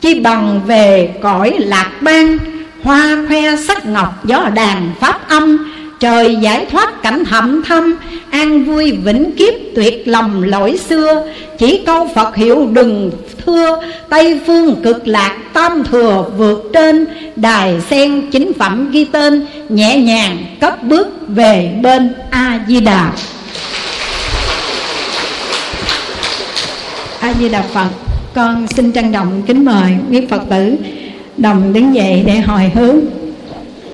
Chi 0.00 0.20
bằng 0.20 0.60
về 0.66 1.14
cõi 1.22 1.56
lạc 1.58 1.90
ban 2.00 2.38
Hoa 2.82 3.24
khoe 3.28 3.56
sắc 3.56 3.86
ngọc, 3.86 4.26
gió 4.26 4.48
đàn 4.54 4.90
pháp 5.00 5.28
âm 5.28 5.71
Trời 6.02 6.36
giải 6.36 6.66
thoát 6.70 7.02
cảnh 7.02 7.24
thầm 7.24 7.62
thâm 7.62 7.96
An 8.30 8.64
vui 8.64 8.92
vĩnh 8.92 9.32
kiếp 9.32 9.54
tuyệt 9.74 10.02
lòng 10.08 10.42
lỗi 10.42 10.78
xưa. 10.88 11.28
Chỉ 11.58 11.82
câu 11.86 12.08
Phật 12.14 12.36
hiệu 12.36 12.68
đừng 12.72 13.10
thưa, 13.46 13.82
Tây 14.08 14.40
phương 14.46 14.82
cực 14.82 15.08
lạc 15.08 15.36
tam 15.52 15.84
thừa 15.84 16.24
vượt 16.36 16.70
trên. 16.74 17.06
Đài 17.36 17.80
sen 17.90 18.30
chính 18.30 18.52
phẩm 18.52 18.90
ghi 18.90 19.04
tên, 19.04 19.46
Nhẹ 19.68 19.96
nhàng 19.96 20.38
cất 20.60 20.82
bước 20.82 21.08
về 21.28 21.72
bên 21.82 22.14
A-di-đà. 22.30 23.12
A-di-đà 27.20 27.62
Phật, 27.62 27.88
Con 28.34 28.66
xin 28.76 28.92
trân 28.92 29.12
trọng 29.12 29.42
kính 29.46 29.64
mời 29.64 29.92
quý 30.10 30.26
Phật 30.30 30.42
tử 30.50 30.76
Đồng 31.36 31.72
đứng 31.72 31.94
dậy 31.94 32.22
để 32.26 32.38
hồi 32.38 32.70
hướng. 32.74 33.00